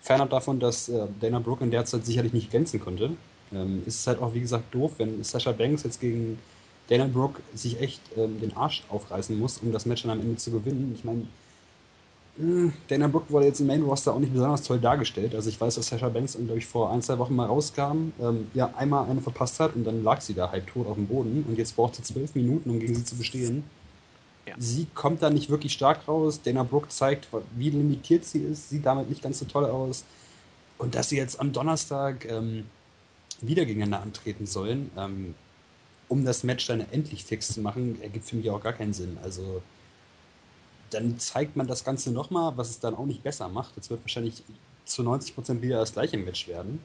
fernab 0.00 0.30
davon, 0.30 0.60
dass 0.60 0.88
äh, 0.88 1.08
Dana 1.20 1.40
Brooke 1.40 1.64
in 1.64 1.72
der 1.72 1.86
Zeit 1.86 2.06
sicherlich 2.06 2.32
nicht 2.32 2.50
glänzen 2.50 2.78
konnte, 2.78 3.16
ähm, 3.52 3.82
ist 3.84 3.98
es 3.98 4.06
halt 4.06 4.22
auch, 4.22 4.32
wie 4.32 4.40
gesagt, 4.40 4.72
doof, 4.72 4.92
wenn 4.98 5.24
Sasha 5.24 5.50
Banks 5.50 5.82
jetzt 5.82 6.00
gegen 6.00 6.38
Dana 6.88 7.06
Brooke 7.06 7.42
sich 7.52 7.80
echt 7.80 8.00
ähm, 8.16 8.40
den 8.40 8.56
Arsch 8.56 8.84
aufreißen 8.90 9.36
muss, 9.36 9.58
um 9.58 9.72
das 9.72 9.86
Match 9.86 10.02
dann 10.02 10.12
am 10.12 10.20
Ende 10.20 10.36
zu 10.36 10.52
gewinnen. 10.52 10.94
Ich 10.96 11.02
meine, 11.02 11.26
Dana 12.88 13.08
Brooke 13.08 13.30
wurde 13.30 13.46
jetzt 13.46 13.60
im 13.60 13.66
Main 13.66 13.82
Roster 13.82 14.14
auch 14.14 14.18
nicht 14.18 14.32
besonders 14.32 14.62
toll 14.62 14.80
dargestellt. 14.80 15.34
Also 15.34 15.50
ich 15.50 15.60
weiß, 15.60 15.74
dass 15.74 15.88
Sasha 15.88 16.08
Banks, 16.08 16.34
glaube 16.34 16.58
ich, 16.58 16.66
vor 16.66 16.90
ein, 16.90 17.02
zwei 17.02 17.18
Wochen 17.18 17.36
mal 17.36 17.46
rauskam, 17.46 18.12
ähm, 18.20 18.50
ja, 18.54 18.72
einmal 18.74 19.08
eine 19.08 19.20
verpasst 19.20 19.60
hat 19.60 19.76
und 19.76 19.84
dann 19.84 20.02
lag 20.02 20.22
sie 20.22 20.32
da 20.32 20.50
halb 20.50 20.66
tot 20.66 20.86
auf 20.86 20.94
dem 20.94 21.06
Boden 21.06 21.44
und 21.46 21.58
jetzt 21.58 21.76
braucht 21.76 21.96
sie 21.96 22.02
zwölf 22.02 22.34
Minuten, 22.34 22.70
um 22.70 22.80
gegen 22.80 22.94
sie 22.94 23.04
zu 23.04 23.16
bestehen. 23.16 23.64
Ja. 24.46 24.54
Sie 24.58 24.86
kommt 24.94 25.22
da 25.22 25.28
nicht 25.28 25.50
wirklich 25.50 25.74
stark 25.74 26.08
raus. 26.08 26.40
Dana 26.42 26.62
Brooke 26.62 26.88
zeigt, 26.88 27.28
wie 27.54 27.70
limitiert 27.70 28.24
sie 28.24 28.40
ist, 28.40 28.70
sieht 28.70 28.86
damit 28.86 29.10
nicht 29.10 29.22
ganz 29.22 29.38
so 29.38 29.44
toll 29.44 29.66
aus. 29.66 30.04
Und 30.78 30.94
dass 30.94 31.10
sie 31.10 31.18
jetzt 31.18 31.38
am 31.38 31.52
Donnerstag 31.52 32.24
ähm, 32.24 32.64
wieder 33.42 33.66
gegeneinander 33.66 34.00
antreten 34.00 34.46
sollen, 34.46 34.90
ähm, 34.96 35.34
um 36.08 36.24
das 36.24 36.44
Match 36.44 36.66
dann 36.66 36.80
endlich 36.90 37.24
fix 37.24 37.52
zu 37.52 37.60
machen, 37.60 38.00
ergibt 38.00 38.24
für 38.24 38.36
mich 38.36 38.48
auch 38.50 38.62
gar 38.62 38.72
keinen 38.72 38.94
Sinn. 38.94 39.18
Also 39.22 39.62
dann 40.94 41.18
zeigt 41.18 41.56
man 41.56 41.66
das 41.66 41.84
Ganze 41.84 42.10
nochmal, 42.12 42.56
was 42.56 42.70
es 42.70 42.80
dann 42.80 42.94
auch 42.94 43.06
nicht 43.06 43.22
besser 43.22 43.48
macht. 43.48 43.76
Es 43.76 43.90
wird 43.90 44.02
wahrscheinlich 44.02 44.42
zu 44.84 45.02
90% 45.02 45.60
wieder 45.62 45.78
das 45.78 45.92
gleiche 45.92 46.18
Match 46.18 46.48
werden. 46.48 46.80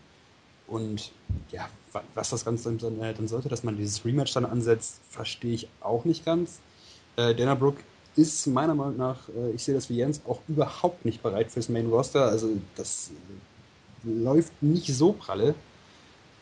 Und 0.68 1.12
ja, 1.52 1.70
was 2.14 2.30
das 2.30 2.44
Ganze 2.44 2.74
dann, 2.74 3.00
dann 3.00 3.28
sollte, 3.28 3.50
dass 3.50 3.64
man 3.64 3.78
dieses 3.78 4.04
Rematch 4.04 4.34
dann 4.34 4.46
ansetzt, 4.46 5.00
verstehe 5.10 5.54
ich 5.54 5.68
auch 5.82 6.04
nicht 6.06 6.26
ganz. 6.26 6.60
Äh, 7.16 7.34
Dana 7.34 7.56
Brooke 7.56 7.82
ist 8.16 8.48
meiner 8.48 8.76
Meinung 8.76 8.98
nach, 8.98 9.30
äh, 9.30 9.52
ich 9.52 9.64
sehe 9.64 9.76
das 9.76 9.90
wie 9.90 9.96
Jens, 9.96 10.22
auch 10.28 10.42
überhaupt 10.48 11.06
nicht 11.06 11.24
bereit 11.24 11.52
fürs 11.52 11.70
Main 11.70 11.88
Roster. 11.88 12.26
Also 12.26 12.50
das 12.76 13.12
äh, 14.06 14.10
läuft 14.10 14.52
nicht 14.62 14.88
so 14.88 15.14
pralle. 15.14 15.56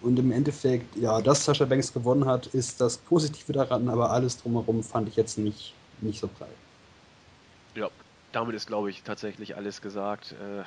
Und 0.02 0.20
im 0.20 0.32
Endeffekt, 0.32 0.96
ja, 0.98 1.22
dass 1.22 1.46
Sascha 1.46 1.66
Banks 1.66 1.94
gewonnen 1.94 2.26
hat, 2.26 2.48
ist 2.48 2.82
das 2.82 2.98
Positive 2.98 3.54
daran, 3.54 3.90
aber 3.90 4.12
alles 4.12 4.38
drumherum 4.38 4.84
fand 4.84 5.08
ich 5.08 5.16
jetzt 5.16 5.38
nicht, 5.38 5.74
nicht 6.02 6.20
so 6.20 6.28
prall. 6.28 6.50
Ja, 7.76 7.90
damit 8.32 8.56
ist, 8.56 8.68
glaube 8.68 8.90
ich, 8.90 9.04
tatsächlich 9.04 9.56
alles 9.56 9.82
gesagt. 9.82 10.34
Äh, 10.34 10.64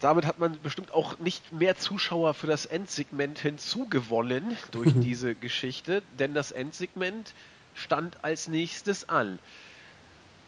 damit 0.00 0.26
hat 0.26 0.38
man 0.38 0.58
bestimmt 0.62 0.92
auch 0.92 1.18
nicht 1.18 1.52
mehr 1.52 1.76
Zuschauer 1.76 2.34
für 2.34 2.46
das 2.46 2.66
Endsegment 2.66 3.38
hinzugewonnen 3.38 4.56
durch 4.72 4.92
diese 4.94 5.34
Geschichte, 5.34 6.02
denn 6.18 6.34
das 6.34 6.52
Endsegment 6.52 7.34
stand 7.74 8.24
als 8.24 8.48
nächstes 8.48 9.08
an. 9.08 9.38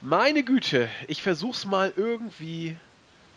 Meine 0.01 0.43
Güte, 0.43 0.89
ich 1.07 1.23
versuch's 1.23 1.65
mal 1.65 1.93
irgendwie 1.95 2.77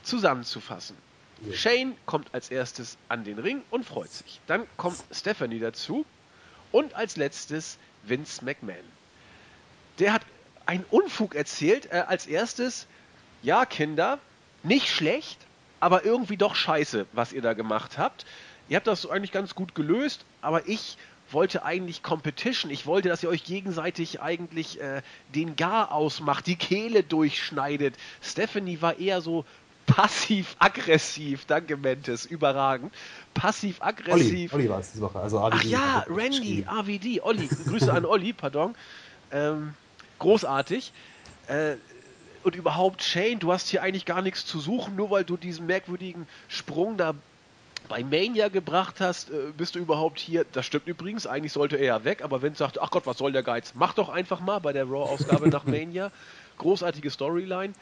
zusammenzufassen. 0.03 0.97
Ja. 1.45 1.53
Shane 1.53 1.95
kommt 2.05 2.33
als 2.33 2.49
erstes 2.49 2.97
an 3.09 3.23
den 3.23 3.37
Ring 3.37 3.61
und 3.69 3.85
freut 3.85 4.11
sich. 4.11 4.39
Dann 4.47 4.65
kommt 4.77 5.03
Stephanie 5.11 5.59
dazu 5.59 6.05
und 6.71 6.95
als 6.95 7.17
letztes 7.17 7.77
Vince 8.03 8.43
McMahon. 8.43 8.77
Der 9.99 10.13
hat 10.13 10.21
einen 10.65 10.85
Unfug 10.89 11.35
erzählt. 11.35 11.91
Äh, 11.91 12.03
als 12.07 12.27
erstes, 12.27 12.87
ja, 13.43 13.65
Kinder, 13.65 14.19
nicht 14.63 14.89
schlecht, 14.89 15.39
aber 15.79 16.05
irgendwie 16.05 16.37
doch 16.37 16.55
scheiße, 16.55 17.05
was 17.13 17.33
ihr 17.33 17.41
da 17.41 17.53
gemacht 17.53 17.97
habt. 17.97 18.25
Ihr 18.67 18.77
habt 18.77 18.87
das 18.87 19.07
eigentlich 19.07 19.31
ganz 19.31 19.53
gut 19.53 19.75
gelöst, 19.75 20.25
aber 20.41 20.67
ich 20.67 20.97
wollte 21.31 21.63
eigentlich 21.63 22.03
Competition. 22.03 22.71
Ich 22.71 22.85
wollte, 22.85 23.09
dass 23.09 23.23
ihr 23.23 23.29
euch 23.29 23.43
gegenseitig 23.43 24.21
eigentlich 24.21 24.79
äh, 24.79 25.01
den 25.33 25.55
Gar 25.55 25.91
ausmacht, 25.91 26.47
die 26.47 26.55
Kehle 26.55 27.03
durchschneidet. 27.03 27.95
Stephanie 28.21 28.81
war 28.81 28.99
eher 28.99 29.21
so 29.21 29.45
passiv-aggressiv. 29.85 31.45
Danke, 31.45 31.77
Mentes. 31.77 32.25
Überragend. 32.25 32.93
Passiv-aggressiv. 33.33 34.53
Olli, 34.53 34.63
Olli 34.63 34.69
war 34.69 34.79
es 34.79 34.91
diese 34.91 35.03
Woche. 35.03 35.19
Also 35.19 35.39
Ach 35.39 35.63
ja, 35.63 36.05
Randy, 36.09 36.65
AVD. 36.67 37.21
Olli. 37.21 37.47
Grüße 37.47 37.91
an 37.91 38.05
Olli, 38.05 38.33
pardon. 38.33 38.75
Ähm, 39.31 39.73
großartig. 40.19 40.91
Äh, 41.47 41.75
und 42.43 42.55
überhaupt, 42.55 43.01
Shane, 43.01 43.39
du 43.39 43.51
hast 43.51 43.69
hier 43.69 43.81
eigentlich 43.81 44.05
gar 44.05 44.21
nichts 44.21 44.45
zu 44.45 44.59
suchen, 44.59 44.95
nur 44.95 45.09
weil 45.09 45.23
du 45.23 45.35
diesen 45.35 45.65
merkwürdigen 45.65 46.27
Sprung 46.47 46.95
da 46.95 47.15
bei 47.87 48.03
Mania 48.03 48.49
gebracht 48.49 48.95
hast, 48.99 49.29
äh, 49.29 49.51
bist 49.57 49.75
du 49.75 49.79
überhaupt 49.79 50.19
hier. 50.19 50.45
Das 50.51 50.65
stimmt 50.65 50.87
übrigens, 50.87 51.27
eigentlich 51.27 51.53
sollte 51.53 51.77
er 51.77 51.85
ja 51.85 52.03
weg, 52.03 52.23
aber 52.23 52.41
Vince 52.41 52.59
sagt, 52.59 52.81
ach 52.81 52.91
Gott, 52.91 53.05
was 53.05 53.17
soll 53.17 53.31
der 53.31 53.43
Geiz? 53.43 53.73
Mach 53.75 53.93
doch 53.93 54.09
einfach 54.09 54.39
mal 54.39 54.59
bei 54.59 54.73
der 54.73 54.85
Raw-Ausgabe 54.85 55.49
nach 55.49 55.63
Mania. 55.65 56.11
Großartige 56.57 57.09
Storyline. 57.09 57.73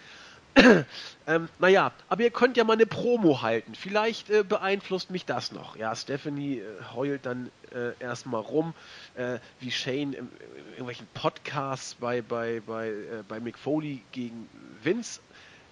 ähm, 1.27 1.49
naja, 1.59 1.91
aber 2.09 2.21
ihr 2.21 2.31
könnt 2.31 2.57
ja 2.57 2.63
mal 2.63 2.73
eine 2.73 2.85
Promo 2.85 3.41
halten. 3.41 3.73
Vielleicht 3.75 4.29
äh, 4.29 4.43
beeinflusst 4.43 5.09
mich 5.09 5.25
das 5.25 5.51
noch. 5.51 5.75
Ja, 5.75 5.95
Stephanie 5.95 6.59
äh, 6.59 6.65
heult 6.93 7.25
dann 7.25 7.49
äh, 7.73 7.91
erstmal 7.99 8.41
rum, 8.41 8.73
äh, 9.15 9.39
wie 9.59 9.71
Shane 9.71 10.13
in, 10.13 10.29
irgendwelchen 10.71 11.07
Podcasts 11.13 11.95
bei, 11.95 12.21
bei, 12.21 12.61
bei, 12.65 12.89
äh, 12.89 13.23
bei 13.27 13.39
Mick 13.39 13.57
Foley 13.57 14.03
gegen 14.11 14.47
Vince 14.83 15.21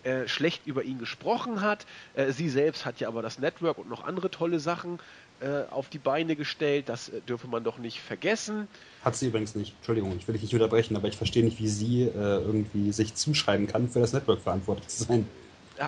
äh, 0.04 0.28
schlecht 0.28 0.66
über 0.66 0.84
ihn 0.84 0.98
gesprochen 0.98 1.62
hat. 1.62 1.86
Sie 2.30 2.50
selbst 2.50 2.86
hat 2.86 3.00
ja 3.00 3.08
aber 3.08 3.22
das 3.22 3.38
Network 3.38 3.78
und 3.78 3.88
noch 3.88 4.04
andere 4.04 4.32
tolle 4.32 4.60
Sachen 4.60 5.00
äh, 5.42 5.64
auf 5.72 5.90
die 5.90 5.98
Beine 5.98 6.36
gestellt. 6.36 6.88
Das 6.88 7.10
äh, 7.10 7.20
dürfe 7.22 7.48
man 7.48 7.64
doch 7.64 7.80
nicht 7.80 8.00
vergessen. 8.00 8.68
Hat 9.04 9.16
sie 9.16 9.28
übrigens 9.28 9.56
nicht. 9.56 9.74
Entschuldigung, 9.78 10.16
ich 10.16 10.28
will 10.28 10.34
dich 10.34 10.44
nicht 10.44 10.54
unterbrechen, 10.54 10.96
aber 10.96 11.08
ich 11.08 11.18
verstehe 11.18 11.44
nicht, 11.44 11.60
wie 11.60 11.68
sie 11.68 12.04
äh, 12.04 12.12
irgendwie 12.14 12.92
sich 12.92 13.16
zuschreiben 13.16 13.66
kann, 13.66 13.90
für 13.90 14.00
das 14.00 14.14
Network 14.14 14.42
verantwortlich 14.42 14.88
zu 14.90 15.06
sein. 15.06 15.28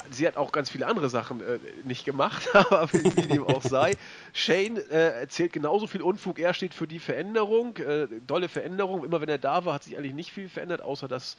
sie 0.09 0.25
hat 0.25 0.37
auch 0.37 0.51
ganz 0.51 0.71
viele 0.71 0.87
andere 0.87 1.07
Sachen 1.07 1.41
äh, 1.41 1.59
nicht 1.83 2.03
gemacht, 2.03 2.49
aber 2.55 2.91
wie 2.93 3.27
dem 3.27 3.45
auch 3.45 3.61
sei. 3.61 3.93
Shane 4.33 4.77
äh, 4.89 5.19
erzählt 5.19 5.53
genauso 5.53 5.85
viel 5.85 6.01
Unfug. 6.01 6.39
Er 6.39 6.55
steht 6.55 6.73
für 6.73 6.87
die 6.87 6.99
Veränderung, 6.99 7.77
dolle 8.25 8.49
Veränderung. 8.49 9.05
Immer 9.05 9.21
wenn 9.21 9.29
er 9.29 9.37
da 9.37 9.65
war, 9.65 9.75
hat 9.75 9.83
sich 9.83 9.97
eigentlich 9.97 10.15
nicht 10.15 10.31
viel 10.31 10.49
verändert, 10.49 10.81
außer 10.81 11.07
dass 11.07 11.37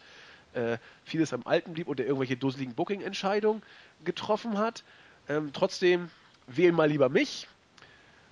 vieles 1.03 1.33
am 1.33 1.43
Alten 1.47 1.73
blieb 1.73 1.89
und 1.89 1.99
er 1.99 2.07
irgendwelche 2.07 2.37
dusseligen 2.37 2.77
Booking-Entscheidungen 2.77 3.61
getroffen 4.05 4.57
hat. 4.57 4.85
Ähm, 5.29 5.51
trotzdem 5.53 6.11
wählen 6.47 6.77
mal 6.77 6.89
lieber 6.89 7.09
mich. 7.09 7.49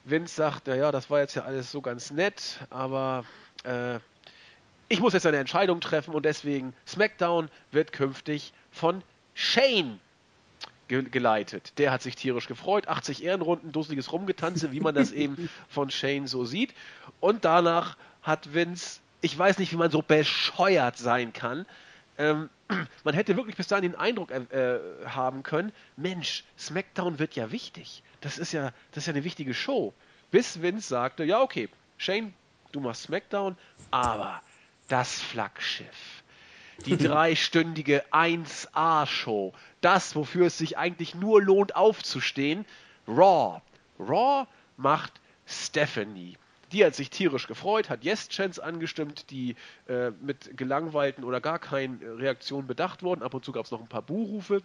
Vince 0.04 0.34
sagt, 0.34 0.68
ja, 0.68 0.90
das 0.90 1.10
war 1.10 1.20
jetzt 1.20 1.34
ja 1.34 1.42
alles 1.42 1.70
so 1.70 1.80
ganz 1.80 2.10
nett, 2.10 2.58
aber 2.70 3.24
äh, 3.64 3.98
ich 4.88 5.00
muss 5.00 5.12
jetzt 5.12 5.26
eine 5.26 5.38
Entscheidung 5.38 5.80
treffen 5.80 6.14
und 6.14 6.24
deswegen 6.24 6.74
SmackDown 6.86 7.48
wird 7.70 7.92
künftig 7.92 8.52
von 8.70 9.02
Shane 9.34 10.00
ge 10.88 11.02
geleitet. 11.02 11.78
Der 11.78 11.92
hat 11.92 12.02
sich 12.02 12.16
tierisch 12.16 12.48
gefreut, 12.48 12.88
80 12.88 13.24
Ehrenrunden, 13.24 13.72
dusseliges 13.72 14.12
Rumgetanze, 14.12 14.72
wie 14.72 14.80
man 14.80 14.94
das 14.94 15.12
eben 15.12 15.48
von 15.68 15.90
Shane 15.90 16.26
so 16.26 16.44
sieht. 16.44 16.74
Und 17.20 17.44
danach 17.44 17.96
hat 18.22 18.52
Vince, 18.54 19.00
ich 19.20 19.38
weiß 19.38 19.58
nicht, 19.58 19.72
wie 19.72 19.76
man 19.76 19.90
so 19.90 20.02
bescheuert 20.02 20.98
sein 20.98 21.32
kann, 21.32 21.64
ähm, 22.18 22.50
man 23.04 23.14
hätte 23.14 23.36
wirklich 23.36 23.56
bis 23.56 23.68
dahin 23.68 23.92
den 23.92 23.94
Eindruck 23.94 24.30
äh, 24.30 24.78
haben 25.06 25.42
können, 25.42 25.72
Mensch, 25.96 26.44
SmackDown 26.58 27.18
wird 27.18 27.34
ja 27.34 27.50
wichtig. 27.50 28.02
Das 28.22 28.38
ist 28.38 28.52
ja, 28.52 28.72
das 28.92 29.02
ist 29.02 29.06
ja 29.06 29.12
eine 29.12 29.24
wichtige 29.24 29.52
Show. 29.52 29.92
Bis 30.30 30.62
Vince 30.62 30.88
sagte, 30.88 31.24
ja 31.24 31.42
okay, 31.42 31.68
Shane, 31.98 32.32
du 32.70 32.80
machst 32.80 33.02
SmackDown, 33.02 33.56
aber 33.90 34.40
das 34.88 35.20
Flaggschiff, 35.20 36.22
die 36.86 36.96
dreistündige 36.98 38.04
1A-Show, 38.12 39.52
das, 39.80 40.16
wofür 40.16 40.46
es 40.46 40.56
sich 40.56 40.78
eigentlich 40.78 41.14
nur 41.14 41.42
lohnt 41.42 41.76
aufzustehen, 41.76 42.64
Raw. 43.06 43.60
Raw 43.98 44.46
macht 44.76 45.20
Stephanie. 45.46 46.38
Die 46.70 46.84
hat 46.84 46.94
sich 46.94 47.10
tierisch 47.10 47.48
gefreut, 47.48 47.90
hat 47.90 48.04
Yes-Chance 48.04 48.62
angestimmt, 48.62 49.30
die 49.30 49.56
äh, 49.88 50.10
mit 50.22 50.56
gelangweilten 50.56 51.24
oder 51.24 51.40
gar 51.40 51.58
keinen 51.58 52.00
Reaktionen 52.02 52.66
bedacht 52.66 53.02
wurden. 53.02 53.22
Ab 53.22 53.34
und 53.34 53.44
zu 53.44 53.52
gab 53.52 53.66
es 53.66 53.70
noch 53.70 53.80
ein 53.80 53.88
paar 53.88 54.02
Buhrufe. 54.02 54.62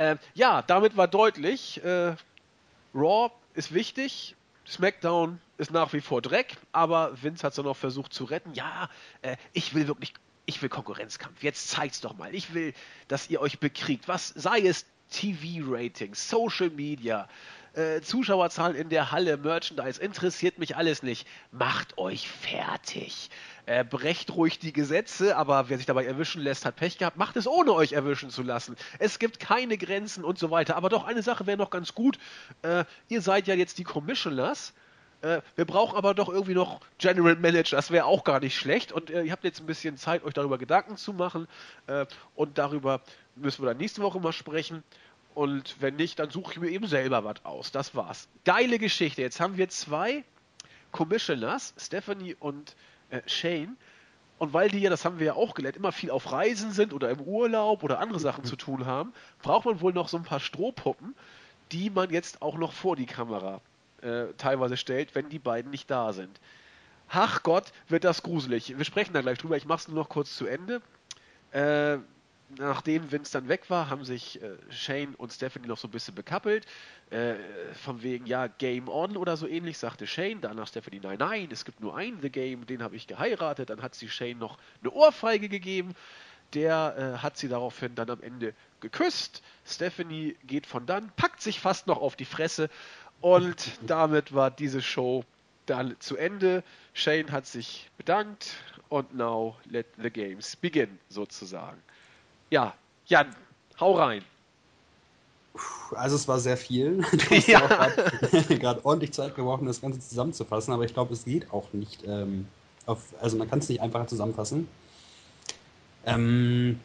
Äh, 0.00 0.16
ja, 0.32 0.62
damit 0.62 0.96
war 0.96 1.08
deutlich, 1.08 1.84
äh, 1.84 2.16
Raw 2.94 3.30
ist 3.52 3.74
wichtig, 3.74 4.34
SmackDown 4.66 5.38
ist 5.58 5.72
nach 5.72 5.92
wie 5.92 6.00
vor 6.00 6.22
Dreck, 6.22 6.56
aber 6.72 7.22
Vince 7.22 7.42
hat 7.42 7.52
es 7.52 7.56
dann 7.56 7.66
noch 7.66 7.76
versucht 7.76 8.14
zu 8.14 8.24
retten. 8.24 8.54
Ja, 8.54 8.88
äh, 9.20 9.36
ich 9.52 9.74
will 9.74 9.88
wirklich, 9.88 10.14
ich 10.46 10.62
will 10.62 10.70
Konkurrenzkampf. 10.70 11.42
Jetzt 11.42 11.68
zeigt's 11.68 12.00
doch 12.00 12.16
mal. 12.16 12.34
Ich 12.34 12.54
will, 12.54 12.72
dass 13.08 13.28
ihr 13.28 13.42
euch 13.42 13.58
bekriegt. 13.58 14.08
Was 14.08 14.28
sei 14.28 14.60
es 14.60 14.86
TV-Ratings, 15.10 16.30
Social 16.30 16.70
Media, 16.70 17.28
äh, 17.74 18.00
Zuschauerzahlen 18.00 18.76
in 18.76 18.88
der 18.88 19.12
Halle, 19.12 19.36
Merchandise, 19.36 20.00
interessiert 20.00 20.58
mich 20.58 20.76
alles 20.76 21.02
nicht. 21.02 21.28
Macht 21.52 21.98
euch 21.98 22.26
fertig. 22.26 23.28
Äh, 23.70 23.84
brecht 23.84 24.34
ruhig 24.34 24.58
die 24.58 24.72
Gesetze, 24.72 25.36
aber 25.36 25.68
wer 25.68 25.76
sich 25.76 25.86
dabei 25.86 26.04
erwischen 26.04 26.42
lässt, 26.42 26.64
hat 26.64 26.74
Pech 26.74 26.98
gehabt. 26.98 27.16
Macht 27.16 27.36
es 27.36 27.46
ohne 27.46 27.72
euch 27.72 27.92
erwischen 27.92 28.28
zu 28.28 28.42
lassen. 28.42 28.74
Es 28.98 29.20
gibt 29.20 29.38
keine 29.38 29.78
Grenzen 29.78 30.24
und 30.24 30.40
so 30.40 30.50
weiter. 30.50 30.74
Aber 30.74 30.88
doch 30.88 31.04
eine 31.04 31.22
Sache 31.22 31.46
wäre 31.46 31.56
noch 31.56 31.70
ganz 31.70 31.94
gut. 31.94 32.18
Äh, 32.62 32.84
ihr 33.06 33.22
seid 33.22 33.46
ja 33.46 33.54
jetzt 33.54 33.78
die 33.78 33.84
Commissioners. 33.84 34.72
Äh, 35.22 35.40
wir 35.54 35.66
brauchen 35.66 35.96
aber 35.96 36.14
doch 36.14 36.28
irgendwie 36.28 36.54
noch 36.54 36.80
General 36.98 37.36
Manager, 37.36 37.76
das 37.76 37.92
wäre 37.92 38.06
auch 38.06 38.24
gar 38.24 38.40
nicht 38.40 38.56
schlecht. 38.56 38.90
Und 38.90 39.08
äh, 39.08 39.22
ihr 39.22 39.30
habt 39.30 39.44
jetzt 39.44 39.60
ein 39.60 39.66
bisschen 39.66 39.96
Zeit, 39.96 40.24
euch 40.24 40.34
darüber 40.34 40.58
Gedanken 40.58 40.96
zu 40.96 41.12
machen. 41.12 41.46
Äh, 41.86 42.06
und 42.34 42.58
darüber 42.58 43.02
müssen 43.36 43.62
wir 43.62 43.68
dann 43.68 43.76
nächste 43.76 44.02
Woche 44.02 44.18
mal 44.18 44.32
sprechen. 44.32 44.82
Und 45.32 45.76
wenn 45.80 45.94
nicht, 45.94 46.18
dann 46.18 46.30
suche 46.30 46.54
ich 46.54 46.58
mir 46.58 46.70
eben 46.70 46.88
selber 46.88 47.22
was 47.22 47.44
aus. 47.44 47.70
Das 47.70 47.94
war's. 47.94 48.26
Geile 48.44 48.80
Geschichte. 48.80 49.22
Jetzt 49.22 49.38
haben 49.38 49.56
wir 49.56 49.68
zwei 49.68 50.24
Commissioners, 50.90 51.72
Stephanie 51.78 52.34
und 52.40 52.74
äh, 53.10 53.20
Shane. 53.26 53.76
Und 54.38 54.54
weil 54.54 54.70
die 54.70 54.78
ja, 54.78 54.88
das 54.88 55.04
haben 55.04 55.18
wir 55.18 55.26
ja 55.26 55.34
auch 55.34 55.54
gelernt, 55.54 55.76
immer 55.76 55.92
viel 55.92 56.10
auf 56.10 56.32
Reisen 56.32 56.72
sind 56.72 56.94
oder 56.94 57.10
im 57.10 57.20
Urlaub 57.20 57.82
oder 57.82 58.00
andere 58.00 58.20
Sachen 58.20 58.44
zu 58.44 58.56
tun 58.56 58.86
haben, 58.86 59.12
braucht 59.42 59.66
man 59.66 59.80
wohl 59.82 59.92
noch 59.92 60.08
so 60.08 60.16
ein 60.16 60.22
paar 60.22 60.40
Strohpuppen, 60.40 61.14
die 61.72 61.90
man 61.90 62.10
jetzt 62.10 62.40
auch 62.40 62.56
noch 62.56 62.72
vor 62.72 62.96
die 62.96 63.06
Kamera 63.06 63.60
äh, 64.00 64.26
teilweise 64.38 64.78
stellt, 64.78 65.14
wenn 65.14 65.28
die 65.28 65.38
beiden 65.38 65.70
nicht 65.70 65.90
da 65.90 66.14
sind. 66.14 66.40
Ach 67.10 67.42
Gott, 67.42 67.72
wird 67.88 68.04
das 68.04 68.22
gruselig. 68.22 68.76
Wir 68.76 68.84
sprechen 68.84 69.12
da 69.12 69.20
gleich 69.20 69.38
drüber. 69.38 69.56
Ich 69.56 69.66
mach's 69.66 69.88
nur 69.88 69.96
noch 69.96 70.08
kurz 70.08 70.36
zu 70.36 70.46
Ende. 70.46 70.80
Äh, 71.52 71.98
nachdem 72.58 73.10
Vince 73.10 73.32
dann 73.32 73.48
weg 73.48 73.70
war, 73.70 73.90
haben 73.90 74.04
sich 74.04 74.42
äh, 74.42 74.56
Shane 74.70 75.14
und 75.16 75.32
Stephanie 75.32 75.66
noch 75.66 75.78
so 75.78 75.88
ein 75.88 75.90
bisschen 75.90 76.14
bekappelt. 76.14 76.66
Äh, 77.10 77.34
von 77.74 78.02
wegen, 78.02 78.26
ja, 78.26 78.46
Game 78.46 78.88
On 78.88 79.16
oder 79.16 79.36
so 79.36 79.46
ähnlich, 79.46 79.78
sagte 79.78 80.06
Shane. 80.06 80.40
Danach 80.40 80.68
Stephanie, 80.68 81.00
nein, 81.02 81.18
nein, 81.18 81.48
es 81.50 81.64
gibt 81.64 81.80
nur 81.80 81.96
einen 81.96 82.20
The 82.20 82.30
Game, 82.30 82.66
den 82.66 82.82
habe 82.82 82.96
ich 82.96 83.06
geheiratet. 83.06 83.70
Dann 83.70 83.82
hat 83.82 83.94
sie 83.94 84.08
Shane 84.08 84.38
noch 84.38 84.58
eine 84.80 84.92
Ohrfeige 84.92 85.48
gegeben. 85.48 85.94
Der 86.54 87.14
äh, 87.16 87.22
hat 87.22 87.36
sie 87.36 87.48
daraufhin 87.48 87.94
dann 87.94 88.10
am 88.10 88.20
Ende 88.22 88.54
geküsst. 88.80 89.42
Stephanie 89.66 90.36
geht 90.46 90.66
von 90.66 90.86
dann, 90.86 91.10
packt 91.16 91.42
sich 91.42 91.60
fast 91.60 91.86
noch 91.86 92.00
auf 92.00 92.16
die 92.16 92.24
Fresse. 92.24 92.68
Und 93.20 93.72
damit 93.86 94.34
war 94.34 94.50
diese 94.50 94.82
Show 94.82 95.24
dann 95.66 95.94
zu 96.00 96.16
Ende. 96.16 96.64
Shane 96.94 97.30
hat 97.30 97.46
sich 97.46 97.88
bedankt 97.96 98.56
und 98.88 99.14
now 99.14 99.56
let 99.68 99.86
the 100.02 100.10
games 100.10 100.56
begin, 100.56 100.98
sozusagen. 101.08 101.80
Ja, 102.50 102.74
Jan, 103.06 103.34
hau 103.78 103.92
rein. 103.92 104.22
Also 105.92 106.16
es 106.16 106.28
war 106.28 106.38
sehr 106.38 106.56
viel. 106.56 107.04
Du 107.12 107.18
hast 107.30 107.48
ja. 107.48 107.60
gerade 108.48 108.84
ordentlich 108.84 109.12
Zeit 109.12 109.34
gebraucht, 109.34 109.60
um 109.60 109.66
das 109.66 109.80
Ganze 109.80 110.00
zusammenzufassen, 110.00 110.72
aber 110.72 110.84
ich 110.84 110.94
glaube, 110.94 111.14
es 111.14 111.24
geht 111.24 111.52
auch 111.52 111.72
nicht. 111.72 112.04
Ähm, 112.06 112.46
auf, 112.86 112.98
also 113.20 113.36
man 113.36 113.48
kann 113.48 113.60
es 113.60 113.68
nicht 113.68 113.80
einfacher 113.80 114.06
zusammenfassen. 114.06 114.68
Ähm, 116.06 116.80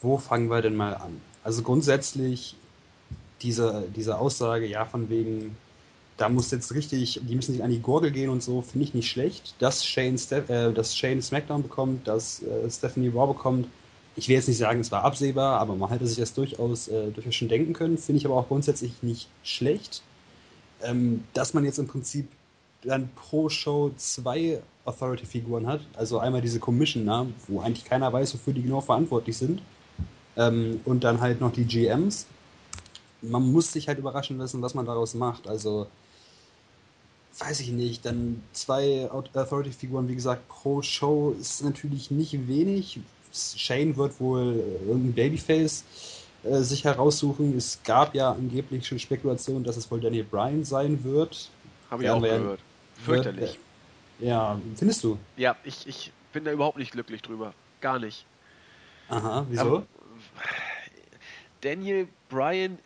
wo 0.00 0.18
fangen 0.18 0.48
wir 0.50 0.62
denn 0.62 0.76
mal 0.76 0.94
an? 0.94 1.20
Also 1.44 1.62
grundsätzlich 1.62 2.56
diese, 3.40 3.84
diese 3.94 4.18
Aussage, 4.18 4.66
ja, 4.66 4.84
von 4.84 5.08
wegen, 5.08 5.56
da 6.16 6.28
muss 6.28 6.50
jetzt 6.50 6.74
richtig, 6.74 7.20
die 7.22 7.34
müssen 7.34 7.52
sich 7.52 7.62
an 7.62 7.70
die 7.70 7.80
Gurgel 7.80 8.10
gehen 8.10 8.30
und 8.30 8.42
so, 8.42 8.62
finde 8.62 8.84
ich 8.84 8.94
nicht 8.94 9.10
schlecht. 9.10 9.54
Dass 9.60 9.86
Shane, 9.86 10.18
Ste 10.18 10.48
äh, 10.48 10.72
dass 10.72 10.96
Shane 10.96 11.22
SmackDown 11.22 11.62
bekommt, 11.62 12.06
dass 12.08 12.42
äh, 12.42 12.68
Stephanie 12.70 13.08
Raw 13.08 13.32
bekommt, 13.32 13.68
ich 14.18 14.28
will 14.28 14.34
jetzt 14.34 14.48
nicht 14.48 14.58
sagen, 14.58 14.80
es 14.80 14.90
war 14.90 15.04
absehbar, 15.04 15.60
aber 15.60 15.76
man 15.76 15.90
hätte 15.90 16.06
sich 16.06 16.18
das 16.18 16.34
durchaus, 16.34 16.88
äh, 16.88 17.10
durchaus 17.12 17.36
schon 17.36 17.48
denken 17.48 17.72
können. 17.72 17.98
Finde 17.98 18.18
ich 18.18 18.26
aber 18.26 18.34
auch 18.34 18.48
grundsätzlich 18.48 19.02
nicht 19.02 19.28
schlecht. 19.44 20.02
Ähm, 20.82 21.24
dass 21.34 21.54
man 21.54 21.64
jetzt 21.64 21.78
im 21.78 21.86
Prinzip 21.86 22.28
dann 22.82 23.08
pro 23.14 23.48
Show 23.48 23.92
zwei 23.96 24.60
Authority-Figuren 24.84 25.66
hat, 25.66 25.80
also 25.94 26.18
einmal 26.18 26.40
diese 26.40 26.60
Commissioner, 26.60 27.26
wo 27.46 27.60
eigentlich 27.60 27.84
keiner 27.84 28.12
weiß, 28.12 28.34
wofür 28.34 28.52
die 28.52 28.62
genau 28.62 28.80
verantwortlich 28.80 29.36
sind, 29.36 29.62
ähm, 30.36 30.80
und 30.84 31.04
dann 31.04 31.20
halt 31.20 31.40
noch 31.40 31.52
die 31.52 31.64
GMs. 31.64 32.26
Man 33.22 33.50
muss 33.52 33.72
sich 33.72 33.88
halt 33.88 33.98
überraschen 33.98 34.38
lassen, 34.38 34.62
was 34.62 34.74
man 34.74 34.86
daraus 34.86 35.14
macht. 35.14 35.48
Also, 35.48 35.88
weiß 37.38 37.60
ich 37.60 37.70
nicht, 37.70 38.04
dann 38.04 38.42
zwei 38.52 39.10
Authority-Figuren, 39.10 40.08
wie 40.08 40.14
gesagt, 40.14 40.48
pro 40.48 40.82
Show 40.82 41.36
ist 41.38 41.62
natürlich 41.62 42.10
nicht 42.10 42.48
wenig. 42.48 43.00
Shane 43.32 43.96
wird 43.96 44.18
wohl 44.20 44.62
irgendein 44.86 45.12
Babyface 45.12 45.84
äh, 46.44 46.60
sich 46.60 46.84
heraussuchen. 46.84 47.56
Es 47.56 47.80
gab 47.84 48.14
ja 48.14 48.32
angeblich 48.32 48.86
schon 48.86 48.98
Spekulationen, 48.98 49.64
dass 49.64 49.76
es 49.76 49.90
wohl 49.90 50.00
Daniel 50.00 50.24
Bryan 50.24 50.64
sein 50.64 51.02
wird. 51.04 51.50
Habe 51.90 52.04
ich 52.04 52.10
auch 52.10 52.22
gehört. 52.22 52.60
Fürchterlich. 53.04 53.58
Ja, 54.18 54.60
findest 54.74 55.04
du? 55.04 55.18
Ja, 55.36 55.56
ich, 55.64 55.86
ich 55.86 56.12
bin 56.32 56.44
da 56.44 56.52
überhaupt 56.52 56.78
nicht 56.78 56.92
glücklich 56.92 57.22
drüber. 57.22 57.54
Gar 57.80 57.98
nicht. 57.98 58.24
Aha, 59.08 59.46
wieso? 59.48 59.62
Aber 59.62 59.86
Daniel 61.60 62.08
Bryan 62.28 62.78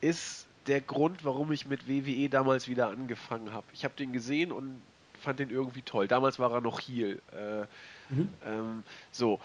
ist 0.00 0.46
der 0.66 0.80
Grund, 0.80 1.24
warum 1.24 1.52
ich 1.52 1.66
mit 1.66 1.88
WWE 1.88 2.28
damals 2.28 2.68
wieder 2.68 2.88
angefangen 2.88 3.52
habe. 3.52 3.66
Ich 3.72 3.84
habe 3.84 3.94
den 3.96 4.12
gesehen 4.12 4.52
und 4.52 4.82
fand 5.20 5.38
den 5.38 5.50
irgendwie 5.50 5.82
toll. 5.82 6.08
Damals 6.08 6.38
war 6.38 6.52
er 6.52 6.60
noch 6.60 6.80
Heel. 6.80 7.20
Äh, 7.32 7.66
mhm. 8.10 8.28
ähm, 8.44 8.82
so. 9.12 9.40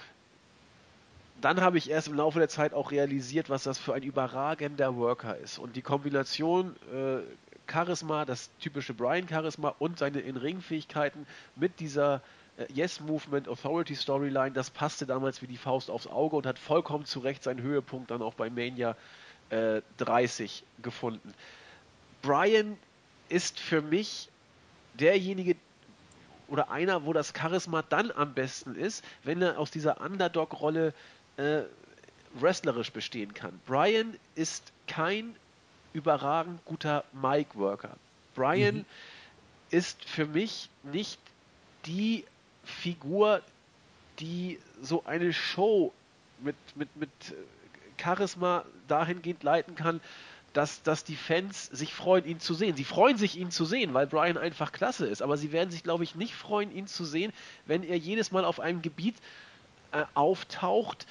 Dann 1.41 1.61
habe 1.61 1.79
ich 1.79 1.89
erst 1.89 2.07
im 2.07 2.13
Laufe 2.13 2.37
der 2.37 2.49
Zeit 2.49 2.73
auch 2.73 2.91
realisiert, 2.91 3.49
was 3.49 3.63
das 3.63 3.79
für 3.79 3.95
ein 3.95 4.03
überragender 4.03 4.95
Worker 4.95 5.37
ist. 5.37 5.57
Und 5.57 5.75
die 5.75 5.81
Kombination 5.81 6.75
äh, 6.93 7.21
Charisma, 7.71 8.25
das 8.25 8.49
typische 8.59 8.93
Brian-Charisma 8.93 9.75
und 9.79 9.97
seine 9.97 10.19
In-Ring-Fähigkeiten 10.19 11.25
mit 11.55 11.79
dieser 11.79 12.21
äh, 12.57 12.65
Yes-Movement 12.71 13.47
Authority 13.47 13.95
Storyline, 13.95 14.51
das 14.51 14.69
passte 14.69 15.05
damals 15.05 15.41
wie 15.41 15.47
die 15.47 15.57
Faust 15.57 15.89
aufs 15.89 16.07
Auge 16.07 16.35
und 16.35 16.45
hat 16.45 16.59
vollkommen 16.59 17.05
zu 17.05 17.19
Recht 17.19 17.43
seinen 17.43 17.61
Höhepunkt 17.61 18.11
dann 18.11 18.21
auch 18.21 18.33
bei 18.33 18.49
Mania 18.49 18.95
äh, 19.49 19.81
30 19.97 20.63
gefunden. 20.81 21.33
Brian 22.21 22.77
ist 23.29 23.59
für 23.59 23.81
mich 23.81 24.29
derjenige 24.95 25.55
oder 26.51 26.69
einer, 26.69 27.05
wo 27.05 27.13
das 27.13 27.33
Charisma 27.35 27.81
dann 27.81 28.11
am 28.11 28.33
besten 28.33 28.75
ist, 28.75 29.05
wenn 29.23 29.41
er 29.41 29.57
aus 29.57 29.71
dieser 29.71 30.01
Underdog-Rolle 30.01 30.93
äh, 31.37 31.61
wrestlerisch 32.33 32.91
bestehen 32.91 33.33
kann. 33.33 33.57
Brian 33.65 34.17
ist 34.35 34.73
kein 34.85 35.33
überragend 35.93 36.63
guter 36.65 37.05
Mic-Worker. 37.13 37.95
Brian 38.35 38.79
mhm. 38.79 38.85
ist 39.69 40.03
für 40.03 40.25
mich 40.25 40.69
nicht 40.83 41.19
die 41.85 42.25
Figur, 42.65 43.41
die 44.19 44.59
so 44.81 45.05
eine 45.05 45.31
Show 45.31 45.93
mit, 46.39 46.55
mit, 46.75 46.93
mit 46.97 47.09
äh, 47.29 48.01
Charisma 48.01 48.65
dahingehend 48.89 49.43
leiten 49.43 49.75
kann, 49.75 50.01
dass, 50.53 50.83
dass 50.83 51.03
die 51.03 51.15
Fans 51.15 51.65
sich 51.67 51.93
freuen, 51.93 52.25
ihn 52.25 52.39
zu 52.39 52.53
sehen. 52.53 52.75
Sie 52.75 52.83
freuen 52.83 53.17
sich, 53.17 53.37
ihn 53.37 53.51
zu 53.51 53.65
sehen, 53.65 53.93
weil 53.93 54.07
Brian 54.07 54.37
einfach 54.37 54.71
klasse 54.71 55.07
ist. 55.07 55.21
Aber 55.21 55.37
sie 55.37 55.51
werden 55.51 55.71
sich, 55.71 55.83
glaube 55.83 56.03
ich, 56.03 56.15
nicht 56.15 56.35
freuen, 56.35 56.71
ihn 56.75 56.87
zu 56.87 57.05
sehen, 57.05 57.31
wenn 57.65 57.83
er 57.83 57.97
jedes 57.97 58.31
Mal 58.31 58.43
auf 58.43 58.59
einem 58.59 58.81
Gebiet 58.81 59.15
äh, 59.91 60.03
auftaucht, 60.13 61.05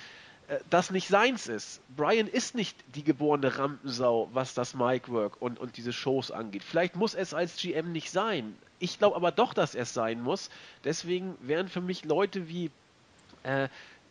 äh, 0.48 0.58
das 0.68 0.90
nicht 0.90 1.08
seins 1.08 1.46
ist. 1.46 1.80
Brian 1.96 2.26
ist 2.26 2.54
nicht 2.54 2.76
die 2.94 3.04
geborene 3.04 3.58
Rampensau, 3.58 4.28
was 4.32 4.54
das 4.54 4.74
Micwork 4.74 5.40
und, 5.40 5.58
und 5.58 5.76
diese 5.76 5.92
Shows 5.92 6.30
angeht. 6.30 6.62
Vielleicht 6.62 6.96
muss 6.96 7.14
es 7.14 7.32
als 7.32 7.56
GM 7.56 7.92
nicht 7.92 8.10
sein. 8.10 8.56
Ich 8.78 8.98
glaube 8.98 9.16
aber 9.16 9.32
doch, 9.32 9.54
dass 9.54 9.74
es 9.74 9.94
sein 9.94 10.20
muss. 10.22 10.50
Deswegen 10.84 11.36
wären 11.40 11.68
für 11.68 11.80
mich 11.80 12.04
Leute 12.04 12.48
wie 12.48 12.70
äh, 13.42 13.68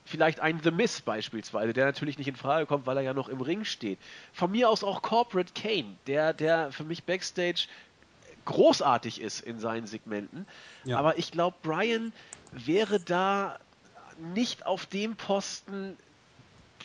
vielleicht 0.09 0.39
ein 0.39 0.59
The 0.63 0.71
Miss 0.71 1.01
beispielsweise, 1.01 1.73
der 1.73 1.85
natürlich 1.85 2.17
nicht 2.17 2.27
in 2.27 2.35
Frage 2.35 2.65
kommt, 2.65 2.85
weil 2.85 2.97
er 2.97 3.03
ja 3.03 3.13
noch 3.13 3.29
im 3.29 3.41
Ring 3.41 3.63
steht. 3.63 3.99
Von 4.33 4.51
mir 4.51 4.69
aus 4.69 4.83
auch 4.83 5.01
Corporate 5.01 5.53
Kane, 5.53 5.95
der, 6.07 6.33
der 6.33 6.71
für 6.71 6.83
mich 6.83 7.03
Backstage 7.03 7.67
großartig 8.45 9.21
ist 9.21 9.41
in 9.41 9.59
seinen 9.59 9.85
Segmenten. 9.85 10.47
Ja. 10.83 10.97
Aber 10.97 11.17
ich 11.17 11.31
glaube, 11.31 11.57
Brian 11.61 12.11
wäre 12.51 12.99
da 12.99 13.59
nicht 14.33 14.65
auf 14.65 14.87
dem 14.87 15.15
Posten, 15.15 15.95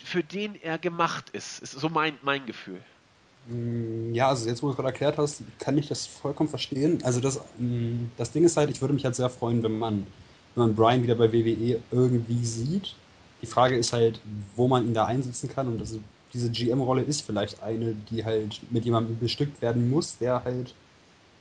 für 0.05 0.23
den 0.23 0.61
er 0.61 0.79
gemacht 0.79 1.31
ist. 1.31 1.63
Ist 1.63 1.73
so 1.73 1.89
mein, 1.89 2.19
mein 2.23 2.45
Gefühl. 2.45 2.81
Mm, 3.47 4.13
ja, 4.13 4.29
also 4.29 4.49
jetzt, 4.49 4.63
wo 4.63 4.67
du 4.67 4.73
es 4.73 4.77
gerade 4.77 4.89
erklärt 4.89 5.19
hast, 5.19 5.43
kann 5.59 5.79
ich 5.79 5.89
das 5.89 6.07
vollkommen 6.07 6.51
verstehen. 6.51 7.03
Also 7.03 7.21
das, 7.21 7.41
mm, 7.59 8.07
das 8.19 8.31
Ding 8.33 8.45
ist 8.45 8.57
halt, 8.57 8.71
ich 8.71 8.81
würde 8.81 8.95
mich 8.95 9.05
halt 9.05 9.17
sehr 9.17 9.31
freuen, 9.31 9.63
wenn 9.63 9.79
man, 9.79 10.07
wenn 10.55 10.67
man 10.67 10.75
Brian 10.75 11.03
wieder 11.03 11.15
bei 11.15 11.33
WWE 11.33 11.81
irgendwie 11.91 12.45
sieht. 12.45 12.95
Die 13.45 13.51
Frage 13.51 13.77
ist 13.77 13.93
halt, 13.93 14.21
wo 14.57 14.69
man 14.69 14.87
ihn 14.87 14.95
da 14.95 15.05
einsetzen 15.05 15.51
kann 15.51 15.69
und 15.69 15.79
das, 15.79 15.99
diese 16.33 16.49
GM-Rolle 16.49 17.03
ist 17.03 17.21
vielleicht 17.21 17.63
eine, 17.63 17.95
die 18.11 18.25
halt 18.25 18.59
mit 18.71 18.87
jemandem 18.87 19.19
bestückt 19.19 19.61
werden 19.61 19.91
muss, 19.91 20.17
der 20.17 20.43
halt 20.45 20.75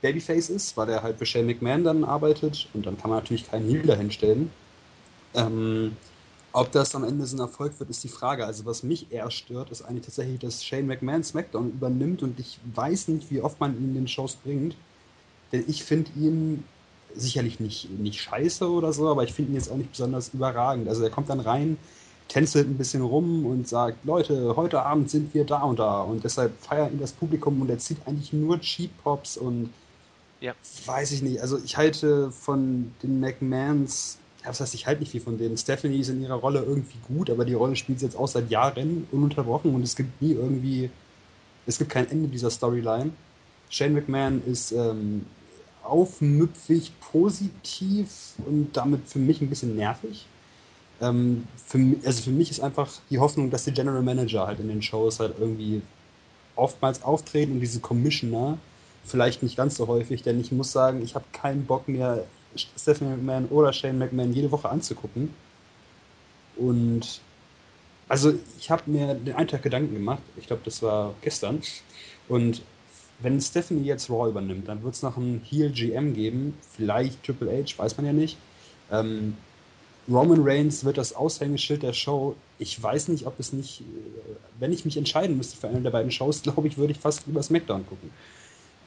Babyface 0.02 0.50
ist, 0.50 0.76
weil 0.76 0.90
er 0.90 1.02
halt 1.02 1.18
für 1.18 1.26
Shane 1.26 1.46
McMahon 1.46 1.86
dann 1.86 2.04
arbeitet 2.04 2.68
und 2.74 2.86
dann 2.86 2.98
kann 2.98 3.10
man 3.10 3.20
natürlich 3.20 3.50
keinen 3.50 3.70
Heel 3.70 3.84
dahinstellen. 3.84 4.52
Ähm, 5.34 5.96
ob 6.52 6.74
das 6.74 6.94
am 6.94 7.06
Ende 7.06 7.26
so 7.26 7.38
ein 7.38 7.40
Erfolg 7.40 7.80
wird, 7.80 7.90
ist 7.90 8.04
die 8.04 8.10
Frage. 8.10 8.46
Also 8.46 8.66
was 8.66 8.84
mich 8.84 9.10
eher 9.10 9.32
stört, 9.32 9.72
ist 9.72 9.82
eigentlich 9.82 10.04
tatsächlich, 10.04 10.42
dass 10.42 10.62
Shane 10.62 10.88
McMahon 10.88 11.24
SmackDown 11.24 11.70
übernimmt 11.70 12.22
und 12.22 12.38
ich 12.38 12.60
weiß 12.76 13.08
nicht, 13.08 13.32
wie 13.32 13.40
oft 13.40 13.62
man 13.62 13.78
ihn 13.78 13.86
in 13.86 13.94
den 13.94 14.08
Shows 14.10 14.36
bringt. 14.36 14.76
Denn 15.54 15.64
ich 15.70 15.86
finde 15.86 16.12
ihn 16.18 16.66
sicherlich 17.16 17.60
nicht, 17.60 17.90
nicht 17.92 18.22
scheiße 18.22 18.70
oder 18.70 18.94
so, 18.94 19.10
aber 19.10 19.24
ich 19.24 19.34
finde 19.34 19.52
ihn 19.52 19.56
jetzt 19.56 19.72
auch 19.72 19.78
nicht 19.78 19.92
besonders 19.92 20.30
überragend. 20.34 20.88
Also 20.88 21.04
er 21.04 21.10
kommt 21.10 21.30
dann 21.30 21.40
rein, 21.40 21.78
tänzelt 22.28 22.68
ein 22.68 22.78
bisschen 22.78 23.02
rum 23.02 23.46
und 23.46 23.68
sagt, 23.68 24.04
Leute, 24.06 24.56
heute 24.56 24.82
Abend 24.82 25.10
sind 25.10 25.34
wir 25.34 25.46
da 25.46 25.62
und 25.62 25.80
da 25.80 26.02
und 26.02 26.24
deshalb 26.24 26.52
feiert 26.62 26.92
ihn 26.92 27.00
das 27.00 27.12
Publikum 27.12 27.62
und 27.62 27.70
er 27.70 27.78
zieht 27.78 27.98
eigentlich 28.06 28.34
nur 28.34 28.60
Cheap 28.60 28.92
Pops 29.04 29.38
und 29.38 29.70
ja. 30.42 30.54
weiß 30.86 31.12
ich 31.12 31.22
nicht. 31.22 31.42
Also 31.42 31.60
ich 31.64 31.78
halte 31.78 32.32
von 32.32 32.94
den 33.02 33.20
McMahons 33.20 34.18
ja, 34.44 34.50
das 34.50 34.60
heißt, 34.60 34.74
ich 34.74 34.86
halte 34.86 35.00
nicht 35.00 35.12
viel 35.12 35.22
von 35.22 35.38
denen. 35.38 35.58
Stephanie 35.58 36.00
ist 36.00 36.10
in 36.10 36.22
ihrer 36.22 36.36
Rolle 36.36 36.64
irgendwie 36.64 36.98
gut, 37.08 37.30
aber 37.30 37.46
die 37.46 37.54
Rolle 37.54 37.78
spielt 37.78 38.00
sie 38.00 38.06
jetzt 38.06 38.18
auch 38.18 38.28
seit 38.28 38.50
Jahren 38.52 39.08
ununterbrochen 39.12 39.74
und 39.74 39.84
es 39.84 39.96
gibt 39.96 40.22
nie 40.22 40.34
irgendwie, 40.34 40.90
es 41.66 41.78
gibt 41.78 41.92
kein 41.92 42.10
Ende 42.12 42.28
dieser 42.28 42.50
Storyline. 42.50 43.12
Shane 43.70 43.94
McMahon 43.94 44.42
ist 44.46 44.74
ähm, 44.74 45.26
aufmüpfig, 45.84 46.92
positiv 47.00 48.34
und 48.46 48.72
damit 48.74 49.08
für 49.08 49.20
mich 49.20 49.42
ein 49.42 49.50
bisschen 49.50 49.76
nervig. 49.76 50.26
Ähm, 51.02 51.48
für, 51.66 51.80
also 52.06 52.24
für 52.24 52.32
mich 52.32 52.52
ist 52.52 52.62
einfach 52.62 52.90
die 53.10 53.20
Hoffnung, 53.20 53.50
dass 53.50 53.66
die 53.66 53.74
General 53.74 54.02
Manager 54.02 54.48
halt 54.48 54.60
in 54.60 54.70
den 54.70 54.82
Shows 54.82 55.20
halt 55.20 55.36
irgendwie 55.40 55.82
oftmals 56.56 57.04
auftreten 57.04 57.54
und 57.54 57.60
diese 57.60 57.80
Commissioner 57.80 58.58
vielleicht 59.06 59.44
nicht 59.44 59.58
ganz 59.58 59.76
so 59.76 59.88
häufig, 59.88 60.24
denn 60.24 60.40
ich 60.40 60.52
muss 60.52 60.72
sagen, 60.72 61.02
ich 61.02 61.16
habe 61.16 61.26
keinen 61.34 61.66
Bock 61.66 61.88
mehr 61.88 62.26
Stephanie 62.56 63.12
McMahon 63.18 63.48
oder 63.48 63.74
Shane 63.74 63.98
McMahon 63.98 64.34
jede 64.34 64.52
Woche 64.52 64.70
anzugucken. 64.70 65.34
Und 66.56 67.20
also 68.08 68.34
ich 68.60 68.70
habe 68.70 68.84
mir 68.86 69.16
den 69.16 69.36
einen 69.36 69.48
Tag 69.48 69.64
Gedanken 69.64 69.94
gemacht, 69.94 70.22
ich 70.38 70.48
glaube, 70.48 70.62
das 70.64 70.82
war 70.82 71.16
gestern. 71.22 71.62
Und 72.30 72.62
wenn 73.24 73.40
Stephanie 73.42 73.86
jetzt 73.86 74.10
Raw 74.10 74.30
übernimmt, 74.30 74.68
dann 74.68 74.84
wird 74.84 74.94
es 74.94 75.02
noch 75.02 75.18
einen 75.18 75.42
Heel 75.50 75.72
GM 75.72 76.14
geben, 76.14 76.58
vielleicht 76.76 77.24
Triple 77.24 77.50
H, 77.52 77.78
weiß 77.78 77.98
man 77.98 78.06
ja 78.06 78.14
nicht. 78.14 78.38
Ähm, 78.92 79.36
Roman 80.10 80.42
Reigns 80.42 80.84
wird 80.84 80.98
das 80.98 81.16
Aushängeschild 81.16 81.84
der 81.84 81.94
Show. 81.94 82.36
Ich 82.60 82.82
weiß 82.82 83.08
nicht, 83.08 83.26
ob 83.26 83.40
es 83.40 83.54
nicht, 83.54 83.84
wenn 84.60 84.74
ich 84.74 84.84
mich 84.84 84.98
entscheiden 84.98 85.38
müsste 85.38 85.58
für 85.58 85.70
eine 85.70 85.80
der 85.80 85.92
beiden 85.92 86.12
Shows, 86.12 86.42
glaube 86.44 86.68
ich, 86.68 86.78
würde 86.78 86.92
ich 86.92 87.00
fast 87.00 87.26
über 87.26 87.42
SmackDown 87.42 87.86
gucken. 87.88 88.12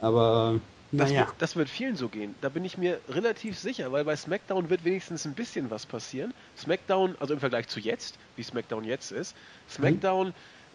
Aber 0.01 0.61
Das, 0.93 1.11
naja. 1.11 1.27
wird, 1.27 1.35
das 1.39 1.57
wird 1.57 1.71
vielen 1.71 1.97
so 1.97 2.09
gehen. 2.09 2.35
Da 2.43 2.51
bin 2.51 2.65
ich 2.67 2.77
mir 2.77 3.01
relativ 3.09 3.59
sicher, 3.59 3.91
weil 3.93 4.05
bei 4.05 4.15
SmackDown 4.15 4.69
wird 4.69 4.85
wenigstens 4.85 5.25
ein 5.25 5.33
bisschen 5.33 5.71
was 5.71 5.87
passieren. 5.87 6.35
SmackDown, 6.59 7.17
also 7.19 7.33
im 7.33 7.41
Vergleich 7.41 7.69
zu 7.69 7.81
jetzt, 7.81 8.19
wie 8.37 8.43
SmackDown 8.43 8.85
jetzt 8.85 9.11
ist, 9.11 9.35
SmackDown 9.71 10.29
mhm. 10.29 10.33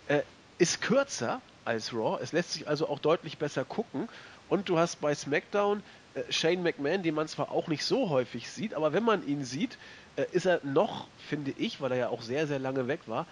äh, 0.07 0.21
ist 0.57 0.81
kürzer 0.81 1.39
als 1.65 1.93
Raw. 1.93 2.19
Es 2.21 2.31
lässt 2.31 2.53
sich 2.53 2.67
also 2.67 2.89
auch 2.89 2.99
deutlich 2.99 3.37
besser 3.37 3.65
gucken. 3.65 4.09
Und 4.49 4.67
du 4.69 4.77
hast 4.77 4.99
bei 5.01 5.15
SmackDown 5.15 5.81
äh, 6.13 6.23
Shane 6.31 6.61
McMahon, 6.61 7.03
den 7.03 7.15
man 7.15 7.27
zwar 7.27 7.51
auch 7.51 7.67
nicht 7.67 7.85
so 7.85 8.09
häufig 8.09 8.51
sieht, 8.51 8.73
aber 8.73 8.93
wenn 8.93 9.03
man 9.03 9.25
ihn 9.25 9.45
sieht, 9.45 9.77
äh, 10.17 10.25
ist 10.31 10.45
er 10.45 10.59
noch, 10.63 11.07
finde 11.29 11.53
ich, 11.57 11.79
weil 11.81 11.91
er 11.91 11.97
ja 11.97 12.09
auch 12.09 12.21
sehr, 12.21 12.47
sehr 12.47 12.59
lange 12.59 12.87
weg 12.87 13.01
war, 13.07 13.25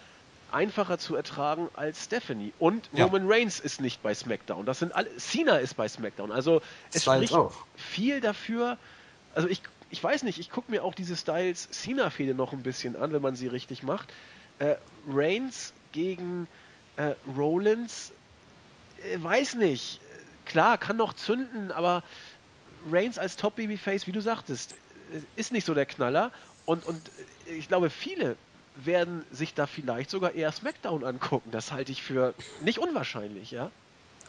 einfacher 0.51 0.97
zu 0.97 1.15
ertragen 1.15 1.69
als 1.73 2.05
Stephanie. 2.05 2.53
Und 2.59 2.89
ja. 2.93 3.05
Roman 3.05 3.29
Reigns 3.29 3.59
ist 3.59 3.81
nicht 3.81 4.01
bei 4.01 4.13
SmackDown. 4.13 4.65
Das 4.65 4.79
sind 4.79 4.95
alle. 4.95 5.15
Cena 5.17 5.57
ist 5.57 5.75
bei 5.75 5.87
SmackDown. 5.87 6.31
Also 6.31 6.61
es 6.93 7.03
Styles 7.03 7.29
spricht 7.29 7.33
auch. 7.33 7.53
viel 7.75 8.21
dafür. 8.21 8.77
Also 9.35 9.47
ich, 9.47 9.61
ich 9.89 10.03
weiß 10.03 10.23
nicht, 10.23 10.39
ich 10.39 10.49
gucke 10.49 10.71
mir 10.71 10.83
auch 10.83 10.95
diese 10.95 11.15
Styles 11.15 11.69
Cena-Fehde 11.71 12.33
noch 12.33 12.53
ein 12.53 12.63
bisschen 12.63 12.95
an, 12.95 13.11
wenn 13.11 13.21
man 13.21 13.35
sie 13.35 13.47
richtig 13.47 13.83
macht. 13.83 14.11
Äh, 14.59 14.75
Reigns 15.07 15.73
gegen 15.91 16.47
äh, 16.95 17.13
Rollins, 17.37 18.11
weiß 19.17 19.55
nicht. 19.55 19.99
Klar, 20.45 20.77
kann 20.77 20.97
noch 20.97 21.13
zünden, 21.13 21.71
aber 21.71 22.03
Reigns 22.89 23.19
als 23.19 23.35
Top-Babyface, 23.35 24.07
wie 24.07 24.11
du 24.11 24.21
sagtest, 24.21 24.73
äh, 25.13 25.39
ist 25.39 25.51
nicht 25.51 25.65
so 25.65 25.73
der 25.73 25.85
Knaller. 25.85 26.31
Und, 26.65 26.85
und 26.85 26.99
ich 27.45 27.67
glaube, 27.67 27.89
viele 27.89 28.35
werden 28.75 29.23
sich 29.31 29.53
da 29.53 29.67
vielleicht 29.67 30.09
sogar 30.09 30.33
eher 30.33 30.51
SmackDown 30.51 31.03
angucken. 31.03 31.49
Das 31.51 31.71
halte 31.71 31.91
ich 31.91 32.01
für 32.01 32.33
nicht 32.63 32.79
unwahrscheinlich, 32.79 33.51
ja. 33.51 33.71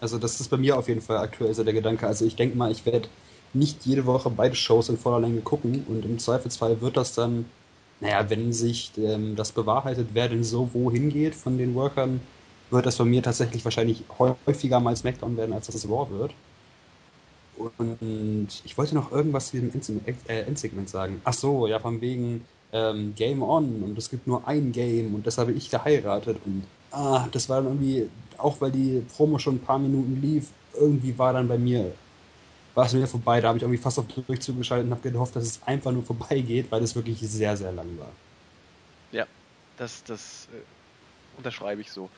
Also 0.01 0.19
das 0.19 0.41
ist 0.41 0.49
bei 0.49 0.57
mir 0.57 0.77
auf 0.79 0.89
jeden 0.89 1.03
Fall 1.03 1.19
aktuell 1.19 1.55
so 1.55 1.63
der 1.63 1.75
Gedanke. 1.75 2.07
Also 2.07 2.25
ich 2.25 2.37
denke 2.37 2.57
mal, 2.57 2.73
ich 2.73 2.87
werde 2.87 3.09
nicht 3.53 3.85
jede 3.85 4.07
Woche 4.07 4.31
beide 4.31 4.55
Shows 4.55 4.89
in 4.89 4.99
voller 4.99 5.21
Länge 5.21 5.41
gucken 5.41 5.85
und 5.89 6.05
im 6.05 6.19
Zweifelsfall 6.19 6.81
wird 6.81 6.97
das 6.97 7.15
dann, 7.15 7.45
naja, 8.01 8.31
wenn 8.31 8.53
sich 8.53 8.93
ähm, 8.97 9.37
das 9.37 9.53
bewahrheitet, 9.53 10.09
wer 10.13 10.29
denn 10.29 10.45
so 10.45 10.71
wohin 10.73 11.11
geht 11.11 11.35
von 11.35 11.59
den 11.59 11.75
Workern, 11.75 12.21
wird 12.71 12.87
das 12.87 12.97
bei 12.97 13.05
mir 13.05 13.23
tatsächlich 13.23 13.65
wahrscheinlich 13.65 14.05
häufiger 14.19 14.81
mal 14.81 14.97
SmackDown 14.97 15.37
werden, 15.37 15.53
als 15.53 15.67
dass 15.67 15.75
es 15.75 15.89
Raw 15.89 16.11
wird. 16.11 16.35
Und 17.79 18.49
ich 18.65 18.79
wollte 18.79 18.95
noch 18.95 19.13
irgendwas 19.13 19.51
zu 19.51 19.61
diesem 19.61 20.01
äh, 20.07 20.41
Endsegment 20.41 20.89
sagen. 20.89 21.21
Ach 21.25 21.35
so, 21.35 21.67
ja, 21.67 21.79
von 21.79 22.01
wegen, 22.01 22.45
ähm, 22.73 23.15
Game 23.17 23.43
On 23.43 23.83
und 23.83 23.99
es 23.99 24.11
gibt 24.11 24.27
nur 24.27 24.47
ein 24.47 24.73
Game 24.73 25.15
und 25.15 25.27
das 25.27 25.39
habe 25.39 25.53
ich 25.53 25.71
geheiratet 25.71 26.39
und 26.45 26.65
ah, 26.93 27.27
das 27.33 27.49
war 27.49 27.57
dann 27.57 27.67
irgendwie, 27.67 28.09
auch 28.39 28.61
weil 28.61 28.71
die 28.71 29.05
Promo 29.15 29.39
schon 29.39 29.57
ein 29.57 29.61
paar 29.61 29.79
Minuten 29.79 30.21
lief, 30.21 30.49
irgendwie 30.75 31.17
war 31.19 31.33
dann 31.33 31.49
bei 31.49 31.59
mir, 31.59 31.93
war 32.75 32.87
es 32.87 32.93
mir 32.93 33.07
vorbei, 33.07 33.41
da 33.41 33.49
habe 33.49 33.59
ich 33.59 33.63
irgendwie 33.63 33.81
fast 33.81 33.99
auf 33.99 34.07
Durchzug 34.07 34.59
geschaltet 34.59 34.87
und 34.87 34.93
habe 34.93 35.11
gehofft, 35.11 35.35
dass 35.37 35.45
es 35.45 35.61
einfach 35.65 35.93
nur 35.93 36.05
vorbeigeht, 36.05 36.71
weil 36.71 36.83
es 36.83 36.95
wirklich 36.95 37.19
sehr, 37.21 37.57
sehr 37.57 37.73
lang 37.73 37.99
war. 37.99 38.13
Ja, 39.13 39.27
das, 39.77 40.05
das 40.05 40.49
äh, 40.53 40.61
unterschreibe 41.37 41.81
ich 41.81 41.91
so. 41.91 42.09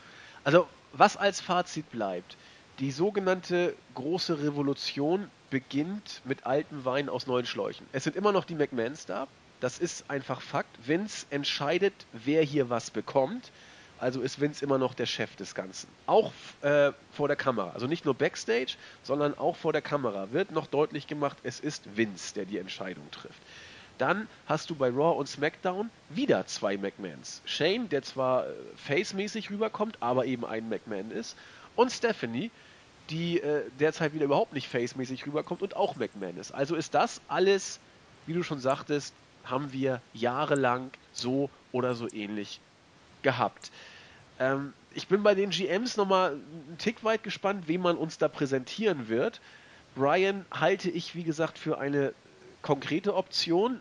Also, 0.45 0.69
was 0.93 1.17
als 1.17 1.41
Fazit 1.41 1.91
bleibt, 1.91 2.37
die 2.79 2.91
sogenannte 2.91 3.75
große 3.95 4.43
Revolution 4.43 5.31
beginnt 5.51 6.23
mit 6.25 6.47
altem 6.47 6.85
Wein 6.85 7.09
aus 7.09 7.27
neuen 7.27 7.47
Schläuchen. 7.47 7.87
Es 7.93 8.05
sind 8.05 8.17
immer 8.17 8.33
noch 8.33 8.45
die 8.45 8.55
McMahons 8.55 9.07
da, 9.07 9.29
das 9.63 9.79
ist 9.79 10.11
einfach 10.11 10.41
Fakt. 10.41 10.77
Vince 10.85 11.27
entscheidet, 11.31 11.95
wer 12.13 12.43
hier 12.43 12.69
was 12.69 12.91
bekommt. 12.91 13.53
Also 14.01 14.21
ist 14.21 14.41
Vince 14.41 14.65
immer 14.65 14.79
noch 14.79 14.95
der 14.95 15.07
Chef 15.07 15.37
des 15.37 15.55
Ganzen. 15.55 15.87
Auch 16.07 16.33
äh, 16.63 16.91
vor 17.13 17.29
der 17.29 17.37
Kamera. 17.37 17.71
Also 17.71 17.87
nicht 17.87 18.05
nur 18.05 18.15
Backstage, 18.15 18.75
sondern 19.05 19.39
auch 19.39 19.55
vor 19.55 19.73
der 19.73 19.81
Kamera 19.81 20.33
wird 20.33 20.51
noch 20.51 20.67
deutlich 20.67 21.07
gemacht, 21.07 21.37
es 21.45 21.61
ist 21.61 21.97
Vince, 21.97 22.35
der 22.35 22.45
die 22.45 22.59
Entscheidung 22.59 23.09
trifft. 23.13 23.41
Dann 23.99 24.29
hast 24.47 24.71
du 24.71 24.75
bei 24.75 24.89
Raw 24.89 25.19
und 25.19 25.29
SmackDown 25.29 25.91
wieder 26.09 26.47
zwei 26.47 26.77
McMahons. 26.77 27.43
Shane, 27.45 27.89
der 27.89 28.03
zwar 28.03 28.47
äh, 28.47 28.53
face-mäßig 28.77 29.51
rüberkommt, 29.51 29.97
aber 30.01 30.27
eben 30.27 30.45
ein 30.45 30.69
McMahon 30.69 31.11
ist. 31.11 31.37
Und 31.77 31.91
Stephanie, 31.91 32.51
die 33.11 33.41
äh, 33.41 33.65
derzeit 33.79 34.15
wieder 34.15 34.25
überhaupt 34.25 34.53
nicht 34.53 34.69
face-mäßig 34.69 35.27
rüberkommt 35.27 35.63
und 35.63 35.77
auch 35.77 35.97
McMahon 35.97 36.37
ist. 36.37 36.53
Also 36.53 36.77
ist 36.77 36.95
das 36.95 37.21
alles, 37.29 37.81
wie 38.27 38.33
du 38.33 38.43
schon 38.43 38.59
sagtest, 38.59 39.15
haben 39.45 39.73
wir 39.73 40.01
jahrelang 40.15 40.91
so 41.13 41.51
oder 41.73 41.95
so 41.95 42.11
ähnlich 42.13 42.61
gehabt. 43.23 43.71
Ähm, 44.39 44.73
ich 44.95 45.09
bin 45.09 45.23
bei 45.23 45.35
den 45.35 45.51
GMs 45.51 45.97
nochmal 45.97 46.33
einen 46.33 46.77
Tick 46.79 47.03
weit 47.05 47.23
gespannt, 47.23 47.69
wem 47.69 47.83
man 47.83 47.97
uns 47.97 48.19
da 48.19 48.29
präsentieren 48.29 49.09
wird. 49.09 49.41
Brian 49.95 50.47
halte 50.51 50.91
ich, 50.91 51.15
wie 51.15 51.23
gesagt, 51.23 51.59
für 51.59 51.79
eine 51.79 52.15
konkrete 52.63 53.15
Option, 53.15 53.81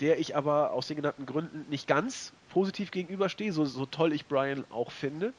der 0.00 0.18
ich 0.18 0.36
aber 0.36 0.72
aus 0.72 0.88
den 0.88 0.96
genannten 0.96 1.26
Gründen 1.26 1.66
nicht 1.70 1.86
ganz 1.86 2.32
positiv 2.50 2.90
gegenüberstehe, 2.90 3.52
so, 3.52 3.64
so 3.64 3.86
toll 3.86 4.12
ich 4.12 4.26
Brian 4.26 4.64
auch 4.70 4.90
finde. 4.90 5.32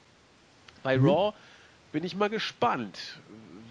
Bei 0.84 0.98
mhm. 0.98 1.10
Raw 1.10 1.34
bin 1.92 2.04
ich 2.04 2.16
mal 2.16 2.30
gespannt, 2.30 3.20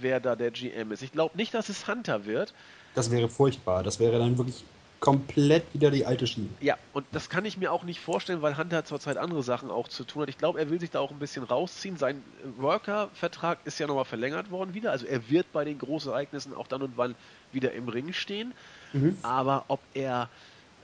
wer 0.01 0.21
da 0.21 0.37
der 0.37 0.51
GM 0.51 0.93
ist. 0.93 1.03
Ich 1.03 1.13
glaube 1.13 1.37
nicht, 1.37 1.55
dass 1.55 1.69
es 1.69 1.87
Hunter 1.89 2.27
wird. 2.27 2.55
Das 2.95 3.11
wäre 3.11 3.29
furchtbar. 3.29 3.83
Das 3.83 4.01
wäre 4.01 4.19
dann 4.19 4.39
wirklich 4.39 4.65
komplett 5.01 5.65
wieder 5.75 5.91
die 5.91 6.07
alte 6.07 6.27
Schiene. 6.27 6.49
Ja, 6.61 6.77
und 6.93 7.07
das 7.13 7.29
kann 7.29 7.45
ich 7.45 7.59
mir 7.59 7.73
auch 7.73 7.85
nicht 7.85 8.01
vorstellen, 8.01 8.43
weil 8.43 8.57
Hunter 8.57 8.85
zurzeit 8.85 9.17
andere 9.19 9.43
Sachen 9.43 9.71
auch 9.71 9.89
zu 9.89 10.05
tun 10.05 10.23
hat. 10.23 10.29
Ich 10.29 10.39
glaube, 10.39 10.59
er 10.59 10.71
will 10.71 10.81
sich 10.81 10.91
da 10.91 11.01
auch 11.01 11.11
ein 11.11 11.19
bisschen 11.19 11.45
rausziehen. 11.45 11.97
Sein 11.97 12.23
Worker-Vertrag 12.57 13.59
ist 13.65 13.79
ja 13.79 13.87
nochmal 13.87 14.05
verlängert 14.05 14.51
worden 14.51 14.75
wieder. 14.75 14.93
Also 14.93 15.07
er 15.07 15.29
wird 15.29 15.53
bei 15.53 15.65
den 15.65 15.79
großen 15.79 16.11
Ereignissen 16.11 16.55
auch 16.55 16.67
dann 16.67 16.83
und 16.83 16.97
wann 16.97 17.15
wieder 17.53 17.73
im 17.73 17.89
Ring 17.89 18.13
stehen. 18.13 18.55
Mhm. 18.93 19.19
Aber 19.23 19.67
ob 19.69 19.81
er 19.93 20.31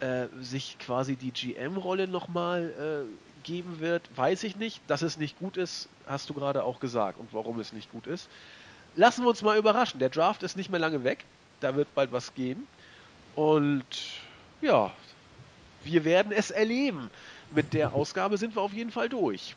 äh, 0.00 0.26
sich 0.40 0.78
quasi 0.78 1.16
die 1.16 1.30
GM-Rolle 1.30 2.06
nochmal 2.06 3.06
äh, 3.08 3.44
geben 3.44 3.80
wird, 3.80 4.02
weiß 4.14 4.44
ich 4.44 4.56
nicht. 4.56 4.82
Dass 4.88 5.02
es 5.02 5.16
nicht 5.16 5.38
gut 5.38 5.56
ist, 5.56 5.88
hast 6.06 6.28
du 6.28 6.34
gerade 6.34 6.64
auch 6.64 6.80
gesagt. 6.80 7.18
Und 7.18 7.32
warum 7.32 7.58
es 7.60 7.72
nicht 7.72 7.90
gut 7.90 8.06
ist. 8.06 8.28
Lassen 8.94 9.24
wir 9.24 9.30
uns 9.30 9.42
mal 9.42 9.56
überraschen. 9.56 10.00
Der 10.00 10.10
Draft 10.10 10.42
ist 10.42 10.56
nicht 10.56 10.70
mehr 10.70 10.80
lange 10.80 11.02
weg. 11.02 11.24
Da 11.60 11.76
wird 11.76 11.94
bald 11.94 12.12
was 12.12 12.34
gehen. 12.34 12.66
Und 13.34 13.84
ja, 14.60 14.92
wir 15.84 16.04
werden 16.04 16.32
es 16.32 16.50
erleben. 16.50 17.10
Mit 17.54 17.74
der 17.74 17.94
Ausgabe 17.94 18.38
sind 18.38 18.54
wir 18.54 18.62
auf 18.62 18.72
jeden 18.72 18.90
Fall 18.90 19.08
durch. 19.08 19.54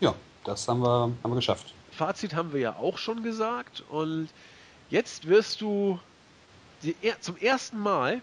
Ja, 0.00 0.14
das 0.44 0.66
haben 0.66 0.80
wir, 0.80 1.12
haben 1.22 1.30
wir 1.30 1.36
geschafft. 1.36 1.74
Fazit 1.92 2.34
haben 2.34 2.52
wir 2.52 2.60
ja 2.60 2.76
auch 2.76 2.98
schon 2.98 3.22
gesagt. 3.22 3.84
Und 3.88 4.28
jetzt 4.88 5.28
wirst 5.28 5.60
du 5.60 5.98
die, 6.82 6.94
zum 7.20 7.36
ersten 7.36 7.78
Mal 7.78 8.20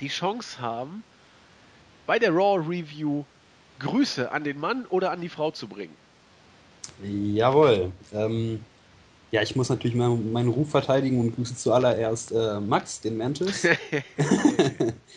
die 0.00 0.08
Chance 0.08 0.60
haben, 0.60 1.02
bei 2.06 2.18
der 2.18 2.30
Raw 2.30 2.58
Review 2.58 3.24
Grüße 3.78 4.30
an 4.30 4.44
den 4.44 4.58
Mann 4.58 4.86
oder 4.86 5.10
an 5.10 5.20
die 5.20 5.28
Frau 5.28 5.50
zu 5.50 5.66
bringen. 5.66 5.96
Jawohl. 7.02 7.92
Ähm, 8.12 8.64
ja, 9.32 9.40
ich 9.40 9.56
muss 9.56 9.70
natürlich 9.70 9.96
meinen, 9.96 10.30
meinen 10.30 10.50
Ruf 10.50 10.70
verteidigen 10.70 11.18
und 11.18 11.34
grüße 11.34 11.56
zuallererst 11.56 12.32
äh, 12.32 12.60
Max, 12.60 13.00
den 13.00 13.16
Mantis. 13.16 13.64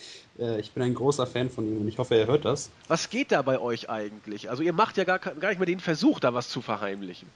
äh, 0.40 0.60
ich 0.60 0.72
bin 0.72 0.84
ein 0.84 0.94
großer 0.94 1.28
Fan 1.28 1.50
von 1.50 1.68
ihm 1.68 1.82
und 1.82 1.88
ich 1.90 1.98
hoffe, 1.98 2.16
er 2.16 2.26
hört 2.26 2.46
das. 2.46 2.70
Was 2.88 3.10
geht 3.10 3.34
da 3.34 3.42
bei 3.42 3.60
euch 3.60 3.90
eigentlich? 3.90 4.50
Also 4.50 4.64
ihr 4.64 4.72
macht 4.72 4.96
ja 4.96 5.04
gar, 5.04 5.20
gar 5.20 5.50
nicht 5.50 5.60
mehr 5.60 5.66
den 5.66 5.82
Versuch, 5.82 6.22
da 6.22 6.34
was 6.34 6.48
zu 6.48 6.62
verheimlichen. 6.62 7.28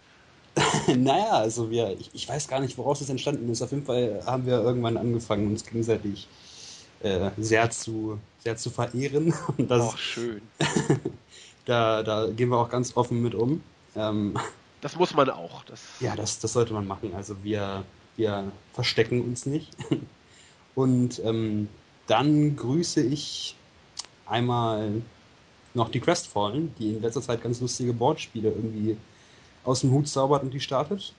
naja, 0.96 1.32
also 1.32 1.70
wir, 1.70 1.98
ich, 2.00 2.12
ich, 2.14 2.30
weiß 2.30 2.48
gar 2.48 2.62
nicht, 2.62 2.78
woraus 2.78 3.02
es 3.02 3.10
entstanden 3.10 3.52
ist. 3.52 3.62
Auf 3.62 3.72
jeden 3.72 3.86
Fall 3.86 4.22
haben 4.26 4.46
wir 4.46 4.62
irgendwann 4.62 4.96
angefangen, 4.96 5.48
uns 5.48 5.66
gegenseitig 5.66 6.30
äh, 7.02 7.30
sehr, 7.38 7.70
zu, 7.72 8.20
sehr 8.40 8.56
zu 8.56 8.70
verehren. 8.70 9.34
Und 9.58 9.70
das, 9.70 9.82
Och, 9.84 9.98
schön. 9.98 10.42
da, 11.66 12.04
da 12.04 12.28
gehen 12.28 12.48
wir 12.48 12.58
auch 12.58 12.70
ganz 12.70 12.96
offen 12.96 13.22
mit 13.22 13.36
um. 13.36 13.62
Ähm, 13.98 14.38
das 14.82 14.96
muss 14.96 15.14
man 15.14 15.30
auch. 15.30 15.64
Das 15.66 15.82
ja, 16.00 16.16
das, 16.16 16.40
das 16.40 16.54
sollte 16.54 16.74
man 16.74 16.88
machen. 16.88 17.14
Also 17.16 17.36
wir, 17.44 17.84
wir 18.16 18.52
verstecken 18.74 19.22
uns 19.22 19.46
nicht. 19.46 19.72
Und 20.76 21.20
ähm, 21.26 21.68
dann 22.08 22.56
grüße 22.56 23.02
ich 23.02 23.56
einmal 24.26 25.02
noch 25.74 25.90
die 25.90 26.00
Crestfallen, 26.00 26.74
die 26.80 26.94
in 26.94 27.02
letzter 27.02 27.22
Zeit 27.22 27.44
ganz 27.44 27.60
lustige 27.62 27.94
Boardspiele 27.94 28.50
irgendwie 28.50 28.98
aus 29.64 29.82
dem 29.82 29.92
Hut 29.92 30.08
zaubert 30.08 30.44
und 30.44 30.54
die 30.54 30.60
startet. 30.60 31.14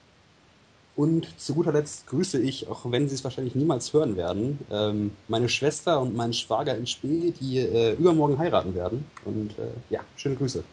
Und 0.95 1.39
zu 1.39 1.53
guter 1.53 1.71
Letzt 1.71 2.07
grüße 2.07 2.39
ich, 2.41 2.67
auch 2.67 2.81
wenn 2.85 3.07
sie 3.07 3.15
es 3.15 3.23
wahrscheinlich 3.23 3.55
niemals 3.55 3.93
hören 3.93 4.17
werden, 4.17 4.59
ähm, 4.69 5.11
meine 5.29 5.47
Schwester 5.47 6.01
und 6.01 6.15
meinen 6.15 6.33
Schwager 6.33 6.75
in 6.75 6.85
Spee, 6.85 7.31
die 7.39 7.59
äh, 7.59 7.93
übermorgen 7.93 8.37
heiraten 8.37 8.75
werden. 8.75 9.05
Und 9.23 9.51
äh, 9.51 9.71
ja, 9.89 10.01
schöne 10.17 10.35
Grüße. 10.35 10.63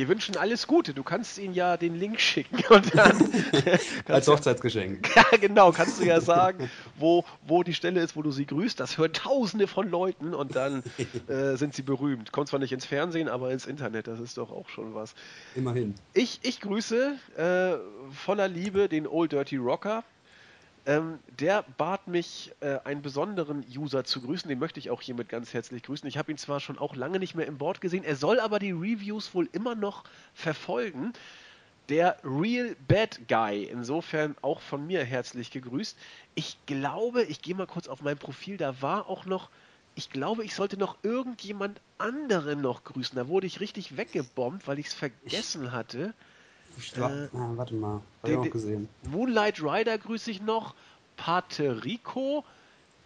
Wir 0.00 0.08
wünschen 0.08 0.38
alles 0.38 0.66
Gute. 0.66 0.94
Du 0.94 1.02
kannst 1.02 1.36
ihnen 1.36 1.52
ja 1.52 1.76
den 1.76 1.94
Link 1.94 2.22
schicken 2.22 2.64
und 2.70 2.96
dann. 2.96 3.22
Als 4.06 4.28
Hochzeitsgeschenk. 4.28 5.06
Ja, 5.14 5.36
genau. 5.36 5.72
Kannst 5.72 6.00
du 6.00 6.06
ja 6.06 6.22
sagen, 6.22 6.70
wo, 6.96 7.26
wo 7.46 7.62
die 7.62 7.74
Stelle 7.74 8.00
ist, 8.00 8.16
wo 8.16 8.22
du 8.22 8.30
sie 8.30 8.46
grüßt. 8.46 8.80
Das 8.80 8.96
hören 8.96 9.12
Tausende 9.12 9.66
von 9.66 9.90
Leuten 9.90 10.32
und 10.32 10.56
dann 10.56 10.82
äh, 11.28 11.56
sind 11.56 11.74
sie 11.74 11.82
berühmt. 11.82 12.32
Kommt 12.32 12.48
zwar 12.48 12.60
nicht 12.60 12.72
ins 12.72 12.86
Fernsehen, 12.86 13.28
aber 13.28 13.50
ins 13.50 13.66
Internet. 13.66 14.06
Das 14.06 14.20
ist 14.20 14.38
doch 14.38 14.50
auch 14.50 14.70
schon 14.70 14.94
was. 14.94 15.14
Immerhin. 15.54 15.94
Ich, 16.14 16.40
ich 16.44 16.62
grüße 16.62 17.12
äh, 17.36 18.14
voller 18.14 18.48
Liebe 18.48 18.88
den 18.88 19.06
Old 19.06 19.32
Dirty 19.32 19.58
Rocker. 19.58 20.02
Ähm, 20.86 21.18
der 21.38 21.62
bat 21.76 22.08
mich, 22.08 22.52
äh, 22.60 22.78
einen 22.84 23.02
besonderen 23.02 23.64
User 23.68 24.04
zu 24.04 24.22
grüßen. 24.22 24.48
Den 24.48 24.58
möchte 24.58 24.80
ich 24.80 24.90
auch 24.90 25.02
hiermit 25.02 25.28
ganz 25.28 25.52
herzlich 25.52 25.82
grüßen. 25.82 26.08
Ich 26.08 26.16
habe 26.16 26.30
ihn 26.30 26.38
zwar 26.38 26.60
schon 26.60 26.78
auch 26.78 26.96
lange 26.96 27.18
nicht 27.18 27.34
mehr 27.34 27.46
im 27.46 27.58
Board 27.58 27.80
gesehen, 27.80 28.04
er 28.04 28.16
soll 28.16 28.40
aber 28.40 28.58
die 28.58 28.72
Reviews 28.72 29.34
wohl 29.34 29.48
immer 29.52 29.74
noch 29.74 30.04
verfolgen. 30.32 31.12
Der 31.90 32.16
Real 32.24 32.76
Bad 32.86 33.28
Guy, 33.28 33.64
insofern 33.64 34.36
auch 34.42 34.60
von 34.60 34.86
mir 34.86 35.04
herzlich 35.04 35.50
gegrüßt. 35.50 35.98
Ich 36.34 36.56
glaube, 36.66 37.24
ich 37.24 37.42
gehe 37.42 37.54
mal 37.54 37.66
kurz 37.66 37.88
auf 37.88 38.00
mein 38.00 38.16
Profil, 38.16 38.56
da 38.56 38.80
war 38.80 39.08
auch 39.08 39.26
noch, 39.26 39.50
ich 39.96 40.08
glaube, 40.08 40.44
ich 40.44 40.54
sollte 40.54 40.76
noch 40.76 40.98
irgendjemand 41.02 41.80
anderen 41.98 42.60
noch 42.60 42.84
grüßen. 42.84 43.16
Da 43.16 43.28
wurde 43.28 43.48
ich 43.48 43.60
richtig 43.60 43.96
weggebombt, 43.96 44.66
weil 44.68 44.78
ich 44.78 44.86
es 44.86 44.94
vergessen 44.94 45.72
hatte. 45.72 46.14
Äh, 46.96 47.28
ah, 47.36 47.52
warte 47.56 47.74
mal, 47.74 48.00
habe 48.22 48.32
ich 48.32 48.38
auch 48.38 48.50
gesehen. 48.50 48.88
Moonlight 49.10 49.62
Rider 49.62 49.98
grüße 49.98 50.30
ich 50.30 50.40
noch. 50.42 50.74
Paterico, 51.16 52.44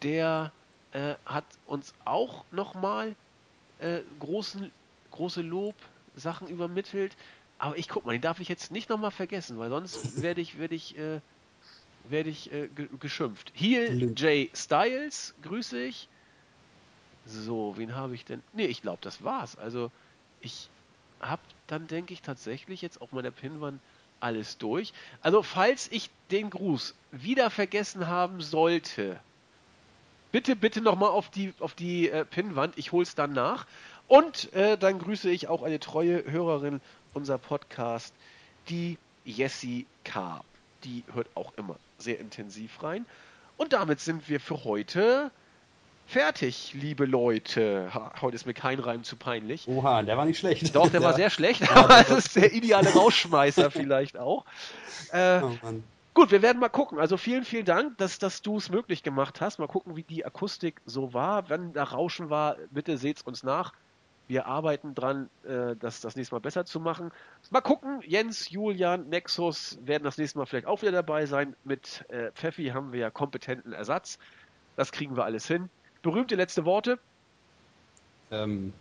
der 0.02 0.52
äh, 0.92 1.14
hat 1.26 1.44
uns 1.66 1.92
auch 2.04 2.44
nochmal 2.52 3.16
äh, 3.80 4.00
großen, 4.20 4.70
große 5.10 5.42
Lob-Sachen 5.42 6.48
übermittelt. 6.48 7.16
Aber 7.58 7.76
ich 7.76 7.88
guck 7.88 8.04
mal, 8.06 8.12
den 8.12 8.20
darf 8.20 8.40
ich 8.40 8.48
jetzt 8.48 8.70
nicht 8.70 8.88
nochmal 8.88 9.10
vergessen, 9.10 9.58
weil 9.58 9.70
sonst 9.70 10.22
werde 10.22 10.40
ich, 10.40 10.58
werde 10.58 10.74
ich, 10.74 10.96
äh, 10.96 11.20
werde 12.08 12.30
ich 12.30 12.52
äh, 12.52 12.68
geschimpft. 13.00 13.52
Heel 13.54 14.12
J 14.16 14.56
Styles 14.56 15.34
grüße 15.42 15.82
ich. 15.82 16.08
So, 17.26 17.74
wen 17.76 17.94
habe 17.96 18.14
ich 18.14 18.24
denn? 18.24 18.42
Ne, 18.52 18.66
ich 18.66 18.82
glaube, 18.82 18.98
das 19.00 19.24
war's. 19.24 19.56
Also, 19.56 19.90
ich 20.40 20.68
habe 21.28 21.42
dann, 21.66 21.86
denke 21.86 22.12
ich, 22.12 22.22
tatsächlich 22.22 22.82
jetzt 22.82 23.00
auf 23.00 23.12
meiner 23.12 23.30
Pinwand 23.30 23.80
alles 24.20 24.58
durch. 24.58 24.92
Also, 25.20 25.42
falls 25.42 25.90
ich 25.90 26.10
den 26.30 26.50
Gruß 26.50 26.94
wieder 27.10 27.50
vergessen 27.50 28.06
haben 28.06 28.40
sollte, 28.40 29.18
bitte, 30.32 30.56
bitte 30.56 30.80
nochmal 30.80 31.10
auf 31.10 31.30
die, 31.30 31.52
auf 31.60 31.74
die 31.74 32.08
äh, 32.08 32.24
Pinnwand. 32.24 32.78
Ich 32.78 32.92
hol's 32.92 33.14
dann 33.14 33.32
nach. 33.32 33.66
Und 34.08 34.52
äh, 34.52 34.76
dann 34.76 34.98
grüße 34.98 35.30
ich 35.30 35.48
auch 35.48 35.62
eine 35.62 35.80
treue 35.80 36.30
Hörerin 36.30 36.80
unser 37.14 37.38
Podcast, 37.38 38.14
die 38.68 38.98
Jessie 39.24 39.86
K. 40.04 40.42
Die 40.84 41.04
hört 41.12 41.28
auch 41.34 41.52
immer 41.56 41.76
sehr 41.98 42.18
intensiv 42.18 42.82
rein. 42.82 43.06
Und 43.56 43.72
damit 43.72 44.00
sind 44.00 44.28
wir 44.28 44.40
für 44.40 44.64
heute 44.64 45.30
fertig, 46.06 46.74
liebe 46.74 47.04
Leute. 47.04 47.90
heute 48.20 48.34
ist 48.34 48.46
mir 48.46 48.54
kein 48.54 48.78
Reim 48.78 49.04
zu 49.04 49.16
peinlich. 49.16 49.66
Oha, 49.68 50.02
der 50.02 50.16
war 50.16 50.24
nicht 50.24 50.38
schlecht. 50.38 50.74
Doch, 50.74 50.88
der 50.88 51.00
ja. 51.00 51.06
war 51.06 51.14
sehr 51.14 51.30
schlecht, 51.30 51.70
aber 51.74 52.00
es 52.00 52.10
ist 52.10 52.36
der 52.36 52.52
ideale 52.52 52.92
Rausschmeißer 52.92 53.70
vielleicht 53.72 54.16
auch. 54.16 54.44
Äh, 55.12 55.40
oh 55.42 55.56
gut, 56.14 56.30
wir 56.30 56.42
werden 56.42 56.60
mal 56.60 56.68
gucken. 56.68 56.98
Also 56.98 57.16
vielen, 57.16 57.44
vielen 57.44 57.64
Dank, 57.64 57.98
dass, 57.98 58.18
dass 58.18 58.42
du 58.42 58.56
es 58.56 58.70
möglich 58.70 59.02
gemacht 59.02 59.40
hast. 59.40 59.58
Mal 59.58 59.66
gucken, 59.66 59.96
wie 59.96 60.02
die 60.02 60.24
Akustik 60.24 60.80
so 60.86 61.12
war. 61.12 61.48
Wenn 61.48 61.72
da 61.72 61.84
Rauschen 61.84 62.30
war, 62.30 62.56
bitte 62.70 62.96
seht's 62.96 63.22
uns 63.22 63.42
nach. 63.42 63.72
Wir 64.26 64.46
arbeiten 64.46 64.94
dran, 64.94 65.28
äh, 65.44 65.76
das 65.76 66.00
das 66.00 66.16
nächste 66.16 66.34
Mal 66.34 66.40
besser 66.40 66.64
zu 66.64 66.80
machen. 66.80 67.10
Mal 67.50 67.60
gucken, 67.60 68.00
Jens, 68.06 68.48
Julian, 68.48 69.08
Nexus 69.10 69.78
werden 69.82 70.04
das 70.04 70.16
nächste 70.16 70.38
Mal 70.38 70.46
vielleicht 70.46 70.66
auch 70.66 70.80
wieder 70.80 70.92
dabei 70.92 71.26
sein. 71.26 71.54
Mit 71.64 72.04
äh, 72.08 72.30
Pfeffi 72.32 72.68
haben 72.68 72.92
wir 72.92 73.00
ja 73.00 73.10
kompetenten 73.10 73.72
Ersatz. 73.72 74.18
Das 74.76 74.92
kriegen 74.92 75.16
wir 75.16 75.24
alles 75.24 75.46
hin. 75.46 75.68
Berühmte 76.04 76.36
letzte 76.36 76.64
Worte? 76.64 76.98
Ähm, 78.30 78.72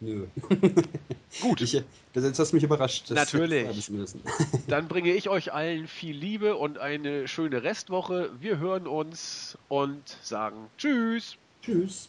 nö. 0.00 0.26
Gut. 1.42 1.60
Ich, 1.60 1.80
das, 2.14 2.24
jetzt 2.24 2.38
hast 2.38 2.50
du 2.50 2.56
mich 2.56 2.64
überrascht. 2.64 3.10
Natürlich. 3.10 3.88
Dann 4.68 4.88
bringe 4.88 5.12
ich 5.12 5.28
euch 5.28 5.52
allen 5.52 5.86
viel 5.86 6.16
Liebe 6.16 6.56
und 6.56 6.78
eine 6.78 7.28
schöne 7.28 7.62
Restwoche. 7.62 8.30
Wir 8.40 8.58
hören 8.58 8.86
uns 8.86 9.56
und 9.68 10.08
sagen 10.22 10.68
Tschüss. 10.78 11.36
Tschüss. 11.62 12.08